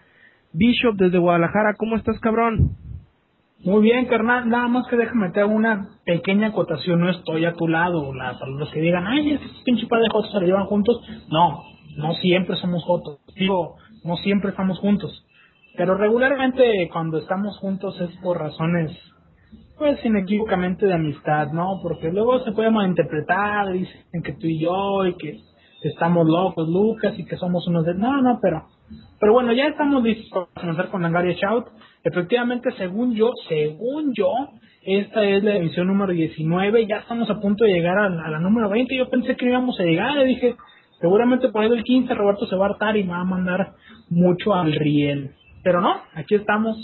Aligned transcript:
Bishop 0.53 0.97
desde 0.97 1.19
Guadalajara. 1.19 1.75
¿Cómo 1.79 1.95
estás, 1.95 2.19
cabrón? 2.19 2.77
Muy 3.63 3.83
bien, 3.83 4.07
carnal. 4.07 4.49
Nada 4.49 4.67
más 4.67 4.89
que 4.89 4.97
déjame 4.97 5.29
meter 5.29 5.45
una 5.45 5.91
pequeña 6.05 6.49
acotación. 6.49 6.99
No 6.99 7.11
estoy 7.11 7.45
a 7.45 7.53
tu 7.53 7.69
lado. 7.69 8.13
La, 8.13 8.37
para 8.41 8.51
los 8.51 8.73
que 8.73 8.81
digan, 8.81 9.07
ay, 9.07 9.35
estos 9.35 9.63
pinche 9.65 9.87
par 9.87 10.01
de 10.01 10.09
jotos 10.09 10.33
se 10.33 10.41
llevan 10.41 10.67
juntos. 10.67 11.01
No, 11.31 11.70
no 11.97 12.15
siempre 12.15 12.57
somos 12.57 12.85
jotos. 12.85 13.19
Digo, 13.35 13.77
no 14.05 14.17
siempre 14.17 14.51
estamos 14.51 14.79
juntos. 14.79 15.25
Pero 15.77 15.97
regularmente 15.97 16.89
cuando 16.93 17.19
estamos 17.19 17.57
juntos 17.59 18.01
es 18.01 18.11
por 18.23 18.39
razones, 18.39 18.97
pues 19.79 20.05
inequívocamente 20.05 20.87
de 20.87 20.95
amistad, 20.95 21.53
¿no? 21.53 21.81
Porque 21.83 22.11
luego 22.11 22.41
se 22.45 22.53
puede 22.53 22.71
malinterpretar, 22.71 23.73
dicen 23.73 24.23
que 24.23 24.33
tú 24.33 24.47
y 24.47 24.61
yo 24.61 25.07
y 25.07 25.15
que 25.15 25.39
estamos 25.83 26.27
locos, 26.27 26.69
Lucas, 26.69 27.19
y 27.19 27.25
que 27.25 27.37
somos 27.37 27.67
unos 27.67 27.87
de... 27.87 27.95
No, 27.95 28.21
no, 28.21 28.39
pero... 28.43 28.67
Pero 29.19 29.33
bueno, 29.33 29.53
ya 29.53 29.67
estamos 29.67 30.03
listos 30.03 30.29
para 30.31 30.49
comenzar 30.55 30.89
con 30.89 31.03
Langaria 31.03 31.35
Shout. 31.35 31.67
Efectivamente, 32.03 32.71
según 32.77 33.15
yo, 33.15 33.33
según 33.49 34.13
yo, 34.15 34.31
esta 34.83 35.23
es 35.25 35.45
la 35.45 35.57
emisión 35.57 35.87
número 35.87 36.13
19, 36.13 36.87
ya 36.87 36.97
estamos 36.97 37.29
a 37.31 37.39
punto 37.39 37.65
de 37.65 37.73
llegar 37.73 37.99
a 37.99 38.09
la, 38.09 38.39
número 38.39 38.71
20, 38.71 38.97
yo 38.97 39.11
pensé 39.11 39.37
que 39.37 39.47
íbamos 39.47 39.79
a 39.79 39.85
llegar, 39.85 40.17
le 40.17 40.25
dije, 40.25 40.57
seguramente 41.01 41.49
por 41.49 41.63
ahí 41.63 41.71
del 41.71 41.85
15 41.85 42.15
Roberto 42.15 42.47
se 42.47 42.57
va 42.57 42.67
a 42.67 42.71
hartar 42.71 42.97
y 42.97 43.05
me 43.05 43.13
va 43.13 43.21
a 43.21 43.25
mandar 43.25 43.75
mucho 44.09 44.55
al 44.55 44.73
riel. 44.73 45.33
Pero 45.63 45.81
no, 45.81 45.95
aquí 46.15 46.35
estamos 46.35 46.77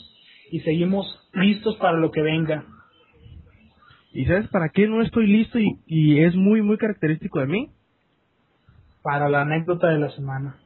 y 0.51 0.61
seguimos 0.61 1.07
listos 1.33 1.77
para 1.77 1.99
lo 1.99 2.11
que 2.11 2.23
venga. 2.23 2.65
¿Y 4.13 4.25
sabes 4.25 4.49
para 4.49 4.71
qué 4.71 4.87
no 4.87 5.03
estoy 5.03 5.27
listo 5.27 5.59
y, 5.59 5.79
y 5.87 6.21
es 6.23 6.35
muy, 6.35 6.63
muy 6.63 6.79
característico 6.79 7.41
de 7.41 7.47
mí? 7.47 7.71
Para 9.03 9.29
la 9.29 9.43
anécdota 9.43 9.89
de 9.89 9.99
la 9.99 10.11
semana. 10.11 10.57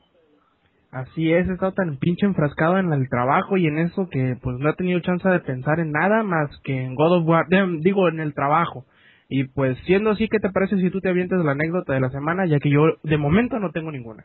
Así 0.90 1.32
es, 1.32 1.48
he 1.48 1.52
estado 1.52 1.72
tan 1.72 1.98
pinche 1.98 2.26
enfrascado 2.26 2.78
en 2.78 2.92
el 2.92 3.08
trabajo 3.08 3.56
y 3.56 3.66
en 3.66 3.78
eso 3.78 4.08
que 4.08 4.36
pues 4.42 4.58
no 4.58 4.70
he 4.70 4.74
tenido 4.74 4.98
chance 5.00 5.28
de 5.28 5.38
pensar 5.38 5.78
en 5.78 5.92
nada 5.92 6.24
más 6.24 6.50
que 6.64 6.84
en 6.84 6.96
God 6.96 7.18
of 7.18 7.28
War, 7.28 7.46
digo, 7.80 8.08
en 8.08 8.18
el 8.18 8.34
trabajo. 8.34 8.84
Y 9.32 9.44
pues 9.44 9.78
siendo 9.86 10.10
así, 10.10 10.28
¿qué 10.28 10.40
te 10.40 10.50
parece 10.50 10.76
si 10.78 10.90
tú 10.90 11.00
te 11.00 11.08
avientes 11.08 11.38
la 11.44 11.52
anécdota 11.52 11.94
de 11.94 12.00
la 12.00 12.10
semana? 12.10 12.46
Ya 12.46 12.58
que 12.58 12.68
yo 12.68 12.80
de 13.04 13.16
momento 13.16 13.60
no 13.60 13.70
tengo 13.70 13.92
ninguna. 13.92 14.24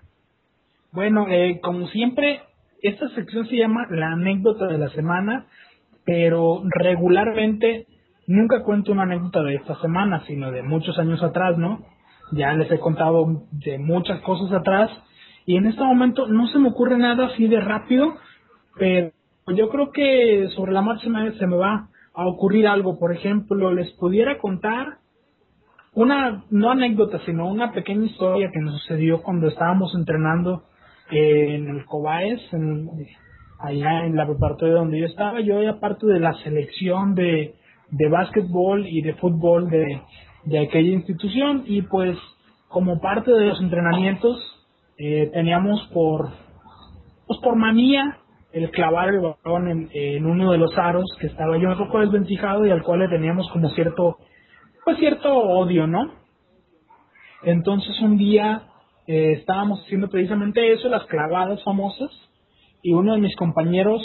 Bueno, 0.91 1.27
eh, 1.29 1.59
como 1.61 1.87
siempre, 1.89 2.41
esta 2.81 3.07
sección 3.09 3.45
se 3.45 3.55
llama 3.55 3.85
la 3.91 4.13
anécdota 4.13 4.65
de 4.65 4.79
la 4.79 4.89
semana, 4.89 5.45
pero 6.05 6.63
regularmente 6.65 7.85
nunca 8.25 8.63
cuento 8.63 8.93
una 8.93 9.03
anécdota 9.03 9.43
de 9.43 9.53
esta 9.53 9.79
semana, 9.79 10.23
sino 10.25 10.51
de 10.51 10.63
muchos 10.63 10.97
años 10.97 11.21
atrás, 11.21 11.55
¿no? 11.55 11.85
Ya 12.31 12.53
les 12.53 12.71
he 12.71 12.79
contado 12.79 13.43
de 13.51 13.77
muchas 13.77 14.21
cosas 14.21 14.51
atrás 14.51 14.89
y 15.45 15.57
en 15.57 15.67
este 15.67 15.83
momento 15.83 16.25
no 16.27 16.47
se 16.47 16.57
me 16.57 16.69
ocurre 16.69 16.97
nada 16.97 17.27
así 17.27 17.47
de 17.47 17.61
rápido, 17.61 18.15
pero 18.79 19.11
yo 19.55 19.69
creo 19.69 19.91
que 19.91 20.49
sobre 20.55 20.71
la 20.71 20.81
marcha 20.81 21.07
se 21.37 21.45
me 21.45 21.57
va 21.57 21.89
a 22.15 22.27
ocurrir 22.27 22.67
algo. 22.67 22.97
Por 22.99 23.13
ejemplo, 23.13 23.73
les 23.73 23.91
pudiera 23.93 24.37
contar 24.39 24.97
una, 25.93 26.43
no 26.49 26.71
anécdota, 26.71 27.19
sino 27.25 27.47
una 27.47 27.71
pequeña 27.71 28.05
historia 28.05 28.49
que 28.51 28.59
nos 28.59 28.79
sucedió 28.81 29.21
cuando 29.21 29.47
estábamos 29.47 29.93
entrenando 29.95 30.63
en 31.11 31.69
el 31.69 31.85
Cobaes, 31.85 32.41
allá 33.59 34.05
en 34.05 34.15
la 34.15 34.25
preparatoria 34.25 34.75
donde 34.75 34.99
yo 34.99 35.05
estaba. 35.05 35.39
Yo 35.41 35.59
era 35.59 35.79
parte 35.79 36.05
de 36.07 36.19
la 36.19 36.33
selección 36.43 37.15
de, 37.15 37.55
de 37.91 38.09
básquetbol 38.09 38.87
y 38.87 39.01
de 39.01 39.13
fútbol 39.15 39.69
de, 39.69 40.01
de 40.45 40.59
aquella 40.59 40.91
institución 40.91 41.63
y 41.65 41.81
pues 41.83 42.17
como 42.67 42.99
parte 42.99 43.31
de 43.31 43.45
los 43.45 43.61
entrenamientos 43.61 44.37
eh, 44.97 45.29
teníamos 45.33 45.81
por, 45.93 46.29
pues 47.27 47.39
por 47.41 47.55
manía 47.55 48.17
el 48.55 48.71
clavar 48.71 49.09
el 49.09 49.19
balón 49.19 49.89
en, 49.91 50.25
uno 50.25 50.53
de 50.53 50.57
los 50.57 50.71
aros 50.77 51.03
que 51.19 51.27
estaba 51.27 51.57
yo 51.57 51.67
un 51.67 51.77
poco 51.77 51.99
desvencijado 51.99 52.65
y 52.65 52.71
al 52.71 52.83
cual 52.83 52.99
le 53.01 53.09
teníamos 53.09 53.49
como 53.51 53.69
cierto, 53.71 54.17
pues 54.85 54.97
cierto 54.97 55.29
odio, 55.29 55.87
¿no? 55.87 56.13
Entonces 57.43 57.99
un 57.99 58.17
día 58.17 58.63
eh, 59.07 59.33
estábamos 59.33 59.81
haciendo 59.83 60.07
precisamente 60.07 60.71
eso, 60.71 60.87
las 60.87 61.03
clavadas 61.07 61.61
famosas, 61.65 62.09
y 62.81 62.93
uno 62.93 63.15
de 63.15 63.19
mis 63.19 63.35
compañeros 63.35 64.01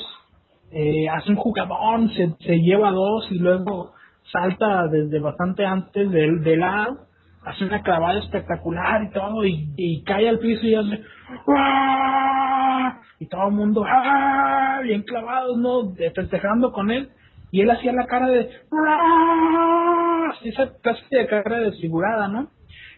eh, 0.72 1.08
hace 1.08 1.30
un 1.30 1.36
jugadón, 1.36 2.10
se, 2.10 2.58
lleva 2.58 2.90
dos 2.90 3.30
y 3.30 3.38
luego 3.38 3.92
salta 4.32 4.88
desde 4.88 5.20
bastante 5.20 5.64
antes 5.64 6.10
del, 6.10 6.42
del 6.42 6.62
hace 7.44 7.64
una 7.64 7.82
clavada 7.82 8.18
espectacular 8.18 9.02
y 9.04 9.10
todo, 9.10 9.44
y, 9.44 10.02
cae 10.04 10.28
al 10.28 10.38
piso 10.38 10.66
y 10.66 10.74
hace 10.74 11.02
y 13.18 13.26
todo 13.26 13.48
el 13.48 13.54
mundo 13.54 13.84
bien 14.82 15.02
clavados, 15.02 15.58
¿no? 15.58 15.94
festejando 16.14 16.72
con 16.72 16.90
él, 16.90 17.10
y 17.50 17.60
él 17.60 17.70
hacía 17.70 17.92
la 17.92 18.06
cara 18.06 18.28
de 18.28 18.50
esa 20.44 20.72
casi 20.82 21.02
de 21.10 21.26
cara 21.26 21.60
desfigurada, 21.60 22.28
¿no? 22.28 22.50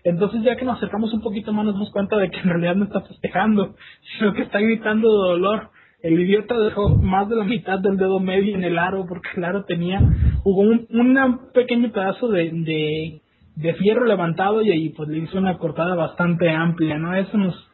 Entonces 0.04 0.42
ya 0.42 0.56
que 0.56 0.64
nos 0.64 0.78
acercamos 0.78 1.12
un 1.12 1.20
poquito 1.20 1.52
más 1.52 1.64
nos 1.64 1.74
damos 1.74 1.92
cuenta 1.92 2.16
de 2.16 2.30
que 2.30 2.38
en 2.38 2.48
realidad 2.48 2.74
no 2.74 2.84
está 2.84 3.00
festejando, 3.02 3.76
sino 4.18 4.32
que 4.32 4.42
está 4.42 4.60
gritando 4.60 5.08
de 5.08 5.30
dolor. 5.30 5.70
El 6.02 6.20
idiota 6.20 6.58
dejó 6.58 6.88
más 6.96 7.28
de 7.28 7.36
la 7.36 7.44
mitad 7.44 7.78
del 7.78 7.96
dedo 7.96 8.18
medio 8.18 8.56
en 8.56 8.64
el 8.64 8.76
aro 8.76 9.06
porque 9.06 9.28
el 9.36 9.44
aro 9.44 9.64
tenía, 9.64 10.00
hubo 10.42 10.62
un, 10.62 10.88
un 10.90 11.52
pequeño 11.54 11.92
pedazo 11.92 12.26
de, 12.26 12.50
de 12.50 13.21
de 13.56 13.74
fierro 13.74 14.04
levantado 14.06 14.62
y 14.62 14.70
ahí 14.70 14.88
pues 14.90 15.08
le 15.08 15.18
hizo 15.18 15.38
una 15.38 15.58
cortada 15.58 15.94
bastante 15.94 16.50
amplia, 16.50 16.98
¿no? 16.98 17.14
Eso 17.14 17.36
nos, 17.36 17.70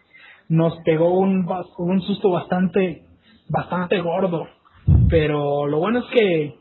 nos 0.49 0.77
pegó 0.85 1.19
un, 1.19 1.49
un 1.79 2.03
susto 2.03 2.31
bastante, 2.31 3.05
bastante 3.49 4.01
gordo. 4.01 4.47
Pero 5.09 5.67
lo 5.67 5.79
bueno 5.79 6.01
es 6.01 6.07
que, 6.13 6.55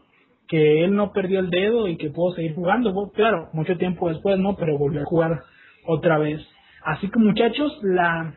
que 0.47 0.83
él 0.83 0.95
no 0.95 1.11
perdió 1.11 1.39
el 1.39 1.49
dedo 1.49 1.87
y 1.87 1.97
que 1.97 2.09
pudo 2.09 2.35
seguir 2.35 2.55
jugando. 2.55 3.11
claro, 3.13 3.49
mucho 3.53 3.77
tiempo 3.77 4.09
después, 4.09 4.37
¿no? 4.37 4.55
Pero 4.55 4.77
volvió 4.77 5.01
a 5.01 5.05
jugar 5.05 5.43
otra 5.85 6.17
vez. 6.17 6.41
Así 6.83 7.09
que 7.09 7.19
muchachos, 7.19 7.77
la, 7.81 8.35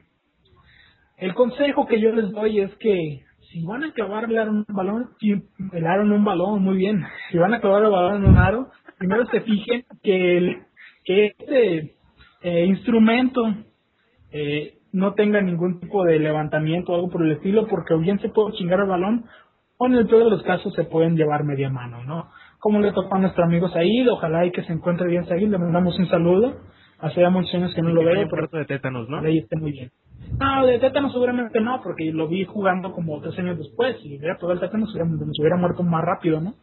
el 1.19 1.35
consejo 1.35 1.87
que 1.87 2.01
yo 2.01 2.13
les 2.13 2.31
doy 2.33 2.61
es 2.61 2.75
que 2.77 3.25
si 3.51 3.65
van 3.65 3.85
a 3.85 3.93
clavar 3.93 4.27
un 4.49 4.65
balón, 4.69 5.11
el 5.21 5.87
aro 5.87 6.03
en 6.03 6.13
un 6.13 6.25
balón, 6.25 6.63
muy 6.63 6.77
bien. 6.77 7.05
Si 7.31 7.39
van 7.39 7.53
a 7.53 7.61
clavar 7.61 7.83
el 7.83 7.91
balón 7.91 8.23
en 8.23 8.31
un 8.31 8.37
aro, 8.37 8.71
primero 8.99 9.27
se 9.27 9.41
fijen 9.41 9.85
que 10.03 10.39
el, 10.39 10.63
que 11.05 11.27
este 11.27 11.95
eh, 12.43 12.65
instrumento 12.67 13.43
eh, 14.33 14.79
no 14.93 15.15
tenga 15.15 15.41
ningún 15.41 15.81
tipo 15.81 16.05
de 16.05 16.19
levantamiento 16.19 16.93
o 16.93 16.95
algo 16.97 17.11
por 17.11 17.25
el 17.25 17.33
estilo, 17.33 17.67
porque 17.67 17.95
o 17.95 17.99
bien 17.99 18.19
se 18.21 18.29
puede 18.29 18.57
chingar 18.57 18.81
el 18.81 18.89
balón, 18.89 19.25
o 19.79 19.87
en 19.87 19.95
el 19.95 20.07
peor 20.07 20.25
de 20.25 20.31
los 20.31 20.43
casos 20.43 20.75
se 20.75 20.85
pueden 20.85 21.17
llevar 21.17 21.45
media 21.45 21.71
mano, 21.71 22.05
¿no? 22.05 22.31
Como 22.59 22.81
le 22.81 22.93
tocó 22.93 23.15
a 23.15 23.19
nuestro 23.19 23.45
amigo 23.45 23.69
Said, 23.69 24.11
ojalá 24.11 24.45
y 24.45 24.53
que 24.53 24.63
se 24.65 24.73
encuentre 24.73 25.09
bien 25.09 25.27
Said, 25.27 25.49
le 25.49 25.59
mandamos 25.59 25.99
un 25.99 26.09
saludo. 26.09 26.61
Hace 26.99 27.23
ya 27.23 27.31
muchos 27.31 27.55
años 27.55 27.75
que 27.75 27.81
no 27.81 27.89
lo 27.89 28.05
veo, 28.05 28.29
pero 28.29 28.47
de 28.53 28.67
tétanos, 28.67 29.09
¿no? 29.09 29.21
Ahí 29.21 29.39
esté 29.39 29.57
muy 29.57 29.73
bien. 29.73 29.91
No, 30.39 30.67
de 30.67 30.79
tétanos 30.79 31.13
seguramente 31.13 31.59
no, 31.61 31.81
porque 31.83 32.13
lo 32.13 32.29
vi 32.29 32.45
jugando 32.45 32.93
como 32.93 33.19
tres 33.23 33.39
años 33.39 33.57
después, 33.57 33.97
y 34.05 34.19
hubiera 34.19 34.37
todo 34.37 34.53
el 34.53 34.61
tétanos, 34.61 34.93
se 34.93 34.99
hubiera 35.41 35.57
muerto 35.57 35.83
más 35.83 36.05
rápido, 36.05 36.43
¿no? 36.43 36.55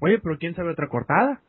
Oye, 0.00 0.18
pero 0.20 0.36
¿quién 0.38 0.56
sabe 0.56 0.72
otra 0.72 0.88
cortada? 0.88 1.40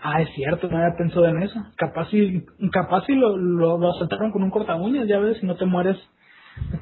Ah, 0.00 0.22
es 0.22 0.28
cierto, 0.34 0.68
no 0.68 0.78
había 0.78 0.96
pensado 0.96 1.26
en 1.26 1.42
eso. 1.42 1.60
Capaz 1.76 2.08
si, 2.10 2.44
capaz 2.72 3.04
si 3.06 3.14
lo, 3.14 3.36
lo, 3.36 3.78
lo 3.78 3.90
asaltaron 3.90 4.30
con 4.30 4.42
un 4.42 4.50
corta 4.50 4.76
uñas, 4.76 5.08
ya 5.08 5.18
ves, 5.18 5.38
si 5.38 5.46
no 5.46 5.56
te 5.56 5.66
mueres 5.66 5.96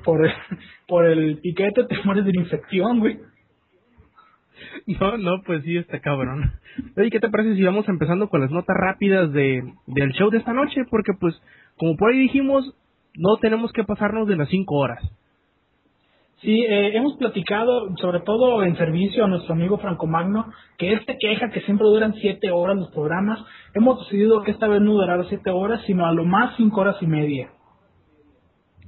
por, 0.04 0.20
por 0.88 1.06
el 1.06 1.38
piquete, 1.38 1.84
te 1.84 1.96
mueres 2.04 2.24
de 2.24 2.32
infección, 2.34 3.00
güey. 3.00 3.18
No, 4.86 5.18
no, 5.18 5.42
pues 5.44 5.62
sí, 5.64 5.76
está 5.76 6.00
cabrón. 6.00 6.52
Oye, 6.96 7.10
¿qué 7.10 7.20
te 7.20 7.28
parece 7.28 7.54
si 7.56 7.62
vamos 7.62 7.88
empezando 7.88 8.28
con 8.28 8.40
las 8.40 8.50
notas 8.50 8.76
rápidas 8.78 9.32
de, 9.32 9.62
del 9.86 10.12
show 10.12 10.30
de 10.30 10.38
esta 10.38 10.52
noche? 10.52 10.84
Porque 10.90 11.12
pues, 11.18 11.40
como 11.76 11.96
por 11.96 12.12
ahí 12.12 12.18
dijimos, 12.18 12.74
no 13.16 13.36
tenemos 13.40 13.72
que 13.72 13.84
pasarnos 13.84 14.28
de 14.28 14.36
las 14.36 14.48
cinco 14.48 14.76
horas. 14.76 15.02
Sí, 16.42 16.64
eh, 16.64 16.94
hemos 16.94 17.16
platicado, 17.16 17.96
sobre 17.96 18.20
todo 18.20 18.62
en 18.62 18.76
servicio 18.76 19.24
a 19.24 19.28
nuestro 19.28 19.54
amigo 19.54 19.78
Franco 19.78 20.06
Magno, 20.06 20.52
que 20.76 20.92
él 20.92 21.00
se 21.06 21.16
queja 21.18 21.50
que 21.50 21.62
siempre 21.62 21.86
duran 21.86 22.14
siete 22.14 22.50
horas 22.50 22.76
los 22.76 22.90
programas. 22.90 23.42
Hemos 23.74 24.00
decidido 24.00 24.42
que 24.42 24.50
esta 24.50 24.68
vez 24.68 24.82
no 24.82 24.92
durará 24.92 25.24
siete 25.24 25.50
horas, 25.50 25.80
sino 25.86 26.04
a 26.04 26.12
lo 26.12 26.24
más 26.24 26.54
cinco 26.56 26.82
horas 26.82 26.96
y 27.00 27.06
media. 27.06 27.50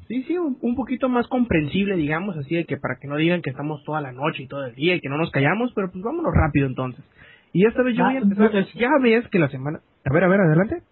Sí, 0.09 0.23
sí, 0.25 0.37
un, 0.39 0.75
poquito 0.75 1.09
más 1.09 1.27
comprensible, 1.29 1.97
digamos, 1.97 2.37
así 2.37 2.55
de 2.55 2.65
que 2.65 2.79
para 2.79 2.97
que 2.99 3.09
no 3.09 3.17
digan 3.17 3.43
que 3.43 3.51
estamos 3.51 3.83
toda 3.85 4.01
la 4.01 4.13
noche 4.13 4.43
y 4.43 4.49
todo 4.49 4.65
el 4.65 4.75
día 4.75 4.95
y 4.95 5.01
que 5.01 5.09
no 5.09 5.19
nos 5.19 5.31
callamos, 5.31 5.73
pero 5.75 5.91
pues 5.91 6.03
vámonos 6.03 6.33
rápido 6.35 6.67
entonces. 6.67 7.05
Y 7.53 7.67
esta 7.67 7.83
vez 7.83 7.97
yo 7.97 8.05
voy 8.05 8.15
a 8.15 8.19
ah, 8.19 8.23
empezar, 8.23 8.67
ya 8.75 8.89
ves 9.03 9.27
que 9.29 9.39
la 9.39 9.49
semana... 9.49 9.81
A 10.05 10.13
ver, 10.13 10.25
a 10.25 10.29
ver, 10.29 10.41
adelante. 10.41 10.83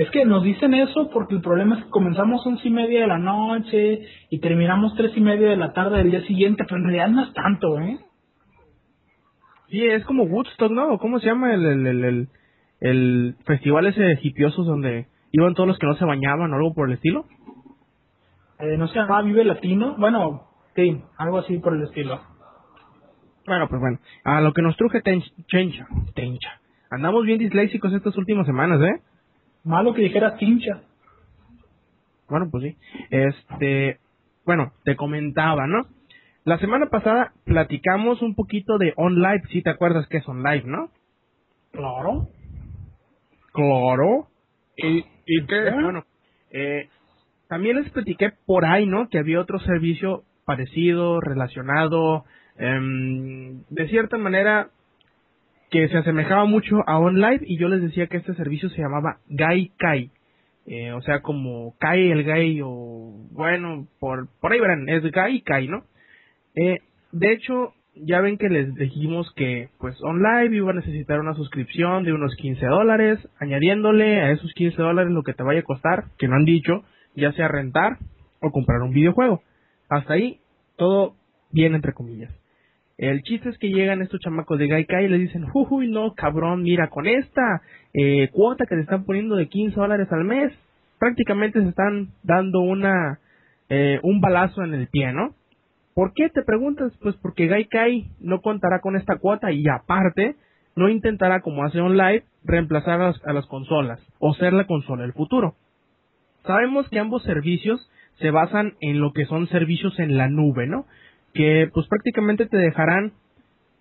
Es 0.00 0.10
que 0.12 0.24
nos 0.24 0.42
dicen 0.42 0.72
eso 0.72 1.10
porque 1.12 1.34
el 1.34 1.42
problema 1.42 1.76
es 1.76 1.84
que 1.84 1.90
comenzamos 1.90 2.40
once 2.46 2.66
y 2.66 2.70
media 2.70 3.02
de 3.02 3.06
la 3.06 3.18
noche 3.18 4.00
y 4.30 4.40
terminamos 4.40 4.94
tres 4.96 5.14
y 5.14 5.20
media 5.20 5.50
de 5.50 5.58
la 5.58 5.74
tarde 5.74 5.98
del 5.98 6.10
día 6.10 6.22
siguiente, 6.22 6.64
pero 6.66 6.78
en 6.78 6.84
realidad 6.84 7.08
no 7.08 7.22
es 7.22 7.34
tanto, 7.34 7.78
¿eh? 7.78 7.98
Sí, 9.68 9.84
es 9.84 10.02
como 10.06 10.22
Woodstock, 10.22 10.70
¿no? 10.72 10.96
¿Cómo 10.96 11.18
se 11.18 11.26
llama 11.26 11.52
el, 11.52 11.66
el, 11.66 11.86
el, 11.86 12.04
el, 12.04 12.28
el 12.80 13.36
festival 13.44 13.88
ese 13.88 14.18
hipiosos 14.22 14.66
donde 14.66 15.06
iban 15.32 15.52
todos 15.52 15.68
los 15.68 15.78
que 15.78 15.86
no 15.86 15.94
se 15.96 16.06
bañaban 16.06 16.50
o 16.50 16.56
algo 16.56 16.72
por 16.72 16.88
el 16.88 16.94
estilo? 16.94 17.26
Eh, 18.58 18.78
no 18.78 18.88
se 18.88 18.98
llama 18.98 19.20
Vive 19.20 19.44
Latino. 19.44 19.96
Bueno, 19.98 20.44
sí, 20.76 20.98
algo 21.18 21.40
así 21.40 21.58
por 21.58 21.74
el 21.74 21.82
estilo. 21.82 22.22
Bueno, 23.46 23.68
pues 23.68 23.78
bueno, 23.82 23.98
a 24.24 24.40
lo 24.40 24.54
que 24.54 24.62
nos 24.62 24.78
truje 24.78 25.02
Tencha, 25.02 25.86
Tencha. 26.14 26.58
Andamos 26.90 27.26
bien 27.26 27.38
disléxicos 27.38 27.92
estas 27.92 28.16
últimas 28.16 28.46
semanas, 28.46 28.80
¿eh? 28.80 29.02
Malo 29.64 29.94
que 29.94 30.02
dijera 30.02 30.36
Tincha. 30.36 30.82
Bueno, 32.28 32.48
pues 32.50 32.64
sí. 32.64 32.76
Este, 33.10 33.98
bueno, 34.46 34.72
te 34.84 34.96
comentaba, 34.96 35.66
¿no? 35.66 35.86
La 36.44 36.58
semana 36.58 36.86
pasada 36.86 37.32
platicamos 37.44 38.22
un 38.22 38.34
poquito 38.34 38.78
de 38.78 38.94
OnLive, 38.96 39.42
si 39.50 39.62
te 39.62 39.70
acuerdas 39.70 40.06
que 40.08 40.18
es 40.18 40.28
OnLive, 40.28 40.64
¿no? 40.64 40.90
Claro. 41.72 42.28
Claro. 43.52 44.28
¿Y, 44.76 45.04
y 45.26 45.46
qué? 45.46 45.70
Bueno, 45.82 46.04
eh, 46.50 46.88
también 47.48 47.76
les 47.76 47.90
platiqué 47.90 48.32
por 48.46 48.64
ahí, 48.64 48.86
¿no? 48.86 49.08
Que 49.08 49.18
había 49.18 49.40
otro 49.40 49.58
servicio 49.60 50.22
parecido, 50.46 51.20
relacionado, 51.20 52.24
em, 52.56 53.62
de 53.68 53.88
cierta 53.88 54.16
manera 54.16 54.70
que 55.70 55.88
se 55.88 55.98
asemejaba 55.98 56.44
mucho 56.44 56.82
a 56.86 56.98
OnLive 56.98 57.44
y 57.46 57.58
yo 57.58 57.68
les 57.68 57.82
decía 57.82 58.08
que 58.08 58.16
este 58.16 58.34
servicio 58.34 58.68
se 58.70 58.82
llamaba 58.82 59.18
Gaikai. 59.28 60.10
Eh, 60.66 60.92
o 60.92 61.00
sea, 61.02 61.20
como 61.22 61.74
Kai 61.78 62.10
el 62.10 62.24
Gay 62.24 62.60
o 62.62 63.28
bueno, 63.32 63.86
por, 63.98 64.28
por 64.40 64.52
ahí 64.52 64.60
verán, 64.60 64.88
es 64.88 65.02
Gaikai, 65.10 65.68
¿no? 65.68 65.84
Eh, 66.54 66.78
de 67.12 67.32
hecho, 67.32 67.72
ya 67.94 68.20
ven 68.20 68.38
que 68.38 68.48
les 68.48 68.74
dijimos 68.74 69.32
que 69.36 69.68
pues 69.78 69.96
OnLive 70.02 70.56
iba 70.56 70.70
a 70.70 70.74
necesitar 70.74 71.20
una 71.20 71.34
suscripción 71.34 72.04
de 72.04 72.12
unos 72.12 72.34
15 72.36 72.66
dólares, 72.66 73.18
añadiéndole 73.38 74.20
a 74.20 74.32
esos 74.32 74.52
15 74.54 74.80
dólares 74.80 75.12
lo 75.12 75.22
que 75.22 75.34
te 75.34 75.42
vaya 75.42 75.60
a 75.60 75.64
costar, 75.64 76.04
que 76.18 76.28
no 76.28 76.36
han 76.36 76.44
dicho, 76.44 76.84
ya 77.14 77.32
sea 77.32 77.48
rentar 77.48 77.98
o 78.40 78.50
comprar 78.50 78.82
un 78.82 78.92
videojuego. 78.92 79.42
Hasta 79.88 80.14
ahí, 80.14 80.40
todo 80.76 81.14
bien 81.52 81.74
entre 81.74 81.92
comillas. 81.92 82.32
El 83.00 83.22
chiste 83.22 83.48
es 83.48 83.56
que 83.56 83.70
llegan 83.70 84.02
estos 84.02 84.20
chamacos 84.20 84.58
de 84.58 84.66
Gaikai 84.66 85.06
y 85.06 85.08
les 85.08 85.20
dicen, 85.20 85.46
uy, 85.54 85.90
no, 85.90 86.12
cabrón, 86.12 86.62
mira, 86.62 86.90
con 86.90 87.06
esta 87.06 87.62
eh, 87.94 88.28
cuota 88.30 88.66
que 88.66 88.74
te 88.74 88.82
están 88.82 89.04
poniendo 89.04 89.36
de 89.36 89.48
15 89.48 89.74
dólares 89.74 90.08
al 90.12 90.24
mes, 90.24 90.52
prácticamente 90.98 91.62
se 91.62 91.68
están 91.70 92.08
dando 92.22 92.60
una 92.60 93.18
eh, 93.70 94.00
un 94.02 94.20
balazo 94.20 94.62
en 94.64 94.74
el 94.74 94.86
pie, 94.88 95.14
¿no? 95.14 95.34
¿Por 95.94 96.12
qué 96.12 96.28
te 96.28 96.42
preguntas? 96.42 96.92
Pues 97.00 97.16
porque 97.22 97.46
Gaikai 97.46 98.10
no 98.20 98.42
contará 98.42 98.80
con 98.80 98.96
esta 98.96 99.16
cuota 99.16 99.50
y 99.50 99.66
aparte 99.66 100.36
no 100.76 100.90
intentará, 100.90 101.40
como 101.40 101.64
hace 101.64 101.80
OnLive, 101.80 102.24
reemplazar 102.44 103.00
a 103.00 103.06
las, 103.06 103.26
a 103.26 103.32
las 103.32 103.46
consolas 103.46 103.98
o 104.18 104.34
ser 104.34 104.52
la 104.52 104.66
consola 104.66 105.04
del 105.04 105.14
futuro. 105.14 105.54
Sabemos 106.44 106.86
que 106.90 106.98
ambos 106.98 107.22
servicios 107.22 107.90
se 108.18 108.30
basan 108.30 108.74
en 108.80 109.00
lo 109.00 109.14
que 109.14 109.24
son 109.24 109.48
servicios 109.48 109.98
en 109.98 110.18
la 110.18 110.28
nube, 110.28 110.66
¿no? 110.66 110.84
Que 111.32 111.68
pues 111.72 111.86
prácticamente 111.88 112.46
te 112.46 112.56
dejarán 112.56 113.12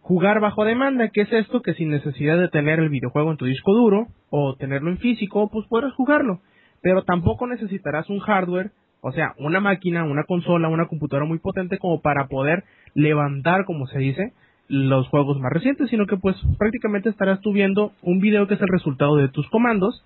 jugar 0.01 0.40
bajo 0.40 0.66
demanda, 0.66 1.10
que 1.10 1.22
es 1.22 1.31
esto 1.31 1.62
que 1.62 1.74
sin 1.74 1.90
necesidad 1.90 2.38
de 2.38 2.50
tener 2.50 2.80
el 2.80 2.90
videojuego 2.90 3.31
en 3.31 3.38
tu 3.38 3.46
disco 3.46 3.74
duro 3.74 4.07
o 4.30 4.56
tenerlo 4.56 4.90
en 4.90 4.98
físico, 4.98 5.50
pues 5.51 5.68
puedes 5.69 5.94
jugarlo, 5.94 6.42
pero 6.81 7.04
tampoco 7.04 7.48
necesitarás 7.48 8.10
un 8.10 8.19
hardware, 8.19 8.72
o 9.01 9.12
sea, 9.12 9.34
una 9.38 9.60
máquina, 9.60 10.04
una 10.04 10.24
consola, 10.24 10.68
una 10.68 10.88
computadora 10.88 11.28
muy 11.28 11.40
potente 11.40 11.78
como 11.78 12.01
para 12.01 12.28
poder 12.28 12.63
levantar, 12.96 13.66
como 13.66 13.88
se 13.88 14.00
dice, 14.00 14.34
los 14.68 15.07
juegos 15.10 15.40
más 15.40 15.51
recientes, 15.51 15.90
sino 15.90 16.06
que 16.06 16.18
pues 16.18 16.36
prácticamente 16.57 17.10
estarás 17.10 17.42
tú 17.42 17.51
viendo 17.51 17.92
un 18.01 18.19
video 18.19 18.48
que 18.48 18.54
es 18.54 18.62
el 18.62 18.68
resultado 18.68 19.16
de 19.16 19.30
tus 19.30 19.50
comandos, 19.50 20.04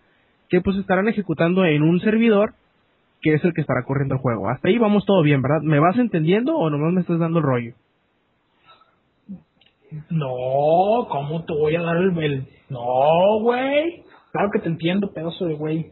que 0.49 0.61
pues 0.61 0.77
estarán 0.77 1.07
ejecutando 1.07 1.65
en 1.65 1.81
un 1.81 1.99
servidor 1.99 2.53
que 3.23 3.33
es 3.33 3.43
el 3.43 3.53
que 3.53 3.61
estará 3.61 3.83
corriendo 3.83 4.15
el 4.15 4.21
juego. 4.21 4.49
Hasta 4.49 4.67
ahí 4.67 4.77
vamos 4.77 5.05
todo 5.05 5.23
bien, 5.23 5.41
¿verdad? 5.41 5.61
¿Me 5.61 5.79
vas 5.79 5.97
entendiendo 5.97 6.55
o 6.55 6.69
nomás 6.69 6.93
me 6.93 7.01
estás 7.01 7.17
dando 7.17 7.39
el 7.39 7.45
rollo? 7.45 7.73
No, 10.09 11.07
¿cómo 11.09 11.43
te 11.45 11.53
voy 11.53 11.75
a 11.75 11.81
dar 11.81 11.97
el... 11.97 12.47
No, 12.69 13.39
güey. 13.41 14.03
Claro 14.31 14.49
que 14.51 14.59
te 14.59 14.67
entiendo, 14.67 15.11
pedazo 15.13 15.45
de 15.45 15.55
güey. 15.55 15.91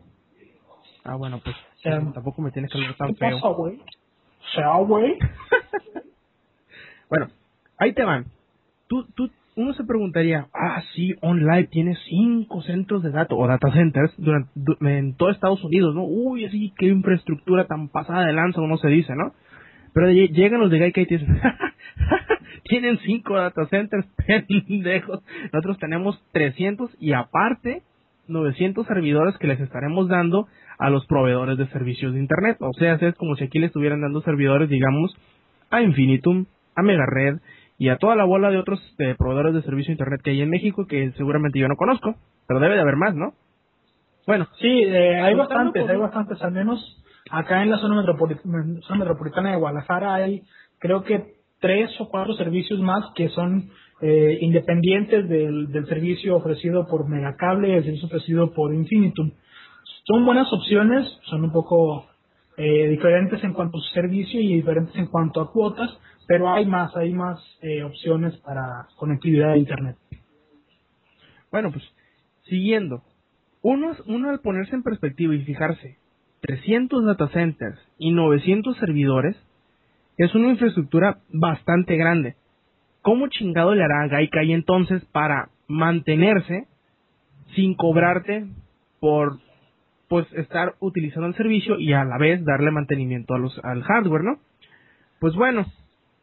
Ah, 1.04 1.16
bueno, 1.16 1.40
pues 1.44 1.56
tampoco 1.84 2.42
me 2.42 2.52
tienes 2.52 2.72
que 2.72 2.78
hablar 2.78 2.96
tan 2.96 3.10
¿qué 3.10 3.16
feo. 3.16 3.40
pasa, 3.40 3.48
güey? 3.56 3.76
O 3.78 4.54
sea, 4.54 4.76
güey. 4.78 5.18
bueno, 7.10 7.28
ahí 7.78 7.94
te 7.94 8.04
van. 8.04 8.26
Tú, 8.88 9.06
tú, 9.16 9.30
uno 9.62 9.74
se 9.74 9.84
preguntaría, 9.84 10.48
ah, 10.54 10.84
sí, 10.94 11.16
OnLive 11.22 11.68
tiene 11.68 11.96
cinco 12.10 12.62
centros 12.62 13.04
de 13.04 13.12
datos 13.12 13.38
o 13.40 13.48
data 13.48 13.72
centers 13.72 14.14
durante, 14.18 14.50
en 14.82 15.16
todo 15.16 15.30
Estados 15.30 15.64
Unidos, 15.64 15.96
¿no? 15.96 16.04
Uy, 16.04 16.46
así, 16.46 16.74
qué 16.78 16.88
infraestructura 16.88 17.68
tan 17.68 17.90
pasada 17.90 18.26
de 18.26 18.34
lanza, 18.34 18.62
no 18.62 18.78
se 18.78 18.88
dice, 18.88 19.14
¿no? 19.16 19.34
Pero 19.94 20.10
llegan 20.10 20.62
los 20.62 20.72
de 20.72 20.80
Gaikai 20.80 21.04
y 21.10 21.18
dicen, 21.18 21.40
tienen 22.64 22.98
cinco 23.00 23.36
data 23.36 23.66
centers, 23.68 24.08
pendejos. 24.28 25.24
Nosotros 25.52 25.78
tenemos 25.80 26.22
300 26.32 26.96
y 27.00 27.14
aparte 27.14 27.84
900 28.28 28.88
servidores 28.88 29.38
que 29.38 29.48
les 29.48 29.60
estaremos 29.60 30.08
dando 30.08 30.48
a 30.80 30.90
los 30.90 31.06
proveedores 31.06 31.58
de 31.58 31.68
servicios 31.68 32.14
de 32.14 32.20
Internet. 32.20 32.58
O 32.60 32.74
sea, 32.74 32.94
es 32.94 33.16
como 33.16 33.36
si 33.36 33.44
aquí 33.44 33.60
le 33.60 33.68
estuvieran 33.68 34.02
dando 34.02 34.22
servidores, 34.22 34.70
digamos, 34.70 35.16
a 35.70 35.82
Infinitum, 35.82 36.46
a 36.76 36.82
Megared 36.82 37.40
y 37.82 37.90
a 37.90 37.98
toda 37.98 38.16
la 38.16 38.26
bola 38.26 38.52
de 38.52 38.60
otros 38.60 38.80
eh, 39.00 39.16
proveedores 39.18 39.56
de 39.56 39.64
servicio 39.64 39.90
de 39.90 39.94
internet 39.94 40.22
que 40.24 40.30
hay 40.30 40.42
en 40.42 40.52
México 40.52 40.86
que 40.88 41.14
seguramente 41.14 41.58
yo 41.58 41.68
no 41.68 41.76
conozco, 41.76 42.14
pero 42.48 42.60
debe 42.60 42.76
de 42.76 42.82
haber 42.82 42.96
más, 42.96 43.16
¿no? 43.16 43.34
Bueno, 44.28 44.48
sí, 44.60 44.84
eh, 44.84 45.20
hay 45.20 45.34
bastantes, 45.34 45.90
hay 45.90 45.98
bastantes, 45.98 46.40
al 46.44 46.52
menos 46.52 47.04
acá 47.32 47.64
en 47.64 47.72
la 47.72 47.80
zona, 47.80 48.04
metropolitana 48.06 49.50
de 49.50 49.58
Guadalajara 49.58 50.14
hay 50.14 50.44
creo 50.78 51.04
que 51.04 51.34
tres 51.60 51.90
o 52.00 52.08
cuatro 52.08 52.36
servicios 52.36 52.80
más 52.82 53.04
que 53.16 53.30
son 53.30 53.72
eh, 54.04 54.38
independientes 54.42 55.28
del, 55.28 55.72
del, 55.72 55.88
servicio 55.88 56.36
ofrecido 56.36 56.86
por 56.86 57.10
Megacable 57.10 57.70
y 57.70 57.72
el 57.72 57.84
servicio 57.84 58.06
ofrecido 58.06 58.54
por 58.54 58.76
Infinitum. 58.76 59.32
Son 60.04 60.24
buenas 60.24 60.54
opciones, 60.54 61.08
son 61.24 61.46
un 61.46 61.52
poco 61.52 62.11
diferentes 62.58 63.44
en 63.44 63.54
cuanto 63.54 63.78
a 63.78 63.82
su 63.82 63.94
servicio 63.94 64.40
y 64.40 64.56
diferentes 64.56 64.96
en 64.96 65.08
cuanto 65.08 65.42
a 65.42 65.52
cuotas, 65.52 65.90
pero 66.28 66.52
hay 66.52 66.66
más, 66.66 66.96
hay 66.96 67.14
más 67.14 67.40
eh, 67.62 67.84
opciones 67.84 68.38
para 68.38 68.88
conectividad 68.96 69.52
a 69.52 69.58
Internet. 69.58 69.98
Bueno, 71.52 71.72
pues 71.72 71.84
siguiendo, 72.44 73.04
uno, 73.62 73.92
uno 74.06 74.30
al 74.30 74.40
ponerse 74.40 74.76
en 74.76 74.84
perspectiva 74.84 75.36
y 75.36 75.44
fijarse, 75.44 75.98
300 76.42 77.06
data 77.06 77.28
centers 77.30 77.80
y 77.98 78.12
900 78.12 78.78
servidores 78.78 79.36
es 80.18 80.34
una 80.36 80.50
infraestructura 80.50 81.20
bastante 81.32 81.96
grande. 81.98 82.36
¿Cómo 83.02 83.28
chingado 83.28 83.74
le 83.74 83.84
hará 83.84 84.04
a 84.04 84.08
Gaikai 84.08 84.54
entonces 84.54 85.04
para 85.06 85.50
mantenerse 85.68 86.68
sin 87.56 87.76
cobrarte 87.76 88.46
por 89.00 89.40
pues 90.12 90.28
estar 90.34 90.76
utilizando 90.82 91.26
el 91.30 91.36
servicio 91.36 91.80
y 91.80 91.94
a 91.94 92.04
la 92.04 92.18
vez 92.18 92.44
darle 92.44 92.70
mantenimiento 92.70 93.34
a 93.34 93.40
los, 93.40 93.58
al 93.64 93.82
hardware, 93.82 94.26
¿no? 94.26 94.40
Pues 95.22 95.36
bueno, 95.36 95.66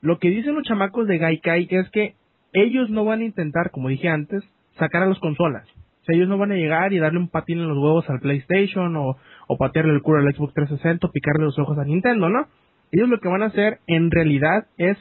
lo 0.02 0.18
que 0.18 0.28
dicen 0.28 0.54
los 0.54 0.64
chamacos 0.64 1.08
de 1.08 1.16
Gaikai 1.16 1.66
es 1.70 1.88
que 1.88 2.14
ellos 2.52 2.90
no 2.90 3.06
van 3.06 3.20
a 3.20 3.24
intentar, 3.24 3.70
como 3.70 3.88
dije 3.88 4.10
antes, 4.10 4.44
sacar 4.78 5.04
a 5.04 5.06
las 5.06 5.18
consolas. 5.20 5.66
O 6.02 6.04
sea, 6.04 6.16
ellos 6.16 6.28
no 6.28 6.36
van 6.36 6.52
a 6.52 6.56
llegar 6.56 6.92
y 6.92 6.98
darle 6.98 7.18
un 7.18 7.30
patín 7.30 7.60
en 7.60 7.68
los 7.68 7.78
huevos 7.78 8.04
al 8.10 8.20
PlayStation 8.20 8.94
o, 8.94 9.16
o 9.46 9.56
patearle 9.56 9.94
el 9.94 10.02
culo 10.02 10.18
al 10.18 10.34
Xbox 10.34 10.52
360 10.52 11.06
o 11.06 11.10
picarle 11.10 11.44
los 11.44 11.58
ojos 11.58 11.78
a 11.78 11.84
Nintendo, 11.84 12.28
¿no? 12.28 12.46
Ellos 12.92 13.08
lo 13.08 13.20
que 13.20 13.28
van 13.28 13.42
a 13.42 13.46
hacer 13.46 13.78
en 13.86 14.10
realidad 14.10 14.66
es 14.76 14.98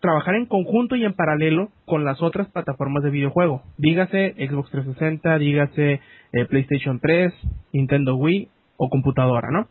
trabajar 0.00 0.34
en 0.34 0.46
conjunto 0.46 0.96
y 0.96 1.04
en 1.04 1.14
paralelo 1.14 1.70
con 1.84 2.04
las 2.04 2.22
otras 2.22 2.48
plataformas 2.48 3.02
de 3.02 3.10
videojuego. 3.10 3.62
Dígase 3.78 4.34
Xbox 4.38 4.70
360, 4.70 5.38
dígase 5.38 6.00
eh, 6.32 6.44
PlayStation 6.48 7.00
3, 7.00 7.32
Nintendo 7.72 8.16
Wii 8.16 8.48
o 8.76 8.88
computadora, 8.88 9.48
¿no? 9.50 9.68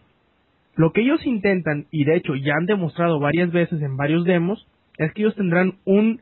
Lo 0.76 0.92
que 0.92 1.02
ellos 1.02 1.26
intentan, 1.26 1.86
y 1.92 2.04
de 2.04 2.18
hecho 2.18 2.36
ya 2.36 2.54
han 2.60 2.66
demostrado 2.66 3.20
varias 3.20 3.52
veces 3.52 3.82
en 3.82 3.96
varios 3.96 4.26
demos, 4.26 4.68
es 4.98 5.14
que 5.14 5.22
ellos 5.22 5.36
tendrán 5.36 5.76
un 5.86 6.22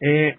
eh, 0.00 0.34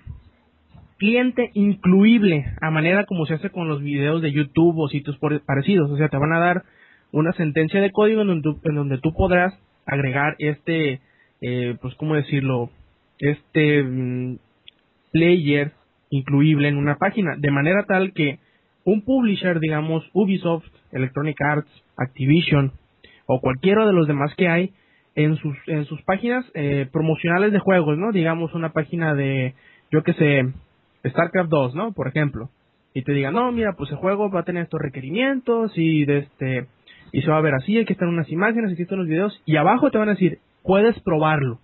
cliente 0.97 1.51
incluible 1.53 2.45
a 2.61 2.69
manera 2.71 3.05
como 3.05 3.25
se 3.25 3.35
hace 3.35 3.49
con 3.49 3.67
los 3.67 3.81
videos 3.81 4.21
de 4.21 4.31
YouTube 4.31 4.77
o 4.77 4.89
sitios 4.89 5.17
parecidos. 5.45 5.89
O 5.91 5.97
sea, 5.97 6.09
te 6.09 6.17
van 6.17 6.33
a 6.33 6.39
dar 6.39 6.63
una 7.11 7.31
sentencia 7.33 7.81
de 7.81 7.91
código 7.91 8.21
en 8.21 8.27
donde, 8.27 8.55
en 8.63 9.01
tú 9.01 9.13
podrás 9.13 9.53
agregar 9.85 10.35
este, 10.39 10.99
eh, 11.41 11.77
pues, 11.81 11.95
¿cómo 11.95 12.15
decirlo? 12.15 12.69
Este 13.19 13.83
mm, 13.83 14.37
player 15.11 15.71
incluible 16.09 16.67
en 16.67 16.77
una 16.77 16.95
página, 16.97 17.35
de 17.37 17.51
manera 17.51 17.83
tal 17.87 18.13
que 18.13 18.39
un 18.83 19.01
publisher, 19.01 19.59
digamos 19.59 20.03
Ubisoft, 20.13 20.65
Electronic 20.91 21.41
Arts, 21.41 21.69
Activision 21.97 22.71
o 23.25 23.41
cualquiera 23.41 23.85
de 23.85 23.93
los 23.93 24.07
demás 24.07 24.33
que 24.35 24.47
hay 24.47 24.71
en 25.15 25.37
sus 25.37 25.55
en 25.67 25.85
sus 25.85 26.01
páginas 26.03 26.45
eh, 26.53 26.87
promocionales 26.91 27.51
de 27.51 27.59
juegos, 27.59 27.97
¿no? 27.97 28.11
Digamos 28.11 28.53
una 28.53 28.73
página 28.73 29.15
de 29.15 29.55
yo 29.91 30.03
que 30.03 30.13
sé 30.13 30.53
StarCraft 31.07 31.49
2, 31.49 31.75
¿no? 31.75 31.93
Por 31.93 32.07
ejemplo, 32.07 32.49
y 32.93 33.03
te 33.03 33.13
digan, 33.13 33.33
"No, 33.33 33.51
mira, 33.51 33.73
pues 33.77 33.89
el 33.91 33.97
juego 33.97 34.29
va 34.29 34.41
a 34.41 34.45
tener 34.45 34.63
estos 34.63 34.81
requerimientos 34.81 35.71
y 35.75 36.05
de 36.05 36.17
este 36.19 36.67
y 37.11 37.21
se 37.21 37.31
va 37.31 37.37
a 37.37 37.41
ver 37.41 37.53
así, 37.55 37.77
aquí 37.79 37.93
están 37.93 38.09
unas 38.09 38.29
imágenes, 38.29 38.73
aquí 38.73 38.83
están 38.83 38.99
los 38.99 39.07
videos 39.07 39.41
y 39.45 39.55
abajo 39.55 39.89
te 39.89 39.97
van 39.97 40.09
a 40.09 40.13
decir, 40.13 40.39
"Puedes 40.63 40.99
probarlo." 41.01 41.59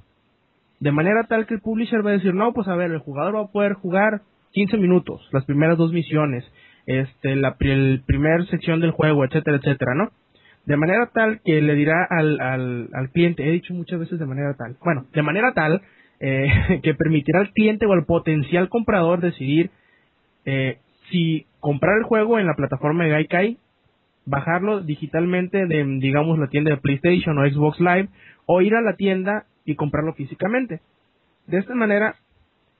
De 0.82 0.92
manera 0.92 1.24
tal 1.24 1.46
que 1.46 1.54
el 1.54 1.62
publisher 1.62 2.06
va 2.06 2.10
a 2.10 2.14
decir, 2.14 2.34
"No, 2.34 2.52
pues 2.54 2.68
a 2.68 2.76
ver, 2.76 2.92
el 2.92 3.00
jugador 3.00 3.36
va 3.36 3.42
a 3.42 3.52
poder 3.52 3.74
jugar 3.74 4.22
15 4.52 4.78
minutos, 4.78 5.26
las 5.32 5.46
primeras 5.46 5.78
dos 5.78 5.94
misiones, 5.94 6.44
este 6.86 7.38
la 7.38 7.56
el 7.60 8.04
primer 8.06 8.46
sección 8.48 8.82
del 8.82 8.92
juego, 8.92 9.24
etcétera, 9.24 9.58
etcétera, 9.58 9.96
¿no? 9.96 10.12
de 10.66 10.78
manera 10.78 11.10
tal 11.14 11.42
que 11.44 11.62
le 11.62 11.76
dirá 11.76 12.06
al, 12.10 12.40
al, 12.40 12.90
al 12.94 13.10
cliente, 13.10 13.48
he 13.48 13.52
dicho 13.52 13.74
muchas 13.74 14.00
veces 14.00 14.20
de 14.20 14.26
manera 14.26 14.54
tal, 14.56 14.78
bueno, 14.84 15.06
de 15.12 15.22
manera 15.22 15.54
tal 15.54 15.82
eh, 16.20 16.80
que 16.84 16.94
permitirá 16.94 17.40
al 17.40 17.52
cliente 17.52 17.86
o 17.86 17.94
al 17.94 18.06
potencial 18.06 18.70
comprador 18.70 19.22
decidir 19.22 19.72
eh, 20.46 20.78
si 21.10 21.46
comprar 21.60 21.98
el 21.98 22.04
juego 22.04 22.40
en 22.40 22.48
la 22.48 22.56
plataforma 22.56 23.04
de 23.04 23.10
Gaikai, 23.12 23.58
bajarlo 24.26 24.82
digitalmente 24.82 25.66
de, 25.66 25.84
digamos, 26.00 26.38
la 26.40 26.48
tienda 26.48 26.72
de 26.72 26.78
PlayStation 26.78 27.38
o 27.38 27.50
Xbox 27.50 27.80
Live, 27.80 28.10
o 28.46 28.62
ir 28.62 28.76
a 28.76 28.82
la 28.82 28.96
tienda 28.96 29.46
y 29.66 29.76
comprarlo 29.76 30.14
físicamente. 30.14 30.82
De 31.48 31.58
esta 31.58 31.76
manera, 31.76 32.16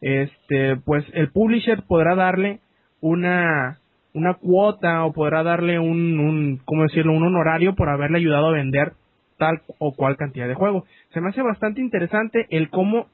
este, 0.02 0.78
pues 0.78 1.06
el 1.14 1.32
publisher 1.32 1.84
podrá 1.88 2.16
darle 2.16 2.60
una 3.00 3.82
una 4.14 4.34
cuota 4.34 5.06
o 5.06 5.14
podrá 5.14 5.44
darle 5.44 5.80
un, 5.80 6.20
un, 6.20 6.62
¿cómo 6.66 6.84
decirlo?, 6.84 7.14
un 7.14 7.24
honorario 7.24 7.76
por 7.76 7.90
haberle 7.90 8.18
ayudado 8.18 8.48
a 8.48 8.54
vender 8.54 8.94
tal 9.38 9.62
o 9.80 9.94
cual 9.94 10.18
cantidad 10.18 10.48
de 10.48 10.54
juego. 10.54 10.86
Se 11.14 11.22
me 11.22 11.30
hace 11.30 11.42
bastante 11.42 11.82
interesante 11.82 12.46
el 12.50 12.70
cómo 12.70 13.08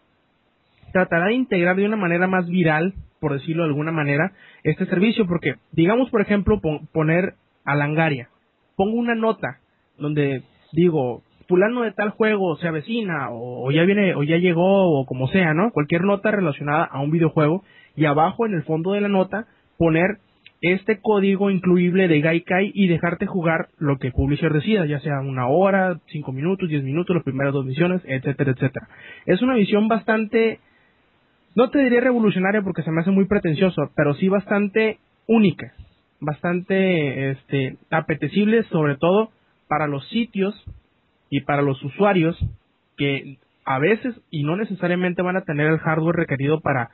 tratará 0.91 1.27
de 1.27 1.35
integrar 1.35 1.75
de 1.75 1.85
una 1.85 1.95
manera 1.95 2.27
más 2.27 2.47
viral, 2.47 2.95
por 3.19 3.33
decirlo 3.33 3.63
de 3.63 3.69
alguna 3.69 3.91
manera, 3.91 4.33
este 4.63 4.85
servicio, 4.87 5.25
porque 5.27 5.55
digamos, 5.71 6.09
por 6.09 6.21
ejemplo, 6.21 6.59
poner 6.91 7.35
a 7.63 7.75
Langaria, 7.75 8.29
pongo 8.75 8.97
una 8.97 9.15
nota 9.15 9.59
donde 9.97 10.43
digo, 10.73 11.23
fulano 11.47 11.83
de 11.83 11.91
tal 11.91 12.09
juego 12.11 12.57
se 12.57 12.67
avecina 12.67 13.29
o, 13.31 13.67
o, 13.67 13.71
ya 13.71 13.83
viene 13.83 14.15
o 14.15 14.23
ya 14.23 14.37
llegó 14.37 14.99
o 14.99 15.05
como 15.05 15.27
sea, 15.29 15.53
¿no? 15.53 15.71
Cualquier 15.71 16.03
nota 16.03 16.31
relacionada 16.31 16.83
a 16.83 16.99
un 16.99 17.11
videojuego 17.11 17.63
y 17.95 18.05
abajo 18.05 18.45
en 18.45 18.53
el 18.53 18.63
fondo 18.63 18.93
de 18.93 19.01
la 19.01 19.07
nota 19.07 19.47
poner 19.77 20.19
este 20.61 20.99
código 21.01 21.51
incluible 21.51 22.07
de 22.07 22.21
Gaikai 22.21 22.71
y 22.73 22.87
dejarte 22.87 23.27
jugar 23.27 23.67
lo 23.77 23.97
que 23.97 24.07
el 24.07 24.13
publisher 24.13 24.51
decida, 24.51 24.85
ya 24.85 24.99
sea 24.99 25.19
una 25.19 25.47
hora, 25.47 25.99
cinco 26.07 26.31
minutos, 26.31 26.69
diez 26.69 26.83
minutos, 26.83 27.15
las 27.15 27.23
primeras 27.23 27.53
dos 27.53 27.65
misiones, 27.65 28.01
etcétera, 28.05 28.51
etcétera. 28.51 28.87
Es 29.25 29.41
una 29.41 29.53
visión 29.53 29.87
bastante, 29.87 30.59
no 31.55 31.69
te 31.69 31.79
diría 31.79 32.01
revolucionaria 32.01 32.61
porque 32.61 32.81
se 32.81 32.91
me 32.91 33.01
hace 33.01 33.11
muy 33.11 33.25
pretencioso, 33.25 33.91
pero 33.95 34.15
sí 34.15 34.29
bastante 34.29 34.97
única, 35.27 35.73
bastante 36.19 37.31
este, 37.31 37.77
apetecible, 37.91 38.63
sobre 38.63 38.97
todo 38.97 39.29
para 39.67 39.87
los 39.87 40.07
sitios 40.09 40.55
y 41.29 41.41
para 41.41 41.61
los 41.61 41.81
usuarios 41.83 42.37
que 42.97 43.37
a 43.65 43.79
veces 43.79 44.15
y 44.31 44.43
no 44.43 44.55
necesariamente 44.55 45.21
van 45.21 45.37
a 45.37 45.43
tener 45.43 45.67
el 45.67 45.79
hardware 45.79 46.15
requerido 46.15 46.61
para 46.61 46.89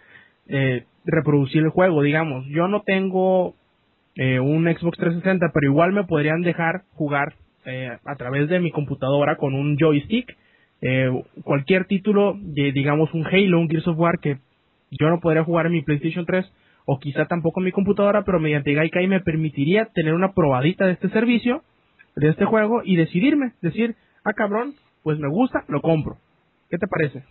eh, 0.48 0.86
reproducir 1.06 1.63
el 1.63 1.70
juego, 1.70 2.02
digamos. 2.02 2.46
Yo 2.48 2.68
no 2.68 2.82
tengo 2.82 3.56
eh, 4.16 4.40
un 4.40 4.66
Xbox 4.66 4.98
360, 4.98 5.52
pero 5.54 5.68
igual 5.68 5.92
me 5.92 6.04
podrían 6.04 6.42
dejar 6.42 6.84
jugar 6.96 7.34
eh, 7.66 7.98
a 8.06 8.16
través 8.16 8.50
de 8.50 8.60
mi 8.60 8.72
computadora 8.72 9.38
con 9.38 9.54
un 9.54 9.78
joystick. 9.78 10.36
Eh, 10.82 11.10
cualquier 11.44 11.86
título, 11.86 12.38
de, 12.40 12.72
digamos 12.72 13.13
un 13.13 13.25
Halo, 13.25 13.60
un 13.60 13.70
Gears 13.70 13.88
of 13.88 13.98
War, 13.98 14.20
que 14.20 14.38
yo 14.92 15.10
no 15.10 15.20
podría 15.20 15.44
jugar 15.44 15.68
en 15.68 15.74
mi 15.74 15.82
PlayStation 15.82 16.25
3 16.25 16.46
o 16.86 17.00
quizá 17.00 17.25
tampoco 17.25 17.62
en 17.62 17.66
mi 17.66 17.72
computadora, 17.72 18.24
pero 18.24 18.40
mediante 18.40 18.74
Gaikai 18.74 19.08
me 19.08 19.22
permitiría 19.22 19.86
tener 19.94 20.13
una 20.13 20.34
probadita 20.34 20.86
de 20.86 20.94
este 20.94 21.10
servicio, 21.10 21.63
de 22.16 22.30
este 22.30 22.46
juego 22.46 22.82
y 22.84 22.98
decidirme, 22.98 23.54
decir, 23.62 23.96
ah 24.24 24.34
cabrón, 24.34 24.75
pues 25.03 25.20
me 25.20 25.30
gusta, 25.30 25.63
lo 25.68 25.82
compro. 25.82 26.18
¿Qué 26.70 26.77
te 26.77 26.88
parece? 26.88 27.24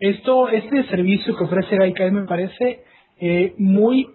Esto, 0.00 0.48
este 0.48 0.84
servicio 0.88 1.36
que 1.36 1.44
ofrece 1.44 1.76
Gaikai 1.76 2.10
me 2.10 2.24
parece 2.24 2.84
eh, 3.20 3.54
muy 3.58 4.08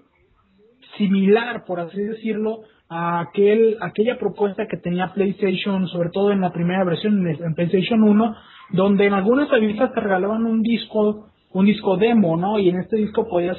similar, 0.97 1.63
por 1.65 1.79
así 1.79 2.01
decirlo, 2.01 2.61
a 2.89 3.21
aquel, 3.21 3.77
aquella 3.81 4.17
propuesta 4.17 4.67
que 4.67 4.77
tenía 4.77 5.13
PlayStation, 5.13 5.87
sobre 5.87 6.09
todo 6.09 6.31
en 6.31 6.41
la 6.41 6.51
primera 6.51 6.83
versión, 6.83 7.25
en 7.27 7.53
PlayStation 7.53 8.03
1, 8.03 8.35
donde 8.71 9.05
en 9.05 9.13
algunas 9.13 9.49
revistas 9.49 9.93
te 9.93 10.01
regalaban 10.01 10.45
un 10.45 10.61
disco, 10.61 11.27
un 11.53 11.65
disco 11.65 11.97
demo, 11.97 12.35
¿no? 12.35 12.59
Y 12.59 12.69
en 12.69 12.79
este 12.79 12.97
disco 12.97 13.27
podías 13.27 13.57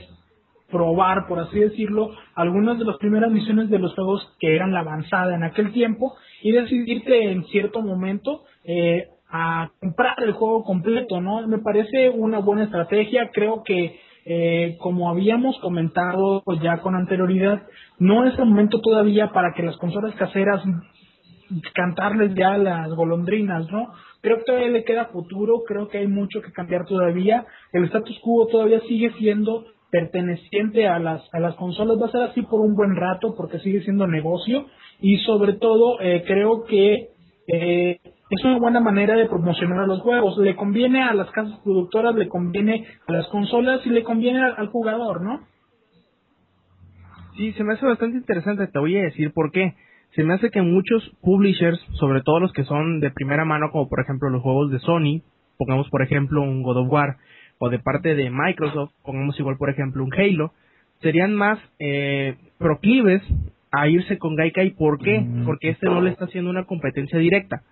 probar, 0.70 1.26
por 1.26 1.38
así 1.38 1.58
decirlo, 1.58 2.10
algunas 2.34 2.78
de 2.78 2.84
las 2.84 2.96
primeras 2.98 3.30
misiones 3.30 3.70
de 3.70 3.78
los 3.78 3.94
juegos 3.94 4.36
que 4.38 4.54
eran 4.54 4.72
la 4.72 4.80
avanzada 4.80 5.34
en 5.34 5.42
aquel 5.42 5.72
tiempo 5.72 6.14
y 6.42 6.52
decidirte 6.52 7.30
en 7.30 7.44
cierto 7.46 7.82
momento 7.82 8.42
eh, 8.64 9.08
a 9.30 9.70
comprar 9.80 10.16
el 10.22 10.32
juego 10.32 10.64
completo, 10.64 11.20
¿no? 11.20 11.46
Me 11.46 11.58
parece 11.58 12.10
una 12.10 12.40
buena 12.40 12.64
estrategia, 12.64 13.30
creo 13.32 13.62
que 13.64 13.98
eh, 14.26 14.76
como 14.80 15.08
habíamos 15.08 15.58
comentado 15.60 16.42
ya 16.62 16.78
con 16.78 16.94
anterioridad, 16.94 17.62
no 17.98 18.26
es 18.26 18.38
el 18.38 18.46
momento 18.46 18.80
todavía 18.80 19.32
para 19.32 19.52
que 19.54 19.62
las 19.62 19.76
consolas 19.76 20.14
caseras 20.16 20.62
cantarles 21.74 22.34
ya 22.34 22.56
las 22.58 22.90
golondrinas, 22.90 23.68
¿no? 23.70 23.92
Creo 24.20 24.38
que 24.38 24.44
todavía 24.44 24.68
le 24.68 24.84
queda 24.84 25.06
futuro, 25.06 25.62
creo 25.66 25.88
que 25.88 25.98
hay 25.98 26.06
mucho 26.06 26.42
que 26.42 26.52
cambiar 26.52 26.84
todavía. 26.86 27.46
El 27.72 27.84
status 27.84 28.18
quo 28.22 28.46
todavía 28.46 28.80
sigue 28.80 29.12
siendo 29.18 29.64
perteneciente 29.90 30.86
a 30.86 30.98
las 30.98 31.22
a 31.32 31.40
las 31.40 31.56
consolas, 31.56 32.00
va 32.00 32.06
a 32.06 32.12
ser 32.12 32.22
así 32.22 32.42
por 32.42 32.60
un 32.60 32.76
buen 32.76 32.94
rato 32.94 33.34
porque 33.36 33.58
sigue 33.58 33.82
siendo 33.82 34.06
negocio 34.06 34.66
y 35.00 35.18
sobre 35.18 35.54
todo 35.54 36.00
eh, 36.00 36.24
creo 36.26 36.64
que 36.64 37.08
eh, 37.48 38.00
es 38.30 38.44
una 38.44 38.58
buena 38.58 38.80
manera 38.80 39.16
de 39.16 39.26
promocionar 39.26 39.86
los 39.88 40.00
juegos. 40.00 40.38
Le 40.38 40.54
conviene 40.54 41.02
a 41.02 41.14
las 41.14 41.30
casas 41.30 41.58
productoras, 41.64 42.14
le 42.14 42.28
conviene 42.28 42.86
a 43.06 43.12
las 43.12 43.26
consolas 43.28 43.84
y 43.86 43.90
le 43.90 44.04
conviene 44.04 44.40
al, 44.40 44.68
jugador, 44.68 45.22
¿no? 45.22 45.40
Sí, 47.36 47.52
se 47.52 47.64
me 47.64 47.74
hace 47.74 47.86
bastante 47.86 48.18
interesante, 48.18 48.66
te 48.66 48.78
voy 48.78 48.96
a 48.96 49.02
decir 49.02 49.32
por 49.32 49.50
qué. 49.50 49.74
Se 50.14 50.24
me 50.24 50.34
hace 50.34 50.50
que 50.50 50.62
muchos 50.62 51.08
publishers, 51.22 51.80
sobre 51.94 52.22
todo 52.22 52.40
los 52.40 52.52
que 52.52 52.64
son 52.64 53.00
de 53.00 53.10
primera 53.10 53.44
mano, 53.44 53.70
como 53.70 53.88
por 53.88 54.00
ejemplo 54.00 54.28
los 54.28 54.42
juegos 54.42 54.70
de 54.70 54.78
Sony, 54.80 55.22
pongamos 55.56 55.88
por 55.88 56.02
ejemplo 56.02 56.42
un 56.42 56.62
God 56.62 56.78
of 56.78 56.92
War, 56.92 57.16
o 57.58 57.68
de 57.68 57.78
parte 57.78 58.14
de 58.14 58.30
Microsoft, 58.30 58.92
pongamos 59.04 59.38
igual 59.38 59.56
por 59.56 59.70
ejemplo 59.70 60.02
un 60.02 60.12
Halo, 60.12 60.52
serían 61.00 61.34
más 61.34 61.58
eh, 61.78 62.36
proclives 62.58 63.22
a 63.70 63.88
irse 63.88 64.18
con 64.18 64.36
Gaikai. 64.36 64.70
¿Por 64.70 64.98
qué? 64.98 65.24
Porque 65.44 65.70
este 65.70 65.86
no 65.86 66.00
le 66.00 66.10
está 66.10 66.24
haciendo 66.24 66.50
una 66.50 66.64
competencia 66.64 67.18
directa 67.18 67.62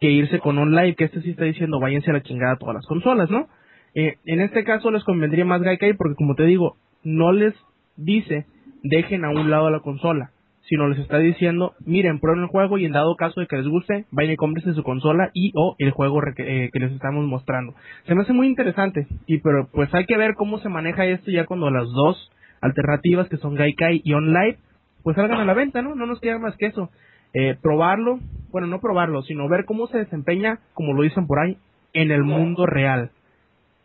que 0.00 0.10
irse 0.10 0.38
con 0.40 0.58
online, 0.58 0.94
que 0.94 1.04
este 1.04 1.22
sí 1.22 1.30
está 1.30 1.44
diciendo 1.44 1.80
váyanse 1.80 2.10
a 2.10 2.14
la 2.14 2.22
chingada 2.22 2.52
a 2.52 2.58
todas 2.58 2.74
las 2.74 2.86
consolas, 2.86 3.30
¿no? 3.30 3.48
Eh, 3.94 4.16
en 4.26 4.40
este 4.40 4.62
caso 4.64 4.90
les 4.90 5.04
convendría 5.04 5.46
más 5.46 5.62
Gaikai 5.62 5.94
porque 5.94 6.16
como 6.16 6.34
te 6.34 6.44
digo, 6.44 6.76
no 7.02 7.32
les 7.32 7.54
dice 7.96 8.44
dejen 8.82 9.24
a 9.24 9.30
un 9.30 9.50
lado 9.50 9.70
la 9.70 9.80
consola, 9.80 10.30
sino 10.68 10.88
les 10.88 10.98
está 10.98 11.18
diciendo, 11.18 11.74
miren, 11.84 12.20
prueben 12.20 12.42
el 12.42 12.48
juego 12.48 12.78
y 12.78 12.84
en 12.84 12.92
dado 12.92 13.16
caso 13.16 13.40
de 13.40 13.46
que 13.46 13.56
les 13.56 13.66
guste, 13.66 14.04
vayan 14.10 14.34
y 14.34 14.36
cómprense 14.36 14.74
su 14.74 14.82
consola 14.82 15.30
y 15.32 15.52
o 15.54 15.76
el 15.78 15.90
juego 15.92 16.20
eh, 16.38 16.70
que 16.72 16.78
les 16.78 16.92
estamos 16.92 17.24
mostrando. 17.24 17.74
Se 18.06 18.14
me 18.14 18.22
hace 18.22 18.32
muy 18.32 18.48
interesante, 18.48 19.06
y 19.26 19.38
pero 19.38 19.68
pues 19.72 19.92
hay 19.94 20.06
que 20.06 20.16
ver 20.16 20.34
cómo 20.34 20.58
se 20.58 20.68
maneja 20.68 21.06
esto 21.06 21.30
ya 21.30 21.46
cuando 21.46 21.70
las 21.70 21.84
dos 21.84 22.30
alternativas 22.60 23.28
que 23.28 23.36
son 23.36 23.54
Gaikai 23.54 24.02
y 24.04 24.12
OnLive 24.12 24.58
pues 25.06 25.14
salgan 25.14 25.38
a 25.38 25.44
la 25.44 25.54
venta, 25.54 25.82
¿no? 25.82 25.94
No 25.94 26.04
nos 26.04 26.18
queda 26.18 26.36
más 26.40 26.56
que 26.56 26.66
eso 26.66 26.90
eh, 27.32 27.56
probarlo, 27.62 28.18
bueno, 28.50 28.66
no 28.66 28.80
probarlo, 28.80 29.22
sino 29.22 29.48
ver 29.48 29.64
cómo 29.64 29.86
se 29.86 29.98
desempeña, 29.98 30.58
como 30.74 30.94
lo 30.94 31.04
dicen 31.04 31.28
por 31.28 31.38
ahí, 31.38 31.58
en 31.92 32.10
el 32.10 32.24
mundo 32.24 32.66
real. 32.66 33.12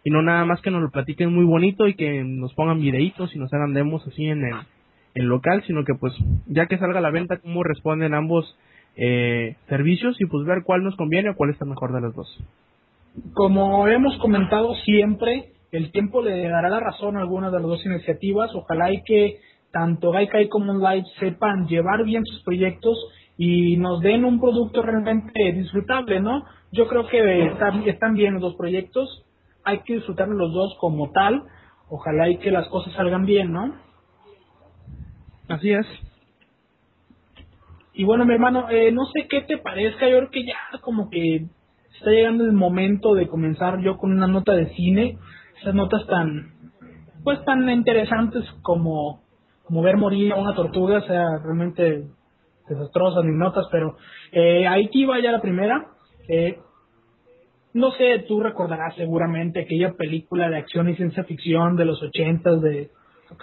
Y 0.04 0.10
no 0.10 0.24
nada 0.24 0.46
más 0.46 0.62
que 0.62 0.72
nos 0.72 0.82
lo 0.82 0.90
platiquen 0.90 1.32
muy 1.32 1.46
bonito 1.46 1.88
y 1.88 1.94
que 1.94 2.24
nos 2.24 2.56
pongan 2.56 2.82
videitos 2.82 3.36
y 3.36 3.38
nos 3.38 3.54
hagan 3.54 3.75
demos 3.75 4.04
así 4.08 4.25
en 4.25 4.46
el, 5.13 5.25
local, 5.28 5.63
sino 5.68 5.86
que 5.86 5.94
pues 5.94 6.12
ya 6.48 6.66
que 6.66 6.80
salga 6.80 6.98
a 6.98 7.04
la 7.04 7.12
venta, 7.12 7.38
cómo 7.38 7.62
responden 7.62 8.16
ambos 8.16 8.58
eh, 8.96 9.58
servicios 9.70 10.20
y 10.20 10.25
pues 10.25 10.44
ver 10.48 10.63
cuál 10.63 10.84
nos 10.84 10.96
conviene 10.96 11.30
o 11.30 11.36
cuál 11.36 11.51
está 11.51 11.66
mejor 11.66 11.94
de 11.94 12.01
los 12.01 12.16
dos. 12.16 12.44
Como 13.36 13.88
hemos 13.88 14.18
comentado 14.18 14.74
siempre, 14.86 15.51
el 15.72 15.92
tiempo 15.92 16.24
le 16.24 16.50
dará 16.50 16.68
la 16.68 16.80
razón 16.80 17.16
a 17.16 17.20
algunas 17.20 17.51
de 17.51 17.60
las 17.60 17.68
dos 17.68 17.86
iniciativas. 17.86 18.50
Ojalá 18.56 18.92
y 18.92 19.04
que 19.04 19.38
tanto 19.72 20.12
Gaikai 20.12 20.50
como 20.50 20.74
Live 20.74 21.06
sepan 21.20 21.68
llevar 21.68 22.04
bien 22.04 22.25
sus 22.25 22.44
proyectos 22.44 22.98
y 23.38 23.78
nos 23.78 24.01
den 24.01 24.25
un 24.25 24.40
producto 24.40 24.82
realmente 24.82 25.51
disfrutable, 25.54 26.20
¿no? 26.20 26.44
Yo 26.72 26.88
creo 26.88 27.08
que 27.08 27.48
están, 27.48 28.13
bien 28.13 28.34
los 28.34 28.42
dos 28.42 28.56
proyectos, 28.56 29.25
hay 29.63 29.80
que 29.80 29.96
disfrutarlos 29.96 30.38
los 30.38 30.54
dos 30.54 30.78
como 30.80 31.12
tal, 31.12 31.44
ojalá 31.90 32.30
y 32.30 32.38
que 32.38 32.51
las 32.51 32.68
cosas 32.68 32.94
salgan 32.94 33.25
bien, 33.25 33.51
¿no? 33.51 33.75
Así 35.48 35.72
es. 35.72 35.86
y 37.94 38.04
bueno, 38.06 38.25
mi 38.25 38.34
hermano, 38.34 38.70
eh, 38.70 38.92
no 38.92 39.06
sé 39.06 39.28
qué 39.28 39.42
te 39.42 39.58
parezca, 39.58 40.08
yo 40.08 40.18
creo 40.18 40.30
que 40.30 40.46
ya 40.46 40.80
como 40.82 41.10
que 41.10 41.48
está 41.98 42.12
llegando 42.12 42.46
el 42.46 42.54
momento 42.54 43.13
de 43.13 43.28
comenzar 43.28 43.82
yo 43.82 43.98
con 43.98 44.12
una 44.12 44.28
nota 44.28 44.54
de 44.54 44.74
cine, 44.75 45.18
esas 45.60 45.75
notas 45.75 46.06
tan, 46.08 46.54
pues 47.24 47.44
tan 47.44 47.70
interesantes 47.70 48.44
como, 48.62 49.22
como 49.72 49.84
ver 49.84 49.96
morir 49.96 50.34
a 50.34 50.36
una 50.36 50.54
tortuga, 50.54 51.00
sea, 51.08 51.25
realmente 51.42 52.04
desastrosas 52.68 53.24
mis 53.24 53.38
notas, 53.38 53.66
pero 53.72 53.96
eh, 54.34 54.68
aquí 54.68 55.06
va 55.06 55.22
ya 55.22 55.32
la 55.32 55.42
primera. 55.42 55.88
Eh, 56.28 56.58
no 57.74 57.92
sé, 57.92 58.25
tú 58.28 58.42
recordarás 58.42 58.94
seguramente 58.96 59.62
aquella 59.62 59.94
película 59.94 60.50
de 60.50 60.58
acción 60.58 60.90
y 60.90 60.96
ciencia 60.98 61.24
ficción 61.24 61.78
de 61.78 61.86
los 61.86 62.04
ochentas, 62.04 62.62
de 62.62 62.90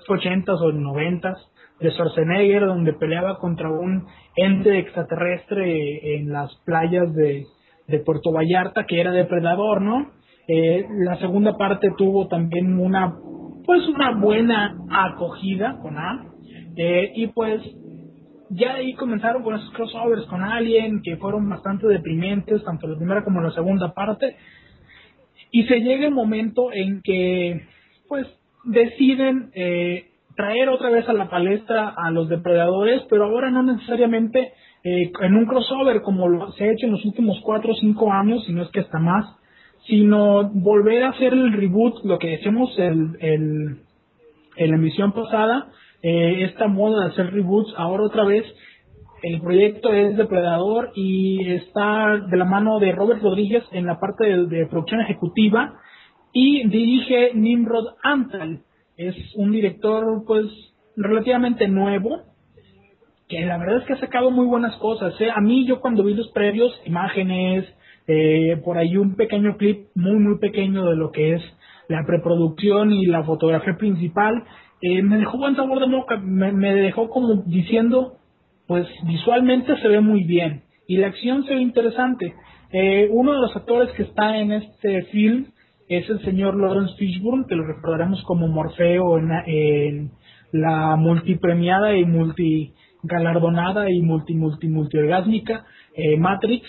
ochentas 0.06 0.60
o 0.60 0.70
noventas, 0.70 1.38
de 1.80 1.92
Schwarzenegger, 1.92 2.66
donde 2.66 2.92
peleaba 2.92 3.38
contra 3.38 3.70
un 3.70 4.06
ente 4.36 4.80
extraterrestre 4.80 6.14
en 6.16 6.30
las 6.30 6.54
playas 6.66 7.10
de, 7.14 7.46
de 7.86 8.00
Puerto 8.00 8.32
Vallarta, 8.32 8.84
que 8.84 9.00
era 9.00 9.12
depredador, 9.12 9.80
¿no? 9.80 10.10
Eh, 10.46 10.84
la 11.04 11.16
segunda 11.20 11.56
parte 11.56 11.88
tuvo 11.96 12.28
también 12.28 12.78
una, 12.78 13.16
pues 13.68 13.86
una 13.86 14.12
buena 14.12 14.78
acogida 14.90 15.78
con 15.82 15.98
A, 15.98 16.24
eh, 16.74 17.12
y 17.16 17.26
pues 17.26 17.60
ya 18.48 18.76
ahí 18.76 18.94
comenzaron 18.94 19.42
con 19.42 19.56
esos 19.56 19.70
crossovers 19.72 20.24
con 20.24 20.42
Alien, 20.42 21.02
que 21.02 21.18
fueron 21.18 21.46
bastante 21.50 21.86
deprimentes, 21.86 22.64
tanto 22.64 22.86
la 22.86 22.96
primera 22.96 23.22
como 23.22 23.42
la 23.42 23.50
segunda 23.50 23.92
parte. 23.92 24.36
Y 25.50 25.64
se 25.64 25.80
llega 25.80 26.06
el 26.06 26.14
momento 26.14 26.72
en 26.72 27.02
que, 27.02 27.66
pues, 28.08 28.26
deciden 28.64 29.50
eh, 29.54 30.12
traer 30.34 30.70
otra 30.70 30.88
vez 30.88 31.06
a 31.06 31.12
la 31.12 31.28
palestra 31.28 31.92
a 31.94 32.10
los 32.10 32.30
depredadores, 32.30 33.02
pero 33.10 33.24
ahora 33.24 33.50
no 33.50 33.62
necesariamente 33.62 34.54
eh, 34.82 35.12
en 35.20 35.34
un 35.34 35.44
crossover 35.44 36.00
como 36.00 36.52
se 36.52 36.64
ha 36.64 36.72
hecho 36.72 36.86
en 36.86 36.92
los 36.92 37.04
últimos 37.04 37.38
4 37.42 37.70
o 37.70 37.76
5 37.76 38.12
años, 38.14 38.46
si 38.46 38.54
no 38.54 38.62
es 38.62 38.70
que 38.70 38.80
hasta 38.80 38.98
más, 38.98 39.26
sino 39.88 40.50
volver 40.50 41.02
a 41.02 41.10
hacer 41.10 41.32
el 41.32 41.52
reboot, 41.52 42.04
lo 42.04 42.18
que 42.18 42.28
decimos 42.28 42.70
el, 42.78 43.16
el, 43.20 43.78
en 44.56 44.70
la 44.70 44.76
emisión 44.76 45.12
pasada, 45.12 45.68
eh, 46.02 46.44
esta 46.44 46.68
moda 46.68 47.04
de 47.06 47.12
hacer 47.12 47.32
reboots, 47.32 47.72
ahora 47.76 48.04
otra 48.04 48.24
vez 48.24 48.44
el 49.22 49.40
proyecto 49.40 49.92
es 49.92 50.16
Depredador 50.16 50.92
y 50.94 51.50
está 51.52 52.18
de 52.30 52.36
la 52.36 52.44
mano 52.44 52.78
de 52.78 52.92
Robert 52.92 53.20
Rodríguez 53.20 53.64
en 53.72 53.86
la 53.86 53.98
parte 53.98 54.24
de, 54.24 54.66
producción 54.66 55.00
ejecutiva 55.00 55.74
y 56.32 56.68
dirige 56.68 57.32
Nimrod 57.34 57.94
Antal. 58.02 58.60
Es 58.96 59.16
un 59.36 59.50
director 59.50 60.24
pues 60.26 60.46
relativamente 60.96 61.66
nuevo 61.66 62.22
que 63.28 63.40
la 63.44 63.58
verdad 63.58 63.78
es 63.78 63.84
que 63.86 63.92
ha 63.94 64.00
sacado 64.00 64.30
muy 64.30 64.46
buenas 64.46 64.76
cosas. 64.76 65.14
¿eh? 65.20 65.30
A 65.34 65.40
mí 65.40 65.66
yo 65.66 65.80
cuando 65.80 66.04
vi 66.04 66.14
los 66.14 66.30
previos, 66.30 66.72
imágenes, 66.86 67.64
eh, 68.08 68.60
por 68.64 68.78
ahí 68.78 68.96
un 68.96 69.14
pequeño 69.14 69.56
clip 69.56 69.86
muy 69.94 70.18
muy 70.18 70.38
pequeño 70.38 70.86
de 70.86 70.96
lo 70.96 71.12
que 71.12 71.34
es 71.34 71.42
la 71.88 72.04
preproducción 72.04 72.92
y 72.92 73.06
la 73.06 73.24
fotografía 73.24 73.76
principal, 73.76 74.44
eh, 74.80 75.02
me 75.02 75.18
dejó 75.18 75.38
buen 75.38 75.56
sabor 75.56 75.80
de 75.80 75.94
boca, 75.94 76.16
me, 76.18 76.74
dejó 76.74 77.08
como 77.08 77.42
diciendo, 77.46 78.14
pues 78.66 78.86
visualmente 79.04 79.76
se 79.80 79.88
ve 79.88 80.00
muy 80.00 80.24
bien 80.24 80.62
y 80.86 80.98
la 80.98 81.08
acción 81.08 81.44
se 81.44 81.54
ve 81.54 81.60
interesante. 81.60 82.34
Eh, 82.70 83.08
uno 83.10 83.32
de 83.32 83.40
los 83.40 83.56
actores 83.56 83.90
que 83.92 84.02
está 84.02 84.38
en 84.38 84.52
este 84.52 85.02
film 85.04 85.46
es 85.88 86.08
el 86.10 86.20
señor 86.22 86.56
Lawrence 86.56 86.94
Fishburne, 86.96 87.46
que 87.48 87.56
lo 87.56 87.66
recordaremos 87.66 88.22
como 88.24 88.46
Morfeo 88.46 89.18
en, 89.18 90.10
la 90.52 90.96
multipremiada 90.96 91.94
y 91.94 92.06
multigalardonada 92.06 93.90
y 93.90 94.00
multi 94.00 94.34
multi 94.34 94.68
multiorgásmica 94.68 95.66
eh, 95.94 96.16
Matrix. 96.16 96.66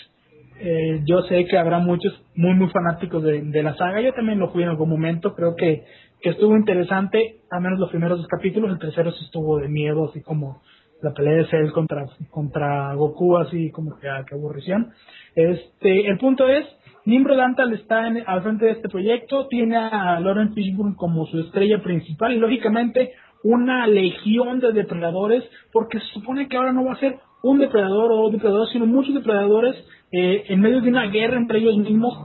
Eh, 0.59 1.01
yo 1.05 1.21
sé 1.23 1.45
que 1.45 1.57
habrá 1.57 1.79
muchos 1.79 2.13
muy 2.35 2.53
muy 2.53 2.69
fanáticos 2.69 3.23
de, 3.23 3.63
la 3.63 3.75
saga. 3.75 4.01
Yo 4.01 4.13
también 4.13 4.39
lo 4.39 4.51
fui 4.51 4.63
en 4.63 4.69
algún 4.69 4.89
momento. 4.89 5.33
Creo 5.35 5.55
que 5.55 5.83
que 6.21 6.31
estuvo 6.31 6.55
interesante, 6.55 7.37
a 7.49 7.59
menos 7.59 7.79
los 7.79 7.89
primeros 7.89 8.17
dos 8.17 8.27
capítulos, 8.27 8.71
el 8.71 8.79
tercero 8.79 9.11
sí 9.11 9.23
estuvo 9.23 9.57
de 9.57 9.69
miedo, 9.69 10.09
así 10.09 10.21
como 10.21 10.61
la 11.01 11.13
pelea 11.13 11.33
de 11.33 11.47
Cell 11.47 11.71
contra, 11.71 12.05
contra 12.29 12.93
Goku, 12.93 13.37
así 13.37 13.71
como 13.71 13.97
que, 13.97 14.09
ah, 14.09 14.25
que 14.27 14.35
aburrición. 14.35 14.91
Este, 15.33 16.07
el 16.07 16.17
punto 16.17 16.47
es, 16.47 16.65
Nimrod 17.05 17.39
Antal 17.39 17.73
está 17.73 18.05
al 18.25 18.43
frente 18.43 18.65
de 18.65 18.71
este 18.71 18.89
proyecto, 18.89 19.47
tiene 19.47 19.77
a 19.77 20.19
Lauren 20.19 20.53
Fishburne 20.53 20.95
como 20.97 21.25
su 21.27 21.39
estrella 21.39 21.81
principal 21.81 22.33
y 22.33 22.37
lógicamente 22.37 23.13
una 23.43 23.87
legión 23.87 24.59
de 24.59 24.73
depredadores, 24.73 25.43
porque 25.71 25.99
se 25.99 26.07
supone 26.07 26.49
que 26.49 26.57
ahora 26.57 26.73
no 26.73 26.83
va 26.83 26.93
a 26.93 26.99
ser 26.99 27.17
un 27.43 27.59
depredador 27.59 28.11
o 28.11 28.25
un 28.27 28.31
depredador, 28.31 28.67
sino 28.69 28.85
muchos 28.85 29.13
depredadores 29.13 29.75
eh, 30.11 30.43
en 30.47 30.59
medio 30.59 30.81
de 30.81 30.89
una 30.89 31.07
guerra 31.07 31.37
entre 31.37 31.59
ellos 31.59 31.77
mismos 31.77 32.17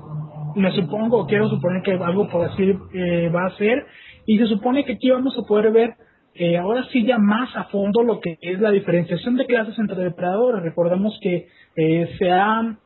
me 0.55 0.71
supongo, 0.73 1.27
quiero 1.27 1.49
suponer 1.49 1.83
que 1.83 1.93
algo 1.93 2.29
por 2.29 2.45
así 2.45 2.63
eh, 2.93 3.29
va 3.29 3.47
a 3.47 3.57
ser, 3.57 3.87
y 4.27 4.39
se 4.39 4.47
supone 4.47 4.85
que 4.85 4.93
aquí 4.93 5.11
vamos 5.11 5.37
a 5.39 5.47
poder 5.47 5.73
ver 5.73 5.95
eh, 6.35 6.57
ahora 6.57 6.85
sí 6.91 7.05
ya 7.05 7.19
más 7.19 7.55
a 7.57 7.65
fondo 7.65 8.03
lo 8.03 8.21
que 8.21 8.39
es 8.41 8.61
la 8.61 8.71
diferenciación 8.71 9.37
de 9.37 9.47
clases 9.47 9.79
entre 9.79 10.03
depredadores. 10.03 10.63
Recordemos 10.63 11.17
que 11.23 11.47
eh, 11.77 12.17
se 12.19 12.31
ha 12.31 12.77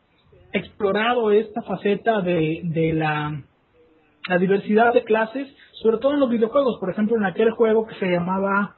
explorado 0.53 1.31
esta 1.31 1.62
faceta 1.62 2.21
de, 2.21 2.93
la 2.95 4.38
diversidad 4.38 4.93
de 4.93 5.05
clases, 5.05 5.49
sobre 5.81 5.99
todo 5.99 6.14
en 6.14 6.21
los 6.21 6.31
videojuegos, 6.31 6.79
por 6.79 6.91
ejemplo 6.91 7.17
en 7.17 7.25
aquel 7.25 7.51
juego 7.53 7.87
que 7.87 7.95
se 7.95 8.07
llamaba 8.07 8.77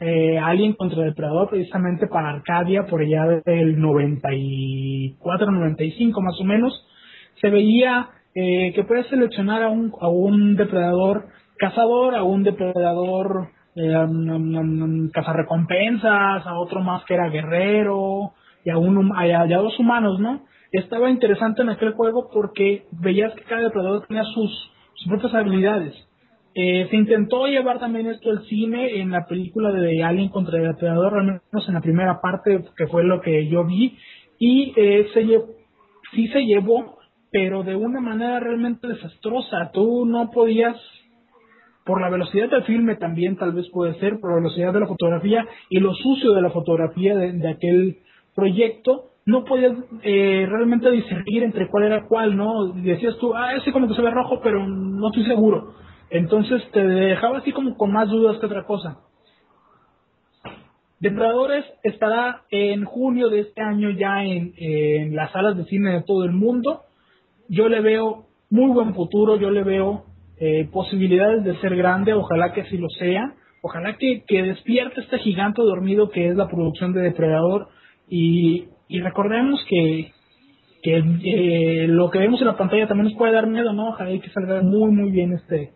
Alien 0.00 0.72
contra 0.74 1.04
Depredador, 1.04 1.50
precisamente 1.50 2.06
para 2.06 2.30
Arcadia, 2.30 2.86
por 2.86 3.02
allá 3.02 3.42
del 3.44 3.78
94, 3.78 5.50
95 5.50 6.20
más 6.22 6.40
o 6.40 6.44
menos, 6.44 6.86
se 7.40 7.50
veía 7.50 8.08
eh, 8.34 8.72
que 8.74 8.84
puedes 8.84 9.06
seleccionar 9.08 9.62
a 9.62 9.68
un, 9.68 9.92
a 10.00 10.08
un 10.08 10.56
depredador 10.56 11.26
cazador, 11.58 12.14
a 12.14 12.22
un 12.22 12.42
depredador 12.44 13.48
eh, 13.76 15.10
cazarrecompensas, 15.12 16.46
a 16.46 16.58
otro 16.58 16.80
más 16.80 17.04
que 17.04 17.14
era 17.14 17.28
guerrero, 17.28 18.32
y 18.64 18.70
a, 18.70 18.78
un, 18.78 19.12
a, 19.16 19.46
dos 19.46 19.78
humanos, 19.78 20.20
¿no? 20.20 20.44
Estaba 20.72 21.10
interesante 21.10 21.62
en 21.62 21.70
aquel 21.70 21.92
juego 21.92 22.30
porque 22.32 22.84
veías 22.92 23.34
que 23.34 23.44
cada 23.44 23.62
depredador 23.62 24.06
tenía 24.06 24.24
sus 24.24 24.72
propias 25.08 25.34
habilidades. 25.34 25.94
Eh, 26.54 26.88
se 26.90 26.96
intentó 26.96 27.46
llevar 27.46 27.78
también 27.78 28.08
esto 28.08 28.30
al 28.30 28.44
cine 28.46 29.00
en 29.00 29.10
la 29.10 29.26
película 29.26 29.70
de 29.72 30.02
Alien 30.02 30.30
contra 30.30 30.58
el 30.58 30.68
Depredador, 30.68 31.18
al 31.18 31.26
menos 31.26 31.68
en 31.68 31.74
la 31.74 31.80
primera 31.80 32.20
parte, 32.20 32.64
que 32.76 32.86
fue 32.88 33.04
lo 33.04 33.20
que 33.20 33.48
yo 33.48 33.64
vi, 33.64 33.96
y 34.38 34.72
eh, 34.76 35.06
se 35.14 35.26
sí 36.12 36.26
se 36.28 36.40
llevó 36.40 37.00
pero 37.30 37.62
de 37.62 37.76
una 37.76 38.00
manera 38.00 38.40
realmente 38.40 38.88
desastrosa. 38.88 39.70
Tú 39.72 40.04
no 40.04 40.30
podías, 40.30 40.76
por 41.84 42.00
la 42.00 42.10
velocidad 42.10 42.50
del 42.50 42.64
filme 42.64 42.96
también 42.96 43.36
tal 43.36 43.52
vez 43.52 43.68
puede 43.70 43.98
ser, 44.00 44.18
por 44.20 44.30
la 44.30 44.36
velocidad 44.36 44.72
de 44.72 44.80
la 44.80 44.86
fotografía 44.86 45.46
y 45.68 45.78
lo 45.78 45.94
sucio 45.94 46.32
de 46.32 46.42
la 46.42 46.50
fotografía 46.50 47.16
de, 47.16 47.48
aquel 47.48 47.98
proyecto, 48.34 49.10
no 49.26 49.44
podías 49.44 49.76
eh, 50.02 50.46
realmente 50.48 50.90
discernir 50.90 51.44
entre 51.44 51.68
cuál 51.68 51.84
era 51.84 52.06
cuál, 52.06 52.36
¿no? 52.36 52.72
Decías 52.72 53.16
tú, 53.18 53.34
ah, 53.34 53.54
ese 53.54 53.70
como 53.70 53.86
que 53.86 53.94
se 53.94 54.02
ve 54.02 54.10
rojo, 54.10 54.40
pero 54.42 54.66
no 54.66 55.08
estoy 55.08 55.24
seguro. 55.24 55.74
Entonces 56.10 56.62
te 56.72 56.84
dejaba 56.84 57.38
así 57.38 57.52
como 57.52 57.76
con 57.76 57.92
más 57.92 58.08
dudas 58.08 58.38
que 58.38 58.46
otra 58.46 58.64
cosa. 58.64 58.98
Depredadores 60.98 61.64
estará 61.82 62.42
en 62.50 62.84
junio 62.84 63.28
de 63.28 63.40
este 63.40 63.62
año 63.62 63.90
ya 63.90 64.22
en, 64.22 65.14
las 65.14 65.32
salas 65.32 65.56
de 65.56 65.64
cine 65.64 65.92
de 65.92 66.02
todo 66.02 66.24
el 66.24 66.32
mundo 66.32 66.82
yo 67.50 67.68
le 67.68 67.80
veo 67.80 68.26
muy 68.48 68.70
buen 68.72 68.94
futuro, 68.94 69.36
yo 69.36 69.50
le 69.50 69.64
veo 69.64 70.04
eh, 70.38 70.68
posibilidades 70.72 71.42
de 71.44 71.56
ser 71.56 71.76
grande, 71.76 72.14
ojalá 72.14 72.52
que 72.52 72.62
así 72.62 72.78
lo 72.78 72.88
sea, 72.90 73.34
ojalá 73.60 73.96
que, 73.98 74.22
que 74.26 74.42
despierte 74.42 75.00
este 75.00 75.18
gigante 75.18 75.60
dormido 75.60 76.10
que 76.10 76.28
es 76.28 76.36
la 76.36 76.48
producción 76.48 76.92
de 76.92 77.02
Depredador 77.02 77.68
y, 78.08 78.68
recordemos 79.02 79.64
que, 79.68 80.12
que 80.82 80.96
eh, 80.98 81.88
lo 81.88 82.10
que 82.10 82.20
vemos 82.20 82.40
en 82.40 82.46
la 82.46 82.56
pantalla 82.56 82.86
también 82.86 83.08
nos 83.08 83.18
puede 83.18 83.32
dar 83.32 83.48
miedo, 83.48 83.72
¿no? 83.72 83.90
Ojalá 83.90 84.10
que 84.18 84.30
salga 84.30 84.62
muy 84.62 84.90
muy 84.92 85.10
bien 85.10 85.32
este 85.32 85.72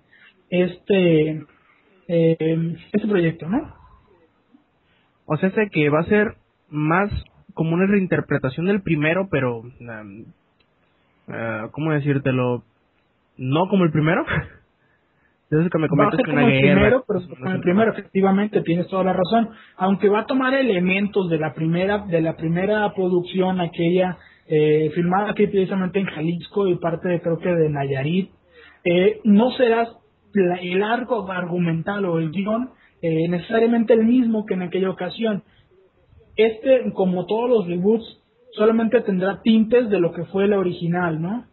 este 0.50 1.44
eh, 2.08 2.76
este 2.92 3.08
proyecto, 3.08 3.48
¿no? 3.48 3.74
O 5.26 5.36
sea, 5.36 5.50
sé 5.50 5.68
que 5.70 5.88
va 5.88 6.00
a 6.00 6.06
ser 6.06 6.34
más 6.68 7.10
como 7.54 7.74
una 7.74 7.86
reinterpretación 7.86 8.66
del 8.66 8.82
primero, 8.82 9.28
pero 9.30 9.60
um, 9.60 10.24
uh, 11.28 11.70
¿cómo 11.70 11.92
decírtelo? 11.92 12.62
No 13.36 13.68
como 13.68 13.84
el 13.84 13.90
primero. 13.90 14.24
Entonces 15.50 15.70
que 15.70 15.78
me 15.78 15.88
comentas 15.88 16.20
que 16.24 16.30
una 16.30 16.46
guerra. 16.46 16.74
Primero, 16.74 17.04
pero 17.06 17.20
como 17.28 17.50
el 17.50 17.60
primero, 17.60 17.92
efectivamente, 17.92 18.62
tienes 18.62 18.88
toda 18.88 19.04
la 19.04 19.12
razón. 19.12 19.50
Aunque 19.76 20.08
va 20.08 20.20
a 20.20 20.26
tomar 20.26 20.54
elementos 20.54 21.28
de 21.30 21.38
la 21.38 21.54
primera, 21.54 21.98
de 21.98 22.20
la 22.20 22.36
primera 22.36 22.92
producción, 22.94 23.60
aquella 23.60 24.18
eh, 24.48 24.90
filmada 24.94 25.30
aquí 25.30 25.46
precisamente 25.46 26.00
en 26.00 26.06
Jalisco 26.06 26.66
y 26.66 26.76
parte 26.76 27.08
de, 27.08 27.20
creo 27.20 27.38
que 27.38 27.54
de 27.54 27.68
Nayarit, 27.68 28.30
eh, 28.84 29.20
no 29.24 29.50
será 29.52 29.88
el 30.34 30.82
arco 30.82 31.30
argumental 31.30 32.04
o 32.04 32.18
el 32.18 32.30
guion 32.30 32.70
eh, 33.02 33.28
necesariamente 33.28 33.92
el 33.92 34.04
mismo 34.04 34.46
que 34.46 34.54
en 34.54 34.62
aquella 34.62 34.90
ocasión. 34.90 35.42
este, 36.36 36.90
como 36.92 37.26
todos 37.26 37.48
los 37.48 37.66
reboots, 37.66 38.04
solamente 38.52 39.00
tendrá 39.02 39.40
tintes 39.42 39.88
de 39.90 40.00
lo 40.00 40.12
que 40.12 40.24
fue 40.24 40.48
la 40.48 40.58
original, 40.58 41.20
¿no? 41.20 41.44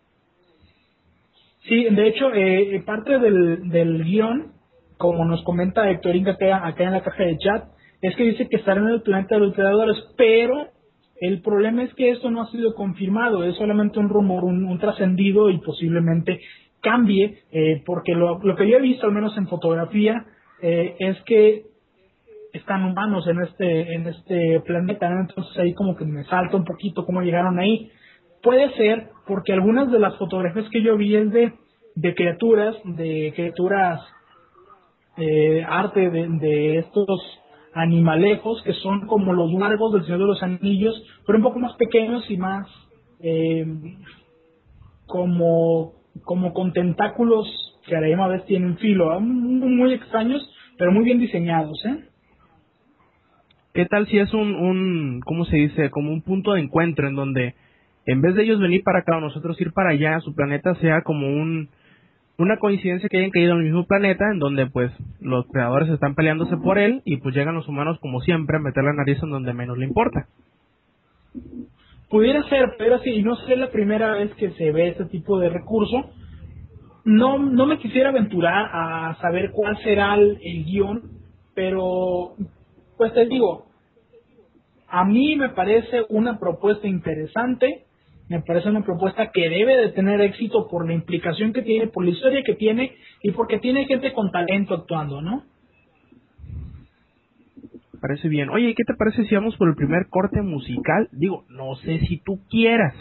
Sí, 1.68 1.84
de 1.84 2.08
hecho, 2.08 2.34
eh, 2.34 2.82
parte 2.86 3.20
del, 3.20 3.70
del 3.70 4.04
guion, 4.04 4.54
como 4.98 5.26
nos 5.26 5.44
comenta 5.44 5.90
Héctor 5.90 6.16
Inga 6.16 6.38
acá, 6.64 6.84
en 6.84 6.94
la 6.94 7.04
caja 7.04 7.24
de 7.24 7.38
chat, 7.38 7.66
es 8.02 8.16
que 8.16 8.24
dice 8.24 8.48
que 8.48 8.56
estará 8.56 8.82
en 8.82 8.88
el 8.88 9.02
planeta 9.02 9.36
de 9.36 9.42
los 9.42 9.54
creadores, 9.54 9.98
pero 10.18 10.70
el 11.20 11.42
problema 11.42 11.84
es 11.84 11.94
que 11.94 12.10
esto 12.10 12.32
no 12.32 12.42
ha 12.42 12.52
sido 12.52 12.74
confirmado, 12.74 13.44
es 13.44 13.56
solamente 13.58 14.00
un 14.00 14.10
rumor, 14.10 14.44
un, 14.44 14.80
trascendido 14.80 15.52
y 15.52 15.60
posiblemente 15.60 16.40
cambie, 16.82 17.44
eh, 17.52 17.82
porque 17.86 18.14
lo, 18.14 18.40
lo, 18.40 18.56
que 18.56 18.68
yo 18.68 18.78
he 18.78 18.82
visto, 18.82 19.08
al 19.08 19.14
menos 19.14 19.38
en 19.38 19.48
fotografía, 19.48 20.26
eh, 20.62 20.96
es 21.00 21.22
que 21.24 21.64
están 22.54 22.84
humanos 22.84 23.26
en 23.28 23.42
este 23.42 23.94
en 23.94 24.08
este 24.08 24.60
planeta, 24.66 25.08
entonces 25.08 25.58
ahí 25.58 25.74
como 25.74 25.96
que 25.96 26.04
me 26.04 26.24
salta 26.26 26.58
un 26.58 26.66
poquito 26.66 27.06
cómo 27.06 27.22
llegaron 27.22 27.60
ahí. 27.60 27.90
Puede 28.44 28.72
ser 28.76 29.10
porque 29.26 29.54
algunas 29.54 29.92
de 29.92 30.00
las 30.00 30.18
fotografías 30.18 30.68
que 30.70 30.82
yo 30.82 30.98
vi 30.98 31.16
es 31.16 31.32
de, 31.32 31.54
de 31.96 32.16
criaturas, 32.16 32.76
de 32.84 33.32
criaturas, 33.36 34.02
eh, 35.18 35.64
arte 35.68 36.10
de, 36.10 36.28
de 36.28 36.78
estos 36.80 37.42
animalejos 37.74 38.62
que 38.64 38.74
son 38.74 39.08
como 39.08 39.34
los 39.34 39.52
largos 39.54 39.94
del 39.94 40.04
Señor 40.04 40.20
de 40.20 40.26
los 40.26 40.44
Anillos, 40.44 41.02
pero 41.26 41.38
un 41.38 41.44
poco 41.44 41.60
más 41.60 41.76
pequeños 41.76 42.30
y 42.30 42.38
más 42.38 42.68
eh, 43.22 43.66
como, 45.06 45.94
como 46.24 46.54
con 46.54 46.74
tentáculos 46.74 47.48
que 47.86 47.96
a 47.96 48.02
la 48.02 48.28
vez 48.28 48.46
tienen 48.46 48.78
filo, 48.78 49.20
muy 49.20 49.94
extraños, 49.94 50.48
pero 50.78 50.92
muy 50.92 51.04
bien 51.04 51.20
diseñados, 51.20 51.84
¿eh? 51.86 52.06
¿Qué 53.74 53.86
tal 53.86 54.06
si 54.08 54.20
es 54.20 54.34
un, 54.34 54.54
un, 54.54 55.22
¿cómo 55.22 55.46
se 55.46 55.56
dice? 55.56 55.90
Como 55.90 56.12
un 56.12 56.22
punto 56.22 56.54
de 56.54 56.62
encuentro 56.62 57.08
en 57.08 57.16
donde 57.16 57.56
en 58.06 58.22
vez 58.22 58.36
de 58.36 58.44
ellos 58.44 58.60
venir 58.60 58.84
para 58.84 59.00
acá 59.00 59.18
o 59.18 59.22
nosotros 59.22 59.60
ir 59.62 59.72
para 59.72 59.92
allá, 59.92 60.20
su 60.20 60.36
planeta 60.36 60.76
sea 60.76 61.02
como 61.04 61.28
un, 61.28 61.70
una 62.38 62.58
coincidencia 62.58 63.08
que 63.08 63.18
hayan 63.18 63.30
caído 63.30 63.54
en 63.54 63.60
el 63.60 63.66
mismo 63.66 63.86
planeta 63.86 64.26
en 64.32 64.40
donde 64.40 64.68
pues 64.68 64.92
los 65.20 65.46
creadores 65.48 65.90
están 65.90 66.16
peleándose 66.16 66.58
por 66.58 66.80
él 66.80 67.02
y 67.06 67.18
pues 67.18 67.36
llegan 67.36 67.56
los 67.56 67.68
humanos 67.68 68.00
como 68.02 68.20
siempre 68.22 68.58
a 68.58 68.60
meter 68.60 68.84
la 68.84 68.94
nariz 68.94 69.22
en 69.24 69.30
donde 69.30 69.54
menos 69.54 69.78
le 69.78 69.86
importa. 69.86 70.28
Pudiera 72.12 72.44
ser, 72.50 72.76
pero 72.78 73.00
si 73.00 73.24
no 73.24 73.36
sé 73.48 73.56
la 73.56 73.72
primera 73.72 74.14
vez 74.14 74.34
que 74.36 74.52
se 74.52 74.72
ve 74.72 74.90
ese 74.90 75.06
tipo 75.06 75.40
de 75.40 75.50
recurso. 75.50 76.12
No, 77.04 77.40
no 77.40 77.66
me 77.66 77.80
quisiera 77.80 78.10
aventurar 78.10 78.70
a 78.72 79.18
saber 79.22 79.52
cuál 79.52 79.76
será 79.82 80.14
el, 80.14 80.38
el 80.44 80.66
guion, 80.66 81.02
pero 81.56 82.36
pues 82.96 83.12
te 83.14 83.26
digo, 83.26 83.66
a 84.88 85.04
mí 85.06 85.36
me 85.36 85.50
parece 85.50 86.06
una 86.10 86.38
propuesta 86.38 86.88
interesante 86.88 87.86
me 88.32 88.42
parece 88.42 88.70
una 88.70 88.86
propuesta 88.86 89.30
que 89.34 89.50
debe 89.50 89.76
de 89.76 89.90
tener 89.90 90.22
éxito 90.22 90.70
por 90.70 90.88
la 90.88 90.94
implicación 90.94 91.52
que 91.52 91.64
tiene, 91.64 91.88
por 91.88 92.06
la 92.06 92.12
historia 92.12 92.44
que 92.46 92.56
tiene 92.56 92.96
y 93.22 93.32
porque 93.32 93.60
tiene 93.60 93.86
gente 93.88 94.14
con 94.14 94.32
talento 94.32 94.74
actuando, 94.74 95.22
¿no? 95.22 95.44
Parece 98.02 98.30
bien. 98.30 98.50
Oye, 98.50 98.74
¿qué 98.76 98.84
te 98.84 98.96
parece 98.96 99.26
si 99.26 99.36
vamos 99.36 99.56
por 99.58 99.70
el 99.70 99.76
primer 99.76 100.08
corte 100.10 100.42
musical? 100.42 101.08
Digo, 101.12 101.46
no 101.50 101.76
sé 101.76 102.00
si 102.08 102.18
tú 102.18 102.40
quieras. 102.50 102.96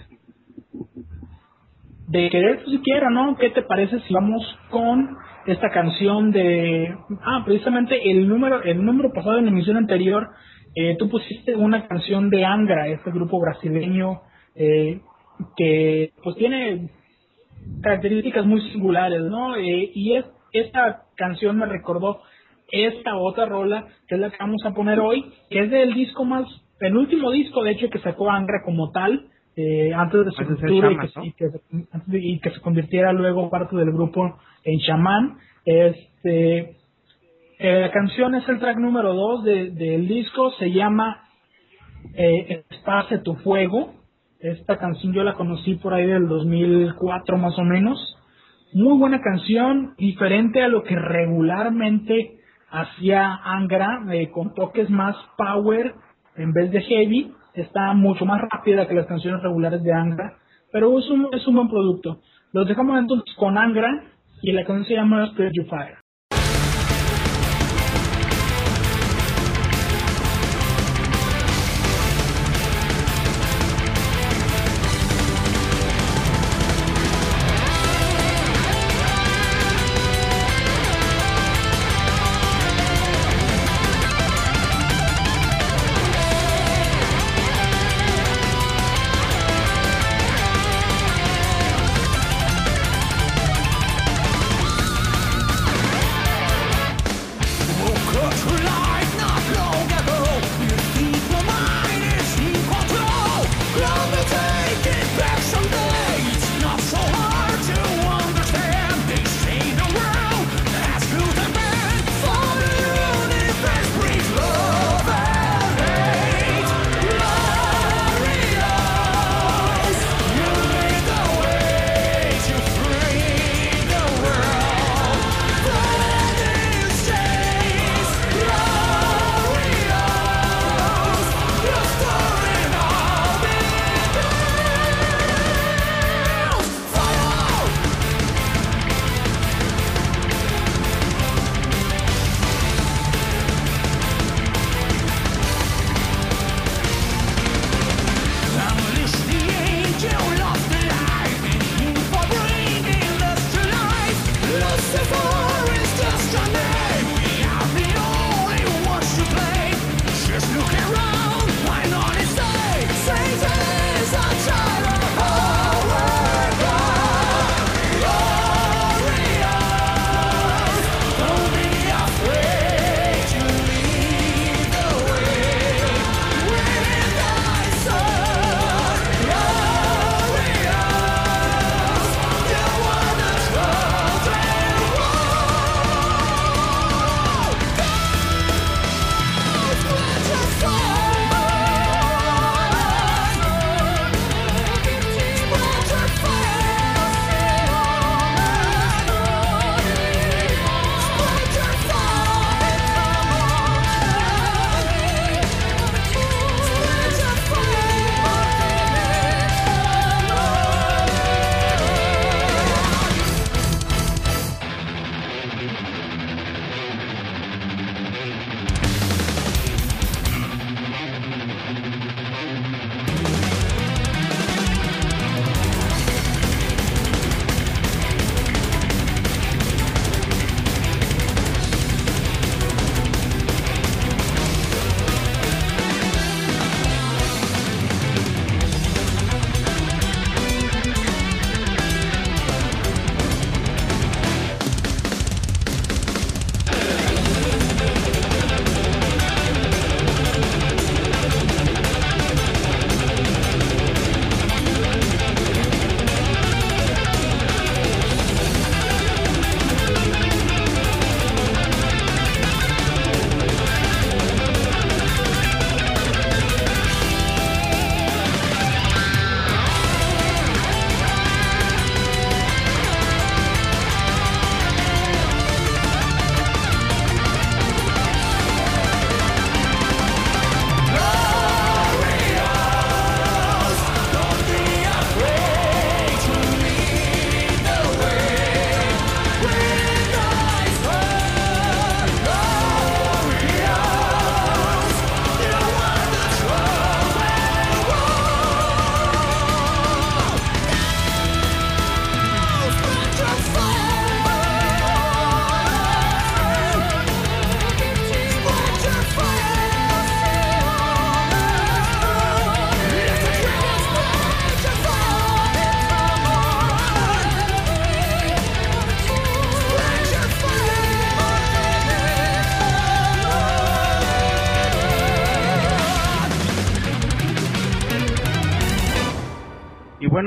De 2.07 2.29
querer 2.29 2.65
tú 2.65 2.71
siquiera, 2.71 3.09
¿no? 3.09 3.37
¿Qué 3.39 3.49
te 3.49 3.63
parece 3.63 3.99
si 4.01 4.13
vamos 4.13 4.43
con 4.69 5.17
esta 5.47 5.71
canción 5.71 6.33
de... 6.33 6.95
Ah, 7.23 7.43
precisamente 7.47 8.11
el 8.11 8.29
número, 8.29 8.63
el 8.63 8.85
número 8.85 9.11
pasado 9.11 9.39
en 9.39 9.47
la 9.47 9.51
emisión 9.51 9.79
anterior, 9.79 10.29
eh, 10.75 10.97
tú 10.99 11.09
pusiste 11.09 11.57
una 11.57 11.89
canción 11.89 12.29
de 12.29 12.45
Angra, 12.45 12.89
este 12.89 13.11
grupo 13.11 13.41
brasileño 13.41 14.21
eh, 14.55 15.01
que 15.57 16.13
pues 16.23 16.37
tiene 16.37 16.91
características 17.81 18.45
muy 18.45 18.61
singulares, 18.71 19.23
¿no? 19.23 19.57
Eh, 19.57 19.91
y 19.95 20.17
es, 20.17 20.27
esta 20.53 21.05
canción 21.17 21.57
me 21.57 21.67
recordó 21.67 22.21
esta 22.73 23.17
otra 23.17 23.47
rola, 23.47 23.87
que 24.09 24.15
es 24.15 24.21
la 24.21 24.31
que 24.31 24.37
vamos 24.39 24.63
a 24.65 24.75
poner 24.75 25.01
hoy, 25.01 25.33
que 25.49 25.61
es 25.61 25.71
del 25.71 25.95
disco 25.95 26.25
más, 26.25 26.47
el 26.81 26.97
último 26.97 27.31
disco 27.31 27.63
de 27.63 27.73
hecho 27.73 27.91
que 27.91 27.99
sacó 27.99 28.31
Angra 28.31 28.63
como 28.65 28.91
tal, 28.91 29.27
eh, 29.57 29.93
antes 29.95 30.25
de 30.25 30.31
su 30.31 30.43
ruptura 30.45 30.93
y, 31.23 31.33
que, 31.33 31.51
y, 32.13 32.41
que, 32.41 32.51
se 32.51 32.61
convirtiera 32.61 33.13
luego 33.13 33.51
parte 33.51 33.77
del 33.77 33.91
grupo 33.91 34.39
en 34.65 34.79
Shaman. 34.79 35.39
Este, 35.65 36.77
eh, 37.59 37.81
la 37.81 37.91
canción 37.91 38.35
es 38.37 38.49
el 38.49 38.59
track 38.59 38.79
número 38.79 39.13
2 39.13 39.45
de, 39.45 39.71
del 39.71 40.09
disco, 40.09 40.53
se 40.53 40.71
llama 40.71 41.25
eh, 42.15 42.65
tu 43.23 43.35
Fuego, 43.37 43.95
esta 44.41 44.79
canción 44.79 45.13
yo 45.13 45.23
la 45.23 45.35
conocí 45.35 45.75
por 45.75 45.93
ahí 45.93 46.07
del 46.07 46.27
2004 46.27 47.37
más 47.37 47.59
o 47.59 47.63
menos. 47.63 47.99
Muy 48.73 48.97
buena 48.99 49.21
canción, 49.21 49.95
diferente 49.99 50.63
a 50.63 50.69
lo 50.69 50.83
que 50.83 50.97
regularmente 50.97 52.40
hacía 52.71 53.35
Angra, 53.45 54.05
eh, 54.13 54.31
con 54.31 54.55
toques 54.55 54.89
más 54.91 55.17
power 55.37 55.95
en 56.37 56.53
vez 56.53 56.71
de 56.71 56.81
heavy. 56.81 57.35
Está 57.55 57.93
mucho 57.95 58.25
más 58.25 58.41
rápida 58.51 58.87
que 58.87 58.95
las 58.95 59.07
canciones 59.07 59.43
regulares 59.43 59.83
de 59.83 59.93
Angra, 59.93 60.37
pero 60.73 60.99
es 60.99 61.09
un, 61.11 61.29
es 61.33 61.47
un 61.47 61.57
buen 61.57 61.69
producto. 61.69 62.21
Los 62.53 62.69
dejamos 62.69 62.99
entonces 62.99 63.35
con 63.37 63.59
Angra 63.59 64.05
y 64.43 64.53
la 64.53 64.65
canción 64.65 64.87
se 64.87 64.95
llama 64.95 65.25
Spirit 65.27 65.53
You 65.55 65.65
Fire. 65.65 65.99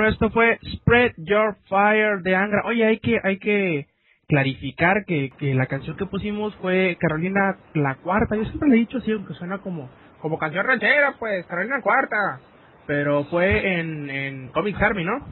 Bueno, 0.03 0.15
esto 0.15 0.29
fue 0.31 0.59
Spread 0.75 1.13
Your 1.15 1.55
Fire 1.69 2.21
de 2.23 2.35
Angra. 2.35 2.63
Oye, 2.65 2.85
hay 2.85 2.99
que, 2.99 3.21
hay 3.23 3.39
que 3.39 3.87
clarificar 4.27 5.05
que, 5.05 5.29
que 5.37 5.53
la 5.53 5.67
canción 5.67 5.95
que 5.95 6.05
pusimos 6.05 6.53
fue 6.57 6.97
Carolina 6.99 7.57
la 7.73 7.95
Cuarta. 7.95 8.35
Yo 8.35 8.43
siempre 8.43 8.67
le 8.67 8.75
he 8.75 8.79
dicho 8.79 8.97
así, 8.97 9.13
aunque 9.13 9.33
suena 9.35 9.59
como, 9.59 9.89
como 10.19 10.37
canción 10.37 10.65
ranchera, 10.65 11.15
pues, 11.17 11.45
Carolina 11.45 11.81
Cuarta. 11.81 12.41
Pero 12.85 13.23
fue 13.25 13.79
en, 13.79 14.09
en 14.09 14.47
Comics 14.49 14.81
Army, 14.81 15.05
¿no? 15.05 15.25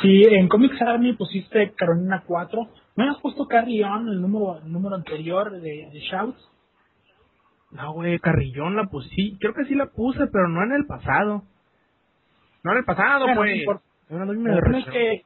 Sí, 0.00 0.22
en 0.30 0.48
Comics 0.48 0.80
Army 0.80 1.12
pusiste 1.12 1.74
Carolina 1.74 2.22
4. 2.26 2.68
¿No 2.96 3.10
has 3.10 3.20
puesto 3.20 3.46
Carillon, 3.46 4.08
el 4.08 4.22
número, 4.22 4.62
el 4.64 4.72
número 4.72 4.94
anterior 4.94 5.50
de, 5.50 5.90
de 5.92 6.00
Shouts? 6.00 6.50
No, 7.72 7.92
güey, 7.92 8.18
Carrillón 8.20 8.74
la 8.74 8.86
puse. 8.86 9.10
Sí, 9.10 9.36
creo 9.38 9.52
que 9.52 9.66
sí 9.66 9.74
la 9.74 9.86
puse, 9.86 10.26
pero 10.28 10.48
no 10.48 10.62
en 10.62 10.72
el 10.72 10.86
pasado. 10.86 11.42
No 12.64 12.72
en 12.72 12.78
el 12.78 12.84
pasado, 12.84 13.26
pues. 13.36 13.66
es 14.08 14.84
que, 14.86 15.22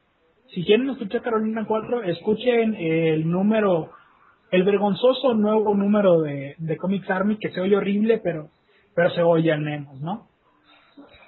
si 0.53 0.65
quieren 0.65 0.89
escuchar 0.89 1.21
Carolina 1.21 1.65
4, 1.65 2.03
escuchen 2.03 2.75
el 2.75 3.29
número, 3.29 3.91
el 4.51 4.63
vergonzoso 4.63 5.33
nuevo 5.35 5.73
número 5.73 6.19
de, 6.19 6.55
de 6.57 6.77
Comics 6.77 7.09
Army, 7.09 7.37
que 7.37 7.49
se 7.51 7.61
oye 7.61 7.77
horrible, 7.77 8.19
pero, 8.21 8.49
pero 8.93 9.09
se 9.11 9.21
oye 9.21 9.53
al 9.53 9.61
menos, 9.61 10.01
¿no? 10.01 10.27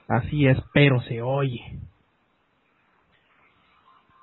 Así 0.10 0.46
es, 0.46 0.58
pero 0.74 1.00
se 1.04 1.22
oye. 1.22 1.80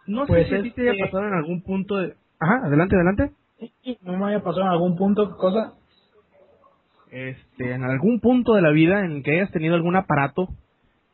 No 0.07 0.27
sé 0.27 0.33
pues 0.33 0.49
si 0.49 0.63
ti 0.63 0.71
te 0.73 0.91
haya 0.91 1.07
pasado 1.07 1.27
en 1.27 1.35
algún 1.35 1.63
punto 1.63 1.97
de... 1.97 2.15
Ajá, 2.39 2.67
adelante, 2.67 2.97
adelante. 2.97 3.33
no 4.03 4.19
me 4.19 4.27
haya 4.27 4.43
pasado 4.43 4.63
en 4.63 4.73
algún 4.73 4.97
punto, 4.97 5.37
cosa. 5.39 5.73
Este, 7.11 7.73
en 7.73 7.85
algún 7.85 8.21
punto 8.21 8.53
de 8.53 8.61
la 8.61 8.71
vida 8.73 9.07
en 9.07 9.23
que 9.23 9.33
hayas 9.33 9.51
tenido 9.53 9.75
algún 9.75 9.97
aparato 9.97 10.49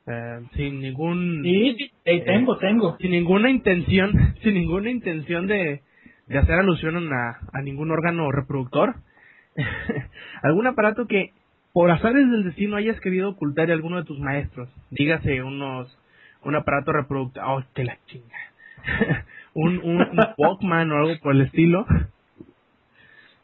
eh, 0.07 0.41
sin 0.55 0.81
ningún... 0.81 1.43
Sí, 1.43 1.77
sí, 1.79 2.23
tengo, 2.25 2.59
tengo. 2.59 2.97
Sin 2.99 3.11
ninguna 3.11 3.51
intención, 3.51 4.13
sin 4.43 4.55
ninguna 4.55 4.91
intención 4.91 5.47
de, 5.47 5.83
de 6.27 6.39
hacer 6.39 6.55
alusión 6.55 6.97
a, 7.13 7.39
a 7.53 7.63
ningún 7.63 7.91
órgano 7.91 8.31
reproductor. 8.31 8.97
algún 10.43 10.67
aparato 10.67 11.07
que 11.07 11.33
por 11.73 11.91
azares 11.91 12.31
del 12.31 12.45
destino 12.45 12.77
hayas 12.77 13.01
querido 13.01 13.31
ocultar 13.31 13.67
de 13.67 13.73
alguno 13.73 13.97
de 13.97 14.05
tus 14.05 14.19
maestros. 14.19 14.69
Dígase 14.91 15.43
unos 15.43 15.97
un 16.45 16.55
aparato 16.55 16.93
reproductor, 16.93 17.43
oh, 17.47 17.63
que 17.75 17.85
la 17.85 17.99
chinga. 18.07 18.37
un, 19.55 19.81
un, 19.83 20.07
Walkman 20.37 20.93
o 20.93 20.97
algo 20.97 21.19
por 21.23 21.35
el 21.35 21.43
estilo. 21.43 21.87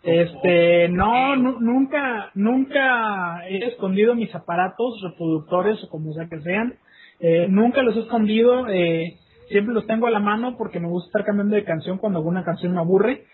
Este, 0.02 0.88
no, 0.88 1.36
nunca, 1.36 2.30
nunca 2.34 3.46
he 3.46 3.58
escondido 3.66 4.14
mis 4.14 4.34
aparatos 4.34 5.00
reproductores 5.02 5.82
o 5.84 5.88
como 5.90 6.12
sea 6.14 6.28
que 6.28 6.40
sean. 6.40 6.74
Eh, 7.20 7.46
nunca 7.50 7.82
los 7.82 7.96
he 7.96 8.00
escondido, 8.00 8.66
eh, 8.68 9.18
siempre 9.48 9.74
los 9.74 9.86
tengo 9.86 10.06
a 10.06 10.10
la 10.10 10.20
mano 10.20 10.56
porque 10.56 10.80
me 10.80 10.88
gusta 10.88 11.08
estar 11.08 11.24
cambiando 11.24 11.54
de 11.54 11.64
canción 11.64 11.98
cuando 11.98 12.18
alguna 12.18 12.44
canción 12.44 12.72
me 12.72 12.80
aburre. 12.80 13.24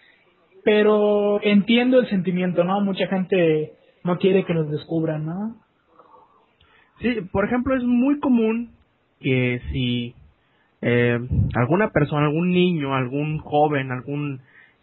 Pero 0.65 1.41
entiendo 1.43 2.01
el 2.01 2.09
sentimiento, 2.09 2.65
¿no? 2.65 2.81
Mucha 2.81 3.07
gente 3.07 3.75
no 4.03 4.19
quiere 4.19 4.45
que 4.45 4.55
los 4.55 4.69
descubran, 4.69 5.25
¿no? 5.25 5.57
Sí, 7.01 7.21
por 7.31 7.45
ejemplo, 7.45 7.77
es 7.77 7.85
muy 7.85 8.19
común 8.19 8.73
que 9.21 9.61
si 9.71 10.15
eh, 10.83 11.19
alguna 11.55 11.91
persona, 11.91 12.27
algún 12.27 12.51
niño, 12.51 12.95
algún 12.95 13.39
joven, 13.39 13.93
algún 13.93 14.41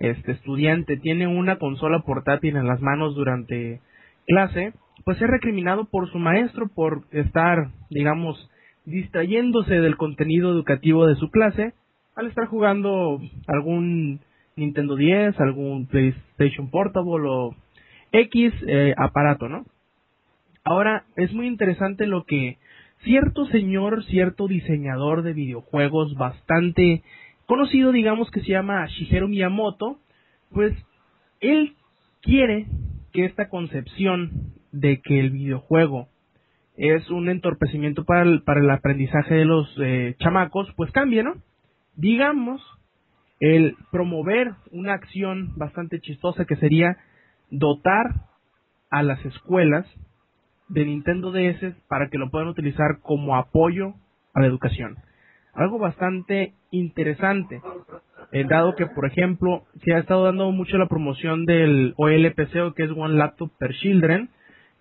este 0.09 0.33
estudiante 0.33 0.97
tiene 0.97 1.27
una 1.27 1.57
consola 1.57 1.99
portátil 1.99 2.55
en 2.55 2.67
las 2.67 2.81
manos 2.81 3.15
durante 3.15 3.81
clase, 4.27 4.73
pues 5.05 5.21
es 5.21 5.27
recriminado 5.29 5.85
por 5.85 6.11
su 6.11 6.19
maestro 6.19 6.67
por 6.67 7.03
estar, 7.11 7.69
digamos, 7.89 8.49
distrayéndose 8.85 9.75
del 9.75 9.97
contenido 9.97 10.51
educativo 10.51 11.07
de 11.07 11.15
su 11.15 11.29
clase 11.29 11.73
al 12.15 12.27
estar 12.27 12.47
jugando 12.47 13.19
algún 13.47 14.19
Nintendo 14.55 14.95
10, 14.95 15.39
algún 15.39 15.87
PlayStation 15.87 16.69
Portable 16.69 17.27
o 17.27 17.55
X 18.11 18.53
eh, 18.67 18.93
aparato, 18.97 19.49
¿no? 19.49 19.65
Ahora 20.63 21.05
es 21.15 21.33
muy 21.33 21.47
interesante 21.47 22.05
lo 22.05 22.23
que 22.23 22.57
cierto 23.03 23.45
señor, 23.47 24.05
cierto 24.05 24.47
diseñador 24.47 25.23
de 25.23 25.33
videojuegos 25.33 26.15
bastante 26.15 27.03
conocido, 27.53 27.91
digamos 27.91 28.31
que 28.31 28.41
se 28.41 28.47
llama 28.47 28.87
Shigeru 28.87 29.27
Miyamoto, 29.27 29.99
pues 30.51 30.73
él 31.39 31.75
quiere 32.23 32.65
que 33.11 33.25
esta 33.25 33.47
concepción 33.47 34.53
de 34.71 35.01
que 35.01 35.19
el 35.19 35.29
videojuego 35.29 36.07
es 36.77 37.07
un 37.11 37.29
entorpecimiento 37.29 38.05
para 38.05 38.23
el, 38.23 38.41
para 38.41 38.59
el 38.59 38.71
aprendizaje 38.71 39.35
de 39.35 39.45
los 39.45 39.71
eh, 39.79 40.15
chamacos, 40.17 40.67
pues 40.75 40.91
cambie, 40.91 41.21
¿no? 41.21 41.35
Digamos, 41.95 42.59
el 43.39 43.75
promover 43.91 44.53
una 44.71 44.93
acción 44.93 45.55
bastante 45.55 45.99
chistosa 45.99 46.45
que 46.45 46.55
sería 46.55 46.97
dotar 47.51 48.15
a 48.89 49.03
las 49.03 49.23
escuelas 49.25 49.85
de 50.69 50.85
Nintendo 50.85 51.31
DS 51.31 51.75
para 51.87 52.09
que 52.09 52.17
lo 52.17 52.31
puedan 52.31 52.47
utilizar 52.47 52.99
como 53.03 53.35
apoyo 53.35 53.93
a 54.33 54.41
la 54.41 54.47
educación. 54.47 54.97
Algo 55.53 55.77
bastante 55.77 56.53
interesante, 56.71 57.61
eh, 58.31 58.45
dado 58.49 58.75
que, 58.75 58.87
por 58.87 59.05
ejemplo, 59.05 59.63
se 59.83 59.93
ha 59.93 59.99
estado 59.99 60.25
dando 60.25 60.51
mucho 60.51 60.77
la 60.77 60.87
promoción 60.87 61.45
del 61.45 61.93
OLPC, 61.97 62.73
que 62.75 62.83
es 62.83 62.91
One 62.91 63.15
Laptop 63.15 63.51
per 63.59 63.73
Children, 63.73 64.29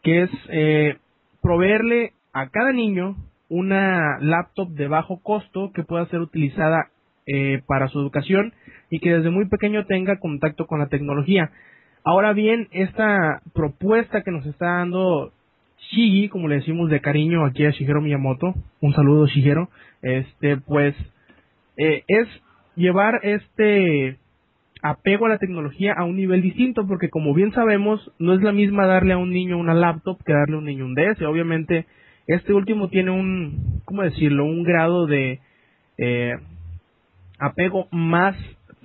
que 0.02 0.22
es 0.22 0.30
eh, 0.48 0.96
proveerle 1.42 2.12
a 2.32 2.48
cada 2.48 2.72
niño 2.72 3.16
una 3.50 4.18
laptop 4.20 4.70
de 4.70 4.88
bajo 4.88 5.20
costo 5.22 5.72
que 5.74 5.85
pueda 5.85 6.06
ser 6.06 6.20
utilizada 6.20 6.88
eh, 7.26 7.62
para 7.66 7.88
su 7.88 8.00
educación 8.00 8.54
y 8.88 9.00
que 9.00 9.14
desde 9.14 9.30
muy 9.30 9.46
pequeño 9.48 9.85
tenga 9.85 10.18
contacto 10.18 10.66
con 10.66 10.78
la 10.78 10.88
tecnología. 10.88 11.50
Ahora 12.02 12.32
bien, 12.32 12.68
esta 12.70 13.42
propuesta 13.54 14.22
que 14.22 14.30
nos 14.30 14.46
está 14.46 14.78
dando 14.78 15.32
Shigi, 15.92 16.31
como 16.31 16.48
le 16.48 16.57
decimos 16.57 16.88
de 16.88 17.00
cariño 17.00 17.44
aquí 17.44 17.66
a 17.66 17.70
Shigeru 17.70 18.00
Miyamoto, 18.00 18.55
un 18.81 18.94
saludo 18.94 19.26
Shigeru, 19.26 19.68
este, 20.00 20.57
pues, 20.57 20.96
eh, 21.76 22.02
es 22.09 22.28
llevar 22.76 23.20
este 23.22 24.16
apego 24.83 25.26
a 25.26 25.28
la 25.28 25.38
tecnología 25.38 25.92
a 25.92 26.05
un 26.05 26.16
nivel 26.16 26.40
distinto, 26.40 26.87
porque 26.87 27.11
como 27.11 27.35
bien 27.35 27.52
sabemos, 27.52 28.11
no 28.18 28.33
es 28.33 28.40
la 28.40 28.52
misma 28.52 28.87
darle 28.87 29.12
a 29.12 29.18
un 29.18 29.31
niño 29.31 29.59
una 29.59 29.74
laptop 29.74 30.18
que 30.24 30.33
darle 30.33 30.57
a 30.57 30.59
un 30.59 30.64
niño 30.64 30.87
un 30.87 30.94
DS. 30.94 31.20
Obviamente, 31.26 31.85
este 32.26 32.55
último 32.55 32.88
tiene 32.88 33.11
un, 33.11 33.83
¿cómo 33.85 34.02
decirlo?, 34.02 34.46
un 34.46 34.62
grado 34.62 35.07
de 35.07 35.40
eh, 35.98 36.38
apego 37.38 37.88
más 37.90 38.35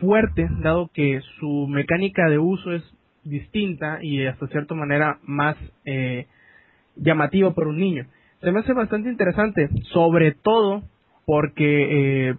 fuerte, 0.01 0.49
dado 0.59 0.91
que 0.93 1.21
su 1.39 1.67
mecánica 1.67 2.29
de 2.29 2.37
uso 2.37 2.73
es 2.73 2.83
distinta 3.23 3.99
y 4.01 4.25
hasta 4.25 4.47
cierta 4.47 4.75
manera 4.75 5.19
más 5.23 5.55
eh, 5.85 6.27
llamativo 6.99 7.53
para 7.53 7.69
un 7.69 7.77
niño. 7.77 8.05
Se 8.41 8.51
me 8.51 8.59
hace 8.59 8.73
bastante 8.73 9.09
interesante, 9.09 9.69
sobre 9.93 10.33
todo 10.33 10.83
porque, 11.25 12.29
eh, 12.29 12.35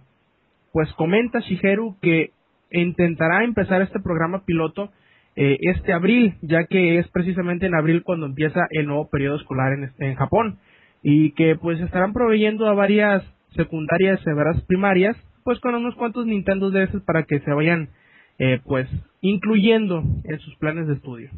pues 0.71 0.91
comenta 0.93 1.39
Shigeru 1.39 1.97
que 2.01 2.31
intentará 2.71 3.43
empezar 3.43 3.81
este 3.81 3.99
programa 3.99 4.45
piloto 4.45 4.91
eh, 5.35 5.57
este 5.61 5.93
abril, 5.93 6.35
ya 6.41 6.65
que 6.65 6.99
es 6.99 7.07
precisamente 7.09 7.65
en 7.65 7.75
abril 7.75 8.03
cuando 8.03 8.25
empieza 8.25 8.61
el 8.71 8.87
nuevo 8.87 9.09
periodo 9.09 9.37
escolar 9.37 9.73
en, 9.73 9.91
en 9.99 10.15
Japón 10.15 10.59
y 11.01 11.31
que 11.31 11.55
pues 11.55 11.79
estarán 11.79 12.13
proveyendo 12.13 12.67
a 12.67 12.73
varias 12.73 13.23
secundarias 13.55 14.19
y 14.25 14.33
varias 14.33 14.61
primarias 14.65 15.15
pues 15.43 15.59
con 15.59 15.75
unos 15.75 15.95
cuantos 15.95 16.25
Nintendo 16.25 16.71
DS 16.71 17.01
para 17.05 17.23
que 17.23 17.39
se 17.39 17.51
vayan 17.51 17.89
eh, 18.37 18.59
pues 18.65 18.87
incluyendo 19.21 20.03
en 20.23 20.39
sus 20.39 20.55
planes 20.57 20.87
de 20.87 20.93
estudio. 20.93 21.29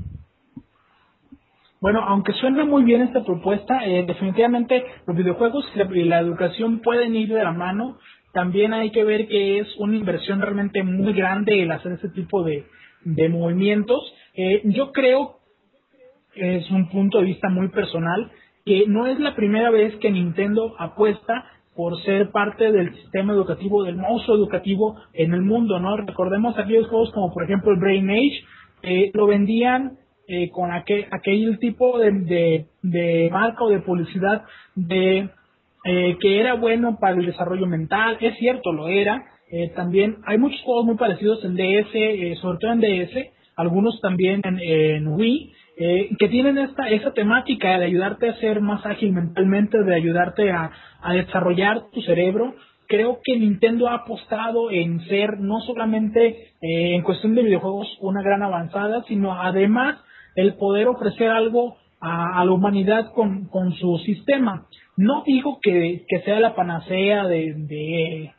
Bueno, 1.81 2.01
aunque 2.01 2.33
suena 2.33 2.63
muy 2.63 2.83
bien 2.83 3.01
esta 3.01 3.23
propuesta, 3.23 3.83
eh, 3.87 4.05
definitivamente 4.07 4.85
los 5.07 5.17
videojuegos 5.17 5.65
y 5.73 6.03
la, 6.03 6.19
educación 6.19 6.79
pueden 6.81 7.15
ir 7.15 7.29
de 7.29 7.43
la 7.43 7.53
mano. 7.53 7.97
También 8.33 8.71
hay 8.71 8.91
que 8.91 9.03
ver 9.03 9.27
que 9.27 9.57
es 9.57 9.67
una 9.79 9.95
inversión 9.97 10.39
realmente 10.39 10.83
muy 10.83 11.11
grande 11.13 11.63
el 11.63 11.71
hacer 11.71 11.93
ese 11.93 12.09
tipo 12.09 12.43
de, 12.43 12.65
movimientos. 13.29 14.13
Eh, 14.35 14.61
yo 14.65 14.91
creo, 14.91 15.39
es 16.35 16.69
un 16.69 16.87
punto 16.89 17.17
de 17.17 17.25
vista 17.25 17.49
muy 17.49 17.69
personal, 17.69 18.31
que 18.63 18.85
no 18.87 19.07
es 19.07 19.19
la 19.19 19.35
primera 19.35 19.71
vez 19.71 19.95
que 19.95 20.11
Nintendo 20.11 20.75
apuesta 20.77 21.45
por 21.75 21.99
ser 22.03 22.29
parte 22.29 22.71
del 22.71 22.93
sistema 22.93 23.33
educativo, 23.33 23.83
del 23.83 23.95
monstruo 23.95 24.37
educativo 24.37 24.97
en 25.13 25.33
el 25.33 25.41
mundo, 25.41 25.79
¿no? 25.79 25.97
Recordemos 25.97 26.55
aquellos 26.59 26.87
juegos 26.89 27.11
como 27.11 27.33
por 27.33 27.43
ejemplo 27.43 27.71
el 27.71 27.79
Brain 27.79 28.07
Age, 28.07 28.43
eh, 28.83 29.11
lo 29.15 29.25
vendían 29.25 29.97
eh, 30.27 30.49
con 30.49 30.71
aquel, 30.71 31.07
aquel 31.11 31.59
tipo 31.59 31.97
de, 31.99 32.65
de, 32.81 33.29
marca 33.31 33.63
o 33.63 33.69
de 33.69 33.79
publicidad 33.79 34.43
de 34.75 35.29
eh, 35.83 36.17
que 36.19 36.39
era 36.39 36.53
bueno 36.53 36.97
para 36.99 37.15
el 37.15 37.25
desarrollo 37.25 37.65
mental, 37.67 38.17
es 38.21 38.37
cierto, 38.37 38.71
lo 38.71 38.87
era. 38.87 39.25
Eh, 39.51 39.69
también 39.75 40.17
hay 40.25 40.37
muchos 40.37 40.61
juegos 40.61 40.85
muy 40.85 40.95
parecidos 40.95 41.43
en 41.43 41.55
DS, 41.55 42.39
sobre 42.39 42.57
todo 42.59 42.71
en 42.71 42.79
DS, 42.79 43.31
algunos 43.55 43.99
también 44.01 44.41
en, 44.45 45.07
Wii. 45.07 45.53
eh, 45.77 46.09
que 46.19 46.27
tienen 46.29 46.57
esta 46.57 46.89
esa 46.89 47.11
temática 47.13 47.77
de 47.79 47.85
ayudarte 47.85 48.29
a 48.29 48.39
ser 48.39 48.61
más 48.61 48.85
ágil 48.85 49.13
mentalmente, 49.13 49.83
de 49.83 49.95
ayudarte 49.95 50.51
a, 50.51 50.71
a 51.01 51.13
desarrollar 51.13 51.89
tu 51.91 52.01
cerebro. 52.01 52.55
Creo 52.87 53.19
que 53.23 53.37
Nintendo 53.37 53.87
ha 53.87 53.95
apostado 53.95 54.69
en 54.69 54.99
ser 55.07 55.39
no 55.39 55.61
solamente 55.61 56.27
eh, 56.61 56.95
en 56.95 57.03
cuestión 57.03 57.35
de 57.35 57.43
videojuegos 57.43 57.87
una 58.01 58.21
gran 58.21 58.43
avanzada, 58.43 59.03
sino 59.07 59.33
además 59.33 59.97
el 60.35 60.55
poder 60.55 60.87
ofrecer 60.87 61.29
algo 61.29 61.77
a, 61.99 62.43
la 62.43 62.51
humanidad 62.51 63.11
con, 63.13 63.45
con, 63.45 63.73
su 63.73 63.97
sistema. 63.99 64.65
No 64.97 65.23
digo 65.25 65.59
que, 65.61 66.03
que 66.07 66.21
sea 66.21 66.39
la 66.39 66.55
panacea 66.55 67.27
de, 67.27 68.33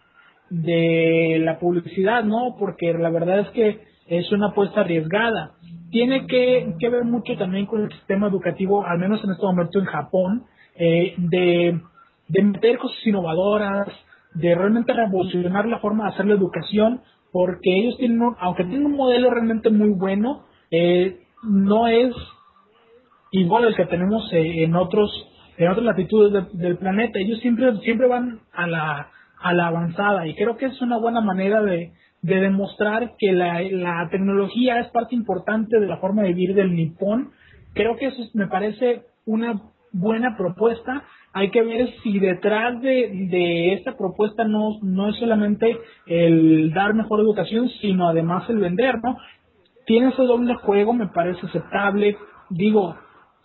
de, 0.51 1.39
la 1.41 1.59
publicidad, 1.59 2.25
no, 2.25 2.57
porque 2.59 2.93
la 2.93 3.11
verdad 3.11 3.41
es 3.41 3.49
que 3.51 3.81
es 4.09 4.31
una 4.33 4.49
apuesta 4.49 4.81
arriesgada. 4.81 5.53
Tiene 5.91 6.27
que, 6.27 6.75
que 6.79 6.89
ver 6.89 7.05
mucho 7.05 7.37
también 7.37 7.67
con 7.67 7.83
el 7.83 7.93
sistema 7.93 8.27
educativo, 8.27 8.85
al 8.85 8.99
menos 8.99 9.23
en 9.23 9.31
este 9.31 9.47
momento 9.47 9.79
en 9.79 9.85
Japón, 9.85 10.45
eh, 10.75 11.15
de, 11.19 11.81
de 12.29 12.43
meter 12.43 12.79
cosas 12.79 12.99
innovadoras, 13.07 13.89
de 14.35 14.55
realmente 14.55 14.93
revolucionar 14.93 15.67
la 15.67 15.79
forma 15.79 16.05
de 16.05 16.11
hacer 16.15 16.27
la 16.27 16.35
educación, 16.35 17.03
porque 17.31 17.79
ellos 17.79 17.97
tienen, 17.99 18.21
aunque 18.41 18.65
tienen 18.65 18.87
un 18.87 18.97
modelo 18.97 19.31
realmente 19.31 19.71
muy 19.71 19.91
bueno, 19.91 20.45
eh, 20.71 21.22
no 21.43 21.87
es 21.87 22.15
igual 23.31 23.65
el 23.65 23.75
que 23.75 23.87
tenemos 23.87 24.33
eh, 24.33 24.65
en 24.65 24.77
otros 24.77 25.11
en 25.57 25.69
otras 25.69 25.85
latitudes 25.85 26.49
del 26.53 26.79
planeta. 26.79 27.19
Ellos 27.19 27.41
siempre 27.41 27.77
siempre 27.81 28.09
van 28.09 28.41
a 28.53 28.67
la 28.67 29.09
a 29.41 29.53
la 29.53 29.67
avanzada 29.67 30.27
y 30.27 30.35
creo 30.35 30.57
que 30.57 30.67
es 30.67 30.81
una 30.81 30.99
buena 30.99 31.21
manera 31.21 31.63
de, 31.63 31.93
de 32.23 32.41
demostrar 32.41 33.15
que 33.19 33.33
la, 33.33 33.61
la 33.61 34.09
tecnología 34.11 34.79
es 34.79 34.89
parte 34.89 35.15
importante 35.15 35.81
de 35.81 35.87
la 35.87 35.99
forma 35.99 36.23
de 36.23 36.29
vivir 36.33 36.55
del 36.55 36.75
nipón. 36.75 37.33
Creo 37.75 37.97
que 37.97 38.07
eso 38.07 38.23
me 38.35 38.47
parece 38.47 39.03
una 39.27 39.61
buena 39.93 40.37
propuesta. 40.37 41.03
Hay 41.33 41.51
que 41.51 41.63
ver 41.63 41.89
si 42.03 42.19
detrás 42.19 42.81
de, 42.83 43.29
de 43.31 43.73
esta 43.75 43.97
propuesta 43.97 44.45
no, 44.45 44.79
no 44.83 45.09
es 45.09 45.17
solamente 45.17 45.77
el 46.07 46.73
dar 46.73 46.95
mejor 46.95 47.21
educación, 47.21 47.69
sino 47.81 48.09
además 48.09 48.49
el 48.49 48.59
vender, 48.59 48.97
¿no? 49.03 49.17
Tiene 49.87 50.09
ese 50.09 50.23
doble 50.23 50.55
juego, 50.57 50.93
me 50.93 51.09
parece 51.09 51.47
aceptable. 51.47 52.17
Digo, 52.51 52.97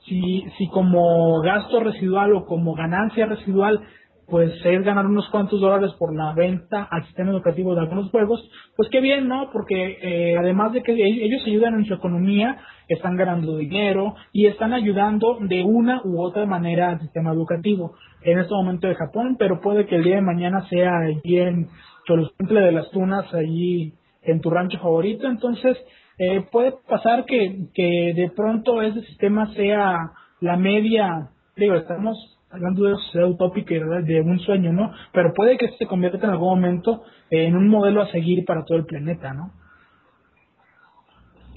si, 0.06 0.43
si 0.58 0.67
como 0.69 1.41
gasto 1.41 1.80
residual 1.80 2.34
o 2.34 2.45
como 2.45 2.76
ganancia 2.76 3.26
residual 3.26 3.82
pues 4.28 4.52
es 4.65 4.84
ganar 4.84 5.06
unos 5.06 5.30
cuantos 5.30 5.62
dólares 5.62 5.93
por 5.97 6.13
la 6.13 6.34
venta 6.34 6.88
al 6.91 7.06
sistema 7.06 7.32
educativo 7.32 7.73
de 7.73 7.82
algunos 7.82 8.12
juegos, 8.12 8.50
pues 8.76 8.89
qué 8.91 9.00
bien, 9.00 9.28
¿no? 9.28 9.50
Porque 9.52 9.97
eh, 10.02 10.38
además 10.38 10.73
de 10.73 10.84
que 10.84 10.91
ellos 10.91 11.41
ayudan 11.45 11.76
en 11.76 11.86
su 11.86 11.93
economía, 11.93 12.58
están 12.89 13.15
ganando 13.15 13.56
dinero 13.56 14.15
y 14.34 14.47
están 14.47 14.73
ayudando 14.73 15.38
de 15.39 15.63
una 15.63 16.02
u 16.04 16.21
otra 16.21 16.45
manera 16.45 16.89
al 16.89 17.02
sistema 17.02 17.32
educativo 17.32 17.95
en 18.21 18.40
este 18.40 18.54
momento 18.54 18.88
de 18.88 18.96
Japón, 18.96 19.38
pero 19.40 19.62
puede 19.62 19.85
que 19.85 19.96
el 19.96 20.04
día 20.04 20.15
de 20.15 20.21
mañana 20.21 20.67
sea 20.67 20.92
día 21.23 21.48
en 21.48 21.69
Cholostemple 22.06 22.62
de 22.62 22.71
las 22.73 22.92
Tunas, 22.92 23.33
allí 23.33 23.94
en 24.23 24.42
tu 24.42 24.50
rancho 24.50 24.77
favorito, 24.79 25.27
entonces 25.27 25.77
eh, 26.18 26.46
puede 26.52 26.74
pasar 26.88 27.26
que, 27.26 27.68
que 27.74 28.13
de 28.15 28.32
pronto 28.36 28.82
ese 28.82 29.02
sistema 29.02 29.54
sea 29.54 30.12
la 30.40 30.58
media, 30.58 31.30
digo, 31.56 31.76
estamos 31.76 32.38
hablando 32.50 32.86
de 32.86 32.96
sociedad 32.96 33.30
utópica 33.30 33.76
de 33.76 34.22
un 34.22 34.40
sueño, 34.40 34.74
¿no? 34.74 34.92
Pero 35.12 35.34
puede 35.34 35.58
que 35.58 35.70
se 35.78 35.86
convierta 35.86 36.26
en 36.26 36.32
algún 36.32 36.50
momento 36.50 37.04
en 37.30 37.56
un 37.56 37.68
modelo 37.68 38.02
a 38.02 38.12
seguir 38.12 38.46
para 38.46 38.63
todo 38.63 38.78
el 38.78 38.86
planeta, 38.86 39.34
¿no? 39.34 39.52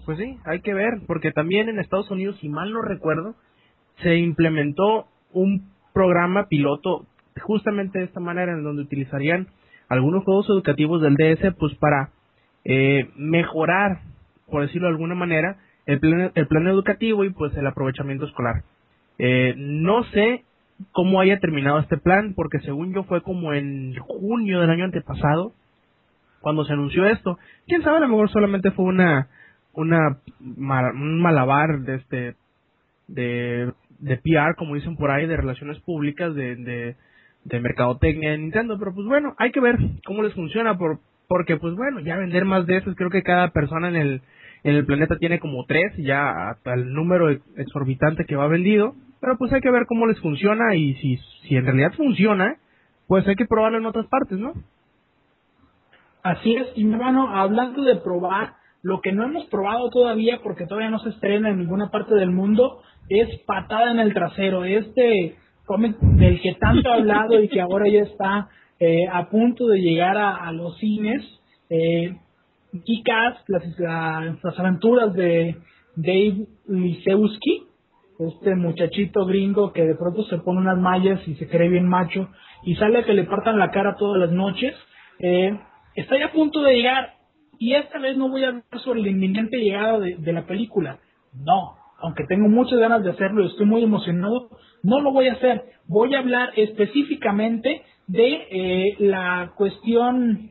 Pues 0.04 0.18
sí, 0.18 0.38
hay 0.44 0.60
que 0.60 0.74
ver, 0.74 1.02
porque 1.06 1.30
también 1.30 1.68
en 1.68 1.78
Estados 1.78 2.10
Unidos, 2.10 2.36
si 2.40 2.48
mal 2.48 2.72
no 2.72 2.82
recuerdo, 2.82 3.34
se 4.02 4.16
implementó 4.16 5.06
un 5.32 5.70
programa 5.92 6.48
piloto 6.48 7.06
justamente 7.42 7.98
de 7.98 8.06
esta 8.06 8.20
manera 8.20 8.52
en 8.52 8.64
donde 8.64 8.82
utilizarían 8.82 9.48
algunos 9.88 10.24
juegos 10.24 10.48
educativos 10.48 11.00
del 11.02 11.14
DS 11.14 11.54
pues 11.58 11.74
para 11.76 12.10
eh, 12.64 13.08
mejorar 13.16 14.00
por 14.50 14.62
decirlo 14.62 14.88
de 14.88 14.94
alguna 14.94 15.14
manera, 15.14 15.56
el 15.86 16.00
plan, 16.00 16.32
el 16.34 16.46
plan 16.46 16.66
educativo 16.66 17.24
y 17.24 17.30
pues 17.30 17.56
el 17.56 17.66
aprovechamiento 17.66 18.26
escolar. 18.26 18.64
Eh, 19.18 19.54
no 19.56 20.04
sé 20.04 20.44
cómo 20.92 21.20
haya 21.20 21.38
terminado 21.40 21.78
este 21.78 21.98
plan, 21.98 22.34
porque 22.34 22.60
según 22.60 22.94
yo 22.94 23.04
fue 23.04 23.22
como 23.22 23.52
en 23.52 23.94
junio 23.96 24.60
del 24.60 24.70
año 24.70 24.84
antepasado, 24.84 25.52
cuando 26.40 26.64
se 26.64 26.72
anunció 26.72 27.06
esto. 27.06 27.38
Quién 27.66 27.82
sabe, 27.82 27.98
a 27.98 28.00
lo 28.00 28.08
mejor 28.08 28.30
solamente 28.30 28.70
fue 28.70 28.86
una, 28.86 29.28
una, 29.72 30.18
un 30.40 31.20
malabar 31.20 31.80
de 31.80 31.96
este, 31.96 32.34
de, 33.08 33.72
de 33.98 34.16
PR, 34.16 34.56
como 34.56 34.74
dicen 34.74 34.96
por 34.96 35.10
ahí, 35.10 35.26
de 35.26 35.36
relaciones 35.36 35.78
públicas, 35.80 36.34
de, 36.34 36.96
de, 37.44 37.60
mercadotecnia 37.60 38.30
de 38.30 38.38
Nintendo, 38.38 38.78
pero 38.78 38.94
pues 38.94 39.06
bueno, 39.06 39.34
hay 39.38 39.50
que 39.50 39.60
ver 39.60 39.78
cómo 40.04 40.22
les 40.22 40.34
funciona, 40.34 40.78
por, 40.78 41.00
porque 41.28 41.56
pues 41.56 41.74
bueno, 41.74 42.00
ya 42.00 42.16
vender 42.16 42.44
más 42.44 42.66
de 42.66 42.78
esos, 42.78 42.94
creo 42.96 43.10
que 43.10 43.22
cada 43.22 43.48
persona 43.48 43.88
en 43.88 43.96
el, 43.96 44.22
en 44.62 44.76
el 44.76 44.86
planeta 44.86 45.16
tiene 45.16 45.38
como 45.38 45.64
tres, 45.66 45.94
ya 45.96 46.50
hasta 46.50 46.74
el 46.74 46.92
número 46.92 47.30
exorbitante 47.56 48.24
que 48.24 48.36
va 48.36 48.46
vendido, 48.46 48.94
pero 49.20 49.36
pues 49.38 49.52
hay 49.52 49.60
que 49.60 49.70
ver 49.70 49.86
cómo 49.86 50.06
les 50.06 50.20
funciona 50.20 50.74
y 50.74 50.94
si, 50.94 51.16
si 51.42 51.56
en 51.56 51.64
realidad 51.64 51.92
funciona, 51.96 52.56
pues 53.06 53.26
hay 53.26 53.36
que 53.36 53.46
probarlo 53.46 53.78
en 53.78 53.86
otras 53.86 54.06
partes, 54.06 54.38
¿no? 54.38 54.52
Así 56.22 56.54
es, 56.54 56.68
y 56.76 56.90
hermano, 56.90 57.34
hablando 57.34 57.82
de 57.82 57.96
probar, 57.96 58.54
lo 58.82 59.00
que 59.00 59.12
no 59.12 59.24
hemos 59.24 59.46
probado 59.46 59.90
todavía, 59.90 60.40
porque 60.42 60.66
todavía 60.66 60.90
no 60.90 60.98
se 61.00 61.10
estrena 61.10 61.50
en 61.50 61.58
ninguna 61.58 61.90
parte 61.90 62.14
del 62.14 62.30
mundo, 62.30 62.82
es 63.08 63.28
Patada 63.46 63.90
en 63.90 64.00
el 64.00 64.14
Trasero, 64.14 64.64
este 64.64 65.36
cómic 65.66 65.98
del 65.98 66.40
que 66.40 66.54
tanto 66.54 66.88
he 66.88 66.92
hablado 66.94 67.42
y 67.42 67.48
que 67.48 67.60
ahora 67.60 67.88
ya 67.88 68.02
está 68.02 68.48
eh, 68.78 69.06
a 69.12 69.28
punto 69.28 69.66
de 69.66 69.80
llegar 69.80 70.16
a, 70.16 70.50
los 70.52 70.76
cines. 70.78 71.22
Eh, 71.68 72.16
Kikas, 72.84 73.36
las, 73.48 73.64
las, 73.78 74.58
aventuras 74.58 75.12
de 75.14 75.56
Dave 75.96 76.46
Lisewski, 76.68 77.66
este 78.18 78.54
muchachito 78.54 79.24
gringo 79.26 79.72
que 79.72 79.84
de 79.84 79.94
pronto 79.94 80.24
se 80.24 80.38
pone 80.38 80.60
unas 80.60 80.78
mallas 80.78 81.26
y 81.26 81.34
se 81.34 81.48
cree 81.48 81.68
bien 81.68 81.88
macho 81.88 82.28
y 82.62 82.76
sale 82.76 82.98
a 82.98 83.04
que 83.04 83.14
le 83.14 83.24
partan 83.24 83.58
la 83.58 83.70
cara 83.70 83.96
todas 83.98 84.20
las 84.20 84.30
noches, 84.30 84.74
eh, 85.18 85.58
está 85.94 86.18
ya 86.18 86.26
a 86.26 86.32
punto 86.32 86.60
de 86.62 86.76
llegar 86.76 87.14
y 87.58 87.74
esta 87.74 87.98
vez 87.98 88.16
no 88.16 88.28
voy 88.28 88.44
a 88.44 88.48
hablar 88.48 88.64
sobre 88.84 89.00
la 89.00 89.08
inminente 89.08 89.58
llegada 89.58 89.98
de, 89.98 90.32
la 90.32 90.46
película, 90.46 90.98
no, 91.34 91.76
aunque 91.98 92.24
tengo 92.24 92.48
muchas 92.48 92.78
ganas 92.78 93.02
de 93.02 93.10
hacerlo 93.10 93.42
y 93.42 93.48
estoy 93.48 93.66
muy 93.66 93.82
emocionado, 93.82 94.48
no 94.82 95.00
lo 95.00 95.12
voy 95.12 95.28
a 95.28 95.34
hacer, 95.34 95.64
voy 95.86 96.14
a 96.14 96.20
hablar 96.20 96.52
específicamente 96.56 97.82
de 98.06 98.32
eh, 98.50 98.96
la 98.98 99.52
cuestión 99.56 100.50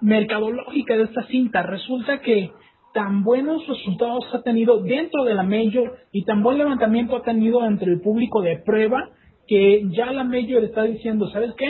mercadológica 0.00 0.96
de 0.96 1.04
esta 1.04 1.26
cinta. 1.26 1.62
Resulta 1.62 2.20
que 2.20 2.50
tan 2.92 3.22
buenos 3.22 3.66
resultados 3.66 4.24
ha 4.32 4.42
tenido 4.42 4.80
dentro 4.82 5.24
de 5.24 5.34
la 5.34 5.42
Major 5.42 5.96
y 6.12 6.24
tan 6.24 6.42
buen 6.42 6.58
levantamiento 6.58 7.16
ha 7.16 7.22
tenido 7.22 7.64
entre 7.64 7.92
el 7.92 8.00
público 8.00 8.42
de 8.42 8.58
prueba 8.58 9.10
que 9.46 9.88
ya 9.90 10.12
la 10.12 10.24
Major 10.24 10.62
está 10.64 10.82
diciendo, 10.84 11.28
¿sabes 11.30 11.52
qué? 11.56 11.66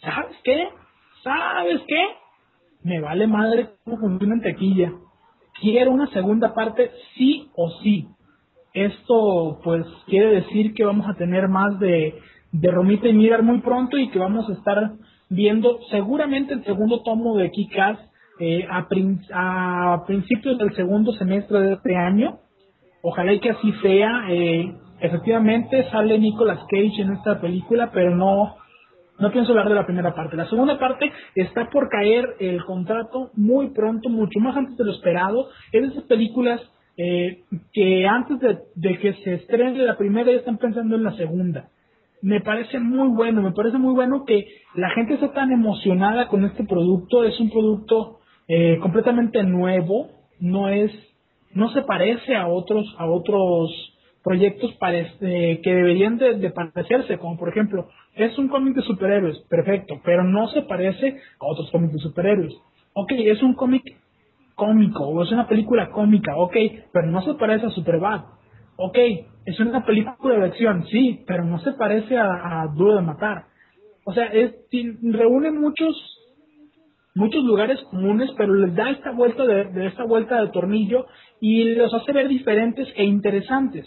¿Sabes 0.00 0.36
qué? 0.44 0.68
¿Sabes 1.22 1.80
qué? 1.86 2.06
Me 2.82 3.00
vale 3.00 3.26
madre 3.26 3.70
cómo 3.84 3.98
funciona 3.98 4.34
en 4.34 4.40
tequilla. 4.42 4.92
Quiero 5.60 5.92
una 5.92 6.06
segunda 6.08 6.54
parte 6.54 6.90
sí 7.16 7.48
o 7.56 7.70
sí. 7.82 8.08
Esto 8.72 9.60
pues 9.62 9.86
quiere 10.06 10.42
decir 10.42 10.74
que 10.74 10.84
vamos 10.84 11.06
a 11.08 11.14
tener 11.14 11.48
más 11.48 11.78
de, 11.78 12.20
de 12.52 12.70
Romita 12.70 13.08
y 13.08 13.12
Mirar 13.14 13.42
muy 13.42 13.60
pronto 13.60 13.96
y 13.96 14.10
que 14.10 14.18
vamos 14.18 14.48
a 14.50 14.52
estar 14.52 14.92
viendo 15.28 15.80
seguramente 15.90 16.54
el 16.54 16.64
segundo 16.64 17.02
tomo 17.02 17.36
de 17.36 17.50
Kikas 17.50 17.98
eh, 18.40 18.66
a, 18.68 18.86
a, 19.92 20.04
principios 20.06 20.58
del 20.58 20.74
segundo 20.74 21.12
semestre 21.12 21.60
de 21.60 21.72
este 21.74 21.96
año. 21.96 22.38
Ojalá 23.02 23.32
y 23.32 23.40
que 23.40 23.50
así 23.50 23.72
sea. 23.82 24.26
Eh, 24.30 24.74
efectivamente 25.00 25.88
sale 25.90 26.18
Nicolas 26.18 26.60
Cage 26.70 27.02
en 27.02 27.12
esta 27.12 27.40
película, 27.40 27.90
pero 27.92 28.14
no, 28.14 28.56
no 29.18 29.30
pienso 29.30 29.52
hablar 29.52 29.68
de 29.68 29.74
la 29.74 29.86
primera 29.86 30.14
parte. 30.14 30.36
La 30.36 30.48
segunda 30.48 30.78
parte 30.78 31.12
está 31.34 31.68
por 31.70 31.88
caer 31.88 32.36
el 32.40 32.64
contrato 32.64 33.30
muy 33.34 33.70
pronto, 33.70 34.08
mucho 34.08 34.40
más 34.40 34.56
antes 34.56 34.76
de 34.76 34.84
lo 34.84 34.92
esperado. 34.92 35.48
Es 35.72 35.82
de 35.82 35.88
esas 35.88 36.04
películas 36.04 36.60
eh, 36.96 37.42
que 37.72 38.06
antes 38.06 38.40
de, 38.40 38.58
de, 38.74 38.98
que 38.98 39.14
se 39.14 39.34
estrene 39.34 39.78
la 39.78 39.96
primera 39.96 40.30
ya 40.30 40.38
están 40.38 40.58
pensando 40.58 40.96
en 40.96 41.04
la 41.04 41.12
segunda 41.16 41.68
me 42.24 42.40
parece 42.40 42.80
muy 42.80 43.08
bueno, 43.08 43.42
me 43.42 43.52
parece 43.52 43.76
muy 43.76 43.92
bueno 43.92 44.24
que 44.24 44.46
la 44.74 44.88
gente 44.90 45.14
esté 45.14 45.28
tan 45.28 45.52
emocionada 45.52 46.28
con 46.28 46.42
este 46.46 46.64
producto, 46.64 47.22
es 47.22 47.38
un 47.38 47.50
producto 47.50 48.20
eh, 48.48 48.78
completamente 48.80 49.42
nuevo, 49.42 50.08
no 50.40 50.70
es, 50.70 50.90
no 51.52 51.68
se 51.72 51.82
parece 51.82 52.34
a 52.34 52.48
otros, 52.48 52.86
a 52.98 53.04
otros 53.06 53.70
proyectos 54.22 54.74
que 55.20 55.60
deberían 55.62 56.16
de, 56.16 56.50
parecerse, 56.50 57.18
como 57.18 57.36
por 57.36 57.50
ejemplo, 57.50 57.88
es 58.14 58.38
un 58.38 58.48
cómic 58.48 58.74
de 58.74 58.82
superhéroes, 58.82 59.38
perfecto, 59.50 60.00
pero 60.02 60.24
no 60.24 60.48
se 60.48 60.62
parece 60.62 61.18
a 61.38 61.44
otros 61.44 61.70
cómics 61.70 61.92
de 61.92 61.98
superhéroes. 61.98 62.54
Ok, 62.94 63.12
es 63.18 63.42
un 63.42 63.52
cómic 63.52 63.82
cómico 64.54 65.04
o 65.04 65.22
es 65.22 65.30
una 65.30 65.46
película 65.46 65.90
cómica, 65.90 66.34
ok, 66.36 66.56
pero 66.90 67.06
no 67.08 67.20
se 67.20 67.34
parece 67.34 67.66
a 67.66 67.70
Superbad. 67.70 68.22
Ok, 68.76 68.98
es 69.46 69.60
una 69.60 69.84
película 69.84 70.36
de 70.36 70.46
acción, 70.46 70.86
sí, 70.86 71.22
pero 71.26 71.44
no 71.44 71.58
se 71.60 71.72
parece 71.72 72.16
a, 72.16 72.62
a 72.62 72.66
Duro 72.68 72.96
de 72.96 73.02
Matar. 73.02 73.44
O 74.04 74.12
sea, 74.12 74.26
es, 74.26 74.54
reúne 75.02 75.50
muchos 75.50 75.94
muchos 77.14 77.44
lugares 77.44 77.80
comunes, 77.90 78.30
pero 78.36 78.54
les 78.54 78.74
da 78.74 78.90
esta 78.90 79.12
vuelta 79.12 79.44
de, 79.44 79.64
de, 79.66 79.86
esta 79.86 80.02
vuelta 80.02 80.40
de 80.40 80.50
tornillo 80.50 81.06
y 81.40 81.62
los 81.74 81.94
hace 81.94 82.12
ver 82.12 82.28
diferentes 82.28 82.88
e 82.96 83.04
interesantes. 83.04 83.86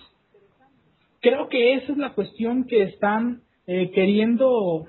Creo 1.19 1.49
que 1.49 1.73
esa 1.73 1.91
es 1.91 1.97
la 1.97 2.13
cuestión 2.13 2.65
que 2.65 2.83
están 2.83 3.41
eh, 3.65 3.91
queriendo 3.91 4.85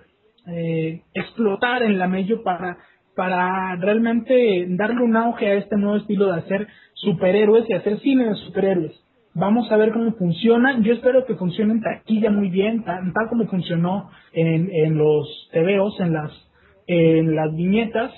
eh, 0.46 1.02
explotar 1.14 1.82
en 1.82 1.98
la 1.98 2.06
medio 2.06 2.42
para 2.44 2.78
para 3.18 3.74
realmente 3.74 4.64
darle 4.68 5.02
un 5.02 5.16
auge 5.16 5.48
a 5.48 5.54
este 5.54 5.76
nuevo 5.76 5.96
estilo 5.96 6.26
de 6.26 6.38
hacer 6.38 6.68
superhéroes 6.94 7.68
y 7.68 7.72
hacer 7.72 7.98
cine 7.98 8.28
de 8.28 8.34
superhéroes. 8.36 9.07
Vamos 9.38 9.70
a 9.70 9.76
ver 9.76 9.92
cómo 9.92 10.12
funciona. 10.14 10.80
Yo 10.80 10.94
espero 10.94 11.24
que 11.24 11.36
funcione 11.36 11.74
en 11.74 11.80
taquilla 11.80 12.28
muy 12.28 12.50
bien, 12.50 12.82
tal, 12.82 13.12
tal 13.12 13.28
como 13.28 13.46
funcionó 13.46 14.10
en, 14.32 14.98
los 14.98 15.48
TVOs, 15.52 16.00
en 16.00 16.12
las, 16.12 16.32
en 16.88 17.36
las 17.36 17.54
viñetas. 17.54 18.12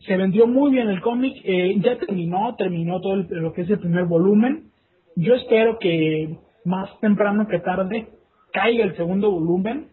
Se 0.00 0.16
vendió 0.16 0.48
muy 0.48 0.72
bien 0.72 0.88
el 0.88 1.00
cómic, 1.00 1.36
eh, 1.44 1.76
ya 1.78 1.96
terminó, 1.98 2.56
terminó 2.56 3.00
todo 3.00 3.16
lo 3.16 3.52
que 3.52 3.62
es 3.62 3.70
el 3.70 3.78
primer 3.78 4.06
volumen. 4.06 4.70
Yo 5.14 5.36
espero 5.36 5.78
que 5.78 6.36
más 6.64 6.90
temprano 7.00 7.46
que 7.46 7.60
tarde 7.60 8.08
caiga 8.52 8.84
el 8.84 8.96
segundo 8.96 9.30
volumen 9.30 9.90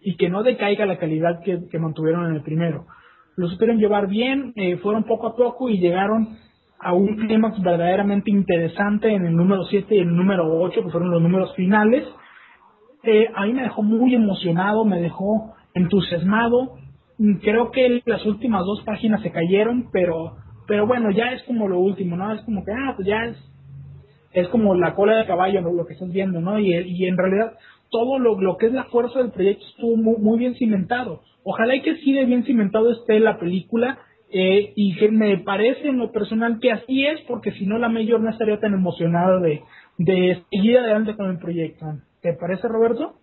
y 0.00 0.16
que 0.16 0.28
no 0.28 0.42
decaiga 0.42 0.84
la 0.84 0.98
calidad 0.98 1.42
que, 1.44 1.68
que 1.70 1.78
mantuvieron 1.78 2.26
en 2.26 2.34
el 2.34 2.42
primero 2.42 2.86
lo 3.36 3.48
supieron 3.48 3.78
llevar 3.78 4.08
bien, 4.08 4.52
eh, 4.56 4.78
fueron 4.78 5.04
poco 5.04 5.28
a 5.28 5.36
poco 5.36 5.68
y 5.68 5.78
llegaron 5.78 6.38
a 6.78 6.92
un 6.92 7.16
clímax 7.16 7.60
verdaderamente 7.62 8.30
interesante 8.30 9.12
en 9.12 9.26
el 9.26 9.34
número 9.34 9.64
7 9.64 9.94
y 9.94 9.98
el 9.98 10.14
número 10.14 10.60
8, 10.60 10.84
que 10.84 10.90
fueron 10.90 11.10
los 11.10 11.22
números 11.22 11.54
finales. 11.54 12.04
Eh, 13.02 13.28
a 13.34 13.46
mí 13.46 13.52
me 13.52 13.62
dejó 13.62 13.82
muy 13.82 14.14
emocionado, 14.14 14.84
me 14.84 15.00
dejó 15.00 15.54
entusiasmado. 15.74 16.76
Creo 17.42 17.70
que 17.70 18.02
las 18.04 18.24
últimas 18.26 18.64
dos 18.64 18.82
páginas 18.84 19.22
se 19.22 19.30
cayeron, 19.30 19.88
pero 19.92 20.36
pero 20.66 20.86
bueno, 20.86 21.10
ya 21.10 21.32
es 21.32 21.42
como 21.44 21.68
lo 21.68 21.78
último, 21.78 22.16
¿no? 22.16 22.32
Es 22.32 22.42
como 22.42 22.64
que, 22.64 22.72
ah, 22.72 22.92
pues 22.96 23.06
ya 23.06 23.24
es, 23.26 23.36
es 24.32 24.48
como 24.48 24.74
la 24.74 24.94
cola 24.94 25.18
de 25.18 25.26
caballo 25.26 25.60
lo 25.60 25.86
que 25.86 25.94
estás 25.94 26.10
viendo, 26.10 26.40
¿no? 26.40 26.58
Y, 26.58 26.74
en 27.06 27.16
realidad 27.16 27.52
todo 27.90 28.18
lo, 28.18 28.40
lo 28.40 28.56
que 28.56 28.66
es 28.66 28.72
la 28.72 28.84
fuerza 28.84 29.20
del 29.20 29.30
proyecto 29.30 29.64
estuvo 29.64 29.96
muy, 29.96 30.16
muy 30.18 30.38
bien 30.38 30.54
cimentado. 30.56 31.22
Ojalá 31.44 31.76
y 31.76 31.82
que 31.82 31.94
de 31.94 32.24
bien 32.24 32.44
cimentado 32.44 32.90
esté 32.90 33.20
la 33.20 33.38
película 33.38 33.98
eh, 34.38 34.72
y 34.76 34.96
que 34.96 35.10
me 35.10 35.38
parece 35.38 35.88
en 35.88 35.98
lo 35.98 36.12
personal 36.12 36.58
que 36.60 36.72
así 36.72 37.06
es, 37.06 37.20
porque 37.22 37.52
si 37.52 37.66
no 37.66 37.78
la 37.78 37.88
mayor 37.88 38.20
no 38.20 38.30
estaría 38.30 38.60
tan 38.60 38.74
emocionada 38.74 39.40
de, 39.40 39.62
de 39.98 40.42
seguir 40.50 40.78
adelante 40.78 41.16
con 41.16 41.30
el 41.30 41.38
proyecto. 41.38 41.86
¿Te 42.20 42.34
parece, 42.34 42.68
Roberto? 42.68 43.14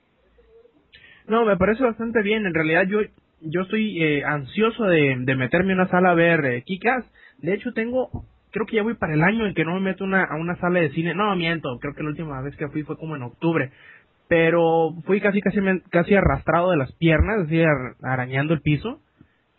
No, 1.27 1.45
me 1.45 1.57
parece 1.57 1.83
bastante 1.83 2.21
bien. 2.21 2.45
En 2.45 2.53
realidad 2.53 2.83
yo 2.87 2.99
yo 3.45 3.61
estoy 3.61 4.01
eh, 4.01 4.23
ansioso 4.23 4.85
de, 4.85 5.17
de, 5.19 5.35
meterme 5.35 5.73
en 5.73 5.79
una 5.81 5.89
sala 5.89 6.11
a 6.11 6.15
ver 6.15 6.45
eh, 6.45 6.63
Kikas. 6.63 7.05
De 7.39 7.53
hecho 7.53 7.73
tengo, 7.73 8.09
creo 8.51 8.65
que 8.65 8.77
ya 8.77 8.83
voy 8.83 8.95
para 8.95 9.13
el 9.13 9.21
año 9.21 9.45
en 9.45 9.53
que 9.53 9.65
no 9.65 9.73
me 9.73 9.81
meto 9.81 10.05
una, 10.05 10.23
a 10.23 10.35
una 10.37 10.55
sala 10.55 10.79
de 10.79 10.91
cine. 10.91 11.13
No, 11.13 11.35
miento, 11.35 11.77
creo 11.79 11.93
que 11.93 12.03
la 12.03 12.09
última 12.09 12.41
vez 12.41 12.55
que 12.55 12.69
fui 12.69 12.83
fue 12.83 12.97
como 12.97 13.15
en 13.15 13.23
octubre 13.23 13.71
pero 14.27 14.95
fui 15.05 15.21
casi 15.21 15.41
casi 15.41 15.59
casi 15.91 16.15
arrastrado 16.15 16.71
de 16.71 16.77
las 16.77 16.91
piernas, 16.93 17.45
así 17.45 17.61
arañando 18.01 18.53
el 18.53 18.61
piso, 18.61 18.99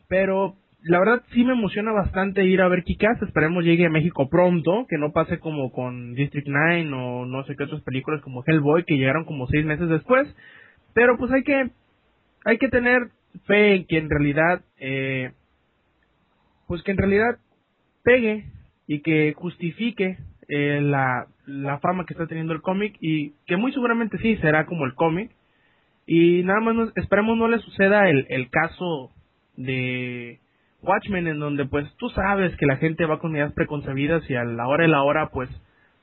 pero 0.08 0.56
la 0.84 0.98
verdad 0.98 1.22
sí 1.32 1.44
me 1.44 1.54
emociona 1.54 1.92
bastante 1.92 2.44
ir 2.44 2.60
a 2.60 2.68
ver 2.68 2.84
Kikas, 2.84 3.20
esperemos 3.22 3.64
llegue 3.64 3.86
a 3.86 3.90
México 3.90 4.28
pronto, 4.28 4.86
que 4.88 4.98
no 4.98 5.12
pase 5.12 5.38
como 5.38 5.72
con 5.72 6.14
District 6.14 6.46
9 6.46 6.90
o 6.92 7.24
no 7.24 7.44
sé 7.44 7.56
qué 7.56 7.64
otras 7.64 7.82
películas 7.82 8.20
como 8.20 8.44
Hellboy 8.46 8.84
que 8.84 8.98
llegaron 8.98 9.24
como 9.24 9.46
seis 9.46 9.64
meses 9.64 9.88
después, 9.88 10.28
pero 10.92 11.16
pues 11.16 11.32
hay 11.32 11.42
que 11.42 11.70
hay 12.44 12.58
que 12.58 12.68
tener 12.68 13.08
fe 13.46 13.76
en 13.76 13.86
que 13.86 13.96
en 13.96 14.10
realidad 14.10 14.60
eh, 14.78 15.32
pues 16.66 16.82
que 16.82 16.90
en 16.90 16.98
realidad 16.98 17.38
pegue 18.02 18.44
y 18.86 19.00
que 19.00 19.32
justifique 19.34 20.18
eh, 20.48 20.80
la, 20.82 21.28
la 21.46 21.78
fama 21.78 22.04
que 22.04 22.12
está 22.12 22.26
teniendo 22.26 22.52
el 22.52 22.60
cómic 22.60 22.96
y 23.00 23.32
que 23.46 23.56
muy 23.56 23.72
seguramente 23.72 24.18
sí 24.18 24.36
será 24.36 24.66
como 24.66 24.84
el 24.84 24.94
cómic. 24.94 25.30
Y 26.06 26.42
nada 26.42 26.60
más 26.60 26.92
esperemos 26.96 27.38
no 27.38 27.48
le 27.48 27.58
suceda 27.60 28.10
el, 28.10 28.26
el 28.28 28.50
caso 28.50 29.10
de 29.56 30.40
Watchmen 30.84 31.26
en 31.26 31.38
donde 31.38 31.66
pues 31.66 31.86
tú 31.96 32.08
sabes 32.10 32.56
que 32.56 32.66
la 32.66 32.76
gente 32.76 33.06
va 33.06 33.18
con 33.18 33.34
ideas 33.34 33.52
preconcebidas 33.52 34.28
y 34.28 34.34
a 34.34 34.44
la 34.44 34.68
hora 34.68 34.84
de 34.84 34.90
la 34.90 35.02
hora 35.02 35.30
pues 35.30 35.48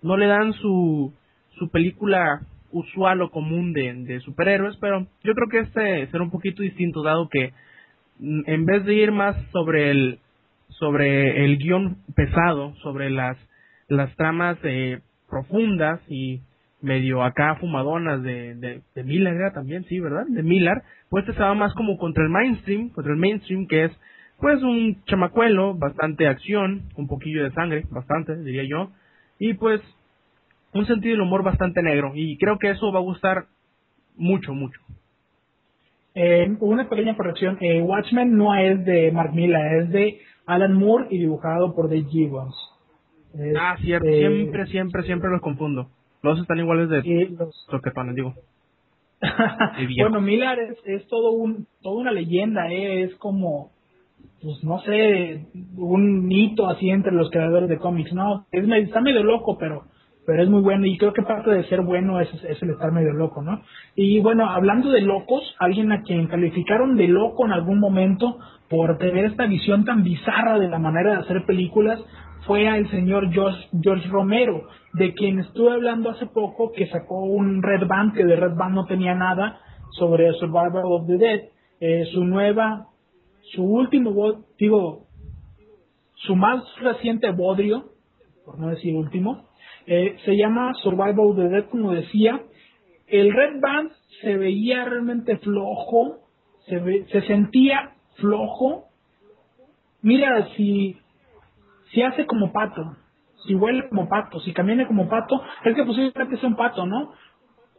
no 0.02 0.18
le 0.18 0.28
dan 0.28 0.54
su, 0.54 1.14
su 1.58 1.70
película 1.70 2.42
usual 2.72 3.22
o 3.22 3.32
común 3.32 3.74
de, 3.74 4.20
superhéroes, 4.22 4.78
pero 4.78 5.08
yo 5.24 5.34
creo 5.34 5.50
que 5.50 5.60
este 5.60 6.08
será 6.08 6.24
un 6.24 6.32
poquito 6.32 6.64
distinto 6.64 7.04
dado 7.04 7.30
que 7.30 7.54
mm, 8.20 8.42
en 8.46 8.66
vez 8.66 8.86
de 8.86 8.96
ir 8.96 9.12
más 9.12 9.36
sobre 9.52 9.92
el 9.92 10.20
sobre 10.70 11.46
el 11.46 11.58
guion 11.58 11.98
pesado, 12.16 12.74
sobre 12.82 13.10
las 13.10 13.38
las 13.88 14.16
tramas 14.16 14.58
eh, 14.64 15.00
profundas 15.30 16.00
y 16.08 16.42
medio 16.82 17.24
acá 17.24 17.56
fumadonas 17.56 18.24
de, 18.24 18.56
de, 18.56 18.82
de 18.96 19.04
Miller 19.04 19.54
también, 19.54 19.84
sí, 19.86 20.00
¿verdad? 20.00 20.26
De 20.28 20.42
Miller, 20.42 20.82
pues 21.10 21.28
estaba 21.28 21.54
más 21.54 21.74
como 21.76 21.98
contra 21.98 22.24
el 22.24 22.30
mainstream, 22.30 22.90
contra 22.90 23.14
el 23.14 23.20
mainstream 23.20 23.68
que 23.68 23.86
es 23.86 23.92
pues 24.42 24.62
un 24.64 25.04
chamacuelo, 25.06 25.76
bastante 25.76 26.28
acción, 26.28 26.84
un 26.98 27.08
poquillo 27.08 27.44
de 27.44 27.52
sangre, 27.52 27.86
bastante, 27.90 28.36
diría 28.44 28.64
yo, 28.64 28.90
y 29.40 29.54
pues 29.54 29.82
un 30.74 30.86
sentido 30.86 31.14
del 31.14 31.22
humor 31.22 31.44
bastante 31.44 31.82
negro, 31.82 32.12
y 32.16 32.38
creo 32.38 32.58
que 32.58 32.72
eso 32.72 32.92
va 32.92 33.00
a 33.00 33.04
gustar 33.04 33.46
mucho, 34.16 34.54
mucho. 34.54 34.80
Eh, 36.16 36.58
una 36.60 36.90
pequeña 36.90 37.16
corrección, 37.16 37.58
eh, 37.62 37.82
Watchmen 37.82 38.36
no 38.36 38.54
es 38.56 38.84
de 38.84 39.12
Mark 39.12 39.34
Miller, 39.34 39.84
es 39.84 39.90
de 39.92 40.20
Alan 40.46 40.74
Moore 40.74 41.08
y 41.10 41.20
dibujado 41.20 41.74
por 41.74 41.88
Dave 41.88 42.06
Gibbons 42.10 42.72
ah, 43.58 43.78
cierto, 43.82 44.08
este, 44.08 44.20
siempre, 44.20 44.68
siempre, 44.68 45.04
siempre 45.04 45.30
los 45.30 45.42
confundo. 45.42 45.90
Los 46.22 46.40
están 46.40 46.60
iguales 46.60 46.90
de 46.90 47.30
los 47.38 47.68
toquetones, 47.70 48.16
digo. 48.16 48.36
bueno, 50.02 50.22
Miller 50.22 50.60
es, 50.60 50.78
es, 50.86 51.08
todo 51.08 51.32
un, 51.32 51.68
toda 51.82 52.02
una 52.02 52.12
leyenda, 52.12 52.72
¿eh? 52.72 53.04
es 53.04 53.16
como, 53.16 53.72
pues 54.42 54.64
no 54.64 54.80
sé, 54.80 55.48
un 55.78 56.26
mito 56.26 56.68
así 56.68 56.90
entre 56.90 57.12
los 57.12 57.30
creadores 57.30 57.70
de 57.70 57.78
cómics, 57.78 58.14
¿no? 58.14 58.46
Es, 58.52 58.68
está 58.68 59.02
medio 59.02 59.24
loco, 59.24 59.58
pero 59.58 59.84
pero 60.24 60.44
es 60.44 60.50
muy 60.50 60.62
bueno 60.62 60.86
y 60.86 60.98
creo 60.98 61.14
que 61.14 61.24
parte 61.24 61.50
de 61.50 61.64
ser 61.64 61.82
bueno 61.82 62.20
es, 62.20 62.30
es, 62.44 62.62
el 62.62 62.70
estar 62.70 62.92
medio 62.92 63.12
loco, 63.12 63.42
¿no? 63.42 63.62
Y 63.96 64.20
bueno, 64.20 64.50
hablando 64.50 64.92
de 64.92 65.02
locos, 65.02 65.42
alguien 65.60 65.92
a 65.92 66.04
quien 66.04 66.28
calificaron 66.28 66.96
de 66.96 67.08
loco 67.08 67.46
en 67.46 67.52
algún 67.52 67.80
momento 67.80 68.38
por 68.70 68.98
tener 69.00 69.26
esta 69.26 69.48
visión 69.48 69.84
tan 69.84 70.04
bizarra 70.04 70.60
de 70.60 70.70
la 70.70 70.78
manera 70.78 71.12
de 71.12 71.18
hacer 71.18 71.44
películas 71.46 72.00
fue 72.46 72.68
al 72.68 72.90
señor 72.90 73.32
George, 73.32 73.68
George 73.82 74.08
Romero, 74.10 74.68
de 74.94 75.14
quien 75.14 75.40
estuve 75.40 75.74
hablando 75.74 76.10
hace 76.10 76.26
poco, 76.26 76.72
que 76.72 76.88
sacó 76.88 77.24
un 77.24 77.62
Red 77.62 77.88
Band, 77.88 78.14
que 78.14 78.26
de 78.26 78.36
Red 78.36 78.56
Band 78.56 78.76
no 78.76 78.86
tenía 78.86 79.14
nada, 79.14 79.60
sobre 79.92 80.32
Survival 80.34 80.84
of 80.86 81.08
the 81.08 81.18
Dead. 81.18 81.42
Eh, 81.80 82.06
su 82.14 82.24
nueva, 82.24 82.88
su 83.54 83.64
último, 83.64 84.46
digo, 84.58 85.08
su 86.16 86.36
más 86.36 86.64
reciente 86.80 87.32
bodrio, 87.32 87.92
por 88.46 88.60
no 88.60 88.70
decir 88.70 88.96
último, 88.96 89.48
eh, 89.86 90.18
se 90.26 90.38
llama 90.38 90.74
Survival 90.84 91.20
of 91.20 91.36
the 91.38 91.50
Dead, 91.50 91.70
como 91.70 91.92
decía. 91.92 92.42
El 93.08 93.34
Red 93.34 93.60
Band 93.60 93.92
se 94.22 94.38
veía 94.38 94.86
realmente 94.86 95.38
flojo, 95.38 96.20
se, 96.66 97.06
se 97.06 97.22
sentía 97.24 97.96
flojo. 98.16 98.86
Mira, 100.02 100.48
si 100.56 100.98
si 101.92 102.02
hace 102.02 102.26
como 102.26 102.52
pato, 102.52 102.96
si 103.46 103.56
huele 103.56 103.88
como 103.90 104.08
pato, 104.08 104.40
si 104.40 104.54
camina 104.54 104.88
como 104.88 105.08
pato, 105.10 105.42
es 105.64 105.76
que 105.76 105.84
posiblemente 105.84 106.38
sea 106.38 106.50
un 106.50 106.56
pato, 106.56 106.86
¿no? 106.86 107.14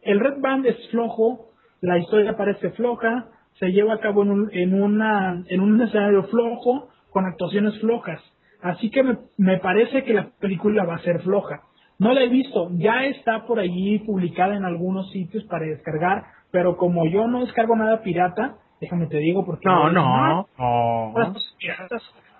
El 0.01 0.19
Red 0.19 0.39
Band 0.39 0.65
es 0.65 0.89
flojo, 0.89 1.49
la 1.81 1.97
historia 1.97 2.37
parece 2.37 2.71
floja, 2.71 3.27
se 3.59 3.71
lleva 3.71 3.95
a 3.95 3.99
cabo 3.99 4.23
en 4.23 4.31
un, 4.31 4.49
en 4.53 4.81
una, 4.81 5.43
en 5.47 5.59
un 5.59 5.81
escenario 5.81 6.23
flojo, 6.23 6.89
con 7.11 7.25
actuaciones 7.25 7.79
flojas. 7.79 8.21
Así 8.61 8.89
que 8.89 9.03
me, 9.03 9.17
me 9.37 9.57
parece 9.59 10.03
que 10.03 10.13
la 10.13 10.29
película 10.39 10.85
va 10.85 10.95
a 10.95 10.99
ser 10.99 11.21
floja. 11.21 11.61
No 11.99 12.13
la 12.13 12.23
he 12.23 12.29
visto, 12.29 12.69
ya 12.73 13.05
está 13.05 13.45
por 13.45 13.59
allí 13.59 13.99
publicada 13.99 14.55
en 14.55 14.65
algunos 14.65 15.11
sitios 15.11 15.43
para 15.45 15.65
descargar, 15.65 16.23
pero 16.51 16.75
como 16.77 17.05
yo 17.05 17.27
no 17.27 17.41
descargo 17.41 17.75
nada 17.75 18.01
pirata, 18.01 18.55
déjame 18.81 19.07
te 19.07 19.17
digo 19.17 19.45
porque... 19.45 19.67
No, 19.67 19.89
no, 19.89 20.47
no. 20.57 21.13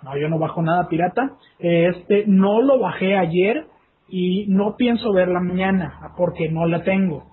No, 0.02 0.18
yo 0.18 0.28
no 0.28 0.38
bajo 0.38 0.62
nada 0.62 0.88
pirata. 0.90 1.34
Este, 1.60 2.26
no 2.28 2.62
lo 2.62 2.80
bajé 2.80 3.16
ayer 3.16 3.68
y 4.10 4.46
no 4.50 4.76
pienso 4.76 5.14
verla 5.14 5.40
mañana 5.40 6.12
porque 6.18 6.50
no 6.50 6.66
la 6.66 6.84
tengo. 6.84 7.24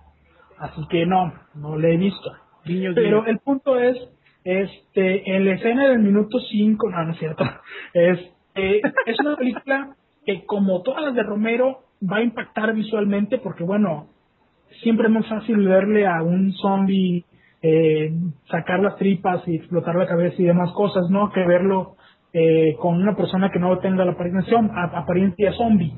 Así 0.59 0.87
que 0.89 1.07
no, 1.07 1.33
no 1.55 1.76
la 1.76 1.89
he 1.89 1.97
visto. 1.97 2.31
Pero 2.64 3.26
el 3.26 3.38
punto 3.38 3.78
es, 3.78 3.96
este, 4.44 5.36
en 5.36 5.44
la 5.44 5.54
escena 5.54 5.88
del 5.88 6.00
minuto 6.00 6.38
5, 6.38 6.90
no, 6.90 7.04
no 7.04 7.12
es 7.12 7.18
cierto, 7.18 7.44
este, 7.94 8.80
es 9.06 9.20
una 9.20 9.36
película 9.36 9.61
película 9.61 9.94
que 10.24 10.44
como 10.44 10.82
todas 10.82 11.04
las 11.04 11.14
de 11.14 11.22
Romero 11.22 11.80
va 12.02 12.18
a 12.18 12.22
impactar 12.22 12.74
visualmente 12.74 13.38
porque 13.38 13.64
bueno, 13.64 14.08
siempre 14.82 15.06
es 15.06 15.12
más 15.12 15.26
fácil 15.28 15.66
verle 15.66 16.06
a 16.06 16.22
un 16.22 16.52
zombie 16.52 17.24
eh, 17.62 18.12
sacar 18.50 18.80
las 18.80 18.96
tripas 18.96 19.46
y 19.46 19.56
explotar 19.56 19.94
la 19.94 20.06
cabeza 20.06 20.36
y 20.38 20.46
demás 20.46 20.72
cosas, 20.72 21.11
¿no? 21.11 21.30
Que 21.30 21.44
verlo 21.46 21.96
eh, 22.32 22.74
con 22.78 22.96
una 22.96 23.14
persona 23.16 23.50
que 23.50 23.58
no 23.58 23.78
tenga 23.78 24.04
la 24.04 24.12
apariencia, 24.12 24.58
apariencia 24.94 25.52
zombie. 25.52 25.92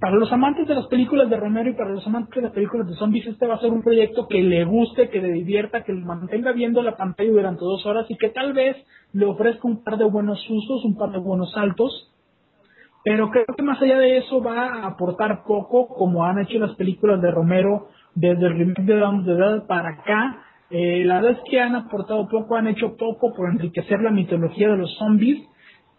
Para 0.00 0.16
los 0.16 0.32
amantes 0.32 0.66
de 0.66 0.74
las 0.74 0.86
películas 0.86 1.28
de 1.28 1.36
Romero 1.36 1.68
y 1.68 1.74
para 1.74 1.90
los 1.90 2.06
amantes 2.06 2.34
de 2.34 2.40
las 2.40 2.52
películas 2.52 2.88
de 2.88 2.94
zombies, 2.94 3.26
este 3.26 3.46
va 3.46 3.56
a 3.56 3.60
ser 3.60 3.70
un 3.70 3.82
proyecto 3.82 4.26
que 4.26 4.40
le 4.42 4.64
guste, 4.64 5.10
que 5.10 5.20
le 5.20 5.30
divierta, 5.30 5.84
que 5.84 5.92
lo 5.92 6.06
mantenga 6.06 6.52
viendo 6.52 6.82
la 6.82 6.96
pantalla 6.96 7.30
durante 7.30 7.60
dos 7.60 7.84
horas 7.84 8.06
y 8.08 8.16
que 8.16 8.30
tal 8.30 8.54
vez 8.54 8.78
le 9.12 9.26
ofrezca 9.26 9.68
un 9.68 9.84
par 9.84 9.98
de 9.98 10.06
buenos 10.06 10.42
usos, 10.48 10.86
un 10.86 10.96
par 10.96 11.10
de 11.10 11.18
buenos 11.18 11.52
saltos. 11.52 12.10
Pero 13.04 13.30
creo 13.30 13.44
que 13.54 13.62
más 13.62 13.80
allá 13.82 13.98
de 13.98 14.16
eso 14.16 14.42
va 14.42 14.68
a 14.68 14.86
aportar 14.86 15.44
poco, 15.44 15.88
como 15.88 16.24
han 16.24 16.38
hecho 16.38 16.58
las 16.58 16.74
películas 16.76 17.20
de 17.20 17.30
Romero 17.30 17.88
desde 18.14 18.46
el 18.46 18.56
remake 18.56 18.82
de 18.82 18.96
Dawn 18.96 19.26
the 19.26 19.34
Dead 19.34 19.66
para 19.66 19.90
acá. 19.90 20.38
Eh, 20.70 21.04
la 21.04 21.20
verdad 21.20 21.42
es 21.42 21.50
que 21.50 21.60
han 21.60 21.74
aportado 21.74 22.26
poco, 22.26 22.56
han 22.56 22.68
hecho 22.68 22.96
poco 22.96 23.34
por 23.34 23.50
enriquecer 23.50 24.00
la 24.00 24.10
mitología 24.10 24.70
de 24.70 24.78
los 24.78 24.96
zombies 24.96 25.46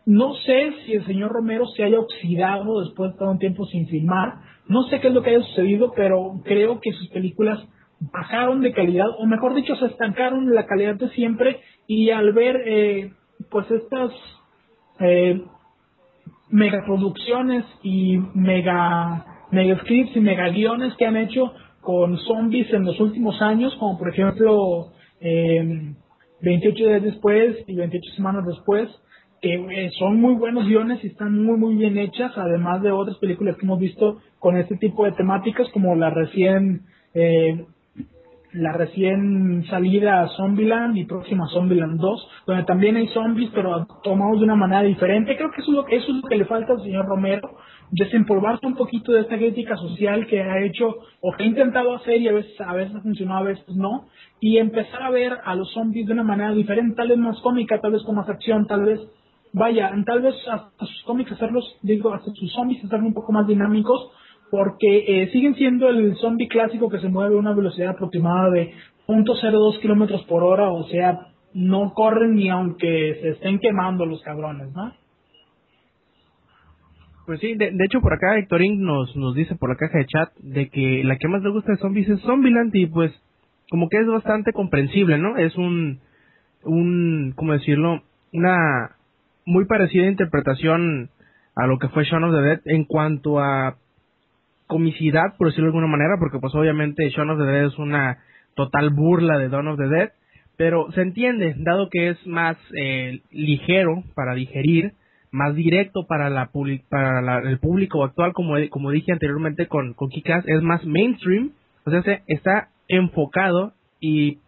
no 0.05 0.33
sé 0.33 0.73
si 0.85 0.93
el 0.93 1.05
señor 1.05 1.31
Romero 1.31 1.65
se 1.67 1.83
haya 1.83 1.99
oxidado 1.99 2.81
después 2.81 3.11
de 3.11 3.19
todo 3.19 3.31
un 3.31 3.39
tiempo 3.39 3.65
sin 3.65 3.87
filmar. 3.87 4.35
No 4.67 4.83
sé 4.83 4.99
qué 4.99 5.09
es 5.09 5.13
lo 5.13 5.21
que 5.21 5.31
haya 5.31 5.45
sucedido, 5.45 5.91
pero 5.95 6.41
creo 6.43 6.79
que 6.79 6.91
sus 6.93 7.09
películas 7.09 7.59
bajaron 7.99 8.61
de 8.61 8.73
calidad, 8.73 9.07
o 9.19 9.27
mejor 9.27 9.53
dicho, 9.53 9.75
se 9.75 9.85
estancaron 9.85 10.47
en 10.47 10.55
la 10.55 10.65
calidad 10.65 10.95
de 10.95 11.09
siempre. 11.09 11.59
Y 11.87 12.09
al 12.09 12.33
ver, 12.33 12.61
eh, 12.65 13.11
pues, 13.51 13.69
estas 13.69 14.11
eh, 14.99 15.41
megaproducciones 16.49 17.65
y 17.83 18.17
mega, 18.33 19.25
mega 19.51 19.79
scripts 19.81 20.15
y 20.15 20.19
mega 20.19 20.49
guiones 20.49 20.95
que 20.95 21.05
han 21.05 21.17
hecho 21.17 21.53
con 21.81 22.17
zombies 22.17 22.71
en 22.73 22.85
los 22.85 22.99
últimos 22.99 23.41
años, 23.41 23.75
como 23.79 23.97
por 23.97 24.09
ejemplo 24.09 24.91
eh, 25.19 25.93
28 26.41 26.87
días 26.87 27.03
después 27.03 27.55
y 27.67 27.75
28 27.75 28.15
semanas 28.15 28.45
después, 28.45 28.89
que 29.41 29.55
eh, 29.55 29.89
son 29.97 30.21
muy 30.21 30.35
buenos 30.35 30.67
guiones 30.67 31.03
y 31.03 31.07
están 31.07 31.43
muy 31.43 31.57
muy 31.57 31.75
bien 31.75 31.97
hechas, 31.97 32.31
además 32.37 32.81
de 32.83 32.91
otras 32.91 33.17
películas 33.17 33.57
que 33.57 33.65
hemos 33.65 33.79
visto 33.79 34.19
con 34.39 34.57
este 34.57 34.77
tipo 34.77 35.05
de 35.05 35.13
temáticas 35.13 35.67
como 35.73 35.95
la 35.95 36.11
recién 36.11 36.81
eh, 37.15 37.65
la 38.53 38.73
recién 38.73 39.65
salida 39.69 40.27
Zombieland 40.35 40.97
y 40.97 41.05
próxima 41.05 41.47
Zombieland 41.47 41.99
2, 41.99 42.29
donde 42.47 42.63
también 42.65 42.97
hay 42.97 43.07
zombies, 43.07 43.49
pero 43.53 43.87
tomados 44.03 44.39
de 44.39 44.43
una 44.43 44.55
manera 44.55 44.83
diferente. 44.83 45.37
Creo 45.37 45.51
que 45.51 45.61
eso 45.61 45.71
es 45.71 45.75
lo, 45.77 45.87
eso 45.87 46.11
es 46.11 46.21
lo 46.21 46.27
que 46.27 46.37
le 46.37 46.45
falta 46.45 46.73
al 46.73 46.83
señor 46.83 47.05
Romero, 47.05 47.55
desempolvarse 47.91 48.65
un 48.67 48.75
poquito 48.75 49.13
de 49.13 49.21
esta 49.21 49.37
crítica 49.37 49.77
social 49.77 50.27
que 50.27 50.41
ha 50.41 50.65
hecho 50.65 50.97
o 51.21 51.31
que 51.31 51.43
ha 51.43 51.47
intentado 51.47 51.95
hacer 51.95 52.19
y 52.19 52.27
a 52.27 52.33
veces, 52.33 52.59
a 52.59 52.73
veces 52.73 52.95
ha 52.95 53.01
funcionado, 53.01 53.39
a 53.39 53.49
veces 53.49 53.75
no, 53.75 54.07
y 54.41 54.57
empezar 54.57 55.01
a 55.01 55.11
ver 55.11 55.37
a 55.45 55.55
los 55.55 55.71
zombies 55.71 56.07
de 56.07 56.13
una 56.13 56.23
manera 56.23 56.51
diferente, 56.51 56.95
tal 56.95 57.07
vez 57.07 57.17
más 57.17 57.39
cómica, 57.39 57.79
tal 57.79 57.93
vez 57.93 58.03
con 58.03 58.15
más 58.15 58.27
acción, 58.27 58.67
tal 58.67 58.83
vez 58.83 58.99
vaya, 59.53 59.91
tal 60.05 60.21
vez 60.21 60.35
hasta 60.49 60.85
sus 60.85 61.03
cómics 61.03 61.31
hacerlos, 61.31 61.63
digo, 61.81 62.13
hasta 62.13 62.31
sus 62.31 62.51
zombies 62.53 62.83
hacerlos 62.83 63.07
un 63.07 63.13
poco 63.13 63.31
más 63.31 63.47
dinámicos, 63.47 64.11
porque 64.49 65.05
eh, 65.07 65.29
siguen 65.31 65.55
siendo 65.55 65.89
el 65.89 66.15
zombie 66.17 66.47
clásico 66.47 66.89
que 66.89 66.99
se 66.99 67.09
mueve 67.09 67.35
a 67.35 67.39
una 67.39 67.53
velocidad 67.53 67.91
aproximada 67.91 68.49
de 68.49 68.73
.02 69.07 69.79
kilómetros 69.79 70.23
por 70.23 70.43
hora, 70.43 70.69
o 70.71 70.83
sea, 70.85 71.27
no 71.53 71.93
corren 71.93 72.35
ni 72.35 72.49
aunque 72.49 73.17
se 73.21 73.29
estén 73.29 73.59
quemando 73.59 74.05
los 74.05 74.21
cabrones, 74.21 74.71
¿no? 74.73 74.93
Pues 77.25 77.39
sí, 77.39 77.55
de, 77.55 77.71
hecho 77.85 78.01
por 78.01 78.13
acá 78.13 78.37
Hectorín 78.37 78.81
nos, 78.81 79.15
nos 79.15 79.35
dice 79.35 79.55
por 79.55 79.69
la 79.69 79.75
caja 79.75 79.99
de 79.99 80.05
chat 80.05 80.33
de 80.39 80.69
que 80.69 81.03
la 81.03 81.17
que 81.17 81.27
más 81.27 81.41
le 81.43 81.51
gusta 81.51 81.71
de 81.71 81.77
zombies 81.77 82.09
es 82.09 82.19
Zombieland 82.21 82.75
y 82.75 82.87
pues 82.87 83.11
como 83.69 83.87
que 83.87 83.99
es 83.99 84.07
bastante 84.07 84.51
comprensible, 84.51 85.17
¿no? 85.17 85.37
Es 85.37 85.55
un, 85.55 85.99
un, 86.65 87.33
¿cómo 87.37 87.53
decirlo? 87.53 88.01
Una 88.33 88.97
muy 89.45 89.65
parecida 89.65 90.07
interpretación 90.07 91.09
a 91.55 91.67
lo 91.67 91.79
que 91.79 91.89
fue 91.89 92.03
Shaun 92.03 92.23
of 92.23 92.35
the 92.35 92.41
Dead 92.41 92.61
en 92.65 92.85
cuanto 92.85 93.39
a 93.39 93.77
comicidad, 94.67 95.35
por 95.37 95.47
decirlo 95.47 95.65
de 95.65 95.77
alguna 95.77 95.91
manera, 95.91 96.15
porque 96.19 96.39
pues 96.39 96.55
obviamente 96.55 97.09
Shaun 97.09 97.29
of 97.29 97.39
the 97.39 97.45
Dead 97.45 97.65
es 97.65 97.77
una 97.77 98.19
total 98.55 98.91
burla 98.91 99.37
de 99.37 99.49
Dawn 99.49 99.67
of 99.67 99.77
the 99.77 99.87
Dead, 99.87 100.11
pero 100.57 100.91
se 100.91 101.01
entiende, 101.01 101.55
dado 101.57 101.89
que 101.89 102.09
es 102.09 102.27
más 102.27 102.57
eh, 102.77 103.21
ligero 103.31 104.03
para 104.15 104.33
digerir, 104.33 104.93
más 105.31 105.55
directo 105.55 106.05
para 106.07 106.29
la 106.29 106.51
para 106.89 107.39
el 107.49 107.59
público 107.59 108.03
actual, 108.03 108.33
como, 108.33 108.55
como 108.69 108.91
dije 108.91 109.11
anteriormente 109.11 109.67
con, 109.67 109.93
con 109.93 110.09
Kikas, 110.09 110.45
es 110.47 110.61
más 110.61 110.85
mainstream, 110.85 111.51
o 111.85 111.91
sea, 111.91 112.03
se, 112.03 112.21
está 112.27 112.69
enfocado 112.87 113.73
y 113.99 114.39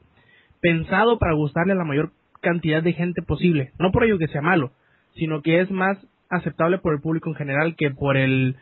pensado 0.61 1.19
para 1.19 1.33
gustarle 1.33 1.73
a 1.73 1.77
la 1.77 1.85
mayor 1.85 2.11
cantidad 2.41 2.83
de 2.83 2.93
gente 2.93 3.21
posible, 3.21 3.71
no 3.79 3.91
por 3.91 4.03
ello 4.03 4.17
que 4.17 4.27
sea 4.27 4.41
malo, 4.41 4.71
sino 5.15 5.41
que 5.41 5.61
es 5.61 5.71
más 5.71 5.97
aceptable 6.29 6.79
por 6.79 6.93
el 6.93 7.01
público 7.01 7.29
en 7.29 7.35
general 7.35 7.75
que 7.77 7.91
por 7.91 8.17
el 8.17 8.55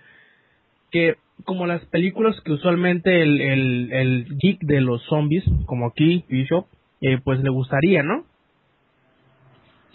que 0.92 1.16
como 1.46 1.66
las 1.66 1.84
películas 1.86 2.40
que 2.42 2.52
usualmente 2.52 3.22
el, 3.22 3.42
el, 3.92 4.28
geek 4.38 4.60
de 4.62 4.82
los 4.82 5.04
zombies, 5.06 5.44
como 5.66 5.88
aquí 5.88 6.24
Bishop, 6.30 6.66
eh, 7.02 7.18
pues 7.24 7.40
le 7.42 7.50
gustaría, 7.50 8.04
¿no? 8.04 8.26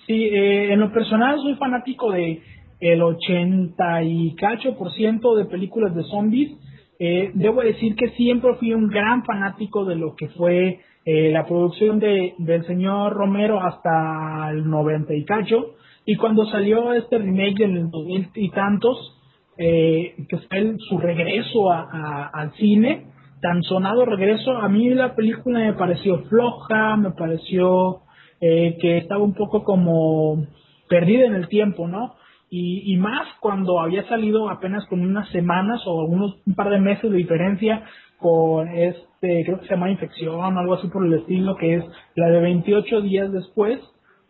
Sí, 0.07 0.25
eh, 0.25 0.73
en 0.73 0.81
lo 0.81 0.93
personal 0.93 1.39
soy 1.41 1.55
fanático 1.57 2.11
de 2.13 2.43
el 2.81 3.03
80 3.03 4.03
y 4.03 4.35
cacho 4.35 4.77
por 4.77 4.93
ciento 4.93 5.35
de 5.37 5.47
películas 5.47 5.95
de 5.95 6.03
zombies. 6.05 6.53
Eh, 6.99 7.31
debo 7.35 7.63
decir 7.63 7.95
que 7.95 8.11
siempre 8.11 8.55
fui 8.55 8.73
un 8.73 8.89
gran 8.89 9.25
fanático 9.25 9.85
de 9.85 9.97
lo 9.97 10.15
que 10.17 10.29
fue 10.29 10.81
la 11.09 11.47
producción 11.47 12.01
de, 12.01 12.35
del 12.39 12.67
señor 12.67 13.13
Romero 13.13 13.63
hasta 13.63 14.51
el 14.51 14.69
90 14.69 15.15
y 15.15 15.25
cacho. 15.25 15.77
Y 16.07 16.17
cuando 16.17 16.47
salió 16.47 16.93
este 16.93 17.19
remake 17.19 17.65
en 17.65 17.77
el 17.77 17.91
2000 17.91 18.31
y 18.37 18.51
tantos, 18.51 19.13
eh, 19.59 20.15
que 20.29 20.39
fue 20.39 20.77
su 20.89 20.99
regreso 20.99 21.71
a, 21.73 22.31
al 22.33 22.53
cine, 22.53 23.07
tan 23.43 23.63
sonado 23.65 24.05
regreso, 24.05 24.53
a 24.57 24.69
mí 24.69 24.89
la 24.91 25.17
película 25.17 25.59
me 25.59 25.73
pareció 25.73 26.23
floja, 26.29 26.97
me 26.97 27.11
pareció 27.11 28.03
eh, 28.41 28.79
que 28.81 28.99
estaba 28.99 29.23
un 29.23 29.35
poco 29.35 29.65
como 29.65 30.47
perdida 30.89 31.27
en 31.27 31.35
el 31.35 31.49
tiempo, 31.49 31.89
¿no? 31.89 32.15
Y, 32.49 32.93
y, 32.93 32.97
más 32.97 33.27
cuando 33.41 33.81
había 33.81 34.07
salido 34.07 34.49
apenas 34.49 34.87
con 34.87 35.01
unas 35.01 35.29
semanas 35.31 35.83
o 35.85 36.05
unos 36.05 36.37
un 36.47 36.55
par 36.55 36.71
de 36.71 36.79
meses 36.79 37.11
de 37.11 37.17
diferencia 37.17 37.83
con 38.19 38.69
este, 38.69 39.45
creo 39.45 39.59
que 39.59 39.67
se 39.67 39.75
llama 39.75 39.91
Infección 39.91 40.57
o 40.57 40.61
algo 40.61 40.75
así 40.75 40.87
por 40.87 41.05
el 41.05 41.15
estilo, 41.15 41.57
que 41.57 41.75
es 41.75 41.85
la 42.15 42.29
de 42.29 42.41
28 42.41 43.01
días 43.01 43.33
después, 43.33 43.81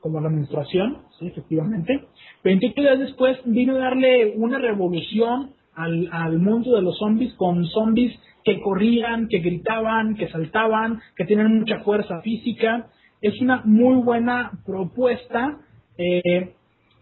como 0.01 0.21
la 0.21 0.29
menstruación, 0.29 0.99
sí, 1.19 1.27
efectivamente. 1.27 2.05
28 2.45 2.81
días 2.81 2.99
después 2.99 3.39
vino 3.45 3.77
a 3.77 3.79
darle 3.79 4.35
una 4.37 4.59
revolución 4.59 5.51
al, 5.75 6.09
al 6.13 6.39
mundo 6.39 6.75
de 6.75 6.83
los 6.83 6.99
zombies 6.99 7.35
con 7.35 7.65
zombies 7.67 8.19
que 8.47 8.61
corrían, 8.61 9.27
que 9.29 9.41
gritaban, 9.41 10.15
que 10.15 10.29
saltaban, 10.29 11.01
que 11.17 11.25
tienen 11.25 11.59
mucha 11.59 11.81
fuerza 11.81 12.21
física. 12.23 12.87
Es 13.21 13.41
una 13.41 13.63
muy 13.65 13.97
buena 14.03 14.53
propuesta. 14.65 15.59
Eh, 15.99 16.53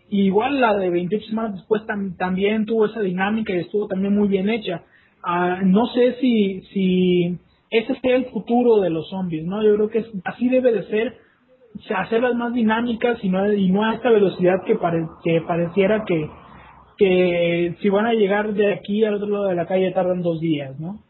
igual 0.09 0.61
la 0.61 0.75
de 0.75 0.89
28 0.89 1.27
semanas 1.27 1.55
después 1.57 1.83
también 2.17 2.65
tuvo 2.65 2.87
esa 2.87 3.01
dinámica 3.01 3.53
y 3.53 3.59
estuvo 3.59 3.87
también 3.87 4.15
muy 4.15 4.29
bien 4.29 4.49
hecha. 4.49 4.83
Ah, 5.23 5.61
no 5.63 5.87
sé 5.89 6.17
si, 6.21 6.63
si 6.73 7.39
ese 7.71 7.95
sea 8.01 8.17
el 8.17 8.27
futuro 8.27 8.81
de 8.81 8.89
los 8.89 9.11
zombies, 9.11 9.45
¿no? 9.45 9.63
Yo 9.63 9.75
creo 9.75 9.91
que 9.91 10.05
así 10.25 10.49
debe 10.49 10.73
de 10.73 10.85
ser 10.85 11.19
hacerlas 11.97 12.35
más 12.35 12.53
dinámicas 12.53 13.23
y 13.23 13.29
no, 13.29 13.53
y 13.53 13.71
no 13.71 13.85
a 13.85 13.95
esta 13.95 14.11
velocidad 14.11 14.63
que, 14.65 14.79
que 15.25 15.41
pareciera 15.43 16.05
que, 16.05 16.31
que 16.97 17.77
si 17.81 17.89
van 17.89 18.07
a 18.07 18.15
llegar 18.15 18.55
de 18.55 18.73
aquí 18.73 19.05
al 19.05 19.15
otro 19.15 19.29
lado 19.29 19.47
de 19.47 19.57
la 19.57 19.67
calle 19.67 19.93
tardan 19.93 20.23
dos 20.23 20.41
días, 20.41 20.79
¿no? 20.79 21.01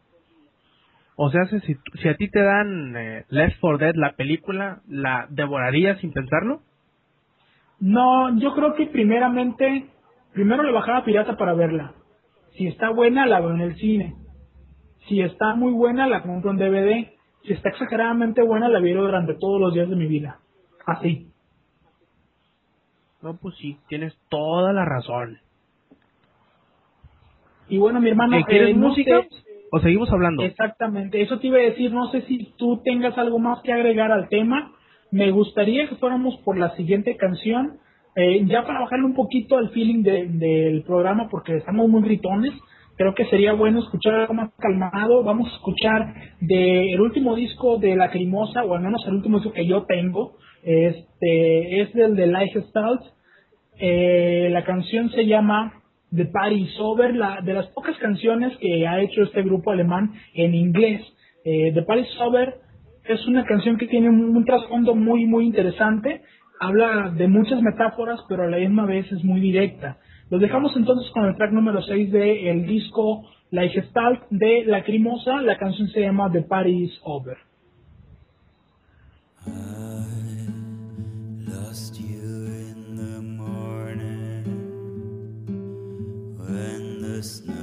O 1.17 1.29
sea, 1.29 1.45
si, 1.45 1.59
si 1.59 2.09
a 2.09 2.15
ti 2.15 2.29
te 2.29 2.41
dan 2.41 2.95
eh, 2.97 3.25
Left 3.29 3.57
4 3.61 3.77
Dead, 3.77 3.95
la 3.95 4.13
película, 4.13 4.81
¿la 4.87 5.27
devorarías 5.29 5.99
sin 5.99 6.11
pensarlo? 6.11 6.61
No, 7.79 8.37
yo 8.37 8.53
creo 8.53 8.73
que 8.73 8.87
primeramente, 8.87 9.85
primero 10.33 10.63
le 10.63 10.73
bajaba 10.73 11.05
pirata 11.05 11.37
para 11.37 11.53
verla. 11.53 11.93
Si 12.57 12.67
está 12.67 12.89
buena, 12.89 13.25
la 13.25 13.39
veo 13.39 13.51
en 13.51 13.61
el 13.61 13.75
cine. 13.75 14.15
Si 15.07 15.21
está 15.21 15.55
muy 15.55 15.71
buena, 15.71 16.07
la 16.07 16.21
compro 16.21 16.51
en 16.51 16.57
DVD. 16.57 17.07
Si 17.43 17.53
está 17.53 17.69
exageradamente 17.69 18.41
buena, 18.41 18.67
la 18.67 18.79
veo 18.79 19.01
durante 19.01 19.35
todos 19.35 19.61
los 19.61 19.73
días 19.73 19.89
de 19.89 19.95
mi 19.95 20.07
vida 20.07 20.39
así. 20.85 21.27
No, 23.21 23.35
pues 23.37 23.55
sí, 23.57 23.77
tienes 23.87 24.15
toda 24.29 24.71
la 24.71 24.85
razón. 24.85 25.39
Y 27.67 27.77
bueno, 27.77 27.99
mi 27.99 28.09
hermano, 28.09 28.37
¿quieres 28.45 28.69
eh, 28.69 28.77
música? 28.77 29.25
¿O 29.71 29.79
seguimos 29.79 30.11
hablando? 30.11 30.43
Exactamente, 30.43 31.21
eso 31.21 31.39
te 31.39 31.47
iba 31.47 31.57
a 31.57 31.61
decir, 31.61 31.91
no 31.91 32.11
sé 32.11 32.21
si 32.23 32.53
tú 32.57 32.81
tengas 32.83 33.17
algo 33.17 33.39
más 33.39 33.61
que 33.63 33.73
agregar 33.73 34.11
al 34.11 34.29
tema. 34.29 34.71
Me 35.11 35.31
gustaría 35.31 35.89
que 35.89 35.95
fuéramos 35.95 36.37
por 36.45 36.57
la 36.57 36.75
siguiente 36.75 37.17
canción. 37.17 37.79
Eh, 38.15 38.45
ya 38.45 38.63
para 38.65 38.79
bajarle 38.79 39.05
un 39.05 39.13
poquito 39.13 39.57
al 39.57 39.71
feeling 39.71 40.01
del 40.03 40.83
programa, 40.83 41.27
porque 41.29 41.57
estamos 41.57 41.89
muy 41.89 42.01
gritones, 42.03 42.53
creo 42.95 43.13
que 43.13 43.25
sería 43.25 43.53
bueno 43.53 43.79
escuchar 43.79 44.13
algo 44.13 44.33
más 44.33 44.51
calmado. 44.57 45.23
Vamos 45.23 45.51
a 45.51 45.55
escuchar 45.55 46.13
del 46.39 47.01
último 47.01 47.35
disco 47.35 47.77
de 47.77 47.95
La 47.95 48.11
Crimosa, 48.11 48.63
o 48.63 48.75
al 48.75 48.81
menos 48.81 49.03
el 49.07 49.15
último 49.15 49.39
disco 49.39 49.51
que 49.51 49.67
yo 49.67 49.83
tengo, 49.83 50.37
este 50.65 51.81
es 51.81 51.95
el 51.95 52.15
de 52.15 52.25
Life 52.25 52.59
Stalt. 52.69 53.01
Eh, 53.77 54.49
la 54.51 54.63
canción 54.63 55.11
se 55.11 55.27
llama 55.27 55.83
The 56.13 56.25
Party 56.25 56.67
Over, 56.79 57.15
la, 57.15 57.41
de 57.41 57.53
las 57.53 57.67
pocas 57.67 57.95
canciones 57.97 58.57
que 58.57 58.87
ha 58.87 58.99
hecho 58.99 59.23
este 59.23 59.43
grupo 59.43 59.71
alemán 59.71 60.13
en 60.33 60.55
inglés. 60.55 61.01
Eh, 61.43 61.71
The 61.73 61.83
Party 61.83 62.07
Over 62.19 62.55
es 63.03 63.27
una 63.27 63.45
canción 63.45 63.77
que 63.77 63.85
tiene 63.85 64.09
un, 64.09 64.43
trasfondo 64.43 64.95
muy, 64.95 65.25
muy 65.25 65.45
interesante. 65.45 66.23
Habla 66.59 67.13
de 67.15 67.27
muchas 67.27 67.61
metáforas, 67.61 68.19
pero 68.27 68.43
a 68.43 68.49
la 68.49 68.57
misma 68.57 68.85
vez 68.85 69.11
es 69.11 69.23
muy 69.23 69.41
directa. 69.41 69.97
Los 70.31 70.41
dejamos 70.41 70.75
entonces 70.75 71.11
con 71.11 71.25
el 71.25 71.35
track 71.35 71.51
número 71.51 71.83
6 71.83 72.11
del 72.11 72.65
disco 72.65 73.23
La 73.51 73.67
Gestalt 73.67 74.23
de 74.31 74.63
Lacrimosa. 74.65 75.43
La 75.43 75.57
canción 75.57 75.89
se 75.89 76.01
llama 76.01 76.31
The 76.31 76.41
Party 76.41 76.85
is 76.85 76.99
Over. 77.03 77.37
just 87.25 87.54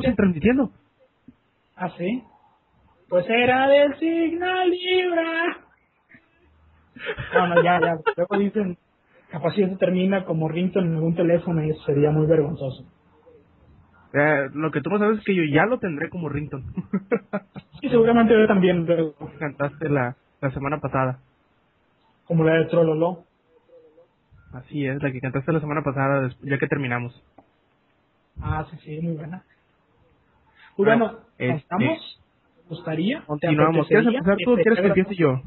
estamos 0.00 0.16
transmitiendo. 0.16 0.70
¿Ah, 1.76 1.90
sí? 1.98 2.22
Pues 3.08 3.26
era 3.28 3.68
del 3.68 3.98
signo 3.98 4.64
libra. 4.66 5.58
No, 7.34 7.46
no, 7.48 7.62
ya, 7.62 7.80
ya. 7.80 7.96
Luego 8.16 8.38
dicen, 8.38 8.78
capaz 9.30 9.54
si 9.54 9.62
esto 9.62 9.76
termina 9.78 10.24
como 10.24 10.48
ringtone 10.48 10.88
en 10.88 10.94
algún 10.94 11.14
teléfono 11.14 11.64
y 11.64 11.70
eso 11.70 11.82
sería 11.84 12.10
muy 12.10 12.26
vergonzoso. 12.26 12.84
Eh, 14.12 14.48
lo 14.54 14.70
que 14.70 14.80
tú 14.80 14.90
no 14.90 14.98
sabes 14.98 15.18
es 15.18 15.24
que 15.24 15.34
yo 15.34 15.42
ya 15.44 15.66
lo 15.66 15.78
tendré 15.78 16.08
como 16.10 16.28
ringtone. 16.28 16.64
Y 17.82 17.90
seguramente 17.90 18.32
yo 18.32 18.46
también, 18.46 18.86
Cantaste 19.38 19.90
la, 19.90 20.16
la 20.40 20.50
semana 20.52 20.80
pasada. 20.80 21.18
como 22.26 22.44
la 22.44 22.54
de 22.54 22.64
Trololo. 22.66 23.24
Así 24.54 24.86
es, 24.86 25.02
la 25.02 25.10
que 25.12 25.20
cantaste 25.20 25.52
la 25.52 25.60
semana 25.60 25.82
pasada, 25.82 26.30
ya 26.42 26.58
que 26.58 26.66
terminamos. 26.68 27.12
Ah, 28.40 28.64
sí, 28.70 28.76
sí, 28.78 29.00
muy 29.02 29.16
buena. 29.16 29.44
Muy 30.76 30.86
Bueno, 30.86 31.12
este, 31.38 31.56
¿estamos? 31.56 32.22
¿Te 32.56 32.68
gustaría? 32.68 33.20
¿Te 33.20 33.26
Continuamos. 33.26 33.86
¿Quieres 33.86 34.06
empezar 34.06 34.36
tú 34.44 34.52
o 34.52 34.56
quieres 34.56 34.80
que 34.80 34.86
empiece 34.86 35.14
yo? 35.16 35.40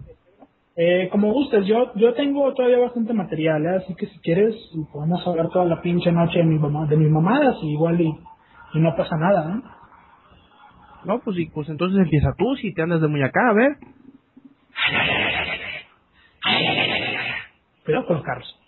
Eh, 0.75 1.09
como 1.11 1.34
gustes, 1.34 1.65
yo 1.65 1.91
yo 1.95 2.13
tengo 2.13 2.53
todavía 2.53 2.78
bastante 2.78 3.11
material, 3.11 3.65
¿eh? 3.65 3.78
así 3.84 3.95
que 3.95 4.05
si 4.05 4.19
quieres 4.19 4.55
podemos 4.93 5.25
hablar 5.25 5.49
toda 5.49 5.65
la 5.65 5.82
pinche 5.82 6.11
noche 6.11 6.38
de, 6.38 6.45
mi 6.45 6.59
mamá, 6.59 6.86
de 6.86 6.95
mis 6.97 7.09
mamadas 7.09 7.55
y 7.63 7.71
igual 7.71 7.99
y, 7.99 8.13
y 8.73 8.80
no 8.80 8.95
pasa 8.95 9.17
nada, 9.17 9.47
¿no? 9.47 9.78
No, 11.03 11.19
pues, 11.19 11.38
sí, 11.38 11.49
pues 11.53 11.69
entonces 11.69 11.99
empieza 11.99 12.34
tú, 12.38 12.55
si 12.57 12.73
te 12.73 12.82
andas 12.82 13.01
de 13.01 13.07
muy 13.07 13.23
acá, 13.23 13.49
a 13.49 13.53
ver. 13.53 13.78
Cuidado 17.86 18.05
con 18.05 18.15
los 18.17 18.25
carros. 18.25 18.59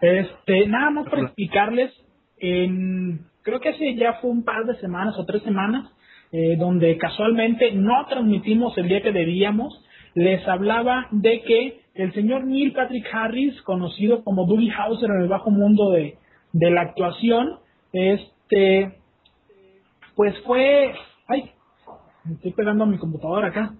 Este, 0.00 0.66
nada 0.66 0.90
más 0.90 1.08
para 1.08 1.22
explicarles, 1.22 1.92
en, 2.38 3.26
creo 3.48 3.60
que 3.60 3.70
hace 3.70 3.94
ya 3.94 4.14
fue 4.20 4.30
un 4.30 4.44
par 4.44 4.66
de 4.66 4.76
semanas 4.76 5.18
o 5.18 5.24
tres 5.24 5.42
semanas, 5.42 5.90
eh, 6.32 6.56
donde 6.58 6.98
casualmente 6.98 7.72
no 7.72 8.04
transmitimos 8.06 8.76
el 8.76 8.88
día 8.88 9.00
que 9.00 9.12
debíamos, 9.12 9.82
les 10.14 10.46
hablaba 10.46 11.08
de 11.12 11.40
que 11.42 11.80
el 11.94 12.12
señor 12.12 12.44
Neil 12.44 12.74
Patrick 12.74 13.06
Harris, 13.10 13.60
conocido 13.62 14.22
como 14.22 14.44
Doogie 14.44 14.70
Hauser 14.70 15.08
en 15.10 15.22
el 15.22 15.28
bajo 15.28 15.50
mundo 15.50 15.90
de, 15.92 16.18
de 16.52 16.70
la 16.70 16.82
actuación, 16.82 17.58
este, 17.92 18.98
pues 20.14 20.38
fue, 20.44 20.92
ay, 21.26 21.50
me 22.24 22.34
estoy 22.34 22.52
pegando 22.52 22.84
a 22.84 22.86
mi 22.86 22.98
computadora 22.98 23.48
acá, 23.48 23.72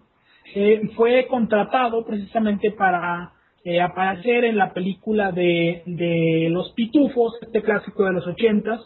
eh, 0.54 0.80
fue 0.96 1.26
contratado 1.26 2.06
precisamente 2.06 2.70
para 2.70 3.32
eh, 3.64 3.82
aparecer 3.82 4.46
en 4.46 4.56
la 4.56 4.72
película 4.72 5.30
de, 5.30 5.82
de 5.84 6.48
Los 6.50 6.72
Pitufos, 6.72 7.34
este 7.42 7.60
clásico 7.60 8.04
de 8.04 8.12
los 8.14 8.26
ochentas, 8.26 8.80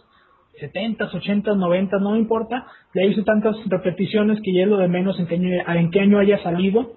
setentas, 0.60 1.14
ochentas, 1.14 1.56
noventas, 1.56 2.00
no 2.00 2.12
me 2.12 2.18
importa, 2.18 2.66
le 2.94 3.06
hice 3.06 3.22
tantas 3.22 3.56
repeticiones 3.68 4.40
que 4.42 4.52
ya 4.52 4.62
es 4.62 4.68
lo 4.68 4.76
de 4.78 4.88
menos 4.88 5.18
en 5.18 5.26
qué 5.26 5.34
año, 5.36 5.50
en 5.66 5.90
qué 5.90 6.00
año 6.00 6.18
haya 6.18 6.42
salido. 6.42 6.92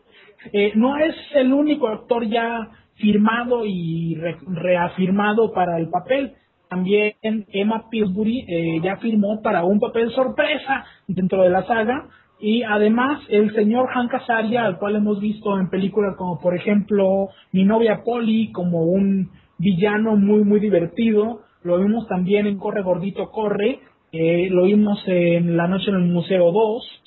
Eh, 0.53 0.73
no 0.75 0.97
es 0.97 1.15
el 1.33 1.51
único 1.53 1.87
actor 1.87 2.27
ya 2.27 2.69
firmado 2.95 3.65
y 3.65 4.15
re- 4.15 4.37
reafirmado 4.47 5.51
para 5.53 5.77
el 5.79 5.89
papel. 5.89 6.33
También 6.69 7.13
Emma 7.21 7.89
Pillsbury 7.89 8.45
eh, 8.47 8.79
ya 8.83 8.97
firmó 8.97 9.41
para 9.41 9.63
un 9.63 9.79
papel 9.79 10.11
sorpresa 10.11 10.85
dentro 11.07 11.41
de 11.43 11.49
la 11.49 11.63
saga. 11.65 12.07
Y 12.39 12.63
además 12.63 13.21
el 13.29 13.53
señor 13.55 13.87
Hank 13.93 14.13
Azaria, 14.13 14.65
al 14.65 14.77
cual 14.77 14.97
hemos 14.97 15.19
visto 15.21 15.57
en 15.57 15.69
películas 15.69 16.15
como 16.17 16.39
por 16.39 16.53
ejemplo 16.55 17.29
Mi 17.53 17.63
novia 17.63 18.03
Polly, 18.03 18.51
como 18.51 18.83
un 18.83 19.29
villano 19.57 20.17
muy 20.17 20.43
muy 20.43 20.59
divertido. 20.59 21.41
Lo 21.65 21.79
vimos 21.79 22.07
también 22.07 22.47
en 22.47 22.57
Corre 22.57 22.81
Gordito 22.83 23.29
Corre. 23.31 23.79
eh, 24.13 24.47
lo 24.49 24.63
vimos 24.63 25.03
en 25.07 25.57
La 25.57 25.67
Noche 25.67 25.89
en 25.89 25.95
el 25.95 26.03
Museo 26.05 26.51
2 26.51 27.01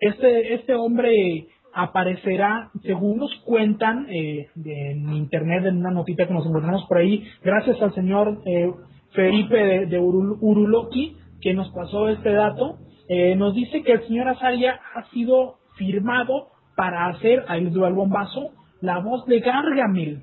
este, 0.00 0.54
este 0.54 0.74
hombre 0.74 1.46
aparecerá, 1.72 2.70
según 2.82 3.18
nos 3.18 3.34
cuentan 3.44 4.06
eh, 4.10 4.48
en 4.64 5.12
internet, 5.14 5.64
en 5.66 5.78
una 5.78 5.90
notita 5.90 6.26
que 6.26 6.34
nos 6.34 6.46
encontramos 6.46 6.84
por 6.86 6.98
ahí, 6.98 7.24
gracias 7.42 7.80
al 7.82 7.94
señor 7.94 8.42
eh, 8.46 8.70
Felipe 9.12 9.56
de, 9.56 9.86
de 9.86 10.00
Urul- 10.00 10.38
Uruloki, 10.40 11.16
que 11.40 11.54
nos 11.54 11.70
pasó 11.72 12.08
este 12.08 12.30
dato, 12.32 12.76
eh, 13.08 13.36
nos 13.36 13.54
dice 13.54 13.82
que 13.82 13.92
el 13.92 14.06
señor 14.06 14.28
Azaria 14.28 14.78
ha 14.94 15.04
sido 15.10 15.56
firmado 15.76 16.48
para 16.76 17.08
hacer, 17.08 17.44
ahí 17.48 17.64
les 17.64 17.74
el 17.74 17.94
bombazo, 17.94 18.50
la 18.80 18.98
voz 19.00 19.24
de 19.26 19.40
Gargamel. 19.40 20.22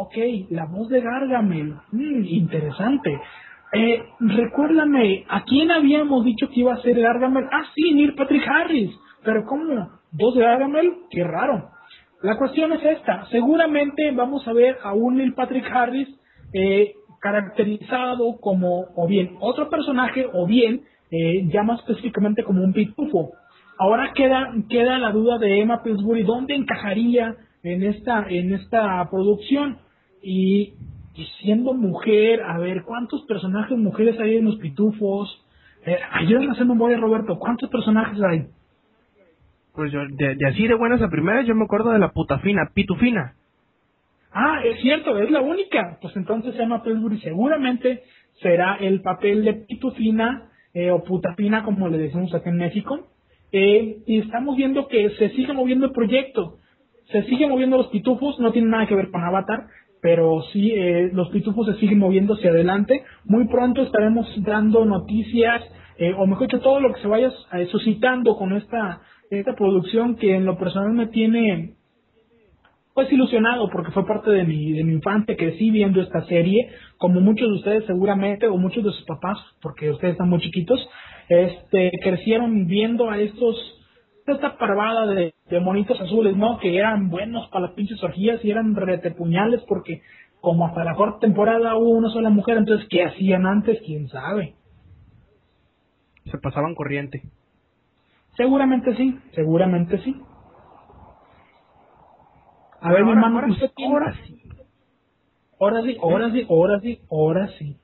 Ok, 0.00 0.14
la 0.50 0.64
voz 0.66 0.88
de 0.90 1.00
Gargamel. 1.00 1.74
Mm, 1.90 2.24
interesante. 2.24 3.20
Eh, 3.72 4.04
recuérdame, 4.20 5.24
¿a 5.28 5.42
quién 5.42 5.72
habíamos 5.72 6.24
dicho 6.24 6.48
que 6.48 6.60
iba 6.60 6.72
a 6.72 6.82
ser 6.82 7.00
Gargamel? 7.00 7.46
Ah, 7.50 7.64
sí, 7.74 7.92
Neil 7.94 8.14
Patrick 8.14 8.46
Harris. 8.46 8.92
Pero 9.24 9.44
¿cómo? 9.44 9.90
¿Voz 10.12 10.36
de 10.36 10.42
Gargamel? 10.42 10.98
Qué 11.10 11.24
raro. 11.24 11.70
La 12.22 12.38
cuestión 12.38 12.72
es 12.74 12.84
esta. 12.84 13.26
Seguramente 13.32 14.12
vamos 14.12 14.46
a 14.46 14.52
ver 14.52 14.78
a 14.84 14.94
un 14.94 15.16
Neil 15.16 15.34
Patrick 15.34 15.68
Harris 15.68 16.08
eh, 16.52 16.94
caracterizado 17.20 18.38
como 18.40 18.84
o 18.94 19.08
bien 19.08 19.36
otro 19.40 19.68
personaje 19.68 20.28
o 20.32 20.46
bien 20.46 20.82
eh, 21.10 21.48
ya 21.48 21.64
más 21.64 21.80
específicamente 21.80 22.44
como 22.44 22.62
un 22.62 22.72
pitufo. 22.72 23.32
Ahora 23.80 24.12
queda 24.14 24.54
queda 24.68 24.96
la 24.98 25.10
duda 25.10 25.38
de 25.38 25.60
Emma 25.60 25.82
Pillsbury 25.82 26.22
dónde 26.22 26.54
encajaría 26.54 27.34
en 27.64 27.82
esta 27.82 28.26
en 28.28 28.54
esta 28.54 29.04
producción 29.10 29.87
y, 30.22 30.74
y 31.14 31.24
siendo 31.40 31.74
mujer, 31.74 32.42
a 32.42 32.58
ver 32.58 32.82
cuántos 32.82 33.22
personajes 33.22 33.76
mujeres 33.76 34.18
hay 34.20 34.36
en 34.36 34.44
los 34.44 34.56
pitufos. 34.56 35.44
Eh, 35.86 35.98
ayúdame 36.12 36.48
a 36.48 36.52
hacer 36.52 36.66
memoria, 36.66 36.98
Roberto. 36.98 37.38
¿Cuántos 37.38 37.70
personajes 37.70 38.20
hay? 38.22 38.46
Pues 39.74 39.92
yo, 39.92 40.00
de, 40.08 40.34
de 40.34 40.46
así 40.48 40.66
de 40.66 40.74
buenas 40.74 41.00
a 41.02 41.08
primeras, 41.08 41.46
yo 41.46 41.54
me 41.54 41.64
acuerdo 41.64 41.92
de 41.92 41.98
la 41.98 42.10
puta 42.10 42.38
fina, 42.40 42.70
pitufina. 42.74 43.34
Ah, 44.32 44.60
es 44.64 44.80
cierto, 44.80 45.18
es 45.18 45.30
la 45.30 45.40
única. 45.40 45.98
Pues 46.00 46.14
entonces 46.16 46.54
Emma 46.58 46.82
Pillsbury 46.82 47.20
seguramente 47.20 48.02
será 48.42 48.76
el 48.76 49.00
papel 49.00 49.44
de 49.44 49.54
pitufina 49.54 50.50
eh, 50.74 50.90
o 50.90 51.02
putafina, 51.02 51.64
como 51.64 51.88
le 51.88 51.98
decimos 51.98 52.34
acá 52.34 52.50
en 52.50 52.56
México. 52.56 53.08
Eh, 53.50 53.98
y 54.06 54.18
estamos 54.18 54.56
viendo 54.56 54.86
que 54.88 55.10
se 55.10 55.30
sigue 55.30 55.52
moviendo 55.52 55.86
el 55.86 55.92
proyecto. 55.92 56.58
Se 57.10 57.22
sigue 57.24 57.48
moviendo 57.48 57.78
los 57.78 57.88
pitufos, 57.88 58.38
no 58.38 58.52
tiene 58.52 58.68
nada 58.68 58.86
que 58.86 58.94
ver 58.94 59.10
con 59.10 59.24
Avatar, 59.24 59.66
pero 60.00 60.42
sí, 60.52 60.72
eh, 60.72 61.10
los 61.12 61.28
pitufos 61.30 61.66
se 61.66 61.80
siguen 61.80 61.98
moviendo 61.98 62.34
hacia 62.34 62.50
adelante. 62.50 63.02
Muy 63.24 63.46
pronto 63.48 63.82
estaremos 63.82 64.26
dando 64.42 64.84
noticias, 64.84 65.62
eh, 65.98 66.14
o 66.16 66.26
mejor 66.26 66.46
dicho, 66.46 66.60
todo 66.60 66.80
lo 66.80 66.92
que 66.92 67.00
se 67.00 67.08
vaya 67.08 67.32
eh, 67.52 67.66
suscitando 67.66 68.36
con 68.36 68.56
esta, 68.56 69.00
esta 69.30 69.54
producción 69.54 70.16
que 70.16 70.34
en 70.34 70.44
lo 70.44 70.56
personal 70.56 70.92
me 70.92 71.06
tiene 71.06 71.74
pues 72.98 73.12
ilusionado 73.12 73.70
porque 73.70 73.92
fue 73.92 74.04
parte 74.04 74.28
de 74.28 74.42
mi, 74.42 74.72
de 74.72 74.82
mi 74.82 74.94
infancia, 74.94 75.36
crecí 75.36 75.70
viendo 75.70 76.00
esta 76.00 76.24
serie, 76.26 76.68
como 76.96 77.20
muchos 77.20 77.48
de 77.48 77.54
ustedes 77.54 77.84
seguramente, 77.86 78.48
o 78.48 78.56
muchos 78.56 78.82
de 78.82 78.90
sus 78.90 79.04
papás, 79.04 79.38
porque 79.62 79.92
ustedes 79.92 80.14
están 80.14 80.28
muy 80.28 80.40
chiquitos, 80.40 80.84
este, 81.28 81.92
crecieron 82.02 82.66
viendo 82.66 83.08
a 83.08 83.20
estos, 83.20 83.56
esta 84.34 84.58
parvada 84.58 85.06
de, 85.06 85.34
de 85.50 85.60
monitos 85.60 86.00
azules, 86.00 86.36
¿no? 86.36 86.58
Que 86.58 86.76
eran 86.76 87.10
buenos 87.10 87.48
para 87.48 87.66
las 87.66 87.72
pinches 87.74 88.02
orgías 88.02 88.44
y 88.44 88.50
eran 88.50 88.74
retepuñales 88.74 89.62
porque 89.68 90.02
como 90.40 90.66
hasta 90.66 90.84
la 90.84 90.94
cuarta 90.94 91.20
temporada 91.20 91.76
hubo 91.76 91.90
una 91.90 92.10
sola 92.10 92.30
mujer, 92.30 92.58
entonces 92.58 92.86
¿qué 92.90 93.04
hacían 93.04 93.46
antes? 93.46 93.80
¿Quién 93.84 94.08
sabe? 94.08 94.54
Se 96.30 96.38
pasaban 96.38 96.74
corriente. 96.74 97.22
Seguramente 98.36 98.94
sí, 98.96 99.18
seguramente 99.34 99.98
sí. 99.98 100.14
A 102.80 102.92
ver, 102.92 103.04
mi 103.04 103.10
hermano, 103.10 103.36
ahora- 103.36 103.48
usted 103.52 103.70
tiene- 103.74 103.92
ahora 103.94 104.14
sí. 104.26 104.42
Ahora 105.60 105.82
sí, 105.82 105.96
ahora 106.00 106.30
sí, 106.30 106.46
ahora 106.48 106.80
sí, 106.80 107.00
ahora 107.10 107.48
sí. 107.58 107.76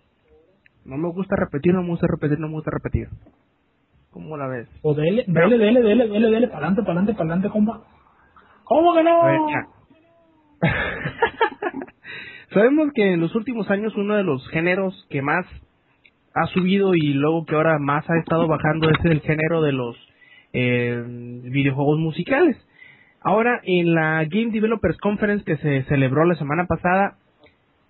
No 0.84 0.96
me 0.96 1.08
gusta 1.10 1.34
repetir, 1.36 1.74
no 1.74 1.82
me 1.82 1.88
gusta 1.88 2.06
repetir, 2.08 2.38
no 2.38 2.48
me 2.48 2.54
gusta 2.54 2.70
repetir. 2.70 3.08
¿Cómo 4.14 4.36
la 4.36 4.46
ves? 4.46 4.68
O 4.82 4.94
dele, 4.94 5.24
dele, 5.26 5.58
dele, 5.58 5.82
dele, 5.82 6.06
dele, 6.06 6.30
dele, 6.30 6.46
para 6.46 6.68
adelante, 6.68 6.82
para 6.82 6.92
adelante, 6.92 7.12
para 7.14 7.24
adelante, 7.24 7.48
compa. 7.50 7.82
¿Cómo 8.62 8.94
que 8.94 9.02
no? 9.02 9.22
A 9.22 9.26
ver, 9.26 9.40
ya. 9.50 9.66
Sabemos 12.54 12.92
que 12.94 13.14
en 13.14 13.20
los 13.20 13.34
últimos 13.34 13.68
años 13.72 13.92
uno 13.96 14.14
de 14.14 14.22
los 14.22 14.48
géneros 14.50 14.94
que 15.10 15.20
más 15.20 15.44
ha 16.32 16.46
subido 16.46 16.94
y 16.94 17.12
luego 17.12 17.44
que 17.44 17.56
ahora 17.56 17.80
más 17.80 18.08
ha 18.08 18.16
estado 18.20 18.46
bajando 18.46 18.88
es 18.88 19.04
el 19.04 19.20
género 19.20 19.62
de 19.62 19.72
los 19.72 19.96
eh, 20.52 21.02
videojuegos 21.06 21.98
musicales. 21.98 22.56
Ahora 23.20 23.60
en 23.64 23.94
la 23.94 24.24
Game 24.26 24.52
Developers 24.52 24.96
Conference 24.98 25.44
que 25.44 25.56
se 25.56 25.82
celebró 25.88 26.24
la 26.24 26.36
semana 26.36 26.66
pasada, 26.66 27.16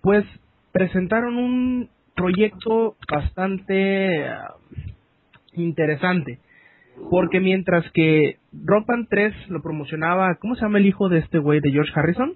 pues 0.01 0.25
presentaron 0.71 1.35
un 1.37 1.89
proyecto 2.15 2.95
bastante 3.11 4.27
interesante. 5.63 6.39
Porque 7.09 7.39
mientras 7.41 7.89
que 7.91 8.37
Rock 8.53 8.87
Band 8.87 9.07
3 9.09 9.49
lo 9.49 9.61
promocionaba, 9.61 10.35
¿cómo 10.35 10.55
se 10.55 10.61
llama 10.61 10.77
el 10.77 10.85
hijo 10.85 11.09
de 11.09 11.19
este 11.19 11.39
güey 11.39 11.59
de 11.59 11.71
George 11.71 11.91
Harrison? 11.93 12.33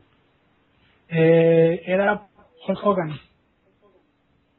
Eh, 1.08 1.82
era 1.86 2.28
Hulk 2.68 2.80
Hogan. 2.84 3.12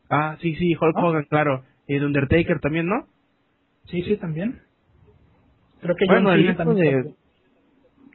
Ah, 0.09 0.37
sí, 0.41 0.55
sí, 0.57 0.75
Hulk. 0.75 0.97
Hogan, 0.97 1.25
claro. 1.25 1.65
Y 1.87 1.99
de 1.99 2.07
Undertaker 2.07 2.61
también, 2.61 2.87
¿no? 2.87 3.07
Sí, 3.87 4.03
sí, 4.03 4.17
también. 4.17 4.61
Creo 5.83 5.95
que 5.97 6.07
Bueno, 6.07 6.33
el 6.33 6.45
hijo 6.47 6.57
también. 6.57 7.03
de- 7.03 7.15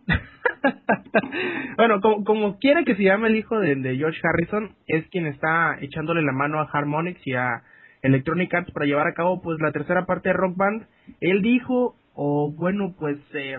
bueno, 1.77 2.01
como, 2.01 2.23
como 2.23 2.57
quiera 2.59 2.83
que 2.83 2.95
se 2.95 3.03
llame 3.03 3.27
el 3.27 3.35
hijo 3.35 3.59
de, 3.59 3.75
de 3.75 3.95
George 3.97 4.19
Harrison, 4.23 4.75
es 4.87 5.07
quien 5.09 5.27
está 5.27 5.77
echándole 5.81 6.21
la 6.21 6.31
mano 6.31 6.59
a 6.59 6.69
Harmonix 6.71 7.19
y 7.25 7.33
a 7.33 7.63
Electronic 8.05 8.53
Arts 8.53 8.71
para 8.71 8.85
llevar 8.85 9.07
a 9.07 9.13
cabo 9.13 9.41
pues 9.41 9.59
la 9.59 9.71
tercera 9.71 10.05
parte 10.05 10.29
de 10.29 10.33
Rock 10.33 10.55
Band. 10.55 10.87
Él 11.21 11.41
dijo, 11.41 11.95
o 12.13 12.51
bueno, 12.51 12.95
pues 12.99 13.17
eh, 13.33 13.57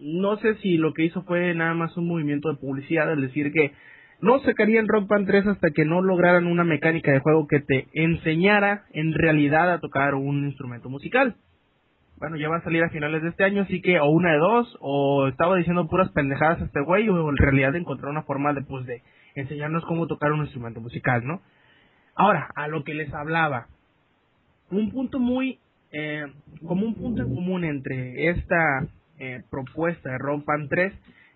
no 0.00 0.36
sé 0.38 0.54
si 0.56 0.76
lo 0.76 0.92
que 0.92 1.04
hizo 1.04 1.22
fue 1.22 1.54
nada 1.54 1.74
más 1.74 1.96
un 1.96 2.08
movimiento 2.08 2.48
de 2.48 2.58
publicidad, 2.58 3.10
al 3.10 3.20
decir 3.20 3.52
que 3.52 3.72
no 4.20 4.38
sacarían 4.40 4.88
Rock 4.88 5.08
Band 5.08 5.26
3 5.26 5.46
hasta 5.46 5.70
que 5.70 5.84
no 5.84 6.02
lograran 6.02 6.46
una 6.46 6.64
mecánica 6.64 7.12
de 7.12 7.20
juego 7.20 7.46
que 7.46 7.60
te 7.60 7.88
enseñara 7.92 8.84
en 8.92 9.12
realidad 9.12 9.72
a 9.72 9.80
tocar 9.80 10.14
un 10.14 10.46
instrumento 10.46 10.88
musical 10.88 11.36
bueno, 12.18 12.36
ya 12.36 12.48
va 12.48 12.56
a 12.56 12.62
salir 12.62 12.82
a 12.82 12.88
finales 12.88 13.22
de 13.22 13.28
este 13.28 13.44
año, 13.44 13.62
así 13.62 13.82
que 13.82 14.00
o 14.00 14.06
una 14.06 14.32
de 14.32 14.38
dos, 14.38 14.76
o 14.80 15.28
estaba 15.28 15.56
diciendo 15.56 15.86
puras 15.88 16.10
pendejadas 16.12 16.62
a 16.62 16.64
este 16.64 16.80
güey, 16.80 17.08
o 17.08 17.28
en 17.28 17.36
realidad 17.36 17.76
encontrar 17.76 18.10
una 18.10 18.22
forma 18.22 18.54
de, 18.54 18.62
pues, 18.62 18.86
de 18.86 19.02
enseñarnos 19.34 19.84
cómo 19.84 20.06
tocar 20.06 20.32
un 20.32 20.40
instrumento 20.40 20.80
musical, 20.80 21.26
¿no? 21.26 21.42
Ahora, 22.14 22.48
a 22.54 22.68
lo 22.68 22.84
que 22.84 22.94
les 22.94 23.12
hablaba, 23.12 23.66
un 24.70 24.90
punto 24.90 25.18
muy, 25.18 25.58
eh, 25.92 26.24
como 26.66 26.86
un 26.86 26.94
punto 26.94 27.22
en 27.22 27.34
común 27.34 27.64
entre 27.64 28.30
esta 28.30 28.86
eh, 29.18 29.42
propuesta 29.50 30.10
de 30.10 30.18
Rock 30.18 30.44
Band 30.44 30.68
3 30.68 30.92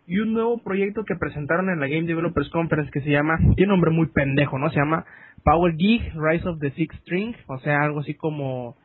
y 0.07 0.19
un 0.19 0.33
nuevo 0.33 0.59
proyecto 0.59 1.05
que 1.05 1.15
presentaron 1.15 1.71
en 1.71 1.81
la 1.81 1.87
Game 1.87 2.07
Developers 2.07 2.51
Conference 2.51 2.91
que 2.91 3.01
se 3.01 3.11
llama, 3.11 3.39
tiene 3.57 3.73
un 3.73 3.79
nombre 3.79 3.91
muy 3.91 4.09
pendejo, 4.09 4.59
¿no? 4.59 4.69
Se 4.71 4.77
llama 4.77 5.05
Power 5.45 5.77
Geek, 5.77 6.15
Rise 6.15 6.49
of 6.49 6.59
the 6.59 6.71
Sixth 6.73 7.01
String, 7.03 7.35
o 7.47 7.59
sea, 7.59 7.83
algo 7.83 8.01
así 8.01 8.15
como 8.15 8.77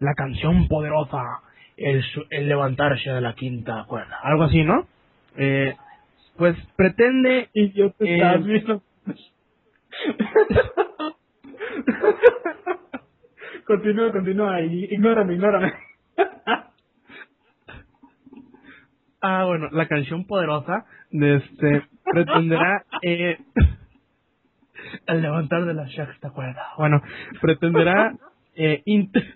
la 0.00 0.14
canción 0.14 0.66
poderosa, 0.68 1.40
el, 1.76 2.02
levantarse 2.30 3.10
de 3.10 3.20
la 3.20 3.34
quinta 3.34 3.84
cuerda, 3.86 4.18
algo 4.22 4.42
así, 4.44 4.64
¿no? 4.64 4.86
Eh, 5.36 5.76
pues 6.36 6.56
pretende 6.76 7.48
Y 7.54 7.72
yo 7.72 7.90
te 7.92 8.14
estás 8.14 8.44
viendo. 8.44 8.82
Continúa, 13.66 14.12
continúa. 14.12 14.60
y 14.60 14.84
Ignórame, 14.92 15.34
ignórame. 15.34 15.72
Ah, 19.24 19.44
bueno, 19.44 19.68
la 19.70 19.86
canción 19.86 20.26
poderosa 20.26 20.84
de 21.12 21.36
este 21.36 21.82
pretenderá 22.12 22.84
eh, 23.02 23.38
al 25.06 25.22
levantar 25.22 25.64
de 25.64 25.74
la 25.74 25.86
sexta 25.88 26.30
cuerda. 26.30 26.70
Bueno, 26.76 27.00
pretenderá 27.40 28.16
eh, 28.56 28.82
int- 28.84 29.34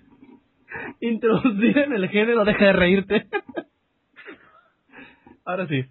introducir 0.98 1.78
en 1.78 1.92
el 1.92 2.08
género, 2.08 2.44
deja 2.44 2.64
de 2.64 2.72
reírte. 2.72 3.26
Ahora 5.44 5.68
sí, 5.68 5.84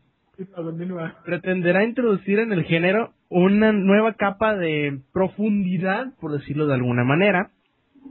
pretenderá 1.24 1.86
introducir 1.86 2.40
en 2.40 2.52
el 2.52 2.66
género 2.66 3.14
una 3.30 3.72
nueva 3.72 4.16
capa 4.16 4.58
de 4.58 5.00
profundidad, 5.14 6.08
por 6.20 6.34
decirlo 6.34 6.68
de 6.68 6.74
alguna 6.74 7.06
manera, 7.06 7.52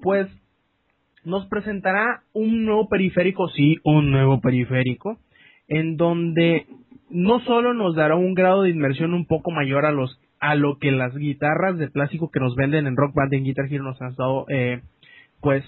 pues 0.03 0.28
nos 1.24 1.47
presentará 1.47 2.22
un 2.32 2.64
nuevo 2.64 2.88
periférico, 2.88 3.49
sí, 3.49 3.78
un 3.82 4.11
nuevo 4.11 4.40
periférico, 4.40 5.18
en 5.68 5.97
donde 5.97 6.66
no 7.11 7.40
solo 7.40 7.74
nos 7.74 7.95
dará 7.95 8.16
un 8.16 8.34
grado 8.34 8.62
de 8.62 8.70
inmersión 8.70 9.14
un 9.14 9.26
poco 9.26 9.51
mayor 9.51 9.86
a 9.86 9.92
los 9.92 10.20
a 10.40 10.57
lo 10.57 10.78
que 10.78 10.90
las 10.90 11.16
guitarras 11.16 11.78
de 11.78 11.88
plástico 11.88 12.30
que 12.30 12.40
nos 12.40 12.55
venden 12.55 12.86
en 12.86 12.97
Rock 12.97 13.14
Band 13.14 13.32
y 13.32 13.36
en 13.36 13.45
Guitar 13.45 13.64
Hero 13.70 13.84
nos 13.84 14.01
han 14.03 14.11
estado 14.11 14.45
eh, 14.51 14.82
pues 15.40 15.64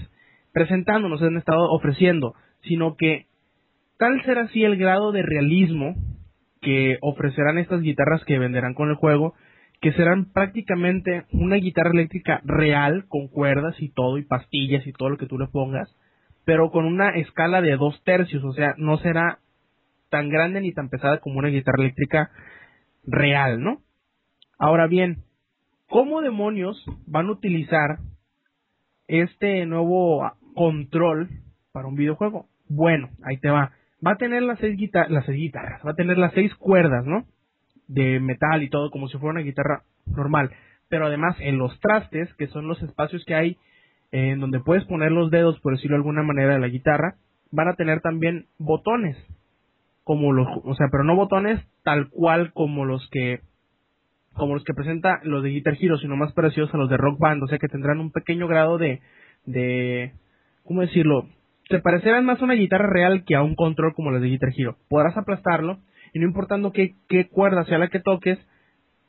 presentando, 0.52 1.08
nos 1.08 1.22
han 1.22 1.38
estado 1.38 1.70
ofreciendo, 1.70 2.34
sino 2.62 2.94
que 2.96 3.26
tal 3.96 4.22
será 4.24 4.42
así 4.42 4.64
el 4.64 4.76
grado 4.76 5.12
de 5.12 5.22
realismo 5.22 5.94
que 6.60 6.98
ofrecerán 7.00 7.58
estas 7.58 7.80
guitarras 7.80 8.24
que 8.24 8.38
venderán 8.38 8.74
con 8.74 8.90
el 8.90 8.96
juego, 8.96 9.34
que 9.86 9.92
serán 9.92 10.32
prácticamente 10.32 11.26
una 11.30 11.54
guitarra 11.54 11.92
eléctrica 11.92 12.40
real, 12.42 13.04
con 13.06 13.28
cuerdas 13.28 13.76
y 13.78 13.88
todo, 13.88 14.18
y 14.18 14.24
pastillas 14.24 14.84
y 14.84 14.92
todo 14.92 15.10
lo 15.10 15.16
que 15.16 15.28
tú 15.28 15.38
le 15.38 15.46
pongas, 15.46 15.88
pero 16.44 16.72
con 16.72 16.86
una 16.86 17.10
escala 17.10 17.60
de 17.60 17.76
dos 17.76 18.02
tercios, 18.02 18.42
o 18.42 18.52
sea, 18.52 18.74
no 18.78 18.98
será 18.98 19.38
tan 20.10 20.28
grande 20.28 20.60
ni 20.60 20.72
tan 20.72 20.88
pesada 20.88 21.20
como 21.20 21.38
una 21.38 21.50
guitarra 21.50 21.84
eléctrica 21.84 22.32
real, 23.04 23.62
¿no? 23.62 23.80
Ahora 24.58 24.88
bien, 24.88 25.22
¿cómo 25.88 26.20
demonios 26.20 26.84
van 27.06 27.28
a 27.28 27.32
utilizar 27.34 27.98
este 29.06 29.66
nuevo 29.66 30.28
control 30.56 31.28
para 31.70 31.86
un 31.86 31.94
videojuego? 31.94 32.48
Bueno, 32.68 33.10
ahí 33.22 33.36
te 33.36 33.50
va. 33.50 33.70
Va 34.04 34.14
a 34.14 34.16
tener 34.16 34.42
las 34.42 34.58
seis, 34.58 34.76
guitar 34.76 35.12
las 35.12 35.26
seis 35.26 35.38
guitarras, 35.38 35.80
va 35.86 35.92
a 35.92 35.96
tener 35.96 36.18
las 36.18 36.32
seis 36.32 36.52
cuerdas, 36.56 37.06
¿no? 37.06 37.24
De 37.88 38.20
metal 38.20 38.62
y 38.62 38.70
todo, 38.70 38.90
como 38.90 39.08
si 39.08 39.18
fuera 39.18 39.32
una 39.32 39.44
guitarra 39.44 39.82
normal. 40.06 40.50
Pero 40.88 41.06
además, 41.06 41.36
en 41.40 41.58
los 41.58 41.78
trastes, 41.80 42.32
que 42.34 42.46
son 42.48 42.68
los 42.68 42.82
espacios 42.82 43.24
que 43.24 43.34
hay 43.34 43.56
eh, 44.12 44.30
en 44.30 44.40
donde 44.40 44.60
puedes 44.60 44.84
poner 44.84 45.12
los 45.12 45.30
dedos, 45.30 45.58
por 45.60 45.74
decirlo 45.74 45.96
de 45.96 46.00
alguna 46.00 46.22
manera, 46.22 46.54
de 46.54 46.60
la 46.60 46.68
guitarra, 46.68 47.16
van 47.50 47.68
a 47.68 47.74
tener 47.74 48.00
también 48.00 48.46
botones, 48.58 49.16
como 50.04 50.32
los, 50.32 50.46
o 50.64 50.74
sea, 50.74 50.88
pero 50.90 51.04
no 51.04 51.16
botones 51.16 51.60
tal 51.82 52.08
cual 52.10 52.52
como 52.52 52.84
los 52.84 53.08
que 53.10 53.40
como 54.34 54.54
los 54.54 54.64
que 54.64 54.74
presenta 54.74 55.20
los 55.22 55.42
de 55.42 55.48
Guitar 55.48 55.78
Hero, 55.80 55.96
sino 55.96 56.14
más 56.14 56.32
parecidos 56.34 56.72
a 56.74 56.76
los 56.76 56.90
de 56.90 56.98
Rock 56.98 57.18
Band, 57.18 57.42
o 57.42 57.46
sea 57.46 57.58
que 57.58 57.68
tendrán 57.68 58.00
un 58.00 58.12
pequeño 58.12 58.46
grado 58.46 58.76
de, 58.76 59.00
de, 59.46 60.12
¿cómo 60.62 60.82
decirlo? 60.82 61.26
Se 61.70 61.80
parecerán 61.80 62.26
más 62.26 62.40
a 62.40 62.44
una 62.44 62.52
guitarra 62.54 62.86
real 62.86 63.24
que 63.24 63.34
a 63.34 63.42
un 63.42 63.54
control 63.54 63.94
como 63.94 64.10
los 64.10 64.20
de 64.20 64.28
Guitar 64.28 64.50
Hero. 64.54 64.76
Podrás 64.88 65.16
aplastarlo 65.16 65.78
y 66.16 66.18
no 66.18 66.24
importando 66.24 66.72
qué, 66.72 66.94
qué 67.08 67.28
cuerda 67.28 67.66
sea 67.66 67.76
la 67.76 67.88
que 67.88 68.00
toques, 68.00 68.38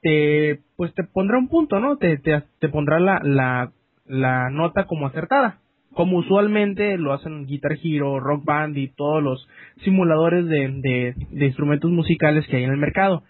te, 0.02 0.60
pues 0.76 0.94
te 0.94 1.06
pondrá 1.06 1.38
un 1.38 1.48
punto, 1.48 1.80
¿no? 1.80 1.96
Te, 1.96 2.18
te, 2.18 2.44
te 2.60 2.68
pondrá 2.68 3.00
la, 3.00 3.22
la, 3.24 3.72
la 4.06 4.50
nota 4.50 4.88
como 4.88 5.08
acertada. 5.08 5.62
Como 5.94 6.18
usualmente 6.18 6.98
lo 6.98 7.14
hacen 7.14 7.46
Guitar 7.46 7.78
Hero, 7.82 8.20
Rock 8.20 8.44
Band 8.44 8.78
y 8.78 8.90
todos 8.90 9.24
los 9.24 9.48
simuladores 9.86 10.48
de, 10.48 11.16
de, 11.32 11.46
instrumentos 11.46 11.90
musicales 11.92 12.46
que 12.48 12.58
hay 12.58 12.66
en 12.66 12.72
el 12.72 12.78
mercado. 12.78 13.24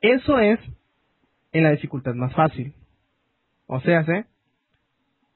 Eso 0.00 0.38
es 0.38 0.60
en 1.50 1.64
la 1.64 1.72
dificultad 1.72 2.14
más 2.14 2.32
fácil. 2.34 2.72
O 3.66 3.80
sea, 3.80 4.04
¿sí? 4.04 4.12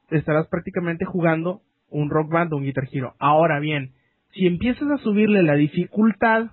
estarás 0.09 0.47
prácticamente 0.47 1.03
jugando 1.03 1.59
un 1.89 2.09
rock 2.09 2.31
band 2.31 2.53
o 2.53 2.55
un 2.55 2.63
guitar 2.63 2.87
hero. 2.89 3.13
Ahora 3.19 3.59
bien, 3.59 3.91
si 4.31 4.47
empiezas 4.47 4.89
a 4.89 4.99
subirle 4.99 5.43
la 5.43 5.55
dificultad, 5.55 6.51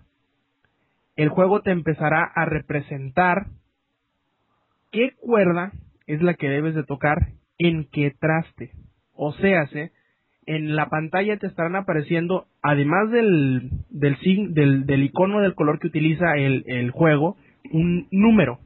el 1.20 1.28
juego 1.28 1.60
te 1.60 1.70
empezará 1.70 2.24
a 2.24 2.46
representar 2.46 3.48
qué 4.90 5.12
cuerda 5.20 5.70
es 6.06 6.22
la 6.22 6.32
que 6.32 6.48
debes 6.48 6.74
de 6.74 6.82
tocar 6.82 7.28
en 7.58 7.88
qué 7.92 8.10
traste. 8.18 8.70
O 9.12 9.34
sea, 9.34 9.66
¿sí? 9.66 9.80
en 10.46 10.74
la 10.74 10.88
pantalla 10.88 11.36
te 11.36 11.46
estarán 11.46 11.76
apareciendo, 11.76 12.46
además 12.62 13.10
del, 13.10 13.68
del, 13.90 14.16
del, 14.54 14.86
del 14.86 15.02
icono 15.02 15.40
del 15.40 15.54
color 15.54 15.78
que 15.78 15.88
utiliza 15.88 16.36
el, 16.36 16.64
el 16.66 16.90
juego, 16.90 17.36
un 17.70 18.08
número. 18.10 18.58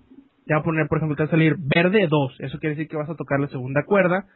Te 0.46 0.54
va 0.54 0.60
a 0.60 0.64
poner, 0.64 0.86
por 0.86 0.98
ejemplo, 0.98 1.16
te 1.16 1.24
va 1.24 1.26
a 1.26 1.30
salir 1.30 1.56
verde 1.58 2.06
2. 2.08 2.36
Eso 2.38 2.60
quiere 2.60 2.76
decir 2.76 2.88
que 2.88 2.96
vas 2.96 3.10
a 3.10 3.16
tocar 3.16 3.40
la 3.40 3.48
segunda 3.48 3.82
cuerda 3.84 4.26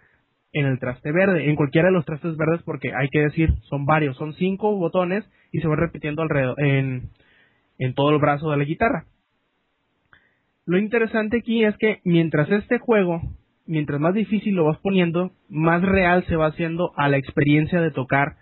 en 0.53 0.66
el 0.66 0.81
traste 0.81 1.12
verde, 1.12 1.49
en 1.49 1.55
cualquiera 1.55 1.87
de 1.87 1.95
los 1.95 2.05
trastes 2.05 2.37
verdes, 2.37 2.62
porque 2.64 2.93
hay 2.99 3.09
que 3.11 3.21
decir, 3.21 3.55
son 3.69 3.85
varios, 3.85 4.16
son 4.16 4.33
cinco 4.35 4.75
botones 4.75 5.25
y 5.53 5.61
se 5.61 5.69
van 5.69 5.79
repitiendo 5.79 6.23
alrededor, 6.23 6.61
en, 6.61 7.11
en 7.79 7.95
todo 7.95 8.11
el 8.11 8.18
brazo 8.18 8.51
de 8.51 8.57
la 8.57 8.64
guitarra. 8.64 9.07
Lo 10.66 10.79
interesante 10.79 11.39
aquí 11.39 11.64
es 11.64 11.76
que 11.79 12.01
mientras 12.05 12.51
este 12.51 12.79
juego, 12.79 13.22
mientras 13.66 14.01
más 14.01 14.14
difícil 14.14 14.55
lo 14.55 14.64
vas 14.64 14.79
poniendo, 14.79 15.31
más 15.49 15.83
real 15.83 16.24
se 16.26 16.37
va 16.37 16.49
haciendo 16.49 16.93
a 16.97 17.09
la 17.09 17.16
experiencia 17.16 17.81
de 17.81 17.91
tocar 17.91 18.37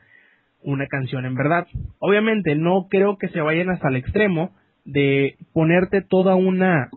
una 0.62 0.86
canción 0.86 1.24
en 1.24 1.34
verdad. 1.34 1.66
Obviamente 1.98 2.56
no 2.56 2.88
creo 2.90 3.18
que 3.18 3.28
se 3.28 3.40
vayan 3.40 3.70
hasta 3.70 3.88
el 3.88 3.96
extremo 3.96 4.50
de 4.84 5.36
ponerte 5.52 6.02
toda 6.02 6.34
una 6.34 6.90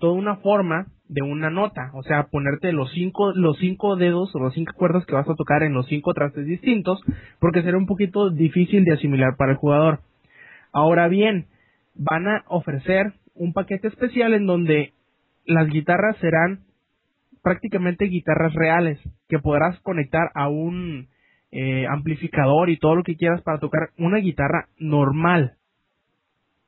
toda 0.00 0.12
una 0.12 0.36
forma 0.36 0.88
de 1.08 1.22
una 1.22 1.50
nota, 1.50 1.90
o 1.94 2.02
sea, 2.02 2.24
ponerte 2.24 2.72
los 2.72 2.90
cinco, 2.92 3.32
los 3.32 3.56
cinco 3.58 3.96
dedos 3.96 4.34
o 4.34 4.40
las 4.40 4.54
cinco 4.54 4.72
cuerdas 4.76 5.06
que 5.06 5.14
vas 5.14 5.28
a 5.28 5.34
tocar 5.34 5.62
en 5.62 5.72
los 5.72 5.86
cinco 5.86 6.12
trastes 6.14 6.46
distintos, 6.46 7.00
porque 7.38 7.62
será 7.62 7.78
un 7.78 7.86
poquito 7.86 8.30
difícil 8.30 8.84
de 8.84 8.94
asimilar 8.94 9.36
para 9.36 9.52
el 9.52 9.58
jugador. 9.58 10.00
Ahora 10.76 11.08
bien, 11.08 11.46
van 11.94 12.28
a 12.28 12.44
ofrecer 12.48 13.14
un 13.34 13.54
paquete 13.54 13.88
especial 13.88 14.34
en 14.34 14.44
donde 14.44 14.92
las 15.46 15.68
guitarras 15.68 16.18
serán 16.18 16.64
prácticamente 17.42 18.04
guitarras 18.04 18.52
reales 18.52 19.00
que 19.26 19.38
podrás 19.38 19.80
conectar 19.80 20.28
a 20.34 20.48
un 20.50 21.08
eh, 21.50 21.86
amplificador 21.86 22.68
y 22.68 22.76
todo 22.76 22.94
lo 22.94 23.04
que 23.04 23.16
quieras 23.16 23.40
para 23.40 23.58
tocar 23.58 23.88
una 23.96 24.18
guitarra 24.18 24.68
normal. 24.78 25.54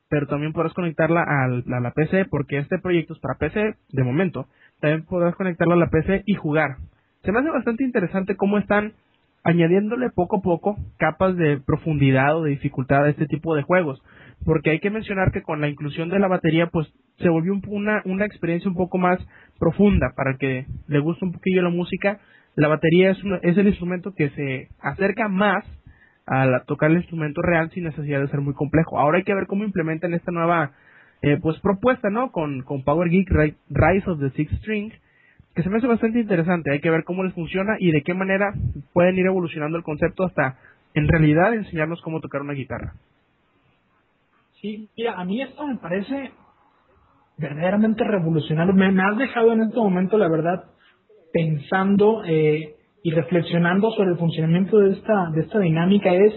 Pero 0.08 0.26
también 0.26 0.54
podrás 0.54 0.72
conectarla 0.72 1.22
a 1.22 1.80
la 1.80 1.90
PC 1.90 2.24
porque 2.30 2.56
este 2.56 2.78
proyecto 2.78 3.12
es 3.12 3.20
para 3.20 3.36
PC 3.38 3.74
de 3.90 4.04
momento. 4.04 4.46
También 4.80 5.04
podrás 5.04 5.36
conectarla 5.36 5.74
a 5.74 5.80
la 5.80 5.90
PC 5.90 6.22
y 6.24 6.32
jugar. 6.32 6.78
Se 7.24 7.30
me 7.30 7.40
hace 7.40 7.50
bastante 7.50 7.84
interesante 7.84 8.36
cómo 8.36 8.56
están 8.56 8.94
añadiéndole 9.44 10.10
poco 10.10 10.38
a 10.38 10.42
poco 10.42 10.76
capas 10.98 11.36
de 11.36 11.58
profundidad 11.58 12.36
o 12.36 12.44
de 12.44 12.50
dificultad 12.50 13.04
a 13.04 13.10
este 13.10 13.26
tipo 13.26 13.54
de 13.54 13.62
juegos. 13.62 14.02
Porque 14.44 14.70
hay 14.70 14.80
que 14.80 14.90
mencionar 14.90 15.32
que 15.32 15.42
con 15.42 15.60
la 15.60 15.68
inclusión 15.68 16.08
de 16.08 16.18
la 16.18 16.28
batería, 16.28 16.68
pues 16.68 16.92
se 17.18 17.28
volvió 17.28 17.58
una, 17.68 18.02
una 18.04 18.24
experiencia 18.24 18.70
un 18.70 18.76
poco 18.76 18.98
más 18.98 19.18
profunda 19.58 20.12
para 20.16 20.32
el 20.32 20.38
que 20.38 20.66
le 20.86 20.98
gusta 21.00 21.26
un 21.26 21.32
poquillo 21.32 21.62
la 21.62 21.70
música. 21.70 22.20
La 22.54 22.68
batería 22.68 23.10
es, 23.10 23.18
es 23.42 23.56
el 23.56 23.68
instrumento 23.68 24.12
que 24.14 24.30
se 24.30 24.68
acerca 24.80 25.28
más 25.28 25.64
a 26.26 26.62
tocar 26.66 26.90
el 26.90 26.98
instrumento 26.98 27.40
real 27.42 27.70
sin 27.70 27.84
necesidad 27.84 28.20
de 28.20 28.28
ser 28.28 28.40
muy 28.40 28.54
complejo. 28.54 28.98
Ahora 28.98 29.18
hay 29.18 29.24
que 29.24 29.34
ver 29.34 29.46
cómo 29.46 29.64
implementan 29.64 30.14
esta 30.14 30.30
nueva 30.30 30.72
eh, 31.22 31.38
pues 31.40 31.58
propuesta, 31.60 32.10
¿no? 32.10 32.30
Con, 32.30 32.62
con 32.62 32.84
Power 32.84 33.08
Geek 33.08 33.30
Rise 33.30 34.10
of 34.10 34.20
the 34.20 34.30
Six 34.30 34.52
String, 34.58 34.92
que 35.58 35.64
se 35.64 35.70
me 35.70 35.78
hace 35.78 35.88
bastante 35.88 36.20
interesante. 36.20 36.70
Hay 36.70 36.78
que 36.78 36.88
ver 36.88 37.02
cómo 37.02 37.24
les 37.24 37.34
funciona 37.34 37.74
y 37.80 37.90
de 37.90 38.02
qué 38.02 38.14
manera 38.14 38.54
pueden 38.92 39.18
ir 39.18 39.26
evolucionando 39.26 39.76
el 39.76 39.82
concepto 39.82 40.22
hasta 40.22 40.56
en 40.94 41.08
realidad 41.08 41.52
enseñarnos 41.52 42.00
cómo 42.00 42.20
tocar 42.20 42.42
una 42.42 42.52
guitarra. 42.52 42.92
Sí, 44.60 44.88
mira, 44.96 45.18
a 45.18 45.24
mí 45.24 45.42
esto 45.42 45.66
me 45.66 45.74
parece 45.78 46.30
verdaderamente 47.38 48.04
revolucionario. 48.04 48.72
Me, 48.72 49.02
has 49.02 49.18
dejado 49.18 49.52
en 49.52 49.62
este 49.62 49.76
momento, 49.76 50.16
la 50.16 50.28
verdad, 50.28 50.62
pensando 51.32 52.22
eh, 52.24 52.76
y 53.02 53.10
reflexionando 53.10 53.90
sobre 53.90 54.10
el 54.10 54.16
funcionamiento 54.16 54.78
de 54.78 54.92
esta, 54.92 55.30
de 55.34 55.40
esta 55.40 55.58
dinámica. 55.58 56.14
Es 56.14 56.34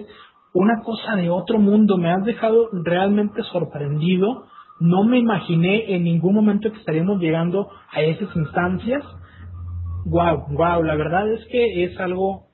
una 0.54 0.82
cosa 0.82 1.16
de 1.16 1.30
otro 1.30 1.60
mundo. 1.60 2.00
Me 2.00 2.10
has 2.10 2.26
dejado 2.26 2.70
realmente 2.72 3.44
sorprendido. 3.52 4.48
No 4.82 5.06
me 5.06 5.20
imaginé 5.20 5.96
en 5.96 6.04
ningún 6.04 6.34
momento 6.36 6.72
que 6.72 6.80
estaríamos 6.80 7.22
llegando 7.22 7.70
a 7.92 8.02
esas 8.02 8.36
instancias. 8.36 9.04
Wow, 10.06 10.48
wow, 10.50 10.84
la 10.84 10.96
verdad 10.96 11.32
es 11.32 11.46
que 11.46 11.84
es 11.86 11.98
algo 12.00 12.48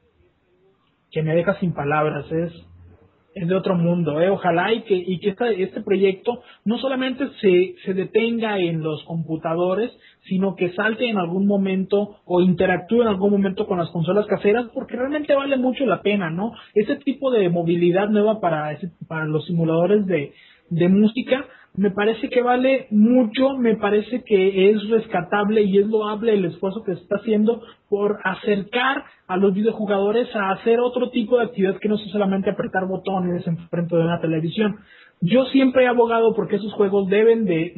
que 1.09 1.23
me 1.23 1.33
deja 1.33 1.57
sin 1.59 1.73
palabras. 1.73 2.31
Es 2.31 2.53
es 3.41 3.47
de 3.47 3.55
otro 3.55 3.75
mundo. 3.75 4.19
¿eh? 4.19 4.29
Ojalá 4.29 4.73
y 4.73 4.81
que, 4.81 4.95
y 4.95 5.19
que 5.19 5.35
este 5.57 5.81
proyecto 5.81 6.41
no 6.65 6.77
solamente 6.77 7.27
se, 7.39 7.75
se 7.85 7.93
detenga 7.93 8.59
en 8.59 8.81
los 8.81 9.03
computadores, 9.03 9.91
sino 10.23 10.55
que 10.55 10.73
salte 10.73 11.07
en 11.07 11.17
algún 11.17 11.45
momento 11.45 12.17
o 12.25 12.41
interactúe 12.41 13.03
en 13.03 13.07
algún 13.07 13.31
momento 13.31 13.67
con 13.67 13.77
las 13.77 13.89
consolas 13.91 14.25
caseras, 14.25 14.65
porque 14.73 14.95
realmente 14.95 15.35
vale 15.35 15.57
mucho 15.57 15.85
la 15.85 16.01
pena, 16.01 16.29
¿no? 16.29 16.51
Ese 16.73 16.95
tipo 16.97 17.31
de 17.31 17.49
movilidad 17.49 18.09
nueva 18.09 18.39
para, 18.39 18.71
ese, 18.71 18.91
para 19.07 19.25
los 19.25 19.45
simuladores 19.45 20.05
de, 20.05 20.33
de 20.69 20.89
música 20.89 21.45
me 21.77 21.91
parece 21.91 22.27
que 22.29 22.41
vale 22.41 22.87
mucho, 22.89 23.55
me 23.57 23.75
parece 23.75 24.23
que 24.23 24.71
es 24.71 24.89
rescatable 24.89 25.61
y 25.61 25.77
es 25.77 25.85
loable 25.85 26.33
el 26.33 26.45
esfuerzo 26.45 26.83
que 26.83 26.95
se 26.95 27.01
está 27.01 27.17
haciendo 27.17 27.61
por 27.87 28.17
acercar 28.23 29.03
a 29.27 29.37
los 29.37 29.53
videojugadores 29.53 30.27
a 30.35 30.49
hacer 30.51 30.79
otro 30.79 31.11
tipo 31.11 31.37
de 31.37 31.45
actividad 31.45 31.77
que 31.79 31.87
no 31.87 31.97
sea 31.97 32.11
solamente 32.11 32.49
apretar 32.49 32.87
botones 32.87 33.45
en 33.45 33.57
frente 33.69 33.95
de 33.95 34.01
una 34.01 34.19
televisión. 34.19 34.77
Yo 35.21 35.45
siempre 35.45 35.83
he 35.83 35.87
abogado 35.87 36.33
porque 36.35 36.57
esos 36.57 36.73
juegos 36.73 37.09
deben 37.09 37.45
de, 37.45 37.73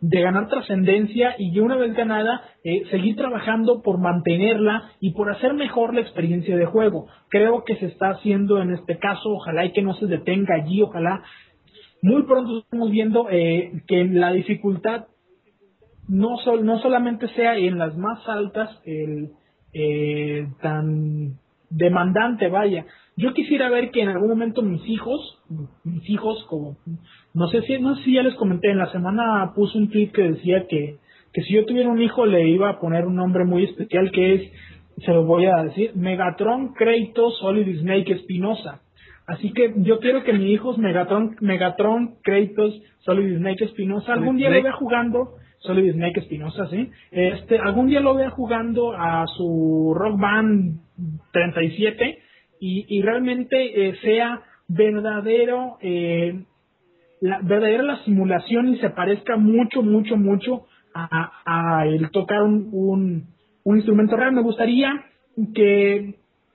de, 0.00 0.20
ganar 0.22 0.48
trascendencia 0.48 1.34
y 1.38 1.58
una 1.58 1.76
vez 1.76 1.94
ganada, 1.94 2.42
eh, 2.62 2.84
seguir 2.90 3.16
trabajando 3.16 3.82
por 3.82 3.98
mantenerla 3.98 4.90
y 5.00 5.12
por 5.12 5.30
hacer 5.30 5.54
mejor 5.54 5.94
la 5.94 6.02
experiencia 6.02 6.56
de 6.56 6.66
juego. 6.66 7.06
Creo 7.28 7.64
que 7.64 7.76
se 7.76 7.86
está 7.86 8.10
haciendo 8.10 8.60
en 8.60 8.72
este 8.72 8.98
caso, 8.98 9.30
ojalá 9.30 9.64
y 9.64 9.72
que 9.72 9.82
no 9.82 9.94
se 9.94 10.06
detenga 10.06 10.54
allí, 10.54 10.82
ojalá 10.82 11.22
muy 12.04 12.24
pronto 12.24 12.58
estamos 12.58 12.90
viendo 12.90 13.28
eh, 13.30 13.82
que 13.86 14.04
la 14.04 14.30
dificultad 14.32 15.06
no, 16.06 16.36
no 16.62 16.78
solamente 16.80 17.28
sea 17.28 17.56
en 17.56 17.78
las 17.78 17.96
más 17.96 18.28
altas 18.28 18.78
el 18.84 19.30
eh, 19.72 20.46
tan 20.60 21.38
demandante 21.70 22.48
vaya. 22.48 22.84
Yo 23.16 23.32
quisiera 23.32 23.70
ver 23.70 23.90
que 23.90 24.02
en 24.02 24.10
algún 24.10 24.28
momento 24.28 24.60
mis 24.60 24.86
hijos, 24.86 25.42
mis 25.82 26.06
hijos 26.10 26.44
como, 26.50 26.76
no 27.32 27.48
sé 27.48 27.62
si, 27.62 27.78
no 27.78 27.96
sé 27.96 28.04
si 28.04 28.12
ya 28.12 28.22
les 28.22 28.34
comenté, 28.34 28.70
en 28.70 28.78
la 28.78 28.92
semana 28.92 29.52
puse 29.54 29.78
un 29.78 29.88
tweet 29.88 30.10
que 30.10 30.24
decía 30.24 30.66
que, 30.68 30.98
que 31.32 31.42
si 31.42 31.54
yo 31.54 31.64
tuviera 31.64 31.88
un 31.88 32.02
hijo 32.02 32.26
le 32.26 32.46
iba 32.50 32.68
a 32.68 32.80
poner 32.80 33.06
un 33.06 33.16
nombre 33.16 33.46
muy 33.46 33.64
especial 33.64 34.10
que 34.10 34.34
es, 34.34 34.52
se 34.98 35.10
lo 35.10 35.24
voy 35.24 35.46
a 35.46 35.64
decir, 35.64 35.92
Megatron 35.94 36.74
Kratos 36.74 37.38
Solid 37.38 37.80
Snake 37.80 38.12
Espinosa. 38.12 38.83
Así 39.26 39.52
que 39.52 39.72
yo 39.78 40.00
quiero 40.00 40.22
que 40.22 40.34
mi 40.34 40.52
hijo 40.52 40.76
Megatron, 40.76 41.36
Megatron, 41.40 42.16
Kratos, 42.22 42.80
Solid 43.00 43.38
Snake 43.38 43.64
Espinosa, 43.64 44.12
algún 44.12 44.36
día 44.36 44.50
lo 44.50 44.62
vea 44.62 44.72
jugando, 44.72 45.36
Solid 45.60 45.92
Snake 45.92 46.20
Espinosa, 46.20 46.68
sí, 46.68 46.90
este, 47.10 47.58
algún 47.58 47.86
día 47.86 48.00
lo 48.00 48.14
vea 48.14 48.28
jugando 48.30 48.92
a 48.92 49.24
su 49.36 49.94
Rock 49.96 50.20
Band 50.20 50.78
37 51.32 52.18
y, 52.60 52.84
y 52.88 53.02
realmente 53.02 53.88
eh, 53.88 53.94
sea 54.02 54.42
verdadero, 54.68 55.78
eh, 55.80 56.44
la, 57.20 57.40
verdadera 57.42 57.82
la 57.82 58.04
simulación 58.04 58.74
y 58.74 58.78
se 58.78 58.90
parezca 58.90 59.36
mucho, 59.38 59.82
mucho, 59.82 60.18
mucho 60.18 60.66
a, 60.94 61.32
a 61.46 61.86
el 61.86 62.10
tocar 62.10 62.42
un, 62.42 62.68
un, 62.72 63.26
un 63.64 63.76
instrumento 63.76 64.16
real. 64.16 64.32
Me 64.32 64.42
gustaría 64.42 65.04
que 65.54 66.14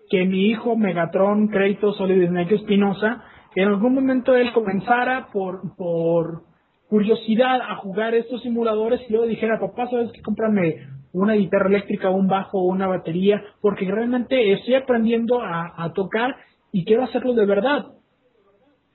que 0.09 0.25
mi 0.25 0.47
hijo 0.47 0.75
Megatron 0.75 1.47
Kratos 1.47 1.97
Solid 1.97 2.27
Snake 2.27 2.55
Espinosa, 2.55 3.23
en 3.55 3.67
algún 3.67 3.93
momento 3.93 4.35
él 4.35 4.51
comenzara 4.53 5.27
por, 5.31 5.75
por 5.75 6.43
curiosidad 6.89 7.61
a 7.61 7.75
jugar 7.75 8.15
estos 8.15 8.41
simuladores 8.41 9.01
y 9.07 9.11
luego 9.11 9.27
dijera, 9.27 9.59
papá, 9.59 9.87
¿sabes 9.89 10.11
qué? 10.11 10.21
Cómprame 10.21 10.87
una 11.13 11.33
guitarra 11.33 11.67
eléctrica, 11.67 12.09
un 12.09 12.27
bajo, 12.27 12.63
una 12.63 12.87
batería, 12.87 13.41
porque 13.61 13.85
realmente 13.85 14.51
estoy 14.53 14.75
aprendiendo 14.75 15.41
a, 15.41 15.73
a 15.77 15.93
tocar 15.93 16.35
y 16.71 16.85
quiero 16.85 17.03
hacerlo 17.03 17.33
de 17.33 17.45
verdad. 17.45 17.87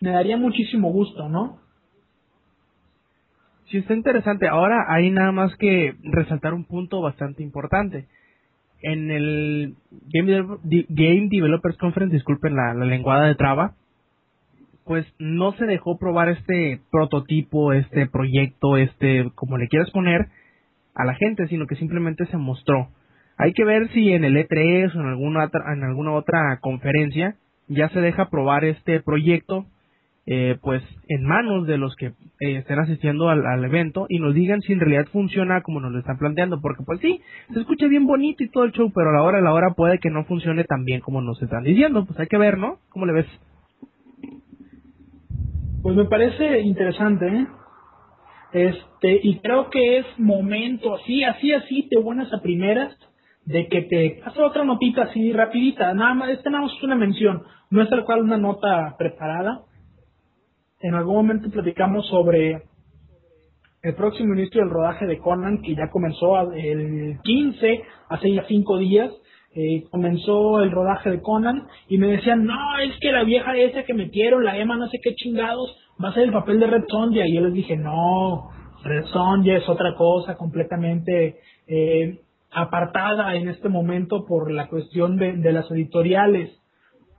Me 0.00 0.10
daría 0.10 0.36
muchísimo 0.36 0.92
gusto, 0.92 1.28
¿no? 1.28 1.58
Sí, 3.66 3.78
está 3.78 3.94
interesante. 3.94 4.46
Ahora 4.48 4.86
hay 4.88 5.10
nada 5.10 5.32
más 5.32 5.56
que 5.56 5.94
resaltar 6.02 6.54
un 6.54 6.64
punto 6.64 7.00
bastante 7.00 7.42
importante 7.42 8.06
en 8.84 9.10
el 9.10 9.74
Game, 10.12 11.28
Developers 11.30 11.78
Conference, 11.78 12.14
disculpen 12.14 12.54
la, 12.54 12.74
lenguada 12.74 13.26
de 13.26 13.34
traba, 13.34 13.74
pues 14.84 15.06
no 15.18 15.52
se 15.52 15.64
dejó 15.64 15.98
probar 15.98 16.28
este 16.28 16.80
prototipo, 16.92 17.72
este 17.72 18.06
proyecto, 18.06 18.76
este, 18.76 19.30
como 19.34 19.56
le 19.56 19.68
quieras 19.68 19.90
poner, 19.90 20.28
a 20.94 21.04
la 21.06 21.14
gente, 21.14 21.48
sino 21.48 21.66
que 21.66 21.76
simplemente 21.76 22.26
se 22.26 22.36
mostró. 22.36 22.88
Hay 23.38 23.52
que 23.52 23.64
ver 23.64 23.88
si 23.92 24.12
en 24.12 24.24
el 24.24 24.36
E3 24.36 24.94
o 24.94 25.00
en 25.00 25.06
alguna 25.06 25.50
en 25.72 25.82
alguna 25.82 26.12
otra 26.12 26.58
conferencia 26.60 27.36
ya 27.66 27.88
se 27.88 28.00
deja 28.00 28.28
probar 28.28 28.64
este 28.64 29.00
proyecto 29.00 29.66
eh, 30.26 30.56
pues 30.62 30.82
en 31.08 31.24
manos 31.24 31.66
de 31.66 31.76
los 31.76 31.94
que 31.96 32.06
eh, 32.06 32.56
estén 32.56 32.78
asistiendo 32.78 33.28
al, 33.28 33.64
evento 33.64 34.06
y 34.08 34.18
nos 34.18 34.34
digan 34.34 34.62
si 34.62 34.72
en 34.72 34.80
realidad 34.80 35.06
funciona 35.12 35.60
como 35.62 35.80
nos 35.80 35.92
lo 35.92 35.98
están 35.98 36.18
planteando, 36.18 36.60
porque 36.60 36.82
pues 36.84 37.00
sí, 37.00 37.20
se 37.52 37.60
escucha 37.60 37.86
bien 37.86 38.06
bonito 38.06 38.42
y 38.42 38.48
todo 38.48 38.64
el 38.64 38.72
show, 38.72 38.90
pero 38.94 39.10
a 39.10 39.12
la 39.12 39.22
hora 39.22 39.38
a 39.38 39.42
la 39.42 39.52
hora 39.52 39.74
puede 39.76 39.98
que 39.98 40.10
no 40.10 40.24
funcione 40.24 40.64
tan 40.64 40.84
bien 40.84 41.00
como 41.00 41.20
nos 41.20 41.42
están 41.42 41.62
diciendo, 41.62 42.04
pues 42.06 42.18
hay 42.18 42.26
que 42.26 42.38
ver, 42.38 42.58
¿no? 42.58 42.78
¿Cómo 42.88 43.06
le 43.06 43.12
ves? 43.12 43.26
Pues 45.82 45.94
me 45.94 46.06
parece 46.06 46.60
interesante, 46.60 47.26
¿eh? 47.26 47.46
Este, 48.54 49.20
y 49.22 49.40
creo 49.40 49.68
que 49.68 49.98
es 49.98 50.06
momento, 50.16 50.94
así, 50.94 51.24
así, 51.24 51.52
así, 51.52 51.88
te 51.90 51.98
buenas 51.98 52.32
a 52.32 52.40
primeras, 52.40 52.96
de 53.44 53.66
que 53.68 53.82
te 53.82 54.22
hace 54.24 54.40
otra 54.40 54.64
notita 54.64 55.02
así 55.02 55.32
rapidita, 55.32 55.92
nada 55.92 56.14
más, 56.14 56.30
esta 56.30 56.50
nada 56.50 56.64
más 56.64 56.72
es 56.72 56.82
una 56.82 56.94
mención, 56.96 57.42
no 57.68 57.82
es 57.82 57.90
tal 57.90 58.04
cual 58.04 58.22
una 58.22 58.38
nota 58.38 58.94
preparada, 58.96 59.62
en 60.84 60.94
algún 60.94 61.16
momento 61.16 61.48
platicamos 61.50 62.06
sobre 62.08 62.62
el 63.82 63.94
próximo 63.94 64.34
inicio 64.34 64.60
del 64.60 64.70
rodaje 64.70 65.06
de 65.06 65.18
Conan, 65.18 65.62
que 65.62 65.74
ya 65.74 65.88
comenzó 65.90 66.52
el 66.52 67.18
15, 67.22 67.82
hace 68.10 68.32
ya 68.34 68.44
cinco 68.46 68.76
días, 68.76 69.10
eh, 69.54 69.84
comenzó 69.90 70.60
el 70.60 70.70
rodaje 70.70 71.10
de 71.10 71.22
Conan 71.22 71.68
y 71.88 71.96
me 71.96 72.08
decían, 72.08 72.44
no, 72.44 72.78
es 72.80 72.92
que 73.00 73.12
la 73.12 73.24
vieja 73.24 73.56
esa 73.56 73.84
que 73.84 73.94
metieron, 73.94 74.44
la 74.44 74.58
Emma 74.58 74.76
no 74.76 74.86
sé 74.88 74.98
qué 75.02 75.14
chingados, 75.14 75.74
va 76.02 76.10
a 76.10 76.12
ser 76.12 76.24
el 76.24 76.32
papel 76.32 76.60
de 76.60 76.66
Red 76.66 76.84
Sonja. 76.88 77.26
Y 77.26 77.34
yo 77.34 77.40
les 77.40 77.54
dije, 77.54 77.78
no, 77.78 78.50
Red 78.84 79.06
Sonja 79.06 79.56
es 79.56 79.66
otra 79.66 79.94
cosa 79.94 80.36
completamente 80.36 81.38
eh, 81.66 82.20
apartada 82.50 83.34
en 83.36 83.48
este 83.48 83.70
momento 83.70 84.26
por 84.26 84.50
la 84.50 84.68
cuestión 84.68 85.16
de 85.16 85.52
las 85.52 85.70
editoriales. 85.70 86.50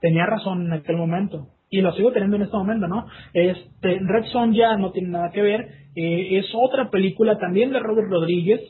Tenía 0.00 0.24
razón 0.24 0.66
en 0.66 0.72
aquel 0.72 0.98
momento. 0.98 1.48
Y 1.76 1.82
lo 1.82 1.92
sigo 1.92 2.12
teniendo 2.12 2.36
en 2.36 2.42
este 2.42 2.56
momento, 2.56 2.88
¿no? 2.88 3.06
Este, 3.34 3.98
Red 4.00 4.24
Son 4.32 4.54
ya 4.54 4.76
no 4.76 4.92
tiene 4.92 5.10
nada 5.10 5.30
que 5.30 5.42
ver, 5.42 5.68
eh, 5.94 6.38
es 6.38 6.46
otra 6.54 6.90
película 6.90 7.38
también 7.38 7.70
de 7.70 7.80
Robert 7.80 8.08
Rodríguez, 8.08 8.60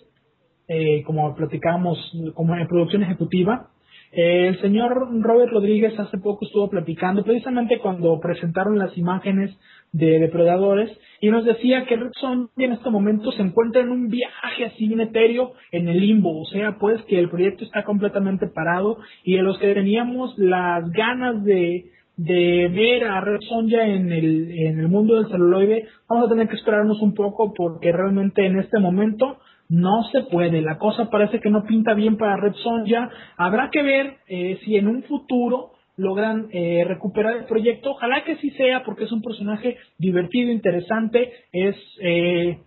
eh, 0.68 1.02
como 1.04 1.34
platicábamos, 1.36 1.98
como 2.34 2.56
en 2.56 2.66
producción 2.66 3.04
ejecutiva. 3.04 3.68
Eh, 4.12 4.48
el 4.48 4.60
señor 4.60 5.08
Robert 5.22 5.52
Rodríguez 5.52 5.98
hace 5.98 6.18
poco 6.18 6.46
estuvo 6.46 6.68
platicando, 6.68 7.22
precisamente 7.22 7.78
cuando 7.78 8.18
presentaron 8.18 8.78
las 8.78 8.96
imágenes 8.96 9.56
de 9.92 10.18
depredadores, 10.18 10.90
y 11.20 11.30
nos 11.30 11.44
decía 11.44 11.84
que 11.84 11.96
Red 11.96 12.12
Son 12.20 12.48
en 12.56 12.72
este 12.72 12.90
momento 12.90 13.30
se 13.32 13.42
encuentra 13.42 13.82
en 13.82 13.90
un 13.90 14.08
viaje 14.08 14.64
así 14.64 14.88
bien 14.88 15.00
etéreo 15.00 15.52
en 15.70 15.88
el 15.88 16.00
limbo, 16.00 16.40
o 16.40 16.44
sea, 16.46 16.76
pues 16.78 17.00
que 17.02 17.18
el 17.18 17.28
proyecto 17.28 17.64
está 17.64 17.84
completamente 17.84 18.46
parado 18.48 18.98
y 19.24 19.36
de 19.36 19.42
los 19.42 19.58
que 19.58 19.74
teníamos 19.74 20.36
las 20.38 20.90
ganas 20.90 21.44
de, 21.44 21.84
de 22.16 22.68
ver 22.68 23.04
a 23.04 23.20
Red 23.20 23.40
Sonja 23.48 23.86
en 23.86 24.10
el, 24.10 24.50
en 24.50 24.80
el 24.80 24.88
mundo 24.88 25.14
del 25.14 25.28
celuloide, 25.28 25.86
vamos 26.08 26.26
a 26.26 26.30
tener 26.30 26.48
que 26.48 26.56
esperarnos 26.56 27.00
un 27.02 27.14
poco 27.14 27.52
porque 27.52 27.92
realmente 27.92 28.46
en 28.46 28.58
este 28.58 28.78
momento 28.78 29.38
no 29.68 30.04
se 30.12 30.22
puede. 30.22 30.62
La 30.62 30.78
cosa 30.78 31.10
parece 31.10 31.40
que 31.40 31.50
no 31.50 31.64
pinta 31.64 31.94
bien 31.94 32.16
para 32.16 32.36
Red 32.36 32.54
Sonja. 32.54 33.10
Habrá 33.36 33.70
que 33.70 33.82
ver 33.82 34.16
eh, 34.28 34.58
si 34.64 34.76
en 34.76 34.88
un 34.88 35.02
futuro 35.02 35.72
logran 35.96 36.48
eh, 36.52 36.84
recuperar 36.86 37.36
el 37.36 37.44
proyecto. 37.44 37.92
Ojalá 37.92 38.24
que 38.24 38.36
sí 38.36 38.50
sea 38.50 38.82
porque 38.84 39.04
es 39.04 39.12
un 39.12 39.22
personaje 39.22 39.76
divertido, 39.98 40.52
interesante. 40.52 41.32
Es 41.52 41.76
eh, 42.00 42.60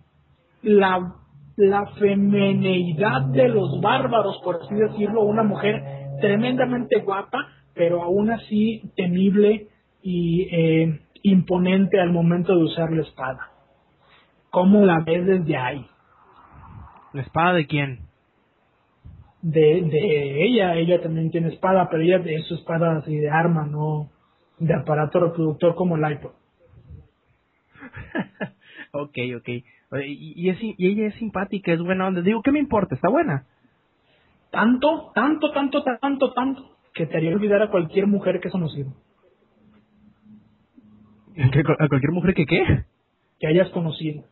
la, 0.62 1.14
la 1.56 1.90
de 2.00 3.48
los 3.48 3.80
bárbaros, 3.80 4.40
por 4.44 4.62
así 4.62 4.74
decirlo. 4.74 5.22
Una 5.22 5.42
mujer 5.42 5.82
tremendamente 6.20 7.00
guapa 7.00 7.48
pero 7.80 8.02
aún 8.02 8.30
así 8.30 8.82
temible 8.94 9.68
y 10.02 10.42
eh, 10.54 11.00
imponente 11.22 11.98
al 11.98 12.10
momento 12.10 12.54
de 12.54 12.64
usar 12.64 12.92
la 12.92 13.00
espada. 13.00 13.48
¿Cómo 14.50 14.84
la 14.84 15.00
ves 15.00 15.24
desde 15.24 15.56
ahí? 15.56 15.86
¿La 17.14 17.22
espada 17.22 17.54
de 17.54 17.66
quién? 17.66 18.00
De, 19.40 19.80
de 19.80 20.44
ella, 20.44 20.74
ella 20.74 21.00
también 21.00 21.30
tiene 21.30 21.48
espada, 21.48 21.88
pero 21.88 22.02
ella 22.02 22.20
es 22.26 22.46
su 22.48 22.56
espada 22.56 22.98
así 22.98 23.16
de 23.16 23.30
arma, 23.30 23.64
no 23.64 24.10
de 24.58 24.74
aparato 24.74 25.18
reproductor 25.18 25.74
como 25.74 25.96
el 25.96 26.12
iPod. 26.12 26.32
ok, 28.92 29.18
ok. 29.38 29.48
Y, 30.06 30.50
es, 30.50 30.58
y 30.60 30.86
ella 30.86 31.06
es 31.06 31.14
simpática, 31.14 31.72
es 31.72 31.80
buena 31.80 32.08
onda. 32.08 32.20
Digo, 32.20 32.42
¿qué 32.42 32.52
me 32.52 32.58
importa? 32.58 32.94
¿Está 32.94 33.08
buena? 33.08 33.46
Tanto, 34.50 35.12
tanto, 35.14 35.50
tanto, 35.52 35.82
tanto, 35.82 36.34
tanto 36.34 36.79
que 36.94 37.06
te 37.06 37.16
haría 37.16 37.34
olvidar 37.34 37.62
a 37.62 37.70
cualquier 37.70 38.06
mujer 38.06 38.40
que 38.40 38.48
has 38.48 38.52
conocido. 38.52 38.92
¿A 41.36 41.88
cualquier 41.88 42.12
mujer 42.12 42.34
que 42.34 42.46
qué? 42.46 42.84
Que 43.38 43.46
hayas 43.46 43.70
conocido. 43.70 44.24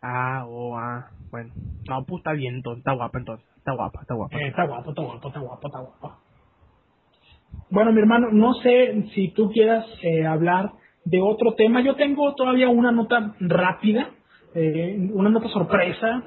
Ah, 0.00 0.44
oh, 0.46 0.76
ah, 0.76 1.10
bueno. 1.30 1.52
No, 1.88 2.04
pues 2.04 2.20
está 2.20 2.32
bien, 2.32 2.56
entonces, 2.56 2.80
está 2.80 2.92
guapa 2.92 3.18
entonces. 3.18 3.46
Está 3.56 3.72
guapa, 3.72 4.00
está 4.00 4.14
guapa. 4.14 4.38
Eh, 4.38 4.48
está 4.48 4.66
guapa, 4.66 4.90
está 4.90 5.02
guapa, 5.02 5.28
está 5.28 5.40
guapa, 5.40 5.68
está 5.68 5.80
guapa. 5.80 6.18
Bueno, 7.70 7.92
mi 7.92 8.00
hermano, 8.00 8.28
no 8.30 8.54
sé 8.54 9.04
si 9.14 9.28
tú 9.32 9.50
quieras 9.50 9.84
eh, 10.02 10.24
hablar 10.24 10.72
de 11.04 11.20
otro 11.20 11.54
tema. 11.54 11.80
Yo 11.80 11.96
tengo 11.96 12.34
todavía 12.34 12.68
una 12.68 12.92
nota 12.92 13.34
rápida, 13.40 14.10
eh, 14.54 15.10
una 15.12 15.30
nota 15.30 15.48
sorpresa, 15.48 16.22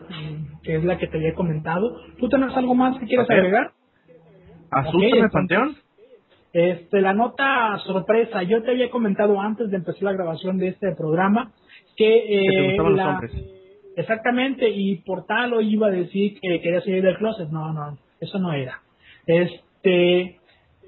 que 0.63 0.75
es 0.75 0.83
la 0.83 0.97
que 0.97 1.07
te 1.07 1.17
había 1.17 1.33
comentado. 1.33 1.97
¿Tú 2.19 2.27
tienes 2.29 2.55
algo 2.55 2.75
más 2.75 2.99
que 2.99 3.05
quieras 3.05 3.29
agregar? 3.29 3.71
Asústame, 4.71 5.29
Panteón. 5.29 5.75
Este, 6.53 7.01
la 7.01 7.13
nota 7.13 7.77
sorpresa, 7.85 8.43
yo 8.43 8.61
te 8.61 8.71
había 8.71 8.89
comentado 8.89 9.39
antes 9.39 9.69
de 9.69 9.77
empezar 9.77 10.03
la 10.03 10.13
grabación 10.13 10.57
de 10.57 10.69
este 10.69 10.93
programa 10.95 11.51
que, 11.95 12.73
eh, 12.73 12.77
los 12.77 12.99
hombres. 12.99 13.31
exactamente 13.95 14.69
y 14.69 14.95
por 14.97 15.25
tal 15.25 15.53
o 15.53 15.61
iba 15.61 15.87
a 15.87 15.91
decir 15.91 16.39
que 16.41 16.59
quería 16.61 16.81
salir 16.81 17.03
del 17.03 17.17
closet, 17.17 17.49
no, 17.49 17.71
no, 17.71 17.97
eso 18.19 18.37
no 18.39 18.51
era. 18.53 18.81
Este, 19.25 20.39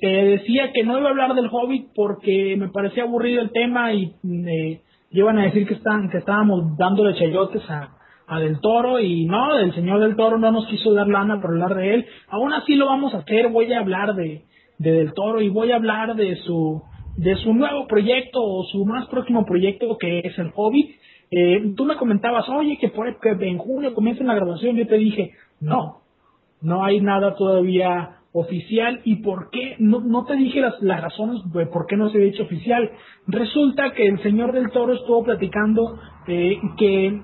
te 0.01 0.07
decía 0.07 0.71
que 0.73 0.83
no 0.83 0.97
iba 0.97 1.07
a 1.07 1.11
hablar 1.11 1.33
del 1.33 1.49
Hobbit 1.49 1.91
porque 1.95 2.55
me 2.57 2.67
parecía 2.67 3.03
aburrido 3.03 3.41
el 3.41 3.51
tema 3.51 3.93
y 3.93 4.13
me 4.21 4.81
iban 5.11 5.39
a 5.39 5.43
decir 5.43 5.65
que 5.65 5.75
están, 5.75 6.09
que 6.09 6.17
estábamos 6.17 6.77
dándole 6.77 7.17
chayotes 7.17 7.69
a, 7.69 7.89
a 8.27 8.39
Del 8.39 8.59
Toro 8.59 8.99
y 8.99 9.25
no, 9.25 9.57
el 9.59 9.73
señor 9.73 9.99
Del 9.99 10.15
Toro 10.15 10.37
no 10.37 10.51
nos 10.51 10.67
quiso 10.67 10.93
dar 10.93 11.07
lana 11.07 11.41
por 11.41 11.51
hablar 11.51 11.75
de 11.75 11.93
él. 11.93 12.05
Aún 12.29 12.53
así 12.53 12.75
lo 12.75 12.87
vamos 12.87 13.13
a 13.13 13.19
hacer, 13.19 13.49
voy 13.49 13.71
a 13.73 13.79
hablar 13.79 14.15
de, 14.15 14.43
de 14.77 14.91
Del 14.91 15.13
Toro 15.13 15.41
y 15.41 15.49
voy 15.49 15.71
a 15.71 15.75
hablar 15.75 16.15
de 16.15 16.35
su 16.37 16.81
de 17.15 17.35
su 17.37 17.53
nuevo 17.53 17.87
proyecto 17.87 18.41
o 18.41 18.63
su 18.65 18.85
más 18.85 19.07
próximo 19.07 19.45
proyecto 19.45 19.97
que 19.97 20.19
es 20.19 20.37
el 20.39 20.51
Hobbit. 20.55 20.95
Eh, 21.31 21.73
tú 21.75 21.85
me 21.85 21.95
comentabas, 21.95 22.47
oye, 22.49 22.77
que, 22.79 22.89
por, 22.89 23.19
que 23.19 23.29
en 23.29 23.57
junio 23.57 23.93
comienza 23.93 24.23
la 24.23 24.35
grabación. 24.35 24.75
Yo 24.75 24.87
te 24.87 24.97
dije, 24.97 25.31
no, 25.59 26.01
no 26.61 26.83
hay 26.83 27.01
nada 27.01 27.35
todavía 27.35 28.17
oficial. 28.33 29.01
¿Y 29.03 29.17
por 29.17 29.49
qué? 29.51 29.75
No, 29.79 29.99
no 29.99 30.25
te 30.25 30.35
dije 30.35 30.59
las, 30.61 30.81
las 30.81 31.01
razones 31.01 31.41
de 31.51 31.65
por 31.67 31.85
qué 31.87 31.97
no 31.97 32.09
se 32.09 32.19
ha 32.19 32.25
hecho 32.25 32.43
oficial. 32.43 32.91
Resulta 33.27 33.93
que 33.93 34.07
el 34.07 34.21
señor 34.21 34.51
del 34.53 34.71
Toro 34.71 34.93
estuvo 34.93 35.23
platicando 35.23 35.99
eh, 36.27 36.57
que 36.77 37.21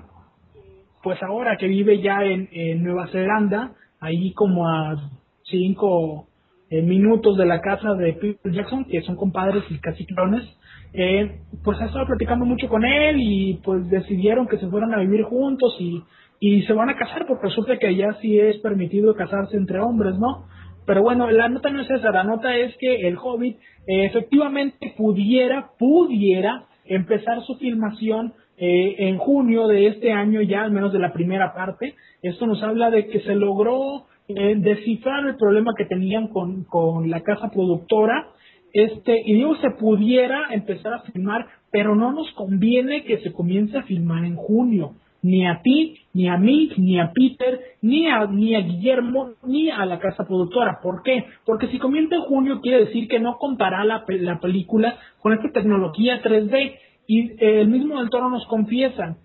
pues 1.02 1.22
ahora 1.22 1.56
que 1.56 1.66
vive 1.66 2.00
ya 2.00 2.22
en, 2.24 2.82
Nueva 2.82 3.08
Zelanda, 3.08 3.72
ahí 4.00 4.32
como 4.32 4.68
a 4.68 5.10
cinco 5.44 6.28
eh, 6.70 6.82
minutos 6.82 7.36
de 7.36 7.46
la 7.46 7.60
casa 7.60 7.94
de 7.94 8.12
Peter 8.14 8.52
Jackson, 8.52 8.84
que 8.84 9.02
son 9.02 9.16
compadres 9.16 9.64
y 9.70 9.78
casi 9.78 10.06
clones, 10.06 10.44
eh, 10.92 11.40
pues 11.62 11.80
ha 11.80 11.86
estado 11.86 12.06
platicando 12.06 12.44
mucho 12.44 12.68
con 12.68 12.84
él 12.84 13.16
y 13.18 13.60
pues 13.64 13.88
decidieron 13.88 14.46
que 14.48 14.58
se 14.58 14.68
fueran 14.68 14.92
a 14.92 15.00
vivir 15.00 15.22
juntos 15.22 15.76
y, 15.78 16.02
y 16.40 16.62
se 16.62 16.72
van 16.72 16.90
a 16.90 16.96
casar 16.96 17.26
porque 17.26 17.46
resulta 17.46 17.78
que 17.78 17.86
allá 17.86 18.16
sí 18.20 18.38
es 18.38 18.58
permitido 18.58 19.14
casarse 19.14 19.56
entre 19.56 19.80
hombres, 19.80 20.18
¿no? 20.18 20.46
Pero 20.86 21.02
bueno, 21.02 21.30
la 21.30 21.48
nota 21.48 21.70
no 21.70 21.82
es 21.82 21.90
esa, 21.90 22.10
la 22.10 22.24
nota 22.24 22.56
es 22.56 22.76
que 22.78 23.06
el 23.06 23.16
Hobbit 23.16 23.56
eh, 23.86 24.06
efectivamente 24.06 24.94
pudiera, 24.96 25.70
pudiera 25.78 26.64
empezar 26.84 27.42
su 27.42 27.56
filmación 27.56 28.32
eh, 28.62 29.08
en 29.08 29.16
junio 29.16 29.68
de 29.68 29.86
este 29.86 30.12
año, 30.12 30.42
ya 30.42 30.62
al 30.62 30.70
menos 30.70 30.92
de 30.92 30.98
la 30.98 31.14
primera 31.14 31.54
parte. 31.54 31.94
Esto 32.20 32.46
nos 32.46 32.62
habla 32.62 32.90
de 32.90 33.06
que 33.06 33.20
se 33.20 33.34
logró 33.34 34.04
eh, 34.28 34.54
descifrar 34.58 35.26
el 35.26 35.36
problema 35.36 35.72
que 35.76 35.86
tenían 35.86 36.28
con, 36.28 36.64
con 36.64 37.08
la 37.08 37.22
casa 37.22 37.50
productora. 37.50 38.28
Este, 38.74 39.18
y 39.24 39.32
digo, 39.32 39.56
se 39.56 39.70
pudiera 39.70 40.48
empezar 40.52 40.92
a 40.92 41.00
filmar, 41.00 41.46
pero 41.72 41.94
no 41.94 42.12
nos 42.12 42.30
conviene 42.32 43.04
que 43.04 43.18
se 43.20 43.32
comience 43.32 43.78
a 43.78 43.82
filmar 43.84 44.26
en 44.26 44.36
junio. 44.36 44.92
Ni 45.22 45.46
a 45.46 45.62
ti, 45.62 45.96
ni 46.12 46.28
a 46.28 46.36
mí, 46.36 46.70
ni 46.76 47.00
a 47.00 47.12
Peter, 47.14 47.60
ni 47.80 48.08
a, 48.08 48.26
ni 48.26 48.54
a 48.54 48.60
Guillermo, 48.60 49.30
ni 49.42 49.70
a 49.70 49.86
la 49.86 49.98
casa 49.98 50.26
productora. 50.26 50.80
¿Por 50.82 51.02
qué? 51.02 51.24
Porque 51.46 51.68
si 51.68 51.78
comienza 51.78 52.14
en 52.14 52.22
junio 52.22 52.60
quiere 52.60 52.84
decir 52.84 53.08
que 53.08 53.20
no 53.20 53.38
contará 53.38 53.84
la, 53.84 54.04
la 54.06 54.38
película 54.38 54.98
con 55.20 55.32
esta 55.32 55.50
tecnología 55.50 56.22
3D. 56.22 56.74
Y 57.06 57.32
el 57.44 57.68
mismo 57.68 57.98
del 57.98 58.10
Toro 58.10 58.30
nos 58.30 58.46
confiesa, 58.46 59.16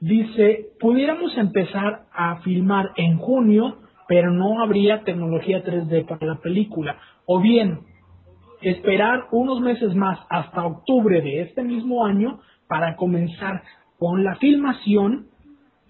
dice, 0.00 0.68
pudiéramos 0.78 1.36
empezar 1.36 2.06
a 2.12 2.40
filmar 2.42 2.90
en 2.96 3.18
junio, 3.18 3.78
pero 4.08 4.30
no 4.30 4.62
habría 4.62 5.04
tecnología 5.04 5.64
3D 5.64 6.06
para 6.06 6.26
la 6.26 6.40
película. 6.40 6.98
O 7.26 7.40
bien, 7.40 7.80
esperar 8.62 9.28
unos 9.30 9.60
meses 9.60 9.94
más 9.94 10.18
hasta 10.28 10.66
octubre 10.66 11.20
de 11.20 11.42
este 11.42 11.62
mismo 11.62 12.04
año 12.04 12.40
para 12.68 12.96
comenzar 12.96 13.62
con 13.98 14.24
la 14.24 14.36
filmación 14.36 15.26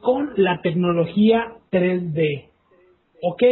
con 0.01 0.33
la 0.37 0.61
tecnología 0.63 1.53
3D. 1.71 2.49
¿Ok? 3.23 3.43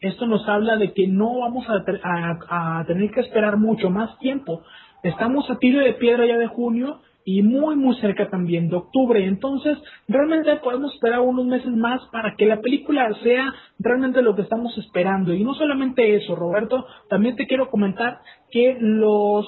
Esto 0.00 0.26
nos 0.26 0.48
habla 0.48 0.76
de 0.76 0.92
que 0.92 1.06
no 1.06 1.38
vamos 1.40 1.66
a, 1.68 2.78
a 2.78 2.84
tener 2.86 3.10
que 3.10 3.20
esperar 3.20 3.56
mucho 3.56 3.90
más 3.90 4.18
tiempo. 4.18 4.62
Estamos 5.02 5.50
a 5.50 5.58
tiro 5.58 5.80
de 5.80 5.92
piedra 5.94 6.26
ya 6.26 6.38
de 6.38 6.46
junio 6.46 7.00
y 7.30 7.42
muy 7.42 7.76
muy 7.76 7.94
cerca 7.96 8.30
también 8.30 8.70
de 8.70 8.76
octubre. 8.76 9.22
Entonces, 9.22 9.76
realmente 10.08 10.56
podemos 10.64 10.94
esperar 10.94 11.20
unos 11.20 11.44
meses 11.44 11.70
más 11.76 12.00
para 12.10 12.34
que 12.36 12.46
la 12.46 12.62
película 12.62 13.06
sea 13.22 13.52
realmente 13.78 14.22
lo 14.22 14.34
que 14.34 14.40
estamos 14.40 14.76
esperando. 14.78 15.34
Y 15.34 15.44
no 15.44 15.52
solamente 15.52 16.14
eso, 16.14 16.34
Roberto, 16.34 16.86
también 17.10 17.36
te 17.36 17.46
quiero 17.46 17.68
comentar 17.68 18.20
que 18.50 18.78
los 18.80 19.46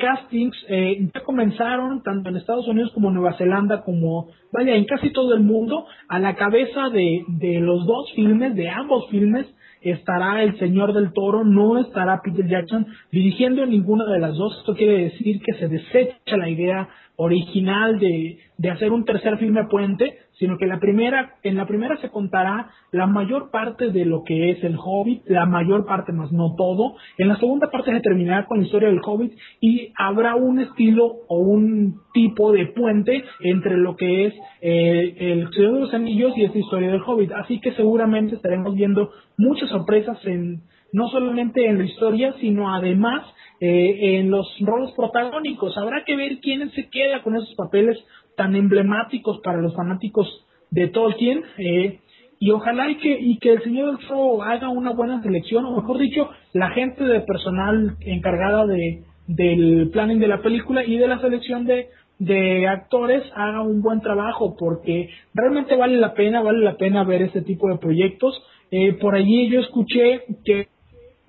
castings 0.00 0.56
eh, 0.68 1.10
ya 1.14 1.20
comenzaron 1.22 2.02
tanto 2.02 2.28
en 2.28 2.38
Estados 2.38 2.66
Unidos 2.66 2.90
como 2.92 3.10
en 3.10 3.14
Nueva 3.14 3.38
Zelanda, 3.38 3.82
como, 3.84 4.30
vaya, 4.52 4.74
en 4.74 4.84
casi 4.84 5.12
todo 5.12 5.32
el 5.34 5.42
mundo, 5.42 5.86
a 6.08 6.18
la 6.18 6.34
cabeza 6.34 6.88
de, 6.88 7.22
de 7.28 7.60
los 7.60 7.86
dos 7.86 8.10
filmes, 8.16 8.56
de 8.56 8.68
ambos 8.68 9.08
filmes, 9.10 9.46
estará 9.82 10.42
el 10.42 10.58
señor 10.58 10.92
del 10.92 11.12
toro, 11.12 11.44
no 11.44 11.78
estará 11.78 12.20
Peter 12.22 12.46
Jackson 12.46 12.86
dirigiendo 13.10 13.66
ninguna 13.66 14.04
de 14.06 14.18
las 14.18 14.36
dos. 14.36 14.58
Esto 14.58 14.74
quiere 14.74 15.04
decir 15.04 15.40
que 15.40 15.54
se 15.54 15.68
desecha 15.68 16.36
la 16.36 16.48
idea 16.48 16.88
original 17.16 17.98
de, 17.98 18.38
de 18.58 18.70
hacer 18.70 18.92
un 18.92 19.04
tercer 19.04 19.38
filme 19.38 19.64
puente, 19.64 20.18
sino 20.42 20.58
que 20.58 20.66
la 20.66 20.80
primera, 20.80 21.36
en 21.44 21.56
la 21.56 21.68
primera 21.68 21.96
se 21.98 22.10
contará 22.10 22.68
la 22.90 23.06
mayor 23.06 23.52
parte 23.52 23.92
de 23.92 24.04
lo 24.04 24.24
que 24.24 24.50
es 24.50 24.64
el 24.64 24.76
Hobbit, 24.76 25.22
la 25.26 25.46
mayor 25.46 25.86
parte 25.86 26.10
más 26.10 26.32
no 26.32 26.56
todo. 26.56 26.96
En 27.16 27.28
la 27.28 27.36
segunda 27.36 27.70
parte 27.70 27.92
se 27.92 28.00
terminará 28.00 28.46
con 28.46 28.58
la 28.58 28.64
historia 28.64 28.88
del 28.88 28.98
Hobbit 29.04 29.34
y 29.60 29.92
habrá 29.96 30.34
un 30.34 30.58
estilo 30.58 31.04
o 31.28 31.38
un 31.38 32.00
tipo 32.12 32.50
de 32.50 32.66
puente 32.66 33.22
entre 33.38 33.76
lo 33.76 33.94
que 33.94 34.26
es 34.26 34.34
eh, 34.62 35.14
el 35.16 35.48
Señor 35.52 35.74
de 35.74 35.80
los 35.80 35.94
Anillos 35.94 36.32
y 36.36 36.42
esta 36.42 36.58
historia 36.58 36.90
del 36.90 37.02
Hobbit. 37.06 37.30
Así 37.30 37.60
que 37.60 37.70
seguramente 37.74 38.34
estaremos 38.34 38.74
viendo 38.74 39.12
muchas 39.38 39.68
sorpresas 39.68 40.18
en 40.24 40.62
no 40.92 41.08
solamente 41.08 41.64
en 41.64 41.78
la 41.78 41.84
historia, 41.84 42.34
sino 42.40 42.74
además 42.74 43.22
eh, 43.60 44.18
en 44.18 44.30
los 44.30 44.46
roles 44.60 44.90
protagónicos. 44.96 45.78
Habrá 45.78 46.02
que 46.04 46.16
ver 46.16 46.38
quién 46.40 46.68
se 46.72 46.90
queda 46.90 47.22
con 47.22 47.36
esos 47.36 47.54
papeles 47.54 47.96
tan 48.36 48.56
emblemáticos 48.56 49.40
para 49.42 49.60
los 49.60 49.74
fanáticos 49.74 50.46
de 50.70 50.88
Tolkien. 50.88 51.42
Eh, 51.58 52.00
y 52.38 52.50
ojalá 52.50 52.90
y 52.90 52.96
que, 52.96 53.18
y 53.20 53.38
que 53.38 53.52
el 53.52 53.62
señor 53.62 53.98
del 54.00 54.42
haga 54.42 54.68
una 54.68 54.92
buena 54.92 55.22
selección, 55.22 55.64
o 55.64 55.76
mejor 55.76 55.98
dicho, 55.98 56.28
la 56.52 56.70
gente 56.70 57.04
de 57.04 57.20
personal 57.20 57.96
encargada 58.00 58.66
de, 58.66 59.04
del 59.28 59.90
planning 59.92 60.18
de 60.18 60.28
la 60.28 60.42
película 60.42 60.84
y 60.84 60.98
de 60.98 61.06
la 61.06 61.20
selección 61.20 61.64
de, 61.66 61.88
de 62.18 62.68
actores 62.68 63.22
haga 63.34 63.62
un 63.62 63.82
buen 63.82 64.00
trabajo, 64.00 64.56
porque 64.58 65.10
realmente 65.34 65.76
vale 65.76 65.96
la 65.98 66.14
pena, 66.14 66.42
vale 66.42 66.58
la 66.60 66.76
pena 66.76 67.04
ver 67.04 67.22
este 67.22 67.42
tipo 67.42 67.68
de 67.68 67.78
proyectos. 67.78 68.40
Eh, 68.70 68.94
por 68.94 69.14
allí 69.14 69.48
yo 69.48 69.60
escuché 69.60 70.22
que 70.44 70.68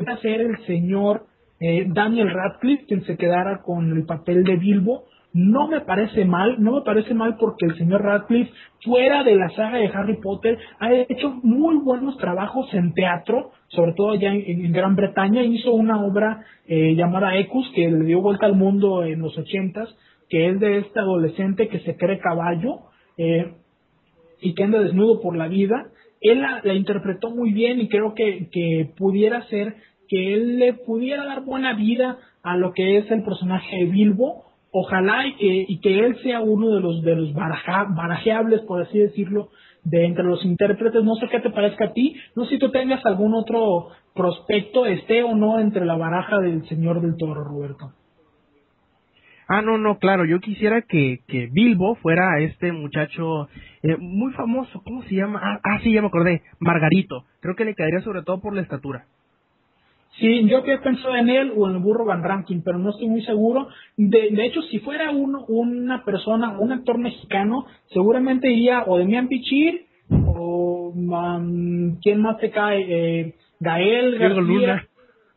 va 0.08 0.14
a 0.14 0.22
ser 0.22 0.42
el 0.42 0.66
señor 0.66 1.26
eh, 1.60 1.86
Daniel 1.88 2.30
Radcliffe 2.30 2.86
quien 2.86 3.04
se 3.06 3.18
quedara 3.18 3.62
con 3.64 3.96
el 3.96 4.06
papel 4.06 4.44
de 4.44 4.56
Bilbo. 4.58 5.06
No 5.34 5.68
me 5.68 5.82
parece 5.82 6.26
mal, 6.26 6.62
no 6.62 6.74
me 6.74 6.82
parece 6.82 7.16
mal 7.16 7.38
porque 7.40 7.66
el 7.66 7.76
señor 7.76 8.04
Radcliffe, 8.04 8.52
fuera 8.84 9.24
de 9.24 9.36
la 9.36 9.50
saga 9.50 9.80
de 9.80 9.88
Harry 9.88 10.18
Potter, 10.22 10.60
ha 10.80 10.94
hecho 10.94 11.32
muy 11.42 11.78
buenos 11.78 12.18
trabajos 12.18 12.72
en 12.74 12.94
teatro, 12.94 13.52
sobre 13.70 13.94
todo 13.94 14.12
allá 14.12 14.32
en, 14.32 14.72
Gran 14.72 14.96
Bretaña. 14.96 15.44
Hizo 15.44 15.74
una 15.74 16.06
obra 16.06 16.44
eh, 16.68 16.94
llamada 16.94 17.36
Ecus, 17.36 17.68
que 17.74 17.90
le 17.90 18.06
dio 18.06 18.22
vuelta 18.22 18.46
al 18.46 18.56
mundo 18.56 19.04
en 19.04 19.22
los 19.22 19.36
ochentas, 19.36 19.90
que 20.30 20.50
es 20.50 20.60
de 20.60 20.78
este 20.78 21.00
adolescente 21.00 21.68
que 21.68 21.80
se 21.80 21.98
cree 21.98 22.20
caballo 22.20 22.82
eh, 23.18 23.54
y 24.40 24.54
que 24.54 24.64
anda 24.64 24.80
desnudo 24.82 25.20
por 25.20 25.36
la 25.36 25.48
vida. 25.48 25.88
Él 26.22 26.42
la, 26.42 26.74
interpretó 26.76 27.32
muy 27.32 27.54
bien 27.54 27.82
y 27.82 27.90
creo 27.90 28.14
que, 28.14 28.50
que 28.52 28.92
pudiera 28.96 29.42
ser 29.48 29.78
que 30.08 30.36
él 30.36 30.60
le 30.60 30.74
pudiera 30.74 31.26
dar 31.26 31.44
buena 31.44 31.74
vida 31.74 32.20
a 32.44 32.56
lo 32.56 32.74
que 32.74 32.98
es 32.98 33.10
el 33.10 33.24
personaje 33.24 33.78
de 33.78 33.86
Bilbo. 33.86 34.53
Ojalá 34.76 35.28
y 35.28 35.36
que, 35.36 35.66
y 35.68 35.80
que 35.82 36.00
él 36.00 36.18
sea 36.24 36.41
uno 36.41 36.72
de 36.74 36.82
los, 36.82 37.04
de 37.04 37.16
los 37.16 37.32
barajeables, 37.34 38.62
por 38.62 38.82
así 38.82 38.98
decirlo, 38.98 39.50
de 39.84 40.04
entre 40.04 40.24
los 40.24 40.44
intérpretes. 40.44 41.04
No 41.04 41.14
sé 41.14 41.28
qué 41.30 41.40
te 41.40 41.52
parezca 41.52 41.86
a 41.86 41.94
ti. 41.94 42.16
No 42.36 42.45
sé 42.45 42.56
si 42.56 42.58
tú 42.58 42.72
tengas 42.72 43.06
algún 43.06 43.36
otro 43.36 43.90
prospecto, 44.16 44.88
esté 44.88 45.22
o 45.22 45.36
no 45.36 45.60
entre 45.60 45.86
la 45.86 45.95
baraja 45.95 46.40
del 46.40 46.68
Señor 46.68 47.02
del 47.02 47.16
Toro, 47.18 47.44
Roberto. 47.44 47.91
Ah, 49.48 49.62
no, 49.62 49.78
no, 49.78 50.00
claro, 50.00 50.26
yo 50.26 50.40
quisiera 50.40 50.82
que, 50.82 51.20
que 51.28 51.50
Bilbo 51.52 51.94
fuera 51.95 52.40
este 52.40 52.72
muchacho 52.72 53.50
eh, 53.84 53.98
muy 54.00 54.34
famoso, 54.34 54.82
¿cómo 54.84 55.04
se 55.04 55.16
llama? 55.16 55.40
Ah, 55.44 55.60
ah, 55.64 55.80
sí, 55.84 55.94
ya 55.94 56.02
me 56.02 56.08
acordé, 56.08 56.41
Margarito. 56.60 57.26
Creo 57.41 57.56
que 57.56 57.66
le 57.66 57.76
caería 57.76 58.02
sobre 58.02 58.24
todo 58.24 58.41
por 58.41 58.56
la 58.56 58.62
estatura. 58.62 59.06
Sí, 60.19 60.48
yo 60.48 60.64
que 60.64 60.77
pensado 60.77 61.15
en 61.15 61.30
él 61.30 61.53
o 61.56 61.68
en 61.68 61.76
el 61.76 61.81
burro 61.81 62.06
Van 62.06 62.23
Ranking, 62.23 62.61
pero 62.64 62.77
no 62.77 62.91
estoy 62.91 63.07
muy 63.07 63.23
seguro. 63.23 63.68
De, 63.98 64.30
de 64.30 64.45
hecho, 64.45 64.61
si 64.64 64.80
fuera 64.80 65.11
uno, 65.11 65.44
una 65.48 66.03
persona, 66.06 66.57
un 66.60 66.72
actor 66.72 66.99
mexicano, 66.99 67.65
seguramente 67.88 68.52
iría 68.52 68.84
o 68.85 68.98
Demian 68.98 69.27
Pichir 69.27 69.85
o 70.10 70.94
um, 70.95 71.99
¿quién 71.99 72.22
más 72.22 72.38
te 72.38 72.52
cae? 72.52 72.85
Eh, 72.88 73.35
Gael 73.60 74.18
Diego 74.19 74.41
Luna. 74.41 74.88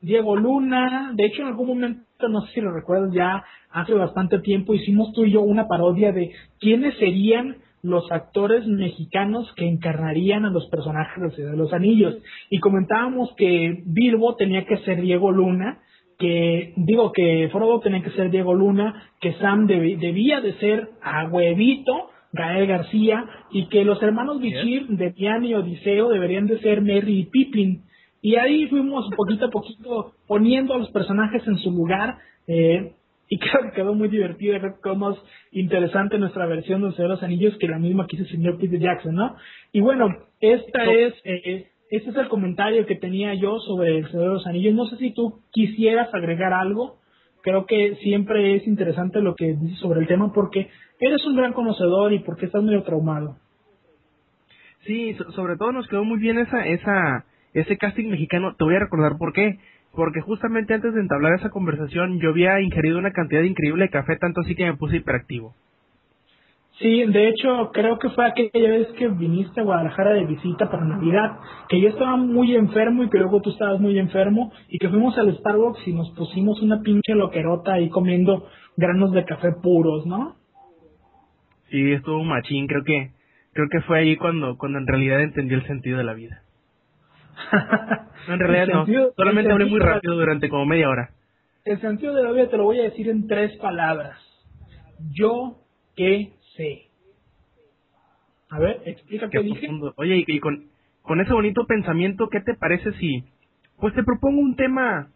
Diego 0.00 0.36
Luna. 0.36 1.12
De 1.14 1.24
hecho, 1.24 1.42
en 1.42 1.48
algún 1.48 1.68
momento, 1.68 2.28
no 2.28 2.42
sé 2.42 2.54
si 2.54 2.60
lo 2.60 2.72
recuerdas, 2.72 3.12
ya 3.14 3.44
hace 3.70 3.94
bastante 3.94 4.40
tiempo 4.40 4.74
hicimos 4.74 5.12
tú 5.12 5.24
y 5.24 5.32
yo 5.32 5.40
una 5.40 5.68
parodia 5.68 6.12
de 6.12 6.32
quiénes 6.60 6.96
serían 6.98 7.56
los 7.86 8.10
actores 8.10 8.66
mexicanos 8.66 9.52
que 9.56 9.66
encarnarían 9.66 10.44
a 10.44 10.50
los 10.50 10.68
personajes 10.68 11.22
de 11.22 11.30
Ciudad 11.30 11.52
de 11.52 11.56
los 11.56 11.72
Anillos. 11.72 12.16
Y 12.50 12.58
comentábamos 12.58 13.32
que 13.36 13.82
Bilbo 13.84 14.36
tenía 14.36 14.64
que 14.66 14.78
ser 14.78 15.00
Diego 15.00 15.30
Luna, 15.32 15.78
que 16.18 16.72
digo 16.76 17.12
que 17.12 17.48
Frodo 17.52 17.80
tenía 17.80 18.02
que 18.02 18.10
ser 18.10 18.30
Diego 18.30 18.54
Luna, 18.54 19.10
que 19.20 19.34
Sam 19.34 19.66
debía 19.66 20.40
de 20.40 20.54
ser 20.54 20.90
a 21.02 21.26
huevito 21.26 22.10
Gael 22.32 22.66
García 22.66 23.24
y 23.50 23.68
que 23.68 23.84
los 23.84 24.02
hermanos 24.02 24.40
Bichir 24.40 24.86
de 24.88 25.10
Pian 25.10 25.44
y 25.44 25.54
Odiseo 25.54 26.08
deberían 26.08 26.46
de 26.46 26.60
ser 26.60 26.82
Merry 26.82 27.20
y 27.20 27.24
Pippin. 27.26 27.82
Y 28.22 28.36
ahí 28.36 28.66
fuimos 28.66 29.08
poquito 29.16 29.46
a 29.46 29.50
poquito 29.50 30.12
poniendo 30.26 30.74
a 30.74 30.78
los 30.78 30.90
personajes 30.90 31.46
en 31.46 31.56
su 31.58 31.70
lugar. 31.70 32.18
Eh, 32.46 32.92
y 33.28 33.38
creo 33.38 33.62
que 33.62 33.76
quedó 33.76 33.94
muy 33.94 34.08
divertida, 34.08 34.58
creo 34.60 34.74
que 34.76 34.82
quedó 34.82 34.96
más 34.96 35.16
interesante 35.50 36.18
nuestra 36.18 36.46
versión 36.46 36.82
de 36.82 37.08
los 37.08 37.22
Anillos 37.22 37.56
que 37.58 37.68
la 37.68 37.78
misma 37.78 38.06
que 38.06 38.16
hizo 38.16 38.24
el 38.24 38.30
señor 38.30 38.58
Peter 38.58 38.78
Jackson, 38.78 39.14
¿no? 39.14 39.36
Y 39.72 39.80
bueno, 39.80 40.08
esta 40.40 40.84
es, 40.84 41.14
eh, 41.24 41.68
este 41.90 42.10
es 42.10 42.16
el 42.16 42.28
comentario 42.28 42.86
que 42.86 42.96
tenía 42.96 43.34
yo 43.34 43.58
sobre 43.60 43.98
el 43.98 44.06
Señor 44.08 44.24
de 44.24 44.34
los 44.34 44.46
Anillos. 44.46 44.74
No 44.74 44.86
sé 44.86 44.96
si 44.96 45.12
tú 45.12 45.40
quisieras 45.52 46.12
agregar 46.12 46.52
algo. 46.52 46.98
Creo 47.42 47.64
que 47.66 47.94
siempre 48.02 48.56
es 48.56 48.66
interesante 48.66 49.20
lo 49.20 49.36
que 49.36 49.54
dices 49.54 49.78
sobre 49.78 50.00
el 50.00 50.08
tema 50.08 50.32
porque 50.32 50.68
eres 50.98 51.24
un 51.26 51.36
gran 51.36 51.52
conocedor 51.52 52.12
y 52.12 52.18
porque 52.20 52.46
estás 52.46 52.62
medio 52.62 52.82
traumado. 52.82 53.36
Sí, 54.84 55.14
sobre 55.34 55.56
todo 55.56 55.72
nos 55.72 55.86
quedó 55.88 56.04
muy 56.04 56.18
bien 56.18 56.38
esa, 56.38 56.66
esa, 56.66 57.24
ese 57.54 57.76
casting 57.76 58.08
mexicano. 58.08 58.54
Te 58.56 58.64
voy 58.64 58.74
a 58.76 58.80
recordar 58.80 59.16
por 59.18 59.32
qué 59.32 59.58
porque 59.96 60.20
justamente 60.20 60.74
antes 60.74 60.94
de 60.94 61.00
entablar 61.00 61.34
esa 61.34 61.50
conversación 61.50 62.20
yo 62.20 62.30
había 62.30 62.60
ingerido 62.60 62.98
una 62.98 63.12
cantidad 63.12 63.42
increíble 63.42 63.84
de 63.84 63.90
café, 63.90 64.16
tanto 64.16 64.42
así 64.42 64.54
que 64.54 64.66
me 64.66 64.76
puse 64.76 64.96
hiperactivo. 64.96 65.54
Sí, 66.78 67.06
de 67.06 67.28
hecho 67.28 67.70
creo 67.72 67.98
que 67.98 68.10
fue 68.10 68.26
aquella 68.26 68.70
vez 68.70 68.88
que 68.98 69.08
viniste 69.08 69.60
a 69.60 69.64
Guadalajara 69.64 70.12
de 70.12 70.26
visita 70.26 70.70
para 70.70 70.84
Navidad, 70.84 71.38
que 71.70 71.80
yo 71.80 71.88
estaba 71.88 72.18
muy 72.18 72.54
enfermo 72.54 73.02
y 73.02 73.08
que 73.08 73.18
luego 73.18 73.40
tú 73.40 73.50
estabas 73.50 73.80
muy 73.80 73.98
enfermo 73.98 74.52
y 74.68 74.78
que 74.78 74.90
fuimos 74.90 75.16
al 75.16 75.34
Starbucks 75.38 75.88
y 75.88 75.94
nos 75.94 76.10
pusimos 76.10 76.60
una 76.60 76.82
pinche 76.82 77.14
loquerota 77.14 77.72
ahí 77.72 77.88
comiendo 77.88 78.46
granos 78.76 79.12
de 79.12 79.24
café 79.24 79.52
puros, 79.62 80.06
¿no? 80.06 80.36
Sí, 81.70 81.92
estuvo 81.92 82.22
machín, 82.24 82.66
creo 82.66 82.84
que 82.84 83.10
creo 83.54 83.68
que 83.70 83.80
fue 83.80 84.00
ahí 84.00 84.16
cuando 84.16 84.58
cuando 84.58 84.78
en 84.78 84.86
realidad 84.86 85.22
entendí 85.22 85.54
el 85.54 85.66
sentido 85.66 85.96
de 85.96 86.04
la 86.04 86.12
vida. 86.12 86.42
en 88.28 88.38
realidad 88.38 88.66
no. 88.86 88.86
Solamente 89.16 89.52
hablé 89.52 89.66
muy 89.66 89.80
rápido 89.80 90.14
durante 90.14 90.48
como 90.48 90.66
media 90.66 90.88
hora. 90.88 91.10
El 91.64 91.80
sentido 91.80 92.14
de 92.14 92.22
la 92.22 92.30
vida 92.32 92.48
te 92.48 92.56
lo 92.56 92.64
voy 92.64 92.80
a 92.80 92.84
decir 92.84 93.08
en 93.08 93.26
tres 93.26 93.56
palabras. 93.56 94.18
Yo 95.12 95.58
qué 95.96 96.32
sé. 96.56 96.86
A 98.48 98.58
ver, 98.58 98.82
explica 98.84 99.28
qué, 99.28 99.40
dije. 99.40 99.68
Oye, 99.96 100.24
y, 100.26 100.40
con, 100.40 100.66
con 101.02 101.20
ese 101.20 101.32
bonito 101.32 101.66
pensamiento, 101.66 102.28
¿qué 102.28 102.40
te 102.40 102.54
parece 102.54 102.92
si, 102.92 103.24
pues 103.80 103.94
te 103.94 104.04
propongo 104.04 104.40
un 104.40 104.54
tema 104.54 105.08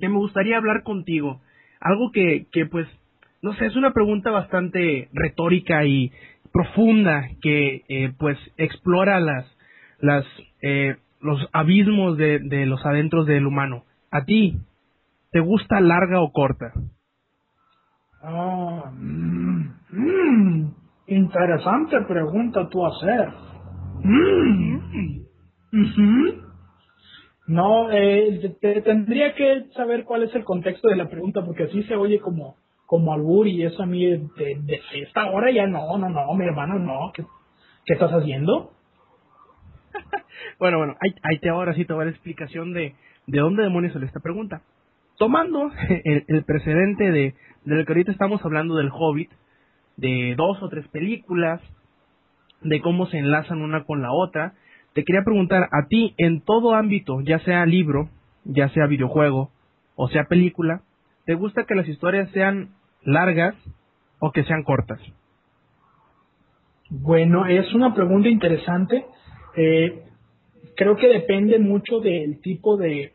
que 0.00 0.08
me 0.08 0.16
gustaría 0.16 0.56
hablar 0.56 0.82
contigo? 0.82 1.40
Algo 1.80 2.10
que, 2.10 2.46
que 2.50 2.66
pues, 2.66 2.88
no 3.40 3.54
sé, 3.54 3.66
es 3.66 3.76
una 3.76 3.92
pregunta 3.92 4.30
bastante 4.30 5.08
retórica 5.12 5.84
y 5.84 6.10
profunda 6.52 7.28
que, 7.40 7.84
eh, 7.88 8.12
pues, 8.18 8.36
explora 8.56 9.20
las, 9.20 9.46
las 10.00 10.26
eh, 10.62 10.96
los 11.20 11.48
abismos 11.52 12.16
de, 12.16 12.38
de 12.40 12.66
los 12.66 12.84
adentros 12.84 13.26
del 13.26 13.46
humano. 13.46 13.84
¿A 14.10 14.24
ti 14.24 14.58
te 15.30 15.40
gusta 15.40 15.80
larga 15.80 16.20
o 16.20 16.32
corta? 16.32 16.72
Mm, 18.22 19.70
mm, 19.90 20.74
interesante 21.06 22.00
pregunta 22.02 22.68
tú 22.68 22.84
hacer. 22.86 23.28
Mm, 24.02 24.80
no, 27.46 27.90
eh, 27.90 28.56
tendría 28.84 29.34
que 29.34 29.66
saber 29.74 30.04
cuál 30.04 30.24
es 30.24 30.34
el 30.34 30.44
contexto 30.44 30.88
de 30.88 30.96
la 30.96 31.08
pregunta 31.08 31.44
porque 31.44 31.64
así 31.64 31.82
se 31.84 31.96
oye 31.96 32.20
como 32.20 32.56
como 32.86 33.12
albur 33.12 33.46
y 33.46 33.62
eso 33.62 33.84
a 33.84 33.86
mí 33.86 34.04
de, 34.04 34.18
de, 34.36 34.80
esta 34.94 35.30
hora 35.30 35.52
ya 35.52 35.64
no, 35.68 35.96
no, 35.96 36.08
no, 36.08 36.34
mi 36.34 36.44
hermano, 36.44 36.76
no. 36.76 37.12
¿Qué, 37.14 37.24
qué 37.86 37.94
estás 37.94 38.10
haciendo? 38.10 38.72
Bueno, 40.58 40.78
bueno, 40.78 40.96
ahí, 41.00 41.38
te 41.38 41.48
ahora 41.48 41.74
sí 41.74 41.84
te 41.84 41.92
va 41.92 42.04
la 42.04 42.10
explicación 42.10 42.72
de, 42.72 42.94
de 43.26 43.38
dónde 43.38 43.62
demonios 43.62 43.92
sale 43.92 44.06
esta 44.06 44.20
pregunta. 44.20 44.62
Tomando 45.18 45.70
el, 46.04 46.44
precedente 46.44 47.10
de, 47.10 47.34
del 47.64 47.84
que 47.84 47.92
ahorita 47.92 48.12
estamos 48.12 48.44
hablando 48.44 48.76
del 48.76 48.90
Hobbit, 48.92 49.30
de 49.96 50.34
dos 50.36 50.62
o 50.62 50.68
tres 50.68 50.86
películas, 50.88 51.60
de 52.62 52.80
cómo 52.80 53.06
se 53.06 53.18
enlazan 53.18 53.62
una 53.62 53.84
con 53.84 54.02
la 54.02 54.12
otra, 54.12 54.54
te 54.92 55.04
quería 55.04 55.22
preguntar 55.24 55.68
a 55.72 55.86
ti, 55.88 56.14
en 56.18 56.40
todo 56.40 56.74
ámbito, 56.74 57.20
ya 57.20 57.38
sea 57.40 57.64
libro, 57.66 58.08
ya 58.44 58.68
sea 58.70 58.86
videojuego 58.86 59.50
o 60.02 60.08
sea 60.08 60.24
película, 60.24 60.80
¿te 61.26 61.34
gusta 61.34 61.64
que 61.64 61.74
las 61.74 61.86
historias 61.86 62.30
sean 62.30 62.70
largas 63.02 63.54
o 64.18 64.32
que 64.32 64.44
sean 64.44 64.62
cortas? 64.62 64.98
Bueno, 66.88 67.44
es 67.44 67.72
una 67.74 67.94
pregunta 67.94 68.30
interesante. 68.30 69.04
Eh, 69.56 70.09
creo 70.80 70.96
que 70.96 71.08
depende 71.08 71.58
mucho 71.58 72.00
del 72.00 72.40
tipo 72.40 72.78
de, 72.78 73.12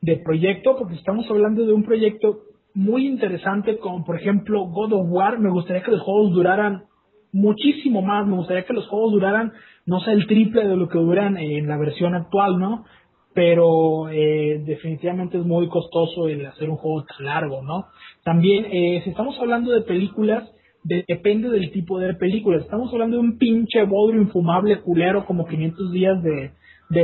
de 0.00 0.16
proyecto, 0.16 0.76
porque 0.76 0.96
estamos 0.96 1.24
hablando 1.30 1.64
de 1.64 1.72
un 1.72 1.84
proyecto 1.84 2.40
muy 2.74 3.06
interesante 3.06 3.78
como 3.78 4.04
por 4.04 4.16
ejemplo 4.16 4.66
God 4.66 4.92
of 4.94 5.06
War, 5.08 5.38
me 5.38 5.48
gustaría 5.50 5.84
que 5.84 5.92
los 5.92 6.02
juegos 6.02 6.32
duraran 6.32 6.86
muchísimo 7.30 8.02
más, 8.02 8.26
me 8.26 8.34
gustaría 8.34 8.64
que 8.64 8.72
los 8.72 8.88
juegos 8.88 9.12
duraran, 9.12 9.52
no 9.86 10.00
sé, 10.00 10.10
el 10.10 10.26
triple 10.26 10.66
de 10.66 10.76
lo 10.76 10.88
que 10.88 10.98
duran 10.98 11.36
en 11.36 11.68
la 11.68 11.76
versión 11.76 12.16
actual, 12.16 12.58
¿no? 12.58 12.84
Pero 13.32 14.08
eh, 14.08 14.60
definitivamente 14.66 15.38
es 15.38 15.44
muy 15.44 15.68
costoso 15.68 16.26
el 16.26 16.44
hacer 16.46 16.68
un 16.68 16.78
juego 16.78 17.04
tan 17.04 17.26
largo, 17.26 17.62
¿no? 17.62 17.86
También, 18.24 18.64
eh, 18.72 19.02
si 19.04 19.10
estamos 19.10 19.38
hablando 19.38 19.70
de 19.70 19.82
películas, 19.82 20.50
depende 20.86 21.50
del 21.50 21.70
tipo 21.72 21.98
de 21.98 22.14
película. 22.14 22.58
Estamos 22.58 22.92
hablando 22.92 23.16
de 23.16 23.22
un 23.22 23.38
pinche 23.38 23.84
bodrio 23.84 24.22
infumable 24.22 24.80
culero 24.80 25.24
como 25.26 25.46
500 25.46 25.92
días 25.92 26.22
de, 26.22 26.52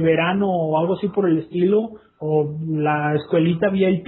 verano 0.00 0.48
o 0.48 0.78
algo 0.78 0.94
así 0.94 1.08
por 1.08 1.28
el 1.28 1.38
estilo, 1.38 1.90
o 2.20 2.56
la 2.68 3.14
escuelita 3.16 3.68
VIP, 3.68 4.06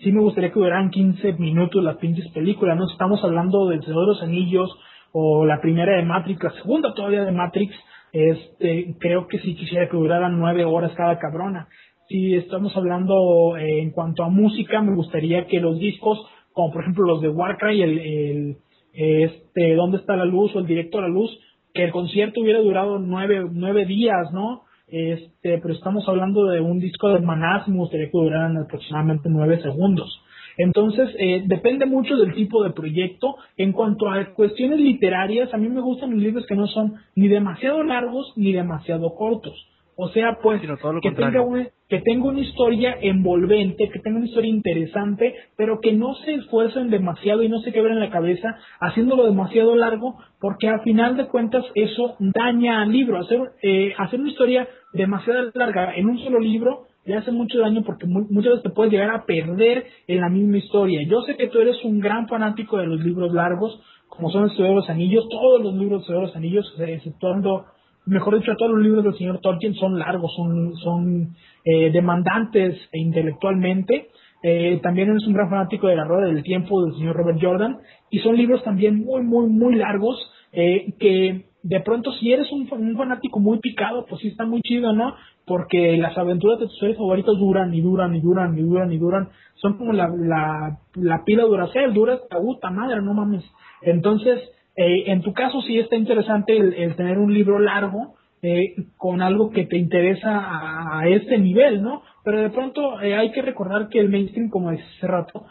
sí 0.00 0.12
me 0.12 0.20
gustaría 0.20 0.52
que 0.52 0.60
duraran 0.60 0.90
15 0.90 1.32
minutos 1.34 1.82
las 1.82 1.96
pinches 1.96 2.30
películas, 2.30 2.78
no 2.78 2.88
estamos 2.88 3.22
hablando 3.24 3.66
del 3.66 3.82
Señor 3.82 4.02
de 4.02 4.06
los 4.06 4.22
Anillos 4.22 4.70
o 5.10 5.44
la 5.44 5.60
primera 5.60 5.96
de 5.96 6.04
Matrix, 6.04 6.40
la 6.40 6.52
segunda 6.52 6.94
todavía 6.94 7.24
de 7.24 7.32
Matrix, 7.32 7.74
este, 8.12 8.94
creo 9.00 9.26
que 9.26 9.40
sí 9.40 9.56
quisiera 9.56 9.88
que 9.88 9.96
duraran 9.96 10.38
9 10.38 10.64
horas 10.66 10.92
cada 10.96 11.18
cabrona. 11.18 11.66
Si 12.08 12.36
estamos 12.36 12.74
hablando 12.76 13.56
eh, 13.56 13.82
en 13.82 13.90
cuanto 13.90 14.22
a 14.22 14.28
música, 14.28 14.80
me 14.80 14.94
gustaría 14.94 15.46
que 15.46 15.58
los 15.58 15.78
discos, 15.80 16.24
como 16.52 16.72
por 16.72 16.82
ejemplo 16.82 17.04
los 17.06 17.20
de 17.20 17.28
Warcry, 17.28 17.82
el, 17.82 17.98
el 17.98 18.56
este, 18.98 19.76
¿Dónde 19.76 19.98
está 19.98 20.16
la 20.16 20.24
luz? 20.24 20.54
o 20.56 20.58
el 20.58 20.66
directo 20.66 20.98
a 20.98 21.02
la 21.02 21.08
luz, 21.08 21.30
que 21.72 21.84
el 21.84 21.92
concierto 21.92 22.40
hubiera 22.40 22.58
durado 22.58 22.98
nueve, 22.98 23.46
nueve 23.52 23.86
días, 23.86 24.32
¿no? 24.32 24.62
Este, 24.88 25.58
pero 25.58 25.72
estamos 25.72 26.08
hablando 26.08 26.46
de 26.46 26.60
un 26.60 26.80
disco 26.80 27.08
de 27.10 27.20
Manás, 27.20 27.68
me 27.68 27.76
gustaría 27.76 28.06
que 28.06 28.18
duraran 28.18 28.56
aproximadamente 28.56 29.28
nueve 29.28 29.62
segundos. 29.62 30.20
Entonces, 30.56 31.10
eh, 31.20 31.44
depende 31.46 31.86
mucho 31.86 32.16
del 32.16 32.34
tipo 32.34 32.64
de 32.64 32.70
proyecto. 32.70 33.36
En 33.56 33.70
cuanto 33.70 34.10
a 34.10 34.34
cuestiones 34.34 34.80
literarias, 34.80 35.54
a 35.54 35.58
mí 35.58 35.68
me 35.68 35.80
gustan 35.80 36.10
los 36.10 36.20
libros 36.20 36.46
que 36.46 36.56
no 36.56 36.66
son 36.66 36.94
ni 37.14 37.28
demasiado 37.28 37.84
largos 37.84 38.32
ni 38.34 38.52
demasiado 38.52 39.14
cortos. 39.14 39.67
O 40.00 40.10
sea, 40.10 40.38
pues, 40.40 40.60
que 40.60 41.10
tenga, 41.10 41.42
una, 41.42 41.66
que 41.88 41.98
tenga 41.98 42.28
una 42.28 42.38
historia 42.38 42.96
envolvente, 43.00 43.90
que 43.90 43.98
tenga 43.98 44.18
una 44.18 44.28
historia 44.28 44.48
interesante, 44.48 45.34
pero 45.56 45.80
que 45.80 45.92
no 45.92 46.14
se 46.14 46.34
esfuercen 46.34 46.88
demasiado 46.88 47.42
y 47.42 47.48
no 47.48 47.58
se 47.62 47.72
quebren 47.72 47.98
la 47.98 48.08
cabeza 48.08 48.58
haciéndolo 48.78 49.24
demasiado 49.24 49.74
largo, 49.74 50.16
porque 50.40 50.68
a 50.68 50.78
final 50.84 51.16
de 51.16 51.26
cuentas 51.26 51.64
eso 51.74 52.14
daña 52.20 52.82
al 52.82 52.92
libro. 52.92 53.18
Hacer, 53.18 53.40
eh, 53.60 53.92
hacer 53.98 54.20
una 54.20 54.30
historia 54.30 54.68
demasiado 54.92 55.50
larga 55.54 55.92
en 55.96 56.06
un 56.06 56.20
solo 56.20 56.38
libro 56.38 56.84
le 57.04 57.16
hace 57.16 57.32
mucho 57.32 57.58
daño 57.58 57.82
porque 57.82 58.06
muchas 58.06 58.50
veces 58.52 58.62
te 58.62 58.70
puedes 58.70 58.92
llegar 58.92 59.10
a 59.10 59.24
perder 59.24 59.84
en 60.06 60.20
la 60.20 60.28
misma 60.28 60.58
historia. 60.58 61.00
Yo 61.08 61.22
sé 61.22 61.36
que 61.36 61.48
tú 61.48 61.58
eres 61.58 61.82
un 61.82 61.98
gran 61.98 62.28
fanático 62.28 62.76
de 62.76 62.86
los 62.86 63.00
libros 63.00 63.32
largos, 63.32 63.80
como 64.06 64.30
son 64.30 64.44
el 64.44 64.50
Señor 64.50 64.68
de 64.68 64.74
los 64.76 64.90
Anillos, 64.90 65.28
todos 65.28 65.60
los 65.60 65.74
libros 65.74 66.02
del 66.02 66.06
Señor 66.06 66.20
de 66.20 66.26
los 66.28 66.36
Anillos, 66.36 66.74
exceptuando 66.78 67.64
mejor 68.08 68.38
dicho, 68.38 68.56
todos 68.56 68.72
los 68.72 68.82
libros 68.82 69.04
del 69.04 69.16
señor 69.16 69.40
Tolkien 69.40 69.74
son 69.74 69.98
largos, 69.98 70.32
son, 70.34 70.74
son 70.76 71.36
eh, 71.64 71.90
demandantes 71.92 72.76
intelectualmente. 72.92 74.08
Eh, 74.42 74.78
también 74.82 75.14
es 75.14 75.26
un 75.26 75.34
gran 75.34 75.50
fanático 75.50 75.88
de 75.88 75.96
la 75.96 76.04
Rueda 76.04 76.26
del 76.26 76.42
Tiempo 76.42 76.84
del 76.84 76.94
señor 76.94 77.16
Robert 77.16 77.38
Jordan. 77.40 77.78
Y 78.10 78.18
son 78.20 78.36
libros 78.36 78.62
también 78.64 79.04
muy, 79.04 79.22
muy, 79.22 79.48
muy 79.48 79.74
largos 79.74 80.16
eh, 80.52 80.94
que 80.98 81.44
de 81.62 81.80
pronto 81.80 82.12
si 82.12 82.32
eres 82.32 82.50
un, 82.52 82.66
fanático 82.68 83.40
muy 83.40 83.58
picado, 83.58 84.06
pues 84.08 84.20
sí 84.22 84.28
está 84.28 84.46
muy 84.46 84.62
chido, 84.62 84.92
¿no? 84.92 85.14
Porque 85.44 85.96
las 85.96 86.16
aventuras 86.16 86.58
de 86.58 86.66
tus 86.66 86.78
series 86.78 86.96
favoritos 86.96 87.38
duran 87.38 87.74
y 87.74 87.80
duran 87.80 88.14
y 88.14 88.20
duran 88.20 88.56
y 88.56 88.62
duran 88.62 88.92
y 88.92 88.98
duran. 88.98 89.28
Son 89.56 89.76
como 89.76 89.92
la, 89.92 90.08
la, 90.16 90.78
la 90.94 91.24
pila 91.24 91.42
Duracell, 91.42 91.92
dura 91.92 92.14
esta 92.14 92.38
puta 92.38 92.70
madre, 92.70 93.02
no 93.02 93.12
mames. 93.12 93.44
Entonces, 93.82 94.40
eh, 94.78 95.10
en 95.10 95.22
tu 95.22 95.32
caso 95.32 95.60
sí 95.62 95.76
está 95.76 95.96
interesante 95.96 96.56
el, 96.56 96.94
tener 96.94 97.18
un 97.18 97.34
libro 97.34 97.58
largo 97.58 98.14
eh, 98.42 98.76
con 98.96 99.20
algo 99.20 99.50
que 99.50 99.66
te 99.66 99.76
interesa 99.76 101.00
a, 101.00 101.08
este 101.08 101.36
nivel, 101.36 101.82
¿no? 101.82 102.02
Pero 102.22 102.42
de 102.42 102.50
pronto 102.50 103.00
eh, 103.00 103.16
hay 103.16 103.32
que 103.32 103.42
recordar 103.42 103.88
que 103.88 103.98
el 103.98 104.08
mainstream, 104.08 104.50
como 104.50 104.70
decía 104.70 104.86
hace 104.96 105.06
rato, 105.08 105.46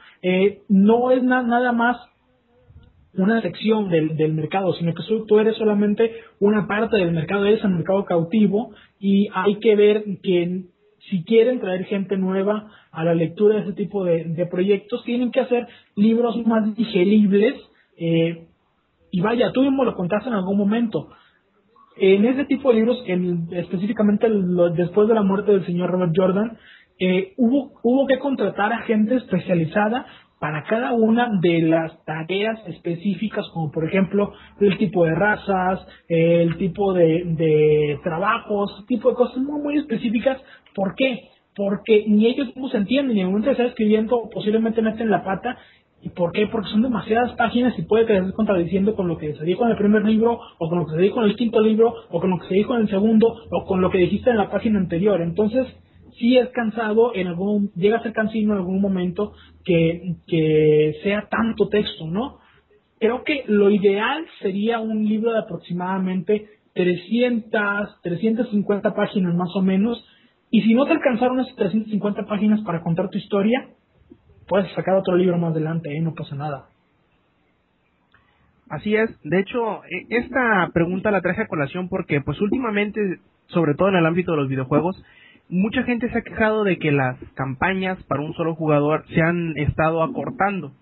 no 0.69 1.11
es 1.11 1.21
nada 1.23 1.73
más 1.73 1.97
una 3.15 3.41
sección 3.41 3.89
del, 3.89 4.15
del 4.15 4.33
mercado, 4.33 4.73
sino 4.75 4.93
que 4.93 5.03
tú 5.27 5.39
eres 5.39 5.57
solamente 5.57 6.09
una 6.39 6.65
parte 6.65 6.95
del 6.95 7.11
mercado, 7.11 7.45
eres 7.45 7.63
el 7.65 7.71
mercado 7.71 8.05
cautivo 8.05 8.71
y 8.97 9.27
hay 9.33 9.59
que 9.59 9.75
ver 9.75 10.05
que 10.23 10.61
si 11.09 11.25
quieren 11.25 11.59
traer 11.59 11.83
gente 11.83 12.15
nueva 12.15 12.69
a 12.91 13.03
la 13.03 13.13
lectura 13.13 13.55
de 13.55 13.61
ese 13.63 13.73
tipo 13.73 14.05
de, 14.05 14.23
de 14.23 14.45
proyectos, 14.45 15.03
tienen 15.03 15.31
que 15.31 15.41
hacer 15.41 15.67
libros 15.95 16.37
más 16.45 16.73
digeribles, 16.75 17.55
eh, 17.97 18.46
y 19.17 19.21
vaya, 19.21 19.51
tú 19.51 19.63
mismo 19.63 19.83
lo 19.83 19.95
contaste 19.95 20.29
en 20.29 20.35
algún 20.35 20.59
momento. 20.59 21.09
En 21.95 22.23
ese 22.23 22.45
tipo 22.45 22.69
de 22.69 22.75
libros, 22.75 23.03
específicamente 23.51 24.29
después 24.75 25.07
de 25.07 25.15
la 25.15 25.23
muerte 25.23 25.53
del 25.53 25.65
señor 25.65 25.89
Robert 25.89 26.13
Jordan, 26.15 26.55
eh, 26.99 27.33
hubo, 27.35 27.71
hubo 27.81 28.05
que 28.05 28.19
contratar 28.19 28.71
a 28.71 28.83
gente 28.83 29.15
especializada 29.15 30.05
para 30.39 30.65
cada 30.65 30.93
una 30.93 31.31
de 31.41 31.63
las 31.63 32.05
tareas 32.05 32.59
específicas, 32.67 33.43
como 33.55 33.71
por 33.71 33.87
ejemplo 33.87 34.33
el 34.61 34.77
tipo 34.77 35.03
de 35.03 35.15
razas, 35.15 35.79
el 36.07 36.55
tipo 36.57 36.93
de, 36.93 37.99
trabajos, 38.03 38.85
tipo 38.87 39.09
de 39.09 39.15
cosas 39.15 39.37
muy, 39.37 39.59
muy 39.63 39.77
específicas. 39.79 40.39
¿Por 40.75 40.93
qué? 40.93 41.21
Porque 41.55 42.05
ni 42.07 42.27
ellos 42.27 42.49
mismos 42.49 42.75
entienden, 42.75 43.17
y 43.17 43.21
en 43.21 43.25
el 43.25 43.31
momento 43.31 43.47
de 43.47 43.53
estar 43.53 43.65
escribiendo 43.65 44.29
posiblemente 44.31 44.83
meten 44.83 45.09
la 45.09 45.23
pata 45.23 45.57
¿Y 46.01 46.09
por 46.09 46.31
qué? 46.31 46.47
Porque 46.47 46.69
son 46.69 46.83
demasiadas 46.83 47.33
páginas 47.33 47.77
y 47.77 47.81
puede 47.81 48.05
que 48.05 48.17
estés 48.17 48.33
contradiciendo 48.33 48.95
con 48.95 49.07
lo 49.07 49.17
que 49.17 49.33
se 49.33 49.43
dijo 49.43 49.65
en 49.65 49.71
el 49.71 49.77
primer 49.77 50.05
libro, 50.05 50.39
o 50.57 50.69
con 50.69 50.79
lo 50.79 50.85
que 50.85 50.95
se 50.95 51.01
dijo 51.01 51.21
en 51.21 51.29
el 51.29 51.35
quinto 51.35 51.59
libro, 51.59 51.93
o 52.09 52.19
con 52.19 52.29
lo 52.29 52.39
que 52.39 52.47
se 52.47 52.53
dijo 52.53 52.75
en 52.75 52.81
el 52.81 52.89
segundo, 52.89 53.35
o 53.51 53.65
con 53.65 53.81
lo 53.81 53.89
que 53.89 53.97
dijiste 53.97 54.29
en 54.29 54.37
la 54.37 54.49
página 54.49 54.79
anterior. 54.79 55.21
Entonces, 55.21 55.67
sí 56.17 56.37
es 56.37 56.49
cansado, 56.49 57.13
en 57.15 57.27
algún, 57.27 57.71
llega 57.75 57.97
a 57.97 58.03
ser 58.03 58.13
cansino 58.13 58.53
en 58.53 58.59
algún 58.59 58.81
momento 58.81 59.33
que, 59.65 60.15
que 60.27 60.95
sea 61.03 61.27
tanto 61.29 61.67
texto, 61.69 62.05
¿no? 62.05 62.39
Creo 62.99 63.23
que 63.23 63.43
lo 63.47 63.69
ideal 63.69 64.25
sería 64.41 64.79
un 64.79 65.07
libro 65.07 65.31
de 65.31 65.39
aproximadamente 65.39 66.47
300, 66.73 68.01
350 68.01 68.95
páginas 68.95 69.35
más 69.35 69.55
o 69.55 69.61
menos, 69.61 70.03
y 70.49 70.61
si 70.61 70.73
no 70.73 70.85
te 70.85 70.93
alcanzaron 70.93 71.39
esas 71.39 71.55
350 71.55 72.25
páginas 72.25 72.61
para 72.61 72.81
contar 72.81 73.09
tu 73.09 73.17
historia, 73.17 73.67
puedes 74.47 74.71
sacar 74.73 74.95
otro 74.95 75.15
libro 75.15 75.37
más 75.37 75.51
adelante, 75.51 75.95
¿eh? 75.95 76.01
no 76.01 76.13
pasa 76.13 76.35
nada. 76.35 76.65
Así 78.69 78.95
es, 78.95 79.09
de 79.23 79.39
hecho, 79.39 79.83
e, 79.85 80.05
esta 80.09 80.69
pregunta 80.73 81.11
la 81.11 81.21
traje 81.21 81.43
a 81.43 81.47
colación 81.47 81.87
porque, 81.89 82.21
pues 82.21 82.39
últimamente, 82.41 83.19
sobre 83.47 83.75
todo 83.75 83.89
en 83.89 83.95
el 83.95 84.05
ámbito 84.05 84.31
de 84.31 84.37
los 84.37 84.49
videojuegos, 84.49 85.01
mucha 85.49 85.83
gente 85.83 86.09
se 86.09 86.17
ha 86.17 86.23
quejado 86.23 86.63
de 86.63 86.77
que 86.77 86.91
las 86.91 87.17
campañas 87.35 88.01
para 88.03 88.21
un 88.21 88.33
solo 88.33 88.55
jugador 88.55 89.05
se 89.07 89.21
han 89.21 89.57
estado 89.57 90.03
acortando. 90.03 90.73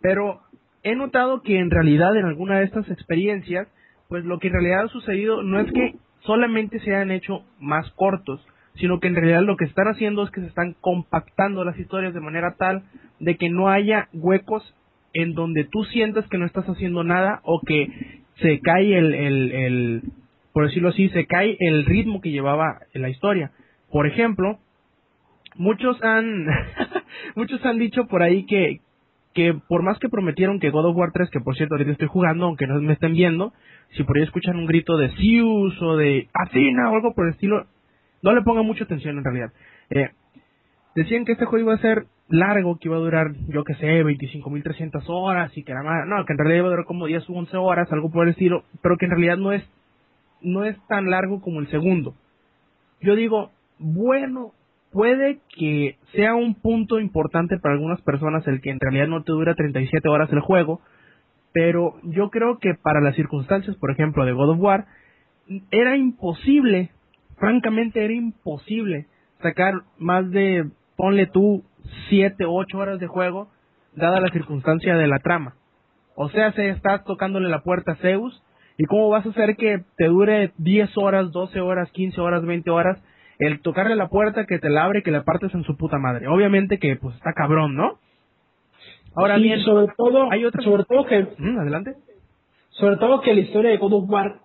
Pero 0.00 0.40
he 0.82 0.96
notado 0.96 1.42
que 1.42 1.58
en 1.58 1.70
realidad 1.70 2.16
en 2.16 2.26
alguna 2.26 2.58
de 2.58 2.64
estas 2.64 2.88
experiencias, 2.90 3.68
pues 4.08 4.24
lo 4.24 4.38
que 4.38 4.48
en 4.48 4.54
realidad 4.54 4.84
ha 4.84 4.88
sucedido 4.88 5.42
no 5.42 5.60
es 5.60 5.70
que 5.72 5.94
solamente 6.20 6.80
se 6.80 6.94
han 6.94 7.10
hecho 7.10 7.42
más 7.60 7.88
cortos, 7.92 8.44
sino 8.78 9.00
que 9.00 9.08
en 9.08 9.16
realidad 9.16 9.42
lo 9.42 9.56
que 9.56 9.64
están 9.64 9.88
haciendo 9.88 10.22
es 10.24 10.30
que 10.30 10.40
se 10.40 10.46
están 10.46 10.74
compactando 10.80 11.64
las 11.64 11.78
historias 11.78 12.14
de 12.14 12.20
manera 12.20 12.56
tal 12.58 12.84
de 13.20 13.36
que 13.36 13.48
no 13.48 13.68
haya 13.68 14.08
huecos 14.12 14.74
en 15.14 15.34
donde 15.34 15.64
tú 15.64 15.84
sientas 15.84 16.26
que 16.28 16.38
no 16.38 16.46
estás 16.46 16.66
haciendo 16.66 17.02
nada 17.02 17.40
o 17.44 17.60
que 17.60 17.88
se 18.40 18.60
cae 18.60 18.98
el, 18.98 19.14
el, 19.14 20.02
por 20.52 20.66
decirlo 20.66 20.90
así, 20.90 21.08
se 21.08 21.26
cae 21.26 21.56
el 21.58 21.86
ritmo 21.86 22.20
que 22.20 22.30
llevaba 22.30 22.80
la 22.92 23.08
historia. 23.08 23.50
Por 23.90 24.06
ejemplo, 24.06 24.58
muchos 25.54 26.02
han, 26.02 26.46
muchos 27.34 27.64
han 27.64 27.78
dicho 27.78 28.06
por 28.08 28.22
ahí 28.22 28.44
que, 28.44 28.80
que 29.32 29.54
por 29.68 29.82
más 29.82 29.98
que 29.98 30.10
prometieron 30.10 30.60
que 30.60 30.70
God 30.70 30.90
of 30.90 30.96
War 30.96 31.12
3, 31.12 31.30
que 31.30 31.40
por 31.40 31.56
cierto 31.56 31.74
ahorita 31.74 31.92
estoy 31.92 32.08
jugando, 32.08 32.44
aunque 32.44 32.66
no 32.66 32.78
me 32.82 32.92
estén 32.92 33.14
viendo, 33.14 33.54
si 33.96 34.02
por 34.02 34.18
ahí 34.18 34.24
escuchan 34.24 34.56
un 34.56 34.66
grito 34.66 34.98
de 34.98 35.08
Zeus 35.16 35.80
o 35.80 35.96
de 35.96 36.28
Athena 36.34 36.90
o 36.90 36.94
algo 36.96 37.14
por 37.14 37.26
el 37.26 37.32
estilo, 37.32 37.66
no 38.22 38.34
le 38.34 38.42
ponga 38.42 38.62
mucha 38.62 38.84
atención 38.84 39.18
en 39.18 39.24
realidad. 39.24 39.52
Eh, 39.90 40.10
decían 40.94 41.24
que 41.24 41.32
este 41.32 41.46
juego 41.46 41.66
iba 41.66 41.74
a 41.74 41.82
ser 41.82 42.06
largo, 42.28 42.78
que 42.78 42.88
iba 42.88 42.96
a 42.96 43.00
durar, 43.00 43.32
yo 43.48 43.64
que 43.64 43.74
sé, 43.74 44.04
25.300 44.04 45.04
horas 45.08 45.56
y 45.56 45.62
que 45.62 45.72
era 45.72 45.82
más, 45.82 46.06
no, 46.06 46.24
que 46.24 46.32
en 46.32 46.38
realidad 46.38 46.58
iba 46.58 46.66
a 46.68 46.70
durar 46.70 46.86
como 46.86 47.06
10 47.06 47.28
o 47.30 47.32
11 47.34 47.56
horas, 47.56 47.92
algo 47.92 48.10
por 48.10 48.24
el 48.24 48.32
estilo, 48.32 48.64
pero 48.82 48.96
que 48.96 49.06
en 49.06 49.12
realidad 49.12 49.36
no 49.36 49.52
es, 49.52 49.62
no 50.40 50.64
es 50.64 50.76
tan 50.88 51.10
largo 51.10 51.40
como 51.40 51.60
el 51.60 51.68
segundo. 51.68 52.14
Yo 53.00 53.14
digo, 53.14 53.50
bueno, 53.78 54.52
puede 54.90 55.40
que 55.56 55.98
sea 56.14 56.34
un 56.34 56.54
punto 56.54 56.98
importante 56.98 57.58
para 57.58 57.74
algunas 57.74 58.00
personas 58.00 58.46
el 58.48 58.60
que 58.60 58.70
en 58.70 58.80
realidad 58.80 59.08
no 59.08 59.22
te 59.22 59.32
dura 59.32 59.54
37 59.54 60.08
horas 60.08 60.32
el 60.32 60.40
juego, 60.40 60.80
pero 61.52 61.94
yo 62.02 62.30
creo 62.30 62.58
que 62.58 62.74
para 62.74 63.00
las 63.00 63.14
circunstancias, 63.14 63.76
por 63.76 63.90
ejemplo, 63.90 64.24
de 64.24 64.32
God 64.32 64.50
of 64.50 64.60
War, 64.60 64.86
era 65.70 65.96
imposible, 65.96 66.90
francamente 67.36 68.04
era 68.04 68.14
imposible 68.14 69.06
sacar 69.42 69.74
más 69.98 70.30
de, 70.30 70.70
ponle 70.96 71.26
tú, 71.26 71.62
7, 72.08 72.44
8 72.46 72.78
horas 72.78 73.00
de 73.00 73.06
juego, 73.06 73.48
dada 73.94 74.20
la 74.20 74.30
circunstancia 74.30 74.96
de 74.96 75.06
la 75.06 75.18
trama. 75.18 75.54
O 76.14 76.28
sea, 76.30 76.52
se 76.52 76.70
estás 76.70 77.04
tocándole 77.04 77.48
la 77.48 77.62
puerta 77.62 77.92
a 77.92 77.96
Zeus, 77.96 78.42
¿y 78.78 78.84
cómo 78.84 79.08
vas 79.10 79.26
a 79.26 79.30
hacer 79.30 79.56
que 79.56 79.84
te 79.96 80.06
dure 80.06 80.52
10 80.58 80.96
horas, 80.96 81.30
12 81.30 81.60
horas, 81.60 81.90
15 81.92 82.20
horas, 82.20 82.44
20 82.44 82.70
horas 82.70 83.02
el 83.38 83.60
tocarle 83.60 83.96
la 83.96 84.08
puerta, 84.08 84.46
que 84.46 84.58
te 84.58 84.70
la 84.70 84.84
abre 84.84 85.00
y 85.00 85.02
que 85.02 85.10
la 85.10 85.24
partes 85.24 85.54
en 85.54 85.64
su 85.64 85.76
puta 85.76 85.98
madre? 85.98 86.26
Obviamente 86.28 86.78
que 86.78 86.96
pues 86.96 87.14
está 87.16 87.32
cabrón, 87.34 87.76
¿no? 87.76 87.98
Ahora 89.14 89.36
bien, 89.36 89.60
sobre 89.60 89.92
todo, 89.96 90.30
hay 90.30 90.44
otra... 90.44 90.62
sobre 90.62 90.84
todo 90.84 91.06
que 91.06 91.26
mm, 91.38 91.58
adelante. 91.58 91.94
Sobre 92.70 92.96
todo 92.96 93.22
que 93.22 93.32
la 93.32 93.40
historia 93.40 93.70
de 93.70 93.78
God 93.78 93.94
of 93.94 94.10
War 94.10 94.40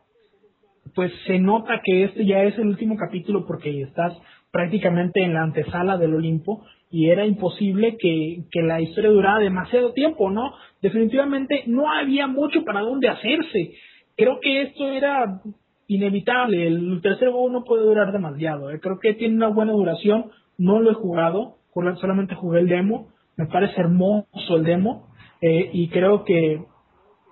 pues 0.95 1.11
se 1.25 1.39
nota 1.39 1.81
que 1.83 2.03
este 2.05 2.25
ya 2.25 2.43
es 2.43 2.57
el 2.57 2.67
último 2.67 2.95
capítulo 2.97 3.45
porque 3.45 3.81
estás 3.81 4.13
prácticamente 4.51 5.23
en 5.23 5.33
la 5.33 5.43
antesala 5.43 5.97
del 5.97 6.15
Olimpo 6.15 6.63
y 6.89 7.09
era 7.09 7.25
imposible 7.25 7.95
que, 7.97 8.43
que 8.51 8.61
la 8.61 8.81
historia 8.81 9.09
durara 9.09 9.39
demasiado 9.39 9.93
tiempo, 9.93 10.29
¿no? 10.29 10.53
Definitivamente 10.81 11.63
no 11.67 11.89
había 11.89 12.27
mucho 12.27 12.65
para 12.65 12.81
dónde 12.81 13.07
hacerse. 13.07 13.71
Creo 14.17 14.39
que 14.41 14.63
esto 14.63 14.89
era 14.89 15.41
inevitable. 15.87 16.67
El 16.67 16.99
tercer 17.01 17.29
juego 17.29 17.49
no 17.49 17.63
puede 17.63 17.83
durar 17.83 18.11
demasiado. 18.11 18.71
¿eh? 18.71 18.79
Creo 18.81 18.99
que 18.99 19.13
tiene 19.13 19.35
una 19.35 19.47
buena 19.47 19.71
duración. 19.71 20.31
No 20.57 20.79
lo 20.79 20.91
he 20.91 20.95
jugado, 20.95 21.57
solamente 21.99 22.35
jugué 22.35 22.59
el 22.59 22.67
demo. 22.67 23.07
Me 23.37 23.45
parece 23.45 23.79
hermoso 23.79 24.55
el 24.55 24.63
demo 24.63 25.07
eh, 25.41 25.69
y 25.73 25.87
creo 25.89 26.25
que, 26.25 26.63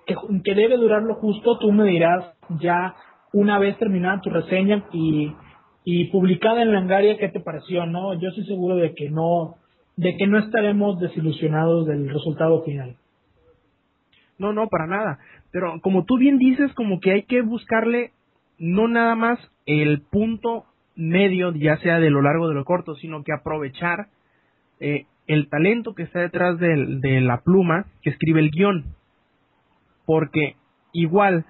que, 0.06 0.16
que 0.42 0.54
debe 0.54 0.78
durar 0.78 1.02
lo 1.02 1.16
justo. 1.16 1.58
Tú 1.58 1.70
me 1.70 1.84
dirás 1.84 2.34
ya 2.60 2.94
una 3.32 3.58
vez 3.58 3.78
terminada 3.78 4.20
tu 4.20 4.30
reseña 4.30 4.84
y 4.92 5.32
y 5.84 6.06
publicada 6.06 6.62
en 6.62 6.72
Langaria, 6.72 7.16
¿qué 7.18 7.28
te 7.28 7.40
pareció? 7.40 7.86
No, 7.86 8.14
yo 8.14 8.28
estoy 8.28 8.44
seguro 8.46 8.76
de 8.76 8.94
que 8.94 9.10
no, 9.10 9.56
de 9.96 10.16
que 10.16 10.26
no 10.26 10.38
estaremos 10.38 11.00
desilusionados 11.00 11.86
del 11.86 12.08
resultado 12.08 12.62
final. 12.62 12.96
No, 14.38 14.52
no, 14.52 14.68
para 14.68 14.86
nada. 14.86 15.18
Pero 15.50 15.80
como 15.80 16.04
tú 16.04 16.18
bien 16.18 16.38
dices, 16.38 16.72
como 16.74 17.00
que 17.00 17.12
hay 17.12 17.22
que 17.24 17.42
buscarle 17.42 18.12
no 18.58 18.88
nada 18.88 19.14
más 19.14 19.38
el 19.66 20.02
punto 20.02 20.64
medio, 20.96 21.52
ya 21.54 21.78
sea 21.78 21.98
de 21.98 22.10
lo 22.10 22.22
largo 22.22 22.48
de 22.48 22.54
lo 22.54 22.64
corto, 22.64 22.94
sino 22.96 23.22
que 23.24 23.32
aprovechar 23.32 24.08
eh, 24.80 25.06
el 25.26 25.48
talento 25.48 25.94
que 25.94 26.02
está 26.02 26.20
detrás 26.20 26.58
de, 26.58 26.98
de 27.00 27.20
la 27.20 27.40
pluma 27.40 27.86
que 28.02 28.10
escribe 28.10 28.40
el 28.40 28.50
guion. 28.50 28.84
Porque 30.04 30.56
igual, 30.92 31.46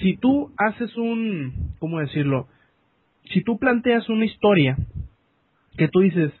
si 0.00 0.16
tú 0.16 0.52
haces 0.56 0.96
un, 0.96 1.74
¿cómo 1.78 2.00
decirlo? 2.00 2.48
si 3.32 3.42
tú 3.42 3.58
planteas 3.58 4.08
una 4.08 4.24
historia 4.24 4.76
que 5.76 5.88
tú 5.88 6.00
dices, 6.00 6.32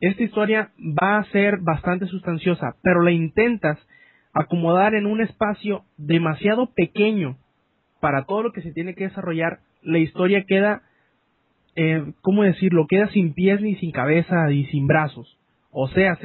esta 0.00 0.22
historia 0.22 0.70
va 0.78 1.18
a 1.18 1.24
ser 1.24 1.58
bastante 1.58 2.06
sustanciosa, 2.06 2.76
pero 2.82 3.02
la 3.02 3.12
intentas 3.12 3.78
acomodar 4.32 4.94
en 4.94 5.06
un 5.06 5.20
espacio 5.20 5.84
demasiado 5.96 6.72
pequeño 6.74 7.36
para 8.00 8.24
todo 8.24 8.42
lo 8.42 8.52
que 8.52 8.62
se 8.62 8.72
tiene 8.72 8.94
que 8.94 9.04
desarrollar, 9.04 9.60
la 9.82 9.98
historia 9.98 10.44
queda, 10.46 10.82
eh, 11.76 12.12
¿cómo 12.22 12.42
decirlo? 12.42 12.86
Queda 12.88 13.08
sin 13.08 13.34
pies 13.34 13.60
ni 13.60 13.76
sin 13.76 13.92
cabeza 13.92 14.50
y 14.50 14.64
sin 14.66 14.86
brazos. 14.86 15.38
O 15.70 15.88
sea, 15.88 16.18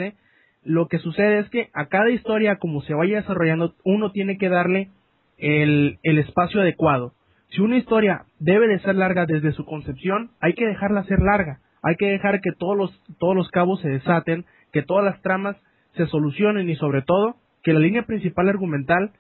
lo 0.64 0.88
que 0.88 1.00
sucede 1.00 1.40
es 1.40 1.50
que 1.50 1.70
a 1.74 1.88
cada 1.88 2.10
historia, 2.10 2.58
como 2.58 2.82
se 2.82 2.94
vaya 2.94 3.18
desarrollando, 3.18 3.76
uno 3.84 4.12
tiene 4.12 4.38
que 4.38 4.50
darle 4.50 4.90
el, 5.38 6.00
el 6.04 6.20
espacio 6.20 6.62
adecuado. 6.62 7.14
Si 7.50 7.62
una 7.62 7.78
historia 7.78 8.26
debe 8.40 8.68
de 8.68 8.80
ser 8.80 8.96
larga 8.96 9.26
desde 9.26 9.52
su 9.54 9.66
concepción, 9.66 10.32
hay 10.42 10.54
que 10.54 10.66
dejarla 10.66 11.04
ser 11.04 11.20
larga. 11.20 11.60
Hay 11.84 11.96
que 11.96 12.08
dejar 12.08 12.42
que 12.42 12.52
todos 12.58 12.76
los, 12.76 13.04
todos 13.20 13.36
los 13.36 13.50
cabos 13.50 13.80
se 13.82 13.90
desaten, 13.90 14.46
que 14.74 14.82
todas 14.82 15.06
las 15.06 15.22
tramas 15.22 15.56
se 15.96 16.08
solucionen 16.08 16.70
y 16.70 16.76
sobre 16.76 17.02
todo 17.02 17.36
que 17.64 17.74
la 17.74 17.80
línea 17.80 18.04
principal 18.04 18.50
argumental 18.50 19.12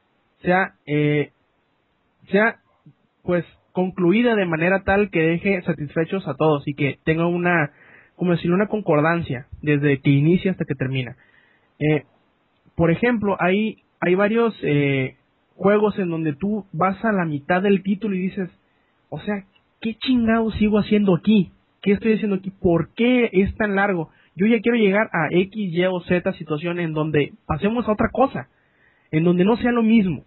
sea, 0.42 0.74
eh, 0.86 1.32
sea 2.30 2.58
pues 3.24 3.46
concluida 3.72 4.36
de 4.36 4.46
manera 4.46 4.84
tal 4.84 5.10
que 5.10 5.22
deje 5.22 5.62
satisfechos 5.64 6.28
a 6.28 6.36
todos 6.36 6.68
y 6.68 6.76
que 6.76 7.00
tenga 7.04 7.28
una, 7.28 7.72
como 8.16 8.32
decirlo, 8.32 8.56
una 8.56 8.68
concordancia 8.68 9.48
desde 9.62 10.00
que 10.00 10.12
inicia 10.12 10.52
hasta 10.52 10.66
que 10.66 10.76
termina. 10.76 11.18
Eh, 11.80 12.04
por 12.76 12.92
ejemplo, 12.92 13.36
hay, 13.40 13.84
hay 14.00 14.16
varios 14.16 14.58
eh, 14.64 15.18
juegos 15.56 15.98
en 15.98 16.10
donde 16.10 16.34
tú 16.34 16.66
vas 16.72 17.04
a 17.04 17.12
la 17.12 17.26
mitad 17.26 17.62
del 17.62 17.82
título 17.82 18.16
y 18.16 18.20
dices, 18.20 18.50
o 19.10 19.20
sea, 19.20 19.46
¿qué 19.82 19.96
chingado 19.96 20.52
sigo 20.52 20.80
haciendo 20.80 21.16
aquí? 21.16 21.52
¿Qué 21.82 21.94
estoy 21.94 22.14
haciendo 22.14 22.38
aquí? 22.38 22.52
¿Por 22.52 22.94
qué 22.94 23.30
es 23.32 23.56
tan 23.56 23.76
largo? 23.76 24.10
Yo 24.36 24.48
ya 24.48 24.60
quiero 24.60 24.78
llegar 24.78 25.10
a 25.14 25.28
X, 25.32 25.74
Y 25.74 25.86
o 25.86 26.02
Z 26.02 26.34
situación 26.34 26.80
en 26.80 26.94
donde 26.94 27.34
pasemos 27.46 27.88
a 27.88 27.94
otra 27.94 28.10
cosa, 28.12 28.50
en 29.12 29.24
donde 29.24 29.46
no 29.46 29.56
sea 29.58 29.72
lo 29.72 29.82
mismo. 29.82 30.24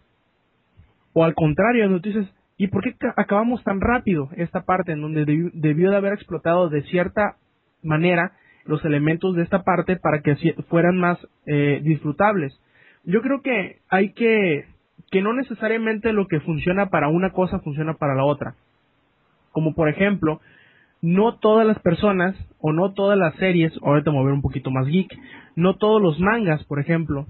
O 1.12 1.24
al 1.24 1.34
contrario, 1.34 1.84
en 1.84 1.90
donde 1.90 2.10
tú 2.10 2.18
dices, 2.18 2.34
¿y 2.56 2.68
por 2.68 2.82
qué 2.82 2.94
acabamos 3.16 3.62
tan 3.64 3.80
rápido 3.80 4.30
esta 4.36 4.62
parte 4.62 4.92
en 4.92 5.02
donde 5.02 5.24
debió, 5.52 5.90
de 5.90 5.96
haber 5.96 6.14
explotado 6.14 6.70
de 6.70 6.82
cierta 6.84 7.36
manera 7.82 8.32
los 8.64 8.84
elementos 8.84 9.34
de 9.34 9.42
esta 9.42 9.62
parte 9.62 9.96
para 9.96 10.22
que 10.22 10.36
fueran 10.68 10.96
más 10.96 11.18
eh, 11.46 11.80
disfrutables? 11.82 12.58
Yo 13.04 13.20
creo 13.20 13.42
que 13.42 13.80
hay 13.90 14.12
que 14.12 14.64
que 15.10 15.22
no 15.22 15.32
necesariamente 15.32 16.12
lo 16.12 16.26
que 16.26 16.40
funciona 16.40 16.90
para 16.90 17.08
una 17.08 17.30
cosa 17.30 17.60
funciona 17.60 17.94
para 17.94 18.14
la 18.14 18.24
otra. 18.24 18.54
Como 19.52 19.74
por 19.74 19.88
ejemplo, 19.88 20.40
no 21.00 21.36
todas 21.38 21.66
las 21.66 21.78
personas 21.80 22.36
o 22.60 22.72
no 22.72 22.92
todas 22.92 23.18
las 23.18 23.34
series, 23.36 23.72
ahorita 23.82 24.10
me 24.10 24.16
voy 24.16 24.24
a 24.24 24.26
ver 24.26 24.34
un 24.34 24.42
poquito 24.42 24.70
más 24.70 24.86
geek, 24.86 25.10
no 25.56 25.76
todos 25.76 26.02
los 26.02 26.18
mangas, 26.20 26.64
por 26.64 26.80
ejemplo, 26.80 27.26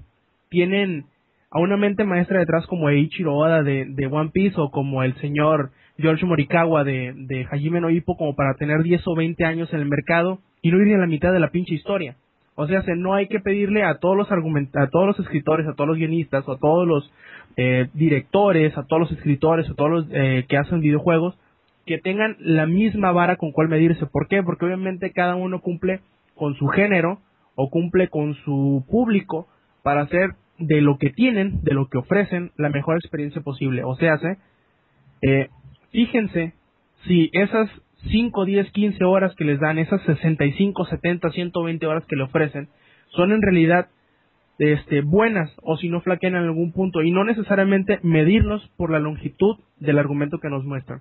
tienen 0.49 1.05
a 1.51 1.59
una 1.59 1.77
mente 1.77 2.03
maestra 2.03 2.39
detrás 2.39 2.67
como 2.67 2.89
Eiichiro 2.89 3.35
Oda 3.35 3.63
de, 3.63 3.85
de 3.85 4.07
One 4.07 4.31
Piece 4.31 4.59
o 4.59 4.69
como 4.69 5.03
el 5.03 5.15
señor 5.15 5.71
George 5.97 6.25
Morikawa 6.25 6.83
de, 6.83 7.13
de 7.15 7.45
Hajime 7.45 7.81
no 7.81 7.89
Ippo 7.89 8.17
como 8.17 8.35
para 8.35 8.53
tener 8.55 8.83
10 8.83 9.01
o 9.07 9.15
20 9.15 9.43
años 9.45 9.73
en 9.73 9.79
el 9.79 9.87
mercado 9.87 10.39
y 10.61 10.71
no 10.71 10.81
ir 10.81 10.95
a 10.95 10.99
la 10.99 11.07
mitad 11.07 11.31
de 11.31 11.39
la 11.39 11.49
pinche 11.49 11.73
historia. 11.73 12.15
O 12.55 12.67
sea, 12.67 12.83
no 12.97 13.13
hay 13.13 13.27
que 13.27 13.39
pedirle 13.39 13.83
a 13.83 13.99
todos 13.99 14.17
los 14.17 14.29
a 14.29 14.89
todos 14.89 15.07
los 15.07 15.19
escritores, 15.19 15.65
a 15.65 15.75
todos 15.75 15.87
los 15.87 15.97
guionistas, 15.97 16.45
o 16.45 16.51
a 16.51 16.59
todos 16.59 16.85
los 16.85 17.09
eh, 17.57 17.89
directores, 17.93 18.77
a 18.77 18.85
todos 18.85 19.01
los 19.01 19.11
escritores, 19.11 19.69
a 19.69 19.73
todos 19.73 19.91
los 19.91 20.05
eh, 20.11 20.45
que 20.47 20.57
hacen 20.57 20.79
videojuegos, 20.79 21.37
que 21.85 21.97
tengan 21.97 22.35
la 22.39 22.65
misma 22.65 23.11
vara 23.11 23.35
con 23.35 23.51
cual 23.51 23.67
medirse. 23.67 24.05
¿Por 24.05 24.27
qué? 24.27 24.43
Porque 24.43 24.65
obviamente 24.65 25.11
cada 25.11 25.35
uno 25.35 25.59
cumple 25.59 26.01
con 26.35 26.55
su 26.55 26.67
género 26.67 27.19
o 27.55 27.69
cumple 27.69 28.07
con 28.07 28.35
su 28.45 28.85
público 28.89 29.47
para 29.83 30.01
hacer 30.01 30.35
de 30.57 30.81
lo 30.81 30.97
que 30.97 31.09
tienen, 31.09 31.63
de 31.63 31.73
lo 31.73 31.87
que 31.87 31.97
ofrecen, 31.97 32.51
la 32.57 32.69
mejor 32.69 32.97
experiencia 32.97 33.41
posible. 33.41 33.83
O 33.83 33.95
sea, 33.95 34.19
eh, 35.21 35.49
fíjense 35.91 36.53
si 37.05 37.29
esas 37.33 37.69
5, 38.11 38.45
10, 38.45 38.71
15 38.71 39.03
horas 39.03 39.33
que 39.35 39.45
les 39.45 39.59
dan, 39.59 39.77
esas 39.77 40.01
65, 40.03 40.85
70, 40.85 41.31
120 41.31 41.87
horas 41.87 42.05
que 42.05 42.15
le 42.15 42.23
ofrecen, 42.23 42.69
son 43.09 43.31
en 43.31 43.41
realidad 43.41 43.87
este, 44.59 45.01
buenas 45.01 45.51
o 45.63 45.77
si 45.77 45.89
no 45.89 46.01
flaquean 46.01 46.35
en 46.35 46.43
algún 46.43 46.71
punto 46.73 47.01
y 47.01 47.11
no 47.11 47.23
necesariamente 47.23 47.99
medirlos 48.03 48.61
por 48.77 48.91
la 48.91 48.99
longitud 48.99 49.57
del 49.79 49.97
argumento 49.97 50.39
que 50.39 50.49
nos 50.49 50.65
muestran. 50.65 50.99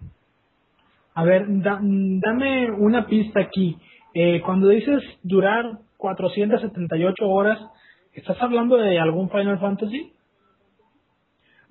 A 1.15 1.25
ver, 1.25 1.47
dame 1.49 2.71
una 2.71 3.07
pista 3.07 3.41
aquí. 3.41 3.77
Eh, 4.15 4.41
cuando 4.45 4.69
dices 4.69 5.03
durar 5.25 5.81
478 5.97 7.29
horas, 7.29 7.59
¿estás 8.15 8.41
hablando 8.41 8.77
de 8.77 8.99
algún 9.01 9.29
Final 9.29 9.59
Fantasy? 9.59 10.13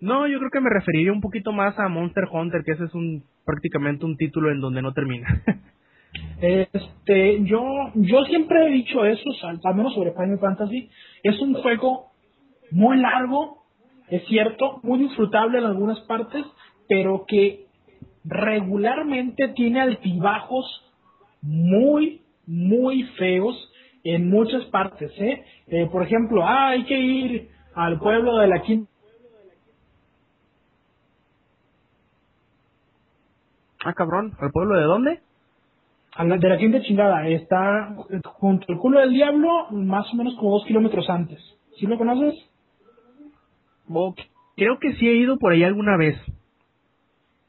No, 0.01 0.27
yo 0.27 0.37
creo 0.37 0.51
que 0.51 0.59
me 0.59 0.69
referiría 0.69 1.13
un 1.13 1.21
poquito 1.21 1.53
más 1.53 1.79
a 1.79 1.87
Monster 1.87 2.25
Hunter, 2.31 2.63
que 2.63 2.73
ese 2.73 2.83
es 2.83 2.93
un 2.93 3.23
prácticamente 3.45 4.05
un 4.05 4.17
título 4.17 4.51
en 4.51 4.59
donde 4.59 4.81
no 4.81 4.91
termina. 4.91 5.27
este, 6.41 7.43
yo, 7.45 7.63
yo 7.95 8.23
siempre 8.25 8.67
he 8.67 8.69
dicho 8.71 9.05
eso, 9.05 9.29
al 9.41 9.75
menos 9.75 9.93
sobre 9.95 10.11
Final 10.11 10.39
Fantasy, 10.39 10.89
es 11.23 11.39
un 11.39 11.53
juego 11.55 12.11
muy 12.71 12.97
largo, 12.97 13.63
es 14.09 14.25
cierto, 14.27 14.79
muy 14.83 14.99
disfrutable 14.99 15.59
en 15.59 15.65
algunas 15.65 15.99
partes, 16.01 16.45
pero 16.87 17.25
que 17.27 17.65
regularmente 18.23 19.49
tiene 19.49 19.81
altibajos 19.81 20.65
muy, 21.41 22.21
muy 22.45 23.03
feos 23.17 23.55
en 24.03 24.29
muchas 24.29 24.65
partes. 24.65 25.11
¿eh? 25.17 25.43
eh 25.67 25.87
por 25.91 26.03
ejemplo, 26.03 26.43
ah, 26.45 26.69
hay 26.69 26.85
que 26.85 26.99
ir 26.99 27.49
al 27.73 27.99
pueblo 27.99 28.37
de 28.37 28.47
la 28.47 28.61
quinta 28.61 28.91
Ah, 33.87 33.93
cabrón, 33.93 34.33
¿al 34.41 34.51
pueblo 34.51 34.75
de 34.75 34.83
dónde? 34.83 35.21
De 36.17 36.49
la 36.49 36.57
quinta 36.57 36.81
chingada. 36.81 37.27
Está 37.27 37.95
junto 38.23 38.65
al 38.69 38.79
culo 38.79 38.99
del 38.99 39.13
diablo, 39.13 39.67
más 39.71 40.11
o 40.13 40.15
menos 40.15 40.35
como 40.35 40.51
dos 40.51 40.65
kilómetros 40.65 41.09
antes. 41.09 41.39
¿Sí 41.77 41.85
lo 41.85 41.97
conoces? 41.97 42.33
creo 44.55 44.79
que 44.79 44.93
sí 44.95 45.07
he 45.07 45.15
ido 45.15 45.37
por 45.37 45.53
ahí 45.53 45.63
alguna 45.63 45.95
vez. 45.97 46.17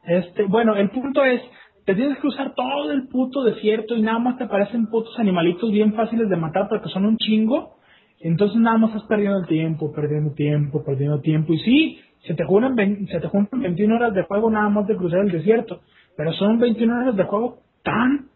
Este, 0.04 0.44
bueno, 0.44 0.76
el 0.76 0.90
punto 0.90 1.24
es, 1.24 1.40
te 1.84 1.94
tienes 1.94 2.16
que 2.16 2.20
cruzar 2.20 2.54
todo 2.54 2.92
el 2.92 3.08
puto 3.08 3.42
desierto 3.42 3.96
y 3.96 4.02
nada 4.02 4.18
más 4.18 4.38
te 4.38 4.46
parecen 4.46 4.86
putos 4.86 5.18
animalitos 5.18 5.70
bien 5.70 5.94
fáciles 5.94 6.28
de 6.28 6.36
matar 6.36 6.68
porque 6.68 6.88
son 6.88 7.06
un 7.06 7.16
chingo. 7.16 7.76
Entonces 8.20 8.60
nada 8.60 8.78
más 8.78 8.90
estás 8.90 9.08
perdiendo 9.08 9.38
el 9.38 9.46
tiempo, 9.46 9.92
perdiendo 9.92 10.32
tiempo, 10.32 10.84
perdiendo 10.84 11.20
tiempo. 11.20 11.52
Y 11.52 11.58
sí, 11.60 12.00
se 12.26 12.34
te, 12.34 12.44
juntan, 12.44 13.06
se 13.06 13.20
te 13.20 13.28
juntan 13.28 13.60
21 13.60 13.96
horas 13.96 14.14
de 14.14 14.22
juego 14.22 14.50
nada 14.50 14.68
más 14.68 14.86
de 14.86 14.96
cruzar 14.96 15.20
el 15.20 15.32
desierto. 15.32 15.80
Pero 16.16 16.32
son 16.32 16.58
21 16.58 17.00
horas 17.00 17.16
de 17.16 17.24
juego 17.24 17.58
tan, 17.82 18.28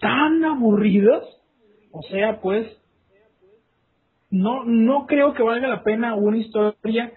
tan 0.00 0.44
aburridas. 0.44 1.22
O 1.92 2.02
sea, 2.02 2.40
pues, 2.40 2.66
no, 4.30 4.64
no 4.64 5.06
creo 5.06 5.34
que 5.34 5.42
valga 5.42 5.68
la 5.68 5.82
pena 5.82 6.14
una 6.14 6.38
historia 6.38 7.12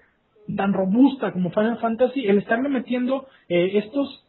tan 0.55 0.73
robusta 0.73 1.31
como 1.31 1.51
Final 1.51 1.79
Fantasy 1.79 2.25
el 2.25 2.39
estarme 2.39 2.69
metiendo 2.69 3.27
eh, 3.47 3.77
estos 3.77 4.25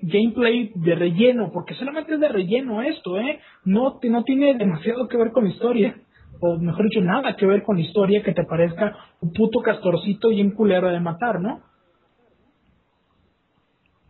gameplay 0.00 0.72
de 0.74 0.94
relleno, 0.94 1.50
porque 1.52 1.74
solamente 1.74 2.14
es 2.14 2.20
de 2.20 2.28
relleno 2.28 2.82
esto, 2.82 3.18
¿eh? 3.18 3.40
No, 3.64 4.00
no 4.02 4.24
tiene 4.24 4.54
demasiado 4.54 5.08
que 5.08 5.16
ver 5.16 5.32
con 5.32 5.46
historia, 5.46 5.96
o 6.40 6.58
mejor 6.58 6.84
dicho, 6.84 7.00
nada 7.00 7.36
que 7.36 7.46
ver 7.46 7.62
con 7.62 7.78
historia 7.78 8.22
que 8.22 8.32
te 8.32 8.44
parezca 8.44 8.96
un 9.20 9.32
puto 9.32 9.60
castorcito 9.60 10.30
y 10.30 10.42
un 10.42 10.50
culero 10.50 10.90
de 10.90 11.00
matar, 11.00 11.40
¿no? 11.40 11.62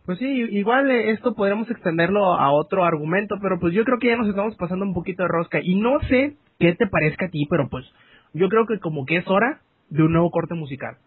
Pues 0.05 0.19
sí, 0.19 0.25
igual 0.25 0.89
eh, 0.91 1.11
esto 1.11 1.33
podríamos 1.33 1.69
extenderlo 1.69 2.33
a 2.33 2.51
otro 2.51 2.83
argumento, 2.83 3.35
pero 3.41 3.59
pues 3.59 3.73
yo 3.73 3.83
creo 3.83 3.97
que 3.99 4.09
ya 4.09 4.17
nos 4.17 4.27
estamos 4.27 4.55
pasando 4.55 4.85
un 4.85 4.93
poquito 4.93 5.23
de 5.23 5.29
rosca 5.29 5.59
y 5.61 5.75
no 5.75 5.99
sé 6.01 6.35
qué 6.59 6.73
te 6.75 6.87
parezca 6.87 7.25
a 7.25 7.29
ti, 7.29 7.47
pero 7.49 7.67
pues 7.69 7.85
yo 8.33 8.47
creo 8.49 8.67
que 8.67 8.79
como 8.79 9.05
que 9.05 9.17
es 9.17 9.27
hora 9.27 9.61
de 9.89 10.03
un 10.03 10.11
nuevo 10.11 10.29
corte 10.29 10.53
musical. 10.53 10.97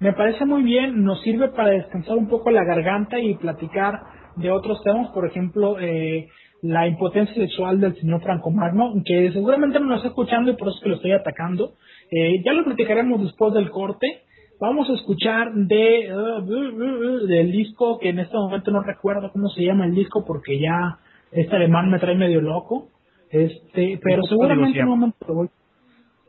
Me 0.00 0.12
parece 0.14 0.44
muy 0.46 0.62
bien, 0.62 1.04
nos 1.04 1.22
sirve 1.22 1.48
para 1.48 1.70
descansar 1.70 2.16
un 2.16 2.28
poco 2.28 2.50
la 2.50 2.64
garganta 2.64 3.20
y 3.20 3.34
platicar 3.36 4.00
de 4.36 4.50
otros 4.50 4.82
temas, 4.82 5.10
por 5.10 5.26
ejemplo, 5.26 5.78
eh, 5.78 6.28
la 6.62 6.86
impotencia 6.86 7.34
sexual 7.34 7.80
del 7.80 7.94
señor 7.96 8.22
Franco 8.22 8.50
Magno, 8.50 8.94
que 9.04 9.30
seguramente 9.32 9.78
no 9.78 9.86
lo 9.86 9.96
está 9.96 10.08
escuchando 10.08 10.50
y 10.50 10.56
por 10.56 10.68
eso 10.68 10.78
es 10.78 10.82
que 10.82 10.88
lo 10.88 10.96
estoy 10.96 11.12
atacando. 11.12 11.74
Eh, 12.10 12.42
ya 12.44 12.52
lo 12.52 12.64
platicaremos 12.64 13.22
después 13.22 13.52
del 13.52 13.70
corte. 13.70 14.22
Vamos 14.62 14.88
a 14.88 14.92
escuchar 14.92 15.52
de 15.54 16.08
uh, 16.14 17.26
del 17.26 17.50
disco 17.50 17.98
que 17.98 18.10
en 18.10 18.20
este 18.20 18.36
momento 18.36 18.70
no 18.70 18.80
recuerdo 18.80 19.32
cómo 19.32 19.48
se 19.48 19.64
llama 19.64 19.86
el 19.86 19.92
disco 19.96 20.24
porque 20.24 20.60
ya 20.60 21.00
este 21.32 21.56
alemán 21.56 21.90
me 21.90 21.98
trae 21.98 22.14
medio 22.14 22.40
loco. 22.40 22.86
Este, 23.28 23.98
pero 24.00 24.22
seguramente 24.22 24.78
en 24.78 24.84
un 24.84 24.90
momento 25.00 25.34
voy. 25.34 25.48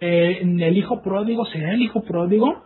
Eh, 0.02 0.40
el 0.42 0.76
hijo 0.76 1.04
pródigo, 1.04 1.46
¿será 1.46 1.76
el 1.76 1.84
hijo 1.84 2.02
pródigo? 2.02 2.64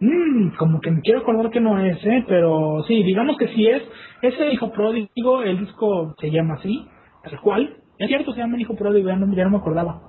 Mm, 0.00 0.56
como 0.56 0.80
que 0.80 0.90
me 0.90 1.02
quiero 1.02 1.20
acordar 1.20 1.50
que 1.50 1.60
no 1.60 1.78
es, 1.84 2.02
¿eh? 2.06 2.24
pero 2.26 2.82
sí, 2.88 3.02
digamos 3.02 3.36
que 3.36 3.48
sí 3.48 3.66
es. 3.66 3.82
Ese 4.22 4.50
hijo 4.54 4.72
pródigo, 4.72 5.42
el 5.42 5.58
disco 5.58 6.14
se 6.18 6.30
llama 6.30 6.54
así, 6.54 6.86
tal 7.24 7.38
cual. 7.42 7.76
Es 7.98 8.08
cierto, 8.08 8.32
se 8.32 8.38
llama 8.38 8.54
el 8.54 8.62
hijo 8.62 8.74
pródigo, 8.74 9.10
ya 9.10 9.16
no, 9.16 9.26
me 9.26 9.58
acordaba. 9.58 10.00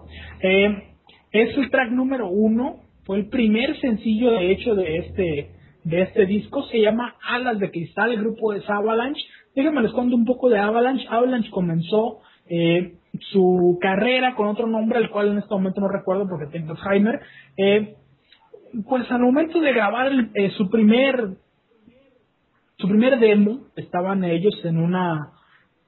Eh, 0.41 0.95
es 1.34 1.57
el 1.57 1.69
track 1.69 1.91
número 1.91 2.30
uno, 2.30 2.77
fue 3.10 3.18
el 3.18 3.30
primer 3.30 3.76
sencillo 3.81 4.34
de 4.34 4.52
hecho 4.52 4.76
de 4.76 4.98
este 4.98 5.49
de 5.84 6.02
este 6.03 6.27
disco, 6.27 6.61
se 6.68 6.80
llama 6.80 7.15
Alas 7.27 7.57
de 7.57 7.72
Cristal, 7.72 8.11
el 8.11 8.19
grupo 8.19 8.53
es 8.53 8.69
Avalanche. 8.69 9.19
Déjenme 9.56 9.81
les 9.81 9.94
cuento 9.94 10.15
un 10.15 10.26
poco 10.26 10.48
de 10.48 10.60
Avalanche. 10.60 11.07
Avalanche 11.10 11.49
comenzó 11.49 12.19
eh, 12.48 12.98
su 13.31 13.80
carrera 13.81 14.36
con 14.36 14.49
otro 14.49 14.68
nombre, 14.68 14.99
el 14.99 15.10
cual 15.10 15.30
en 15.30 15.40
este 15.40 15.52
momento 15.52 15.81
no 15.81 15.88
recuerdo 15.88 16.27
porque 16.30 16.56
tengo 16.56 16.73
Alzheimer. 16.73 17.19
Eh, 17.57 17.95
pues 18.88 19.10
al 19.10 19.22
momento 19.22 19.60
de 19.60 19.73
grabar 19.73 20.11
eh, 20.36 20.52
su 20.52 20.69
primer 20.69 21.30
su 22.77 22.88
primer 22.88 23.18
demo 23.19 23.61
estaban 23.76 24.23
ellos 24.23 24.53
en 24.65 24.77
una 24.77 25.31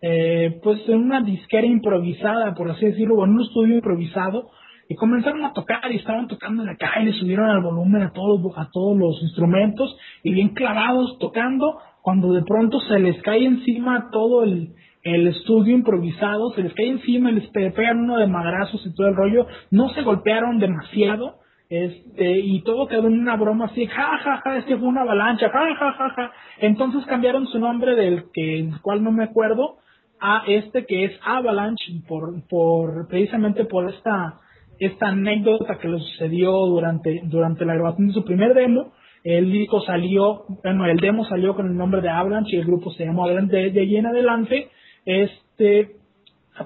eh, 0.01 0.59
pues 0.63 0.81
en 0.89 0.97
una 0.97 1.21
disquera 1.21 1.67
improvisada 1.67 2.55
por 2.55 2.71
así 2.71 2.83
decirlo 2.83 3.17
o 3.17 3.25
en 3.25 3.33
un 3.33 3.41
estudio 3.43 3.75
improvisado 3.75 4.49
y 4.91 4.95
comenzaron 4.95 5.45
a 5.45 5.53
tocar 5.53 5.89
y 5.89 5.95
estaban 5.95 6.27
tocando 6.27 6.63
en 6.63 6.67
la 6.67 6.75
calle 6.75 7.13
subieron 7.13 7.49
al 7.49 7.61
volumen 7.61 8.01
a 8.01 8.11
todos 8.11 8.41
a 8.57 8.69
todos 8.71 8.97
los 8.97 9.21
instrumentos 9.21 9.95
y 10.21 10.33
bien 10.33 10.49
clavados 10.49 11.17
tocando 11.17 11.77
cuando 12.01 12.33
de 12.33 12.43
pronto 12.43 12.77
se 12.81 12.99
les 12.99 13.21
cae 13.21 13.45
encima 13.45 14.09
todo 14.11 14.43
el, 14.43 14.73
el 15.03 15.27
estudio 15.29 15.75
improvisado 15.75 16.51
se 16.55 16.63
les 16.63 16.73
cae 16.73 16.89
encima 16.89 17.31
les 17.31 17.47
pegan 17.47 17.99
uno 17.99 18.17
de 18.17 18.27
madrazos 18.27 18.85
y 18.85 18.93
todo 18.93 19.07
el 19.07 19.15
rollo 19.15 19.47
no 19.69 19.87
se 19.89 20.01
golpearon 20.01 20.59
demasiado 20.59 21.35
este, 21.69 22.39
y 22.39 22.61
todo 22.63 22.89
quedó 22.89 23.07
en 23.07 23.17
una 23.17 23.37
broma 23.37 23.67
así, 23.67 23.87
ja, 23.87 24.17
ja, 24.17 24.41
ja, 24.43 24.57
es 24.57 24.65
que 24.65 24.75
fue 24.75 24.89
una 24.89 25.03
avalancha, 25.03 25.49
ja, 25.49 25.73
ja, 25.73 25.93
ja, 25.93 26.09
ja. 26.09 26.31
Entonces 26.59 27.05
cambiaron 27.05 27.47
su 27.47 27.59
nombre 27.59 27.95
del 27.95 28.25
que, 28.33 28.59
el 28.59 28.81
cual 28.81 29.01
no 29.01 29.13
me 29.13 29.23
acuerdo, 29.23 29.77
a 30.19 30.43
este 30.47 30.85
que 30.85 31.05
es 31.05 31.19
Avalanche, 31.25 32.01
por, 32.09 32.47
por, 32.49 33.07
precisamente 33.07 33.65
por 33.65 33.89
esta, 33.89 34.39
esta 34.81 35.09
anécdota 35.09 35.77
que 35.77 35.87
le 35.87 35.99
sucedió 35.99 36.51
durante, 36.65 37.21
durante 37.25 37.65
la 37.65 37.75
grabación 37.75 38.07
de 38.07 38.13
su 38.13 38.25
primer 38.25 38.55
demo. 38.55 38.93
El 39.23 39.51
disco 39.51 39.81
salió, 39.81 40.45
bueno, 40.63 40.87
el 40.87 40.97
demo 40.97 41.23
salió 41.25 41.55
con 41.55 41.67
el 41.67 41.77
nombre 41.77 42.01
de 42.01 42.09
Avalanche 42.09 42.55
y 42.55 42.59
el 42.59 42.65
grupo 42.65 42.91
se 42.91 43.05
llamó 43.05 43.25
Avalanche 43.25 43.55
de, 43.55 43.69
de 43.69 43.79
ahí 43.79 43.95
en 43.97 44.07
adelante. 44.07 44.69
Este, 45.05 45.91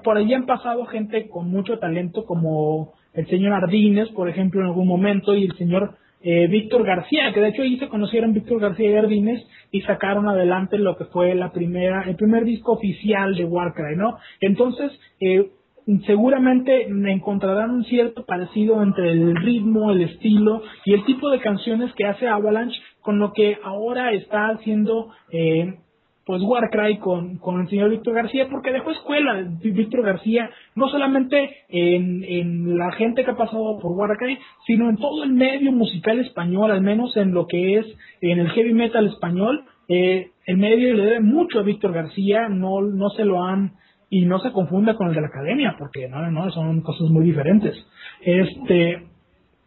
por 0.02 0.16
allí 0.16 0.32
han 0.32 0.46
pasado 0.46 0.86
gente 0.86 1.28
con 1.28 1.50
mucho 1.50 1.78
talento 1.78 2.24
como 2.24 2.94
el 3.12 3.26
señor 3.26 3.52
Ardínez, 3.52 4.08
por 4.14 4.30
ejemplo, 4.30 4.62
en 4.62 4.68
algún 4.68 4.88
momento, 4.88 5.34
y 5.34 5.44
el 5.44 5.56
señor 5.56 5.96
eh, 6.22 6.46
Víctor 6.48 6.84
García, 6.84 7.32
que 7.34 7.40
de 7.40 7.48
hecho 7.48 7.62
ahí 7.62 7.78
se 7.78 7.88
conocieron 7.88 8.32
Víctor 8.32 8.60
García 8.60 8.90
y 8.90 8.94
Ardínez 8.94 9.42
y 9.70 9.82
sacaron 9.82 10.26
adelante 10.26 10.78
lo 10.78 10.96
que 10.96 11.04
fue 11.04 11.34
la 11.34 11.52
primera, 11.52 12.04
el 12.08 12.16
primer 12.16 12.44
disco 12.44 12.72
oficial 12.72 13.34
de 13.34 13.44
Warcry, 13.44 13.96
¿no? 13.96 14.16
Entonces, 14.40 14.90
eh, 15.20 15.50
seguramente 16.04 16.88
encontrarán 16.88 17.70
un 17.70 17.84
cierto 17.84 18.24
parecido 18.24 18.82
entre 18.82 19.12
el 19.12 19.36
ritmo, 19.36 19.92
el 19.92 20.02
estilo 20.02 20.62
y 20.84 20.94
el 20.94 21.04
tipo 21.04 21.30
de 21.30 21.40
canciones 21.40 21.92
que 21.94 22.06
hace 22.06 22.26
Avalanche 22.26 22.80
con 23.00 23.18
lo 23.18 23.32
que 23.32 23.58
ahora 23.62 24.12
está 24.12 24.48
haciendo 24.48 25.10
eh, 25.30 25.74
pues 26.26 26.42
Warcry 26.42 26.98
con, 26.98 27.38
con 27.38 27.60
el 27.60 27.68
señor 27.68 27.90
Víctor 27.90 28.14
García, 28.14 28.48
porque 28.50 28.72
dejó 28.72 28.90
escuela 28.90 29.46
Víctor 29.62 30.02
García, 30.02 30.50
no 30.74 30.88
solamente 30.88 31.58
en, 31.68 32.24
en 32.24 32.76
la 32.76 32.90
gente 32.92 33.24
que 33.24 33.30
ha 33.30 33.36
pasado 33.36 33.78
por 33.78 33.92
Warcry, 33.92 34.36
sino 34.66 34.90
en 34.90 34.96
todo 34.96 35.22
el 35.22 35.32
medio 35.32 35.70
musical 35.70 36.18
español, 36.18 36.72
al 36.72 36.80
menos 36.80 37.16
en 37.16 37.32
lo 37.32 37.46
que 37.46 37.78
es 37.78 37.86
en 38.20 38.40
el 38.40 38.50
heavy 38.50 38.74
metal 38.74 39.06
español. 39.06 39.64
Eh, 39.88 40.30
el 40.46 40.56
medio 40.56 40.94
le 40.94 41.04
debe 41.04 41.20
mucho 41.20 41.60
a 41.60 41.62
Víctor 41.62 41.92
García, 41.92 42.48
no, 42.48 42.80
no 42.80 43.08
se 43.10 43.24
lo 43.24 43.44
han 43.44 43.74
y 44.08 44.24
no 44.24 44.38
se 44.40 44.52
confunda 44.52 44.94
con 44.94 45.08
el 45.08 45.14
de 45.14 45.20
la 45.20 45.28
academia, 45.28 45.76
porque 45.78 46.08
no, 46.08 46.30
no 46.30 46.50
son 46.50 46.80
cosas 46.82 47.08
muy 47.10 47.24
diferentes. 47.24 47.74
Este, 48.20 49.06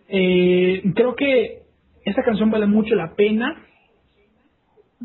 eh, 0.07 0.83
creo 0.95 1.15
que 1.15 1.63
esta 2.05 2.23
canción 2.23 2.49
vale 2.49 2.65
mucho 2.65 2.95
la 2.95 3.15
pena 3.15 3.65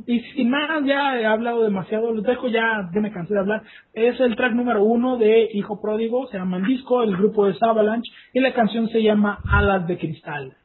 y 0.06 0.20
sin 0.20 0.50
más, 0.50 0.84
ya 0.84 1.20
he 1.20 1.24
hablado 1.24 1.62
demasiado, 1.62 2.12
los 2.12 2.24
dejo 2.24 2.48
ya, 2.48 2.90
ya 2.92 3.00
me 3.00 3.12
cansé 3.12 3.34
de 3.34 3.40
hablar. 3.40 3.62
Es 3.92 4.18
el 4.18 4.34
track 4.34 4.52
número 4.52 4.82
uno 4.82 5.16
de 5.18 5.48
Hijo 5.52 5.80
Pródigo, 5.80 6.26
se 6.28 6.36
llama 6.36 6.56
el 6.56 6.64
disco, 6.64 7.02
el 7.02 7.16
grupo 7.16 7.46
es 7.46 7.62
Avalanche, 7.62 8.10
y 8.32 8.40
la 8.40 8.52
canción 8.52 8.88
se 8.88 9.02
llama 9.02 9.38
Alas 9.48 9.86
de 9.86 9.96
Cristal. 9.96 10.56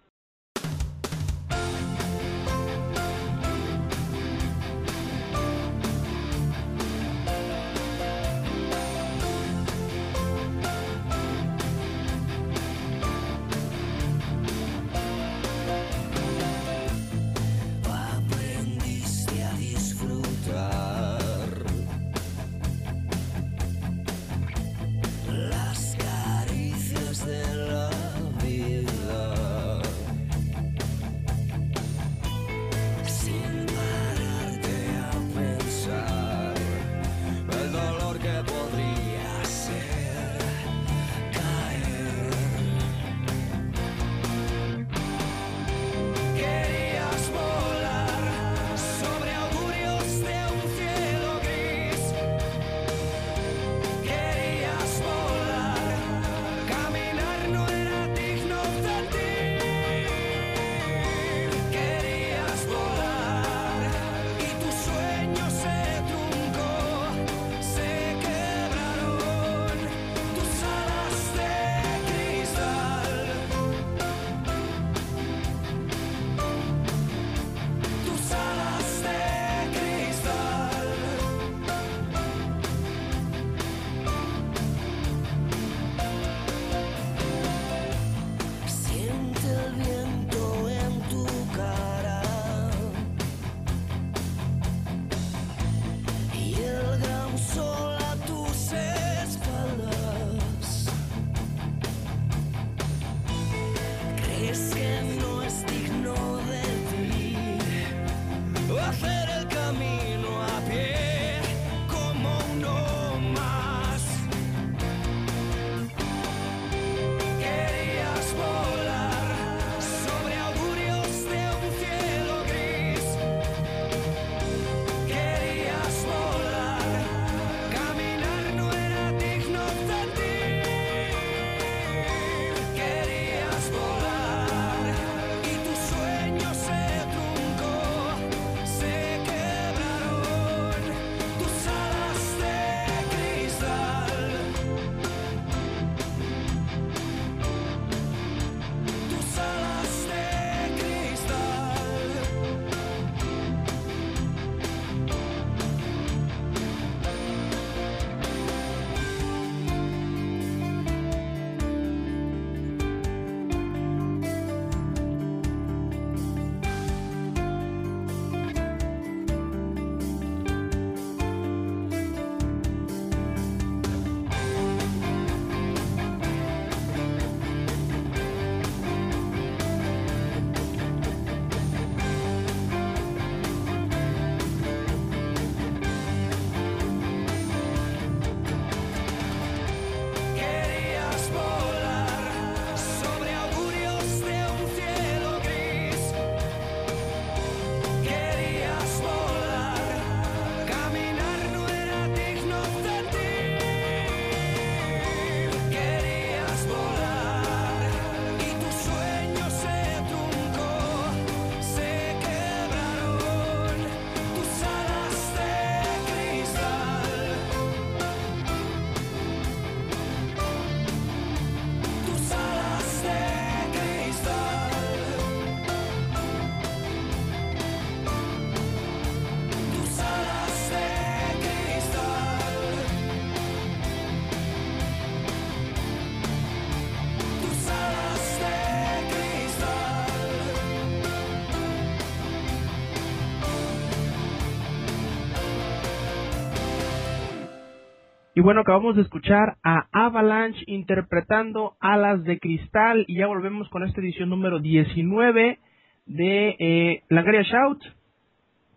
Y 248.40 248.42
bueno, 248.42 248.62
acabamos 248.62 248.96
de 248.96 249.02
escuchar 249.02 249.58
a 249.66 249.90
Avalanche 249.92 250.64
interpretando 250.66 251.74
Alas 251.82 252.24
de 252.24 252.40
Cristal 252.40 253.04
y 253.06 253.18
ya 253.18 253.28
volvemos 253.28 253.68
con 253.68 253.84
esta 253.84 254.00
edición 254.00 254.30
número 254.30 254.60
19 254.60 255.60
de 256.06 256.56
eh, 256.58 257.04
Langaria 257.10 257.42
Shout. 257.42 257.82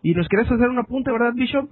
Y 0.01 0.15
nos 0.15 0.27
querés 0.27 0.51
hacer 0.51 0.67
un 0.67 0.79
apunte, 0.79 1.13
¿verdad, 1.13 1.31
Bishop? 1.33 1.69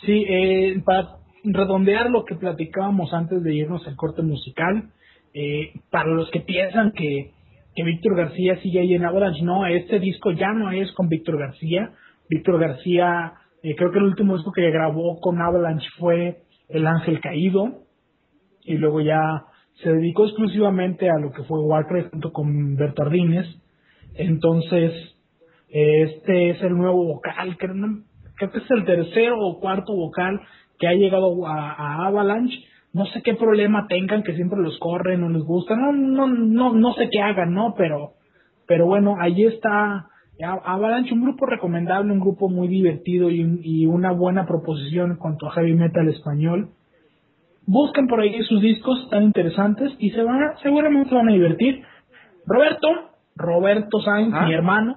Sí, 0.00 0.24
eh, 0.26 0.80
para 0.82 1.18
redondear 1.44 2.08
lo 2.08 2.24
que 2.24 2.36
platicábamos 2.36 3.12
antes 3.12 3.42
de 3.42 3.54
irnos 3.54 3.86
al 3.86 3.94
corte 3.94 4.22
musical, 4.22 4.88
eh, 5.34 5.74
para 5.90 6.08
los 6.08 6.30
que 6.30 6.40
piensan 6.40 6.92
que, 6.92 7.32
que 7.76 7.84
Víctor 7.84 8.16
García 8.16 8.62
sigue 8.62 8.80
ahí 8.80 8.94
en 8.94 9.04
Avalanche, 9.04 9.42
no, 9.42 9.66
este 9.66 10.00
disco 10.00 10.30
ya 10.30 10.54
no 10.54 10.70
es 10.70 10.90
con 10.92 11.10
Víctor 11.10 11.38
García. 11.38 11.90
Víctor 12.30 12.58
García, 12.58 13.34
eh, 13.62 13.76
creo 13.76 13.90
que 13.90 13.98
el 13.98 14.04
último 14.04 14.36
disco 14.38 14.52
que 14.52 14.70
grabó 14.70 15.20
con 15.20 15.38
Avalanche 15.42 15.86
fue 15.98 16.47
El 16.68 16.86
Ángel 16.86 17.20
Caído, 17.20 17.82
y 18.64 18.76
luego 18.76 19.00
ya 19.00 19.44
se 19.82 19.92
dedicó 19.92 20.24
exclusivamente 20.24 21.08
a 21.08 21.18
lo 21.18 21.32
que 21.32 21.42
fue 21.44 21.60
Warcraft 21.60 22.10
junto 22.10 22.32
con 22.32 22.76
Bertardines. 22.76 23.46
Entonces, 24.14 24.92
este 25.68 26.50
es 26.50 26.62
el 26.62 26.76
nuevo 26.76 27.04
vocal, 27.04 27.56
creo, 27.56 27.74
que 28.38 28.44
es 28.46 28.70
el 28.70 28.84
tercero 28.84 29.38
o 29.38 29.60
cuarto 29.60 29.94
vocal 29.94 30.40
que 30.78 30.88
ha 30.88 30.92
llegado 30.92 31.46
a, 31.46 32.06
Avalanche. 32.06 32.58
No 32.92 33.04
sé 33.06 33.22
qué 33.22 33.34
problema 33.34 33.86
tengan, 33.88 34.22
que 34.22 34.34
siempre 34.34 34.60
los 34.60 34.78
corren, 34.78 35.20
no 35.20 35.28
les 35.28 35.42
gusta, 35.42 35.76
no, 35.76 35.92
no, 35.92 36.26
no, 36.26 36.72
no 36.72 36.92
sé 36.94 37.08
qué 37.10 37.20
hagan, 37.20 37.52
¿no? 37.52 37.74
Pero, 37.76 38.12
pero 38.66 38.86
bueno, 38.86 39.16
ahí 39.20 39.44
está 39.44 40.06
Avalanche, 40.40 41.12
un 41.14 41.22
grupo 41.22 41.46
recomendable, 41.46 42.12
un 42.12 42.20
grupo 42.20 42.48
muy 42.48 42.68
divertido 42.68 43.30
y, 43.30 43.60
y 43.62 43.86
una 43.86 44.12
buena 44.12 44.46
proposición 44.46 45.12
en 45.12 45.16
cuanto 45.16 45.46
a 45.48 45.52
heavy 45.52 45.74
metal 45.74 46.08
español. 46.08 46.68
Busquen 47.66 48.06
por 48.06 48.20
ahí 48.20 48.42
sus 48.44 48.62
discos 48.62 49.08
tan 49.10 49.24
interesantes 49.24 49.92
y 49.98 50.10
se 50.10 50.22
van 50.22 50.40
seguramente 50.62 51.08
se 51.10 51.14
van 51.14 51.28
a 51.28 51.32
divertir. 51.32 51.82
Roberto, 52.46 52.88
Roberto 53.36 54.00
Sainz, 54.00 54.32
Ah. 54.34 54.46
mi 54.46 54.54
hermano, 54.54 54.96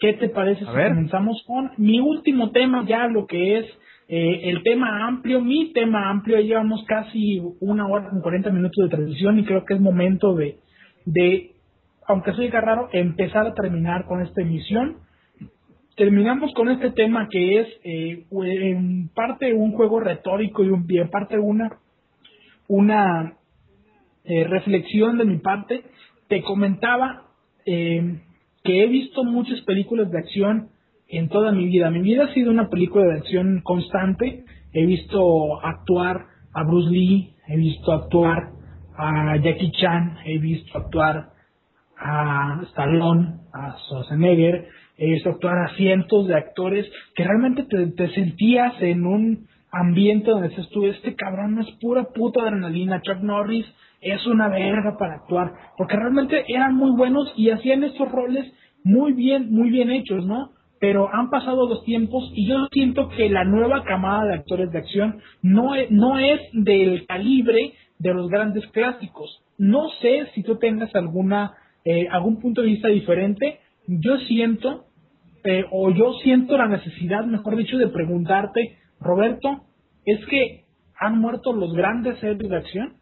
¿qué 0.00 0.12
te 0.14 0.28
parece 0.28 0.64
A 0.64 0.70
si 0.70 0.76
ver. 0.76 0.88
comenzamos 0.88 1.42
con 1.46 1.70
mi 1.78 1.98
último 2.00 2.50
tema, 2.50 2.84
ya 2.86 3.06
lo 3.06 3.26
que 3.26 3.58
es 3.58 3.66
eh, 4.08 4.50
el 4.50 4.62
tema 4.64 5.06
amplio, 5.06 5.40
mi 5.40 5.72
tema 5.72 6.10
amplio? 6.10 6.40
Llevamos 6.40 6.84
casi 6.86 7.40
una 7.60 7.86
hora 7.86 8.10
con 8.10 8.20
40 8.20 8.50
minutos 8.50 8.84
de 8.84 8.90
transmisión 8.90 9.38
y 9.38 9.44
creo 9.44 9.64
que 9.64 9.74
es 9.74 9.80
momento 9.80 10.34
de, 10.34 10.58
de 11.06 11.49
aunque 12.10 12.32
soy 12.32 12.48
raro, 12.50 12.88
empezar 12.92 13.46
a 13.46 13.54
terminar 13.54 14.04
con 14.06 14.20
esta 14.20 14.42
emisión. 14.42 14.96
Terminamos 15.96 16.52
con 16.54 16.68
este 16.68 16.90
tema 16.90 17.28
que 17.30 17.60
es 17.60 17.68
eh, 17.84 18.26
en 18.30 19.08
parte 19.14 19.52
un 19.54 19.72
juego 19.72 20.00
retórico 20.00 20.64
y, 20.64 20.98
en 20.98 21.10
parte 21.10 21.38
una, 21.38 21.78
una 22.68 23.34
eh, 24.24 24.44
reflexión 24.44 25.18
de 25.18 25.24
mi 25.24 25.38
parte. 25.38 25.84
Te 26.28 26.42
comentaba 26.42 27.26
eh, 27.64 28.20
que 28.64 28.82
he 28.82 28.86
visto 28.88 29.22
muchas 29.24 29.60
películas 29.62 30.10
de 30.10 30.18
acción 30.18 30.68
en 31.08 31.28
toda 31.28 31.52
mi 31.52 31.66
vida. 31.66 31.90
Mi 31.90 32.00
vida 32.00 32.24
ha 32.24 32.34
sido 32.34 32.50
una 32.50 32.68
película 32.70 33.04
de 33.04 33.18
acción 33.18 33.60
constante. 33.62 34.44
He 34.72 34.86
visto 34.86 35.64
actuar 35.64 36.26
a 36.54 36.64
Bruce 36.64 36.90
Lee, 36.90 37.34
he 37.46 37.56
visto 37.56 37.92
actuar 37.92 38.50
a 38.96 39.36
Jackie 39.36 39.72
Chan, 39.72 40.18
he 40.24 40.38
visto 40.38 40.76
actuar 40.76 41.39
a 42.00 42.60
Stallone, 42.70 43.34
a 43.52 43.76
Schwarzenegger, 43.86 44.68
visto 44.98 45.30
actuar 45.30 45.58
a 45.58 45.74
cientos 45.76 46.26
de 46.26 46.34
actores 46.34 46.86
que 47.14 47.24
realmente 47.24 47.64
te, 47.64 47.86
te 47.92 48.08
sentías 48.14 48.74
en 48.80 49.06
un 49.06 49.46
ambiente 49.72 50.30
donde 50.30 50.48
dices 50.48 50.68
tú, 50.70 50.86
este 50.86 51.14
cabrón 51.14 51.58
es 51.60 51.70
pura 51.80 52.04
puta 52.04 52.42
adrenalina, 52.42 53.00
Chuck 53.02 53.20
Norris 53.20 53.66
es 54.00 54.26
una 54.26 54.48
verga 54.48 54.96
para 54.98 55.16
actuar, 55.16 55.52
porque 55.76 55.96
realmente 55.96 56.44
eran 56.48 56.74
muy 56.74 56.96
buenos 56.96 57.32
y 57.36 57.50
hacían 57.50 57.84
estos 57.84 58.10
roles 58.10 58.52
muy 58.82 59.12
bien, 59.12 59.52
muy 59.52 59.70
bien 59.70 59.90
hechos, 59.90 60.24
¿no? 60.24 60.50
Pero 60.80 61.08
han 61.12 61.28
pasado 61.28 61.68
los 61.68 61.84
tiempos 61.84 62.30
y 62.34 62.48
yo 62.48 62.66
siento 62.72 63.08
que 63.10 63.28
la 63.28 63.44
nueva 63.44 63.84
camada 63.84 64.24
de 64.24 64.34
actores 64.34 64.70
de 64.72 64.78
acción 64.78 65.20
no 65.42 65.74
es, 65.74 65.90
no 65.90 66.18
es 66.18 66.40
del 66.54 67.06
calibre 67.06 67.74
de 67.98 68.14
los 68.14 68.28
grandes 68.30 68.66
clásicos. 68.68 69.42
No 69.58 69.90
sé 70.00 70.28
si 70.34 70.42
tú 70.42 70.56
tengas 70.56 70.94
alguna 70.94 71.52
eh, 71.84 72.08
algún 72.10 72.40
punto 72.40 72.62
de 72.62 72.68
vista 72.68 72.88
diferente. 72.88 73.60
Yo 73.86 74.18
siento 74.28 74.86
eh, 75.44 75.64
o 75.70 75.90
yo 75.90 76.12
siento 76.22 76.56
la 76.56 76.68
necesidad, 76.68 77.24
mejor 77.24 77.56
dicho, 77.56 77.78
de 77.78 77.88
preguntarte, 77.88 78.76
Roberto, 79.00 79.64
¿es 80.04 80.24
que 80.26 80.64
han 80.98 81.18
muerto 81.18 81.52
los 81.52 81.72
grandes 81.72 82.22
héroes 82.22 82.50
de 82.50 82.56
acción? 82.56 82.94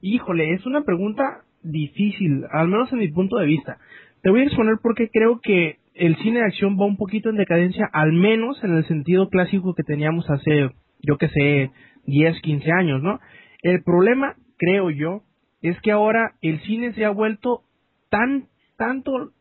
Híjole, 0.00 0.52
es 0.54 0.64
una 0.64 0.84
pregunta 0.84 1.24
difícil, 1.62 2.44
al 2.52 2.68
menos 2.68 2.92
en 2.92 3.00
mi 3.00 3.08
punto 3.08 3.38
de 3.38 3.46
vista. 3.46 3.78
Te 4.22 4.30
voy 4.30 4.40
a 4.40 4.44
exponer 4.44 4.76
por 4.80 4.94
qué 4.94 5.08
creo 5.08 5.40
que 5.42 5.78
el 5.94 6.16
cine 6.18 6.38
de 6.38 6.46
acción 6.46 6.78
va 6.78 6.86
un 6.86 6.96
poquito 6.96 7.30
en 7.30 7.36
decadencia, 7.36 7.88
al 7.92 8.12
menos 8.12 8.62
en 8.62 8.76
el 8.76 8.86
sentido 8.86 9.28
clásico 9.28 9.74
que 9.74 9.82
teníamos 9.82 10.30
hace, 10.30 10.70
yo 11.00 11.16
que 11.16 11.28
sé, 11.28 11.70
10, 12.06 12.40
15 12.42 12.70
años, 12.70 13.02
¿no? 13.02 13.18
El 13.62 13.82
problema, 13.82 14.36
creo 14.58 14.90
yo, 14.90 15.22
es 15.68 15.80
que 15.80 15.92
ahora 15.92 16.32
el 16.42 16.60
cine 16.60 16.92
se 16.92 17.04
ha 17.04 17.10
vuelto 17.10 17.62
tan, 18.08 18.46
tanto, 18.76 19.32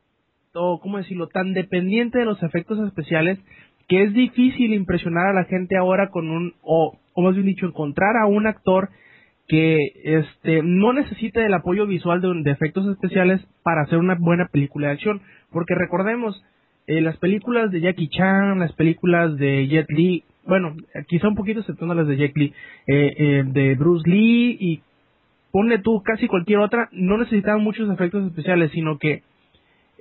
o 0.53 0.79
cómo 0.79 0.97
decirlo, 0.97 1.27
tan 1.27 1.53
dependiente 1.53 2.19
de 2.19 2.25
los 2.25 2.41
efectos 2.43 2.79
especiales 2.87 3.39
que 3.87 4.03
es 4.03 4.13
difícil 4.13 4.73
impresionar 4.73 5.27
a 5.27 5.33
la 5.33 5.45
gente 5.45 5.77
ahora 5.77 6.09
con 6.09 6.29
un, 6.29 6.53
o, 6.61 6.97
o 7.13 7.21
más 7.21 7.35
bien 7.35 7.45
dicho, 7.45 7.67
encontrar 7.67 8.17
a 8.17 8.25
un 8.25 8.47
actor 8.47 8.89
que 9.47 9.77
este 10.03 10.61
no 10.63 10.91
necesita 10.91 11.41
del 11.41 11.53
apoyo 11.53 11.85
visual 11.85 12.19
de, 12.19 12.29
de 12.43 12.51
efectos 12.51 12.87
especiales 12.87 13.45
para 13.61 13.83
hacer 13.83 13.99
una 13.99 14.15
buena 14.15 14.47
película 14.47 14.87
de 14.87 14.93
acción. 14.93 15.21
Porque 15.51 15.75
recordemos 15.75 16.43
eh, 16.87 17.01
las 17.01 17.17
películas 17.17 17.71
de 17.71 17.81
Jackie 17.81 18.09
Chan 18.09 18.59
las 18.59 18.71
películas 18.73 19.37
de 19.37 19.67
Jet 19.67 19.89
Li 19.89 20.23
bueno 20.45 20.75
quizá 21.07 21.27
un 21.27 21.33
poquito 21.33 21.61
exceptuando 21.61 21.95
las 21.95 22.07
de 22.07 22.15
Jet 22.15 22.37
Li 22.37 22.53
eh, 22.85 23.13
eh, 23.17 23.43
de 23.43 23.73
Bruce 23.73 24.07
Lee 24.07 24.55
y 24.59 24.81
ponle 25.55 25.79
tú 25.79 26.03
casi 26.03 26.27
cualquier 26.27 26.59
otra 26.59 26.89
no 26.91 27.17
necesitaban 27.17 27.63
muchos 27.63 27.89
efectos 27.89 28.27
especiales 28.27 28.71
sino 28.73 28.97
que 28.97 29.23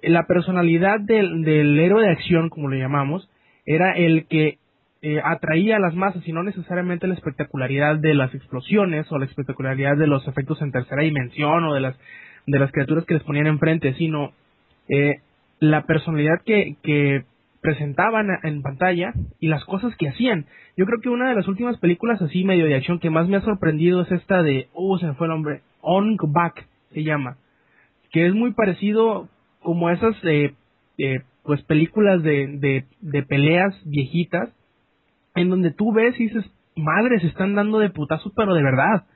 la 0.02 0.26
personalidad 0.26 0.98
del, 0.98 1.44
del 1.44 1.78
héroe 1.78 2.02
de 2.02 2.10
acción 2.10 2.48
como 2.48 2.68
le 2.68 2.81
llamamos 2.81 3.31
era 3.64 3.93
el 3.93 4.26
que 4.26 4.59
eh, 5.02 5.20
atraía 5.22 5.76
a 5.76 5.78
las 5.78 5.94
masas 5.94 6.26
y 6.26 6.32
no 6.32 6.43
necesariamente 6.43 7.06
la 7.06 7.14
espectacularidad 7.14 7.98
de 7.98 8.14
las 8.14 8.35
explosiones 8.35 9.06
o 9.12 9.18
la 9.18 9.26
espectacularidad 9.26 9.97
de 9.97 10.09
los 10.09 10.26
efectos 10.26 10.60
en 10.60 10.72
tercera 10.72 11.02
dimensión 11.02 11.62
o 11.62 11.74
de 11.74 11.82
las 11.82 11.97
de 12.48 12.59
las 12.59 12.72
criaturas 12.72 13.05
que 13.05 13.14
les 13.14 13.22
ponían 13.22 13.47
enfrente, 13.47 13.94
sino 13.94 14.32
eh, 14.89 15.20
la 15.60 15.82
personalidad 15.86 16.43
que, 16.44 16.74
que 16.82 17.26
presentaban 17.65 18.27
en 18.43 18.61
pantalla 18.61 19.15
y 19.41 19.49
las 19.49 19.65
cosas 19.65 19.97
que 19.97 20.11
hacían. 20.11 20.45
Yo 20.77 20.85
creo 20.85 21.01
que 21.01 21.09
una 21.09 21.31
de 21.31 21.35
las 21.35 21.49
últimas 21.49 21.78
películas 21.78 22.20
así 22.20 22.45
medio 22.45 22.66
de 22.66 22.74
acción 22.74 22.99
que 22.99 23.09
más 23.09 23.27
me 23.27 23.39
ha 23.39 23.41
sorprendido 23.41 24.03
es 24.03 24.12
esta 24.12 24.43
de, 24.43 24.69
uh, 24.74 24.99
se 24.99 25.07
me 25.07 25.15
fue 25.15 25.28
el 25.28 25.32
nombre, 25.32 25.62
On 25.81 26.19
Back 26.19 26.69
se 26.93 27.03
llama, 27.03 27.39
que 28.12 28.27
es 28.27 28.35
muy 28.35 28.53
parecido 28.53 29.31
como 29.62 29.89
esas 29.89 30.15
eh, 30.24 30.53
eh, 30.99 31.23
pues 31.43 31.62
películas 31.62 32.23
de, 32.23 32.49
de, 32.59 32.85
de 33.01 33.23
peleas 33.23 33.74
viejitas 33.86 34.51
en 35.35 35.49
donde 35.49 35.70
tú 35.70 35.91
ves 35.91 36.20
y 36.20 36.24
dices, 36.24 36.45
madre, 36.77 37.19
se 37.20 37.28
están 37.28 37.55
dando 37.55 37.78
de 37.78 37.89
putazos, 37.89 38.31
pero 38.36 38.53
de 38.53 38.62
verdad, 38.62 39.07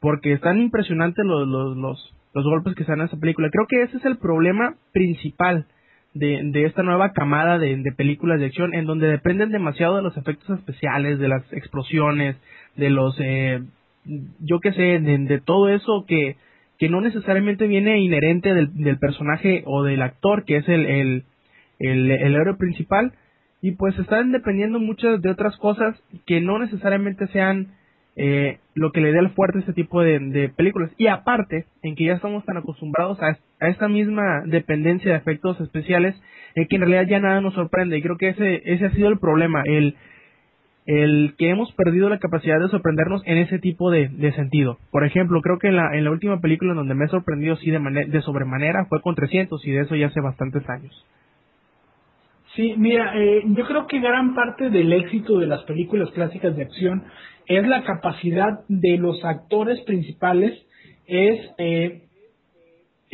porque 0.00 0.32
están 0.32 0.60
impresionantes 0.60 1.24
los, 1.24 1.46
los, 1.46 1.76
los, 1.76 2.14
los 2.34 2.44
golpes 2.44 2.74
que 2.74 2.82
se 2.82 2.90
dan 2.90 3.02
en 3.02 3.06
esa 3.06 3.20
película. 3.20 3.50
Creo 3.52 3.68
que 3.68 3.82
ese 3.82 3.98
es 3.98 4.04
el 4.04 4.18
problema 4.18 4.74
principal 4.92 5.68
de, 6.14 6.64
esta 6.64 6.82
nueva 6.82 7.12
camada 7.12 7.58
de, 7.58 7.76
de 7.76 7.92
películas 7.92 8.38
de 8.38 8.46
acción, 8.46 8.72
en 8.74 8.86
donde 8.86 9.08
dependen 9.08 9.50
demasiado 9.50 9.96
de 9.96 10.02
los 10.02 10.16
efectos 10.16 10.58
especiales, 10.58 11.18
de 11.18 11.28
las 11.28 11.52
explosiones, 11.52 12.36
de 12.76 12.90
los, 12.90 13.16
eh, 13.20 13.62
yo 14.40 14.60
qué 14.60 14.72
sé, 14.72 15.00
de, 15.00 15.18
de 15.18 15.40
todo 15.40 15.68
eso 15.68 16.04
que, 16.06 16.36
que 16.78 16.88
no 16.88 17.00
necesariamente 17.00 17.66
viene 17.66 18.00
inherente 18.00 18.54
del, 18.54 18.72
del 18.74 18.98
personaje 18.98 19.62
o 19.66 19.82
del 19.82 20.02
actor, 20.02 20.44
que 20.44 20.56
es 20.58 20.68
el, 20.68 20.86
el, 20.86 21.24
el, 21.80 22.10
el 22.10 22.34
héroe 22.34 22.56
principal, 22.56 23.12
y 23.60 23.72
pues 23.72 23.98
están 23.98 24.30
dependiendo 24.30 24.78
muchas 24.78 25.20
de 25.22 25.30
otras 25.30 25.56
cosas 25.56 26.00
que 26.26 26.40
no 26.40 26.58
necesariamente 26.58 27.26
sean 27.28 27.68
eh, 28.16 28.58
lo 28.74 28.92
que 28.92 29.00
le 29.00 29.10
dé 29.10 29.18
el 29.18 29.30
fuerte 29.30 29.58
a 29.58 29.60
este 29.60 29.72
tipo 29.72 30.02
de, 30.02 30.18
de 30.18 30.48
películas. 30.50 30.90
Y 30.98 31.06
aparte, 31.06 31.66
en 31.82 31.96
que 31.96 32.04
ya 32.04 32.12
estamos 32.12 32.44
tan 32.44 32.58
acostumbrados 32.58 33.18
a, 33.22 33.38
a 33.64 33.70
esta 33.70 33.88
misma 33.88 34.42
dependencia 34.46 35.12
de 35.12 35.18
efectos 35.18 35.60
especiales, 35.60 36.14
eh, 36.54 36.66
que 36.68 36.76
en 36.76 36.82
realidad 36.82 37.06
ya 37.08 37.20
nada 37.20 37.40
nos 37.40 37.54
sorprende. 37.54 37.98
Y 37.98 38.02
creo 38.02 38.16
que 38.16 38.28
ese, 38.28 38.62
ese 38.64 38.86
ha 38.86 38.90
sido 38.92 39.08
el 39.08 39.18
problema, 39.18 39.62
el, 39.64 39.96
el 40.86 41.34
que 41.38 41.50
hemos 41.50 41.72
perdido 41.72 42.08
la 42.08 42.18
capacidad 42.18 42.60
de 42.60 42.68
sorprendernos 42.68 43.22
en 43.26 43.38
ese 43.38 43.58
tipo 43.58 43.90
de, 43.90 44.32
sentido. 44.36 44.78
Por 44.90 45.04
ejemplo, 45.04 45.40
creo 45.40 45.58
que 45.58 45.68
en 45.68 45.76
la, 45.76 45.96
en 45.96 46.04
la 46.04 46.10
última 46.10 46.40
película 46.40 46.72
en 46.72 46.78
donde 46.78 46.94
me 46.94 47.06
he 47.06 47.08
sorprendido 47.08 47.56
sí 47.56 47.70
de, 47.70 47.78
de 47.78 48.22
sobremanera 48.22 48.86
fue 48.86 49.00
con 49.00 49.14
300 49.14 49.66
y 49.66 49.70
de 49.70 49.80
eso 49.80 49.96
ya 49.96 50.08
hace 50.08 50.20
bastantes 50.20 50.68
años. 50.68 51.04
Sí, 52.54 52.74
mira, 52.76 53.12
eh, 53.16 53.42
yo 53.46 53.66
creo 53.66 53.86
que 53.88 53.98
gran 53.98 54.34
parte 54.34 54.70
del 54.70 54.92
éxito 54.92 55.38
de 55.38 55.46
las 55.46 55.64
películas 55.64 56.10
clásicas 56.12 56.54
de 56.54 56.62
acción 56.62 57.02
es 57.46 57.66
la 57.66 57.82
capacidad 57.82 58.60
de 58.68 58.96
los 58.96 59.24
actores 59.24 59.80
principales, 59.80 60.52
es, 61.06 61.40
eh, 61.58 62.03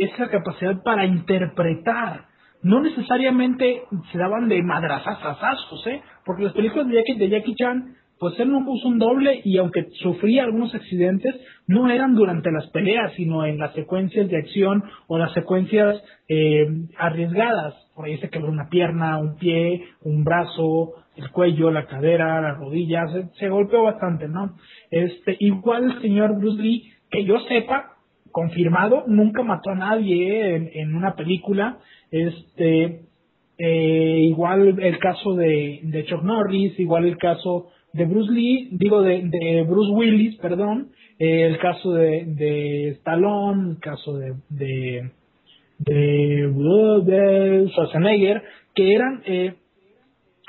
es 0.05 0.19
la 0.19 0.29
capacidad 0.29 0.83
para 0.83 1.05
interpretar. 1.05 2.27
No 2.63 2.81
necesariamente 2.81 3.83
se 4.13 4.19
daban 4.19 4.49
de 4.49 4.63
madrazazazazos, 4.63 5.87
¿eh? 5.87 6.03
Porque 6.25 6.45
las 6.45 6.53
películas 6.53 6.89
de 6.89 6.95
Jackie, 6.97 7.19
de 7.19 7.29
Jackie 7.29 7.55
Chan 7.55 7.97
pues 8.21 8.39
él 8.39 8.53
no 8.53 8.67
puso 8.67 8.87
un 8.87 8.99
doble 8.99 9.41
y 9.45 9.57
aunque 9.57 9.87
sufría 10.03 10.45
algunos 10.45 10.75
accidentes, 10.75 11.35
no 11.67 11.91
eran 11.91 12.15
durante 12.15 12.53
las 12.53 12.69
peleas, 12.69 13.15
sino 13.17 13.47
en 13.47 13.59
las 13.59 13.73
secuencias 13.73 14.29
de 14.29 14.37
acción 14.37 14.85
o 15.07 15.17
las 15.17 15.33
secuencias 15.33 16.03
eh, 16.29 16.67
arriesgadas. 16.99 17.75
Por 17.95 18.05
ahí 18.05 18.19
se 18.19 18.29
quebró 18.29 18.51
una 18.51 18.69
pierna, 18.69 19.17
un 19.17 19.37
pie, 19.37 19.87
un 20.03 20.23
brazo, 20.23 20.93
el 21.17 21.31
cuello, 21.31 21.71
la 21.71 21.87
cadera, 21.87 22.43
las 22.43 22.59
rodillas, 22.59 23.11
se, 23.39 23.49
golpeó 23.49 23.85
bastante, 23.85 24.29
¿no? 24.29 24.55
Este, 24.91 25.39
igual 25.41 25.85
el 25.85 26.03
señor 26.03 26.39
Bruce 26.39 26.63
Lee, 26.63 26.93
que 27.11 27.25
yo 27.25 27.41
sepa, 27.49 27.95
confirmado, 28.31 29.05
nunca 29.07 29.43
mató 29.43 29.71
a 29.71 29.75
nadie 29.75 30.57
eh, 30.57 30.71
en, 30.75 30.95
una 30.95 31.15
película. 31.15 31.79
Este, 32.11 33.03
eh, 33.63 34.21
igual 34.23 34.81
el 34.81 34.99
caso 34.99 35.35
de, 35.35 35.81
de 35.83 36.05
Chuck 36.07 36.23
Norris, 36.23 36.81
igual 36.81 37.05
el 37.05 37.19
caso 37.19 37.69
de 37.93 38.07
Bruce 38.07 38.33
Lee, 38.33 38.69
digo 38.73 39.03
de, 39.03 39.23
de 39.25 39.65
Bruce 39.69 39.93
Willis, 39.93 40.37
perdón, 40.37 40.93
eh, 41.19 41.43
el 41.43 41.59
caso 41.59 41.93
de, 41.93 42.25
de 42.25 42.89
Stallone, 43.01 43.73
el 43.73 43.79
caso 43.81 44.17
de, 44.17 44.35
de, 44.49 45.11
de, 45.79 47.69
Schwarzenegger, 47.69 48.43
que 48.75 48.95
eran, 48.95 49.23
eh, 49.27 49.55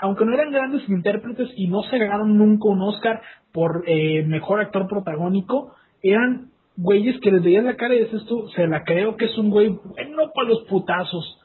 aunque 0.01 0.23
no 0.23 0.33
eran 0.33 0.53
grandes 0.53 0.87
intérpretes 0.87 1.49
y 1.57 1.67
no 1.67 1.83
se 1.83 1.97
ganaron 1.97 2.37
nunca 2.37 2.69
un 2.69 2.81
Oscar 2.81 3.21
por 3.51 3.85
mejor 3.85 4.61
actor 4.61 4.87
protagónico, 4.87 5.73
eran 6.01 6.51
güeyes 6.77 7.19
que 7.19 7.31
les 7.31 7.43
veías 7.43 7.63
la 7.63 7.75
cara 7.75 7.95
y 7.95 7.99
dices 7.99 8.25
tú, 8.25 8.47
se 8.55 8.67
la 8.67 8.83
creo 8.83 9.15
que 9.17 9.25
es 9.25 9.37
un 9.37 9.49
güey 9.49 9.69
bueno 9.69 10.31
para 10.33 10.49
los 10.49 10.63
putazos. 10.63 11.39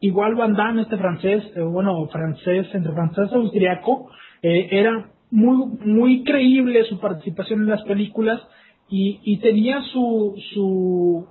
Igual 0.00 0.34
Van 0.34 0.54
Damme, 0.54 0.82
este 0.82 0.96
francés, 0.96 1.44
bueno, 1.56 2.08
francés, 2.08 2.68
entre 2.72 2.92
francés 2.92 3.28
y 3.30 3.34
austriaco, 3.34 4.10
era 4.42 5.10
muy, 5.30 5.78
muy 5.84 6.24
creíble 6.24 6.84
su 6.84 6.98
participación 6.98 7.60
en 7.60 7.68
las 7.68 7.82
películas 7.82 8.40
y, 8.88 9.20
y 9.22 9.38
tenía 9.38 9.82
su, 9.92 10.34
su, 10.52 11.26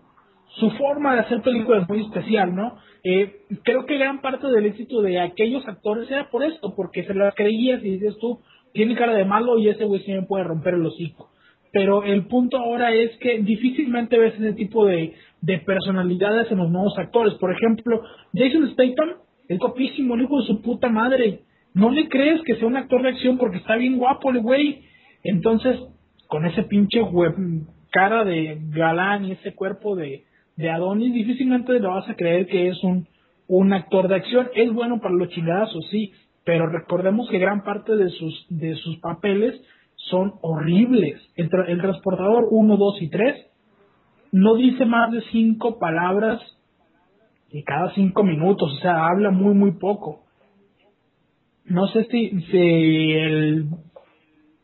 su 0.59 0.69
forma 0.71 1.15
de 1.15 1.21
hacer 1.21 1.41
películas 1.41 1.87
muy 1.89 2.01
especial, 2.01 2.55
¿no? 2.55 2.77
Eh, 3.03 3.41
creo 3.63 3.85
que 3.85 3.97
gran 3.97 4.21
parte 4.21 4.47
del 4.47 4.65
éxito 4.65 5.01
de 5.01 5.19
aquellos 5.19 5.67
actores 5.67 6.09
era 6.09 6.29
por 6.29 6.43
esto, 6.43 6.73
porque 6.75 7.03
se 7.03 7.13
las 7.13 7.33
creías 7.35 7.83
y 7.83 7.91
dices 7.91 8.17
tú, 8.19 8.39
tiene 8.73 8.95
cara 8.95 9.13
de 9.13 9.25
malo 9.25 9.57
y 9.57 9.69
ese 9.69 9.85
güey 9.85 10.03
me 10.07 10.23
puede 10.23 10.43
romper 10.43 10.75
el 10.75 10.85
hocico. 10.85 11.29
Pero 11.71 12.03
el 12.03 12.25
punto 12.25 12.57
ahora 12.57 12.93
es 12.93 13.15
que 13.17 13.39
difícilmente 13.39 14.17
ves 14.17 14.33
ese 14.35 14.53
tipo 14.53 14.85
de, 14.85 15.13
de 15.41 15.57
personalidades 15.59 16.51
en 16.51 16.57
los 16.57 16.71
nuevos 16.71 16.97
actores. 16.97 17.35
Por 17.35 17.51
ejemplo, 17.51 18.01
Jason 18.33 18.69
Statham 18.71 19.15
es 19.47 19.59
guapísimo, 19.59 20.15
el 20.15 20.23
hijo 20.23 20.39
de 20.41 20.47
su 20.47 20.61
puta 20.61 20.89
madre 20.89 21.41
no 21.73 21.91
le 21.91 22.09
crees 22.09 22.41
que 22.43 22.55
sea 22.55 22.67
un 22.67 22.77
actor 22.77 23.01
de 23.01 23.09
acción 23.09 23.37
porque 23.37 23.57
está 23.57 23.75
bien 23.75 23.97
guapo 23.97 24.31
el 24.31 24.41
güey. 24.41 24.81
Entonces, 25.23 25.79
con 26.27 26.45
ese 26.45 26.63
pinche 26.63 27.01
cara 27.91 28.23
de 28.23 28.57
galán 28.69 29.25
y 29.25 29.31
ese 29.33 29.53
cuerpo 29.53 29.95
de, 29.95 30.25
Adonis, 30.69 31.13
difícilmente 31.13 31.73
le 31.73 31.79
vas 31.79 32.09
a 32.09 32.15
creer 32.15 32.47
que 32.47 32.69
es 32.69 32.83
un, 32.83 33.07
un 33.47 33.73
actor 33.73 34.07
de 34.07 34.15
acción. 34.15 34.49
Es 34.55 34.71
bueno 34.73 34.99
para 34.99 35.15
los 35.15 35.29
chingazos, 35.29 35.87
sí, 35.89 36.11
pero 36.43 36.67
recordemos 36.67 37.29
que 37.29 37.39
gran 37.39 37.63
parte 37.63 37.95
de 37.95 38.09
sus, 38.09 38.45
de 38.49 38.75
sus 38.75 38.97
papeles 38.97 39.55
son 40.09 40.33
horribles. 40.41 41.21
El, 41.35 41.49
el 41.67 41.81
transportador 41.81 42.47
1, 42.49 42.77
2 42.77 43.01
y 43.01 43.09
3 43.09 43.45
no 44.31 44.55
dice 44.55 44.85
más 44.85 45.11
de 45.11 45.21
cinco 45.31 45.79
palabras 45.79 46.41
y 47.51 47.63
cada 47.63 47.93
cinco 47.95 48.23
minutos, 48.23 48.71
o 48.77 48.81
sea, 48.81 49.07
habla 49.07 49.31
muy, 49.31 49.55
muy 49.55 49.71
poco 49.71 50.29
no 51.69 51.87
sé 51.87 52.05
si, 52.05 52.31
el, 53.15 53.67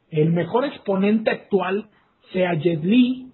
el 0.10 0.34
mejor 0.34 0.66
exponente 0.66 1.32
actual 1.32 1.86
sea 2.34 2.56
Jet 2.56 2.84
Li, 2.84 3.32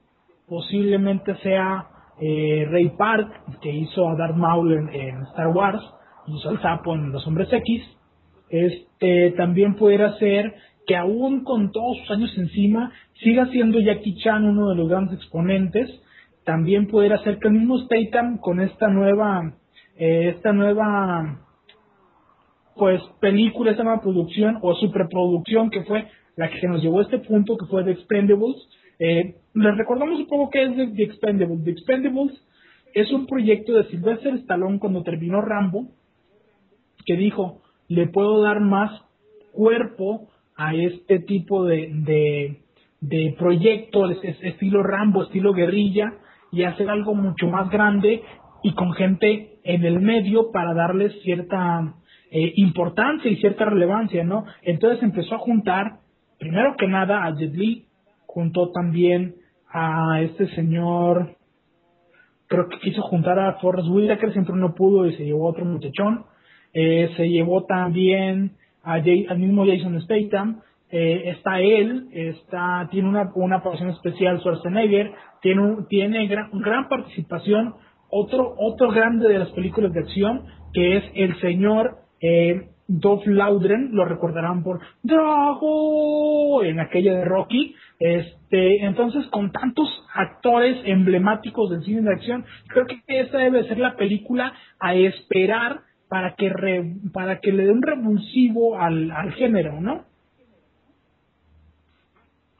posiblemente 0.47 1.35
sea 1.37 1.87
eh, 2.19 2.65
Ray 2.69 2.89
Park, 2.97 3.59
que 3.61 3.71
hizo 3.71 4.09
a 4.09 4.15
Darth 4.15 4.35
Maul 4.35 4.73
en, 4.93 5.21
Star 5.31 5.47
Wars, 5.47 5.81
hizo 6.27 6.49
al 6.49 6.61
sapo 6.61 6.93
en 6.93 7.11
Los 7.11 7.25
Hombres 7.25 7.51
X. 7.51 7.81
Este, 8.49 9.31
también 9.31 9.75
pudiera 9.75 10.17
ser 10.17 10.53
que 10.91 10.97
aún 10.97 11.45
con 11.45 11.71
todos 11.71 11.99
sus 11.99 12.11
años 12.11 12.37
encima, 12.37 12.91
siga 13.23 13.45
siendo 13.45 13.79
Jackie 13.79 14.17
Chan 14.17 14.43
uno 14.43 14.71
de 14.71 14.75
los 14.75 14.89
grandes 14.89 15.19
exponentes. 15.19 15.89
También 16.43 16.87
pudiera 16.87 17.17
ser 17.23 17.39
que 17.39 17.47
el 17.47 17.53
mismo 17.53 17.77
Statham 17.77 18.39
con 18.39 18.59
esta 18.59 18.89
nueva, 18.89 19.53
eh, 19.97 20.33
esta 20.35 20.51
nueva 20.51 21.39
pues 22.75 23.01
película, 23.21 23.71
esa 23.71 23.83
nueva 23.83 24.01
producción 24.01 24.59
o 24.61 24.75
superproducción 24.75 25.69
que 25.69 25.83
fue 25.83 26.07
la 26.35 26.49
que 26.49 26.67
nos 26.67 26.81
llevó 26.81 26.99
a 26.99 27.03
este 27.03 27.19
punto, 27.19 27.55
que 27.55 27.67
fue 27.67 27.85
The 27.85 27.91
Expendables. 27.91 28.57
Eh, 28.99 29.35
les 29.53 29.77
recordamos 29.77 30.19
un 30.19 30.27
poco 30.27 30.49
qué 30.49 30.63
es 30.63 30.75
The 30.75 31.03
Expendables. 31.03 31.63
The 31.63 31.71
Expendables 31.71 32.33
es 32.93 33.09
un 33.13 33.27
proyecto 33.27 33.71
de 33.71 33.85
Sylvester 33.85 34.33
Stallone 34.33 34.79
cuando 34.79 35.03
terminó 35.03 35.39
Rambo, 35.39 35.87
que 37.05 37.15
dijo, 37.15 37.61
le 37.87 38.07
puedo 38.07 38.41
dar 38.41 38.59
más 38.59 38.91
cuerpo 39.53 40.27
a 40.55 40.73
este 40.75 41.19
tipo 41.19 41.65
de, 41.65 41.89
de, 41.91 42.61
de 42.99 43.35
proyecto, 43.37 44.09
estilo 44.09 44.83
Rambo, 44.83 45.23
estilo 45.23 45.53
guerrilla, 45.53 46.13
y 46.51 46.63
hacer 46.63 46.89
algo 46.89 47.15
mucho 47.15 47.47
más 47.47 47.69
grande 47.69 48.21
y 48.63 48.73
con 48.73 48.93
gente 48.93 49.59
en 49.63 49.85
el 49.85 49.99
medio 50.01 50.51
para 50.51 50.73
darles 50.73 51.13
cierta 51.23 51.95
eh, 52.29 52.53
importancia 52.57 53.31
y 53.31 53.37
cierta 53.37 53.65
relevancia, 53.65 54.23
¿no? 54.23 54.45
Entonces 54.61 55.01
empezó 55.01 55.35
a 55.35 55.39
juntar, 55.39 55.99
primero 56.39 56.75
que 56.77 56.87
nada, 56.87 57.25
a 57.25 57.35
Jet 57.35 57.53
Li, 57.53 57.85
juntó 58.25 58.71
también 58.71 59.35
a 59.69 60.21
este 60.21 60.47
señor, 60.55 61.35
creo 62.47 62.67
que 62.67 62.79
quiso 62.79 63.01
juntar 63.03 63.39
a 63.39 63.53
Forrest 63.59 63.87
Whitaker, 63.89 64.33
siempre 64.33 64.55
no 64.55 64.75
pudo 64.75 65.07
y 65.07 65.15
se 65.15 65.23
llevó 65.23 65.47
a 65.47 65.51
otro 65.51 65.65
muchachón, 65.65 66.25
eh, 66.73 67.09
se 67.15 67.29
llevó 67.29 67.65
también 67.65 68.57
a 68.83 68.93
al 68.93 69.39
mismo 69.39 69.65
Jason 69.65 70.01
Statham, 70.01 70.61
eh, 70.89 71.29
está 71.29 71.61
él, 71.61 72.09
está, 72.11 72.87
tiene 72.91 73.07
una, 73.07 73.31
una 73.35 73.63
posición 73.63 73.91
especial 73.91 74.39
Schwarzenegger, 74.39 75.13
tiene, 75.41 75.61
un, 75.61 75.87
tiene 75.87 76.27
gran, 76.27 76.49
gran 76.59 76.89
participación, 76.89 77.75
otro, 78.09 78.55
otro 78.57 78.91
grande 78.91 79.29
de 79.29 79.39
las 79.39 79.49
películas 79.51 79.93
de 79.93 80.01
acción, 80.01 80.45
que 80.73 80.97
es 80.97 81.03
el 81.15 81.39
señor 81.39 81.97
eh, 82.19 82.71
Dolph 82.87 83.25
Laudren, 83.25 83.91
lo 83.93 84.03
recordarán 84.03 84.63
por 84.63 84.81
Drago 85.01 86.61
en 86.63 86.79
aquella 86.81 87.15
de 87.15 87.25
Rocky. 87.25 87.73
Este, 87.99 88.83
entonces, 88.83 89.25
con 89.27 89.51
tantos 89.51 89.87
actores 90.13 90.77
emblemáticos 90.83 91.69
del 91.69 91.83
cine 91.83 92.01
de 92.01 92.13
acción, 92.13 92.45
creo 92.67 92.85
que 92.87 93.01
esta 93.07 93.37
debe 93.37 93.63
ser 93.63 93.77
la 93.77 93.95
película 93.95 94.53
a 94.79 94.93
esperar 94.93 95.81
para 96.11 96.35
que 96.35 96.51
para 97.13 97.39
que 97.39 97.53
le 97.53 97.63
dé 97.63 97.71
un 97.71 97.81
revulsivo 97.81 98.77
al, 98.77 99.11
al 99.11 99.31
género, 99.31 99.79
¿no? 99.79 100.03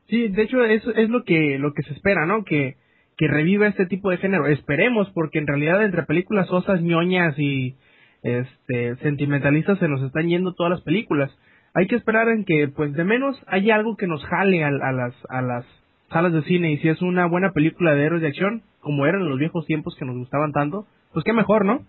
Sí, 0.08 0.30
de 0.30 0.42
hecho 0.42 0.64
es, 0.64 0.82
es 0.96 1.10
lo 1.10 1.26
que 1.26 1.60
lo 1.60 1.74
que 1.74 1.84
se 1.84 1.92
espera, 1.92 2.26
¿no? 2.26 2.46
Que 2.46 2.78
que 3.18 3.28
reviva 3.28 3.68
este 3.68 3.88
tipo 3.88 4.10
de 4.10 4.20
género. 4.20 4.48
Esperemos, 4.48 5.12
porque 5.14 5.40
en 5.40 5.48
realidad 5.48 5.84
entre 5.84 6.04
películas 6.04 6.50
osas, 6.50 6.82
ñoñas 6.82 7.38
y 7.38 7.76
este, 8.24 8.96
sentimentalistas 9.02 9.80
se 9.80 9.90
nos 9.90 10.02
están 10.02 10.30
yendo 10.30 10.54
todas 10.54 10.70
las 10.70 10.82
películas. 10.84 11.30
Hay 11.74 11.88
que 11.88 11.98
esperar 11.98 12.30
en 12.30 12.46
que, 12.46 12.70
pues, 12.70 12.94
de 12.94 13.04
menos 13.04 13.38
haya 13.48 13.76
algo 13.76 13.98
que 13.98 14.08
nos 14.08 14.24
jale 14.28 14.64
a, 14.64 14.72
las, 14.72 15.14
a 15.28 15.42
las 15.42 15.66
salas 16.10 16.32
de 16.32 16.42
cine 16.44 16.72
y 16.72 16.78
si 16.78 16.88
es 16.88 17.02
una 17.02 17.26
buena 17.26 17.52
película 17.52 17.96
de 17.96 18.06
héroes 18.06 18.22
de 18.22 18.30
acción, 18.30 18.62
como 18.80 19.06
eran 19.06 19.24
en 19.24 19.30
los 19.30 19.40
viejos 19.40 19.66
tiempos 19.66 19.94
que 20.00 20.06
nos 20.06 20.16
gustaban 20.16 20.54
tanto, 20.54 20.88
pues 21.12 21.26
qué 21.26 21.34
mejor, 21.34 21.66
¿no? 21.66 21.86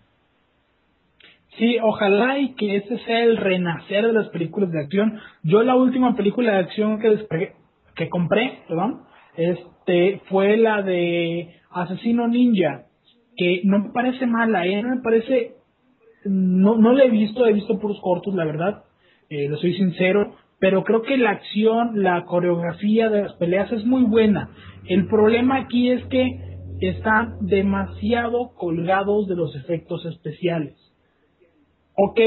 Sí, 1.58 1.76
ojalá 1.82 2.38
y 2.38 2.54
que 2.54 2.76
ese 2.76 2.98
sea 3.00 3.22
el 3.24 3.36
renacer 3.36 4.06
de 4.06 4.12
las 4.12 4.28
películas 4.28 4.70
de 4.70 4.80
acción. 4.80 5.18
Yo 5.42 5.62
la 5.62 5.76
última 5.76 6.16
película 6.16 6.52
de 6.52 6.58
acción 6.58 6.98
que, 6.98 7.52
que 7.94 8.08
compré, 8.08 8.60
perdón, 8.68 9.02
este, 9.36 10.20
fue 10.28 10.56
la 10.56 10.82
de 10.82 11.54
Asesino 11.70 12.26
Ninja, 12.28 12.86
que 13.36 13.60
no 13.64 13.80
me 13.80 13.90
parece 13.90 14.26
mala, 14.26 14.66
¿eh? 14.66 14.82
no 14.82 14.96
me 14.96 15.02
parece 15.02 15.56
no, 16.24 16.76
no 16.76 16.92
la 16.92 17.04
he 17.04 17.10
visto, 17.10 17.46
he 17.46 17.52
visto 17.52 17.78
puros 17.78 18.00
cortos, 18.00 18.34
la 18.34 18.44
verdad, 18.44 18.84
eh, 19.28 19.48
lo 19.48 19.56
soy 19.56 19.74
sincero, 19.74 20.34
pero 20.58 20.84
creo 20.84 21.02
que 21.02 21.16
la 21.16 21.30
acción, 21.30 22.02
la 22.02 22.24
coreografía 22.24 23.10
de 23.10 23.22
las 23.22 23.32
peleas 23.34 23.72
es 23.72 23.84
muy 23.84 24.04
buena. 24.04 24.50
El 24.86 25.06
problema 25.08 25.56
aquí 25.56 25.90
es 25.90 26.04
que 26.06 26.38
están 26.80 27.38
demasiado 27.40 28.52
colgados 28.54 29.26
de 29.28 29.36
los 29.36 29.54
efectos 29.56 30.04
especiales. 30.06 30.76
Ok, 31.94 32.20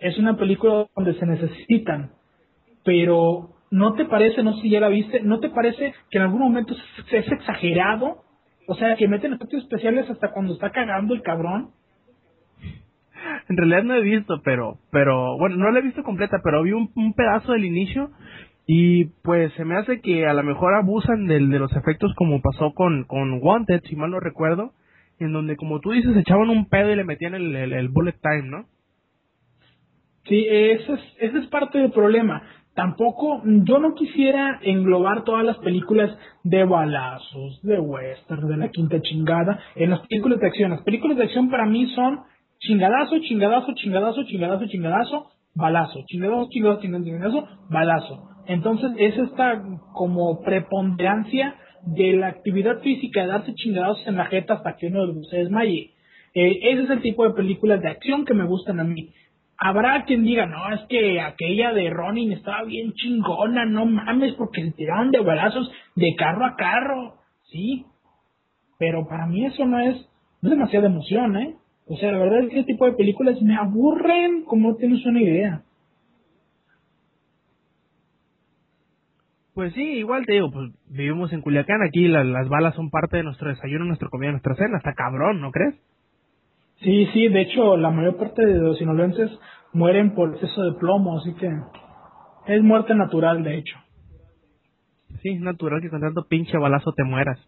es 0.00 0.18
una 0.18 0.36
película 0.36 0.86
donde 0.96 1.14
se 1.14 1.26
necesitan, 1.26 2.12
pero 2.84 3.50
¿no 3.70 3.94
te 3.94 4.04
parece, 4.04 4.42
no 4.42 4.54
sé 4.54 4.62
si 4.62 4.70
ya 4.70 4.80
la 4.80 4.88
viste, 4.88 5.20
¿no 5.20 5.40
te 5.40 5.50
parece 5.50 5.94
que 6.10 6.18
en 6.18 6.24
algún 6.24 6.40
momento 6.40 6.74
es 7.10 7.32
exagerado? 7.32 8.22
O 8.66 8.74
sea, 8.74 8.96
que 8.96 9.08
meten 9.08 9.32
efectos 9.32 9.62
especiales 9.62 10.08
hasta 10.10 10.30
cuando 10.30 10.52
está 10.52 10.70
cagando 10.70 11.14
el 11.14 11.22
cabrón. 11.22 11.70
En 13.48 13.56
realidad 13.56 13.82
no 13.82 13.94
he 13.94 14.02
visto, 14.02 14.42
pero, 14.44 14.78
pero, 14.90 15.38
bueno, 15.38 15.56
no 15.56 15.70
la 15.70 15.78
he 15.78 15.82
visto 15.82 16.02
completa, 16.02 16.38
pero 16.44 16.62
vi 16.62 16.72
un, 16.72 17.14
pedazo 17.14 17.52
del 17.52 17.64
inicio 17.64 18.10
y 18.66 19.06
pues 19.22 19.52
se 19.54 19.64
me 19.64 19.76
hace 19.76 20.00
que 20.00 20.26
a 20.26 20.34
lo 20.34 20.42
mejor 20.42 20.74
abusan 20.74 21.26
del, 21.26 21.48
de 21.50 21.58
los 21.58 21.74
efectos 21.74 22.12
como 22.14 22.42
pasó 22.42 22.74
con, 22.74 23.04
con 23.04 23.40
Wanted, 23.42 23.82
si 23.84 23.96
mal 23.96 24.10
no 24.10 24.20
recuerdo, 24.20 24.72
en 25.18 25.32
donde 25.32 25.56
como 25.56 25.80
tú 25.80 25.92
dices 25.92 26.14
echaban 26.16 26.50
un 26.50 26.68
pedo 26.68 26.92
y 26.92 26.96
le 26.96 27.04
metían 27.04 27.34
el, 27.34 27.56
el, 27.56 27.88
bullet 27.88 28.16
time, 28.20 28.48
¿no? 28.48 28.66
Sí, 30.28 30.46
ese 30.48 30.92
es, 30.92 31.00
ese 31.18 31.38
es 31.38 31.46
parte 31.46 31.78
del 31.78 31.90
problema 31.90 32.42
tampoco, 32.78 33.42
yo 33.44 33.80
no 33.80 33.92
quisiera 33.94 34.60
englobar 34.62 35.24
todas 35.24 35.44
las 35.44 35.58
películas 35.58 36.16
de 36.44 36.62
balazos, 36.62 37.60
de 37.64 37.80
western, 37.80 38.46
de 38.46 38.56
la 38.56 38.68
quinta 38.68 39.02
chingada, 39.02 39.58
en 39.74 39.90
las 39.90 40.06
películas 40.06 40.38
de 40.38 40.46
acción. 40.46 40.70
Las 40.70 40.82
películas 40.82 41.16
de 41.16 41.24
acción 41.24 41.50
para 41.50 41.66
mí 41.66 41.90
son 41.92 42.20
chingadazo, 42.60 43.18
chingadazo, 43.18 43.74
chingadazo, 43.74 44.22
chingadazo, 44.26 44.66
chingadazo, 44.68 45.26
balazo, 45.56 46.04
chingadazo, 46.06 46.48
chingadazo, 46.50 46.80
chingadazo, 46.80 47.48
balazo. 47.68 48.28
Entonces 48.46 48.92
es 48.96 49.18
esta 49.18 49.60
como 49.92 50.40
preponderancia 50.42 51.56
de 51.82 52.12
la 52.12 52.28
actividad 52.28 52.78
física, 52.78 53.22
de 53.22 53.26
darse 53.26 53.54
chingadazos 53.54 54.06
en 54.06 54.18
la 54.18 54.26
jeta 54.26 54.54
hasta 54.54 54.76
que 54.76 54.86
uno 54.86 55.20
se 55.28 55.38
desmaye. 55.38 55.94
Eh, 56.32 56.60
ese 56.62 56.82
es 56.84 56.90
el 56.90 57.02
tipo 57.02 57.24
de 57.24 57.34
películas 57.34 57.82
de 57.82 57.88
acción 57.88 58.24
que 58.24 58.34
me 58.34 58.44
gustan 58.44 58.78
a 58.78 58.84
mí 58.84 59.08
habrá 59.58 60.04
quien 60.04 60.22
diga, 60.22 60.46
no, 60.46 60.72
es 60.72 60.80
que 60.88 61.20
aquella 61.20 61.72
de 61.72 61.90
Ronin 61.90 62.32
estaba 62.32 62.64
bien 62.64 62.92
chingona, 62.94 63.64
no 63.66 63.86
mames, 63.86 64.34
porque 64.34 64.62
se 64.62 64.70
tiraron 64.72 65.10
de 65.10 65.20
balazos 65.20 65.70
de 65.96 66.14
carro 66.16 66.46
a 66.46 66.56
carro, 66.56 67.16
sí, 67.50 67.84
pero 68.78 69.06
para 69.08 69.26
mí 69.26 69.44
eso 69.44 69.66
no 69.66 69.80
es, 69.80 69.96
no 70.40 70.50
es 70.50 70.56
demasiada 70.56 70.86
emoción, 70.86 71.36
¿eh? 71.36 71.56
O 71.86 71.96
sea, 71.96 72.12
la 72.12 72.18
verdad 72.18 72.40
es 72.40 72.50
que 72.50 72.58
ese 72.60 72.66
tipo 72.66 72.86
de 72.86 72.92
películas 72.92 73.40
me 73.42 73.56
aburren 73.56 74.44
como 74.44 74.70
no 74.70 74.76
tienes 74.76 75.04
una 75.06 75.22
idea. 75.22 75.62
Pues 79.54 79.72
sí, 79.74 79.82
igual 79.82 80.24
te 80.24 80.34
digo, 80.34 80.52
pues 80.52 80.70
vivimos 80.86 81.32
en 81.32 81.40
Culiacán, 81.40 81.82
aquí 81.82 82.06
las 82.06 82.48
balas 82.48 82.76
son 82.76 82.90
parte 82.90 83.16
de 83.16 83.24
nuestro 83.24 83.48
desayuno, 83.48 83.86
nuestra 83.86 84.08
comida, 84.08 84.30
nuestra 84.30 84.54
cena, 84.54 84.76
está 84.76 84.92
cabrón, 84.92 85.40
¿no 85.40 85.50
crees? 85.50 85.74
Sí, 86.80 87.06
sí, 87.12 87.28
de 87.28 87.40
hecho, 87.40 87.76
la 87.76 87.90
mayor 87.90 88.16
parte 88.16 88.46
de 88.46 88.58
los 88.58 88.78
sinaloenses 88.78 89.30
mueren 89.72 90.14
por 90.14 90.34
exceso 90.34 90.62
de 90.62 90.78
plomo, 90.78 91.18
así 91.18 91.34
que 91.34 91.50
es 92.46 92.62
muerte 92.62 92.94
natural, 92.94 93.42
de 93.42 93.58
hecho. 93.58 93.76
Sí, 95.22 95.30
es 95.30 95.40
natural 95.40 95.80
que 95.82 95.90
con 95.90 96.00
tanto 96.00 96.26
pinche 96.28 96.56
balazo 96.56 96.92
te 96.92 97.02
mueras. 97.02 97.38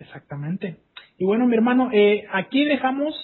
Exactamente. 0.00 0.78
Y 1.18 1.24
bueno, 1.24 1.46
mi 1.46 1.54
hermano, 1.54 1.90
eh, 1.92 2.24
aquí 2.32 2.64
dejamos 2.64 3.14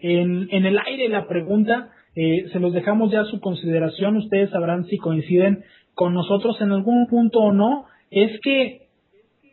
en, 0.00 0.48
en 0.50 0.66
el 0.66 0.78
aire 0.78 1.08
la 1.08 1.28
pregunta, 1.28 1.90
eh, 2.14 2.48
se 2.52 2.58
los 2.58 2.72
dejamos 2.72 3.12
ya 3.12 3.20
a 3.20 3.26
su 3.26 3.40
consideración, 3.40 4.16
ustedes 4.16 4.50
sabrán 4.50 4.86
si 4.86 4.98
coinciden 4.98 5.64
con 5.94 6.14
nosotros 6.14 6.60
en 6.60 6.72
algún 6.72 7.06
punto 7.06 7.38
o 7.40 7.52
no, 7.52 7.86
es 8.10 8.38
que, 8.42 8.88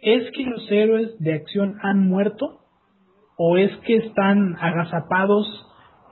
es 0.01 0.31
que 0.31 0.43
los 0.43 0.71
héroes 0.71 1.17
de 1.19 1.33
acción 1.33 1.77
han 1.81 2.07
muerto 2.07 2.64
o 3.37 3.57
es 3.57 3.75
que 3.85 3.97
están 3.97 4.55
agazapados 4.59 5.47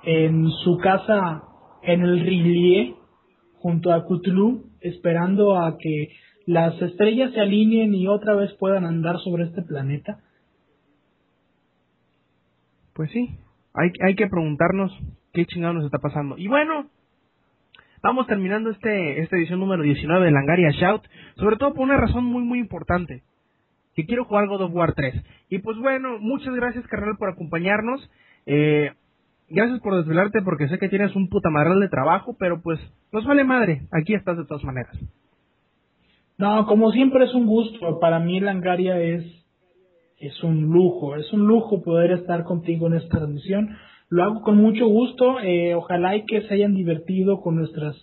en 0.04 0.50
su 0.64 0.78
casa 0.78 1.44
en 1.82 2.02
el 2.02 2.20
Rillier 2.20 2.95
junto 3.56 3.94
a 3.94 4.06
Cthulhu 4.06 4.66
esperando 4.82 5.58
a 5.58 5.78
que 5.78 6.10
las 6.45 6.80
estrellas 6.82 7.32
se 7.34 7.40
alineen 7.40 7.94
y 7.94 8.08
otra 8.08 8.36
vez 8.36 8.54
puedan 8.56 8.86
andar 8.86 9.18
sobre 9.20 9.45
este 9.45 9.62
planeta? 9.62 10.20
Pues 12.94 13.10
sí, 13.12 13.38
hay, 13.74 13.91
hay 14.06 14.16
que 14.16 14.28
preguntarnos 14.28 14.91
qué 15.32 15.45
chingado 15.45 15.74
nos 15.74 15.86
está 15.86 16.00
pasando. 16.00 16.38
Y 16.38 16.48
bueno, 16.48 16.90
vamos 18.04 18.28
terminando 18.28 18.70
este 18.70 19.22
esta 19.22 19.38
edición 19.38 19.60
número 19.60 19.82
19 19.82 20.26
de 20.26 20.32
Langaria 20.32 20.72
Shout, 20.72 21.04
sobre 21.38 21.56
todo 21.56 21.74
por 21.74 21.84
una 21.84 21.98
razón 21.98 22.26
muy 22.26 22.44
muy 22.44 22.60
importante 22.60 23.24
que 23.95 24.06
quiero 24.06 24.26
jugar 24.26 24.48
God 24.48 24.64
of 24.64 24.76
War 24.76 24.94
3. 24.94 25.24
Y 25.49 25.60
pues 25.60 25.78
bueno, 25.78 26.18
muchas 26.20 26.53
gracias, 26.56 26.86
carnal, 26.88 27.18
por 27.18 27.30
acompañarnos. 27.30 28.10
Eh, 28.45 28.91
gracias 29.49 29.80
por 29.82 29.95
desvelarte 29.95 30.41
porque 30.41 30.68
sé 30.68 30.80
que 30.80 30.90
tienes 30.90 31.15
un 31.15 31.30
puta 31.30 31.49
madral 31.49 31.80
de 31.80 31.90
trabajo, 31.90 32.36
pero 32.40 32.61
pues 32.61 32.80
nos 33.11 33.26
vale 33.26 33.44
madre. 33.44 33.84
Aquí 33.91 34.14
estás 34.14 34.38
de 34.38 34.45
todas 34.45 34.64
maneras. 34.64 34.98
No, 36.38 36.65
como 36.65 36.91
siempre 36.91 37.26
es 37.26 37.34
un 37.34 37.45
gusto. 37.45 37.99
Para 37.99 38.20
mí 38.20 38.40
Langaria 38.40 38.99
es, 38.99 39.24
es 40.20 40.44
un 40.44 40.64
lujo. 40.64 41.15
Es 41.15 41.32
un 41.32 41.48
lujo 41.48 41.84
poder 41.84 42.11
estar 42.11 42.44
contigo 42.44 42.88
en 42.88 42.95
esta 42.95 43.20
transmisión. 43.20 43.78
Lo 44.10 44.24
hago 44.24 44.41
con 44.41 44.57
mucho 44.57 44.88
gusto. 44.88 45.40
Eh, 45.40 45.76
ojalá 45.76 46.15
y 46.15 46.26
que 46.26 46.41
se 46.41 46.53
hayan 46.53 46.74
divertido 46.74 47.41
con 47.41 47.56
nuestras 47.56 47.95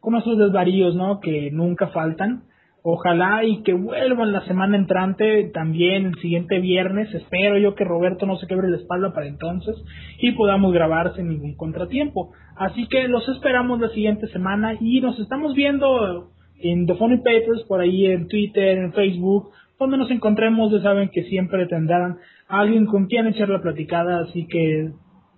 con 0.00 0.12
nuestros 0.12 0.36
desvaríos, 0.36 0.94
¿no? 0.94 1.20
Que 1.20 1.50
nunca 1.50 1.88
faltan. 1.88 2.44
Ojalá 2.86 3.44
y 3.44 3.62
que 3.62 3.72
vuelvan 3.72 4.32
la 4.32 4.44
semana 4.44 4.76
entrante, 4.76 5.50
también 5.54 6.04
el 6.04 6.14
siguiente 6.16 6.60
viernes. 6.60 7.14
Espero 7.14 7.56
yo 7.56 7.74
que 7.74 7.82
Roberto 7.82 8.26
no 8.26 8.36
se 8.36 8.46
quebre 8.46 8.68
la 8.68 8.76
espalda 8.76 9.14
para 9.14 9.26
entonces 9.26 9.74
y 10.18 10.32
podamos 10.32 10.70
grabar 10.74 11.16
sin 11.16 11.30
ningún 11.30 11.56
contratiempo. 11.56 12.34
Así 12.56 12.86
que 12.88 13.08
los 13.08 13.26
esperamos 13.30 13.80
la 13.80 13.88
siguiente 13.88 14.26
semana 14.26 14.74
y 14.78 15.00
nos 15.00 15.18
estamos 15.18 15.54
viendo 15.54 16.28
en 16.60 16.84
The 16.84 16.96
Funny 16.96 17.16
Papers, 17.16 17.64
por 17.66 17.80
ahí 17.80 18.04
en 18.04 18.28
Twitter, 18.28 18.76
en 18.76 18.92
Facebook, 18.92 19.48
donde 19.78 19.96
nos 19.96 20.10
encontremos. 20.10 20.70
Ya 20.70 20.82
saben 20.82 21.08
que 21.08 21.22
siempre 21.22 21.66
tendrán 21.66 22.18
alguien 22.48 22.84
con 22.84 23.06
quien 23.06 23.28
echar 23.28 23.48
la 23.48 23.62
platicada, 23.62 24.20
así 24.28 24.46
que 24.46 24.90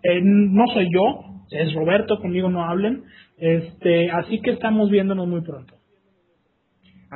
eh, 0.03 0.21
no 0.21 0.67
soy 0.75 0.89
yo, 0.93 1.21
es 1.53 1.73
Roberto, 1.75 2.19
conmigo 2.19 2.51
no 2.51 2.65
hablen. 2.65 3.05
Este, 3.39 4.11
así 4.11 4.41
que 4.41 4.51
estamos 4.51 4.91
viéndonos 4.91 5.29
muy 5.29 5.43
pronto. 5.43 5.76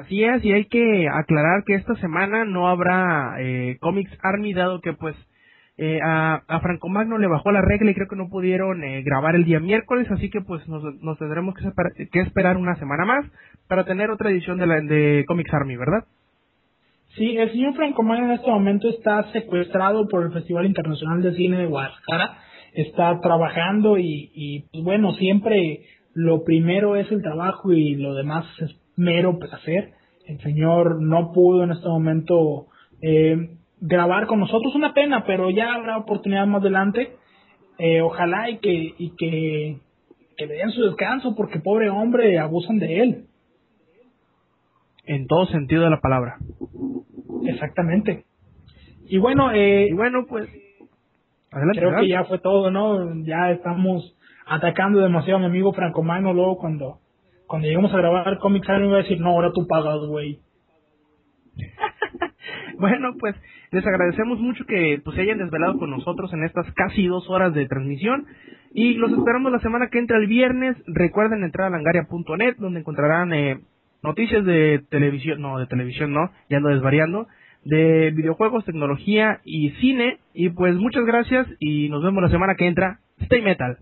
Así 0.00 0.24
es, 0.24 0.42
y 0.42 0.52
hay 0.52 0.64
que 0.64 1.08
aclarar 1.12 1.62
que 1.66 1.74
esta 1.74 1.94
semana 1.96 2.46
no 2.46 2.68
habrá 2.68 3.36
eh, 3.38 3.76
Comics 3.80 4.10
Army, 4.22 4.54
dado 4.54 4.80
que 4.80 4.94
pues 4.94 5.14
eh, 5.76 5.98
a, 6.02 6.42
a, 6.48 6.60
Franco 6.60 6.88
Magno 6.88 7.18
le 7.18 7.26
bajó 7.26 7.52
la 7.52 7.60
regla 7.60 7.90
y 7.90 7.94
creo 7.94 8.08
que 8.08 8.16
no 8.16 8.30
pudieron 8.30 8.82
eh, 8.82 9.02
grabar 9.02 9.34
el 9.34 9.44
día 9.44 9.60
miércoles, 9.60 10.10
así 10.10 10.30
que 10.30 10.40
pues 10.40 10.66
nos, 10.68 10.82
nos 11.02 11.18
tendremos 11.18 11.54
que, 11.54 12.20
esperar 12.20 12.56
una 12.56 12.76
semana 12.76 13.04
más 13.04 13.26
para 13.68 13.84
tener 13.84 14.10
otra 14.10 14.30
edición 14.30 14.56
de, 14.56 14.66
la, 14.66 14.80
de 14.80 15.26
Comics 15.28 15.52
Army, 15.52 15.76
¿verdad? 15.76 16.04
Sí, 17.16 17.36
el 17.36 17.50
señor 17.50 17.74
Franco 17.74 18.02
Magno 18.02 18.24
en 18.24 18.32
este 18.32 18.50
momento 18.50 18.88
está 18.88 19.30
secuestrado 19.32 20.08
por 20.08 20.22
el 20.22 20.32
Festival 20.32 20.64
Internacional 20.64 21.20
de 21.20 21.34
Cine 21.34 21.58
de 21.58 21.66
Guadalajara, 21.66 22.38
está 22.72 23.20
trabajando 23.20 23.98
y, 23.98 24.30
y 24.34 24.60
pues 24.72 24.82
bueno, 24.82 25.12
siempre 25.12 25.82
lo 26.14 26.42
primero 26.42 26.96
es 26.96 27.12
el 27.12 27.20
trabajo 27.20 27.70
y 27.74 27.96
lo 27.96 28.14
demás 28.14 28.46
es 28.60 28.79
mero 28.96 29.38
placer. 29.38 29.92
El 30.26 30.40
Señor 30.40 31.00
no 31.00 31.32
pudo 31.32 31.64
en 31.64 31.72
este 31.72 31.88
momento 31.88 32.66
eh, 33.02 33.56
grabar 33.80 34.26
con 34.26 34.40
nosotros, 34.40 34.74
una 34.74 34.92
pena, 34.94 35.24
pero 35.26 35.50
ya 35.50 35.74
habrá 35.74 35.98
oportunidad 35.98 36.46
más 36.46 36.60
adelante. 36.62 37.16
Eh, 37.78 38.02
ojalá 38.02 38.50
y 38.50 38.58
que, 38.58 38.94
y 38.98 39.10
que, 39.16 39.78
que 40.36 40.46
le 40.46 40.54
den 40.54 40.70
su 40.70 40.82
descanso, 40.82 41.34
porque 41.34 41.60
pobre 41.60 41.88
hombre, 41.88 42.38
abusan 42.38 42.78
de 42.78 43.00
él. 43.00 43.24
En 45.06 45.26
todo 45.26 45.46
sentido 45.46 45.84
de 45.84 45.90
la 45.90 46.00
palabra. 46.00 46.36
Exactamente. 47.46 48.24
Y 49.06 49.18
bueno, 49.18 49.50
eh, 49.52 49.88
y 49.88 49.92
bueno, 49.92 50.26
pues. 50.28 50.48
creo 51.50 51.96
que 52.00 52.08
ya 52.08 52.24
fue 52.24 52.38
todo, 52.38 52.70
¿no? 52.70 53.24
Ya 53.24 53.50
estamos 53.50 54.16
atacando 54.46 55.00
demasiado 55.00 55.38
a 55.38 55.40
mi 55.40 55.46
amigo 55.46 55.72
Franco 55.72 56.02
Mano 56.02 56.32
luego 56.32 56.58
cuando 56.58 56.98
cuando 57.50 57.66
lleguemos 57.66 57.92
a 57.92 57.96
grabar 57.96 58.38
Comics 58.38 58.68
me 58.68 58.86
iba 58.86 58.94
a 58.94 59.02
decir, 59.02 59.20
no, 59.20 59.30
ahora 59.30 59.50
tú 59.52 59.66
pagas, 59.66 59.98
güey. 60.06 60.38
bueno, 62.78 63.14
pues 63.18 63.34
les 63.72 63.84
agradecemos 63.84 64.38
mucho 64.38 64.64
que 64.66 65.00
pues, 65.02 65.16
se 65.16 65.22
hayan 65.22 65.38
desvelado 65.38 65.76
con 65.76 65.90
nosotros 65.90 66.32
en 66.32 66.44
estas 66.44 66.72
casi 66.74 67.08
dos 67.08 67.28
horas 67.28 67.52
de 67.52 67.66
transmisión 67.66 68.26
y 68.72 68.94
los 68.94 69.10
esperamos 69.10 69.50
la 69.50 69.58
semana 69.58 69.88
que 69.90 69.98
entra 69.98 70.18
el 70.18 70.28
viernes. 70.28 70.76
Recuerden 70.86 71.42
entrar 71.42 71.66
a 71.66 71.70
langaria.net 71.70 72.54
donde 72.58 72.78
encontrarán 72.78 73.34
eh, 73.34 73.58
noticias 74.00 74.44
de 74.44 74.84
televisión, 74.88 75.42
no, 75.42 75.58
de 75.58 75.66
televisión 75.66 76.12
no, 76.12 76.30
ya 76.48 76.58
ando 76.58 76.68
desvariando, 76.68 77.26
de 77.64 78.12
videojuegos, 78.12 78.64
tecnología 78.64 79.40
y 79.44 79.70
cine. 79.80 80.18
Y 80.34 80.50
pues 80.50 80.76
muchas 80.76 81.04
gracias 81.04 81.48
y 81.58 81.88
nos 81.88 82.04
vemos 82.04 82.22
la 82.22 82.30
semana 82.30 82.54
que 82.54 82.68
entra. 82.68 83.00
Stay 83.18 83.42
Metal. 83.42 83.78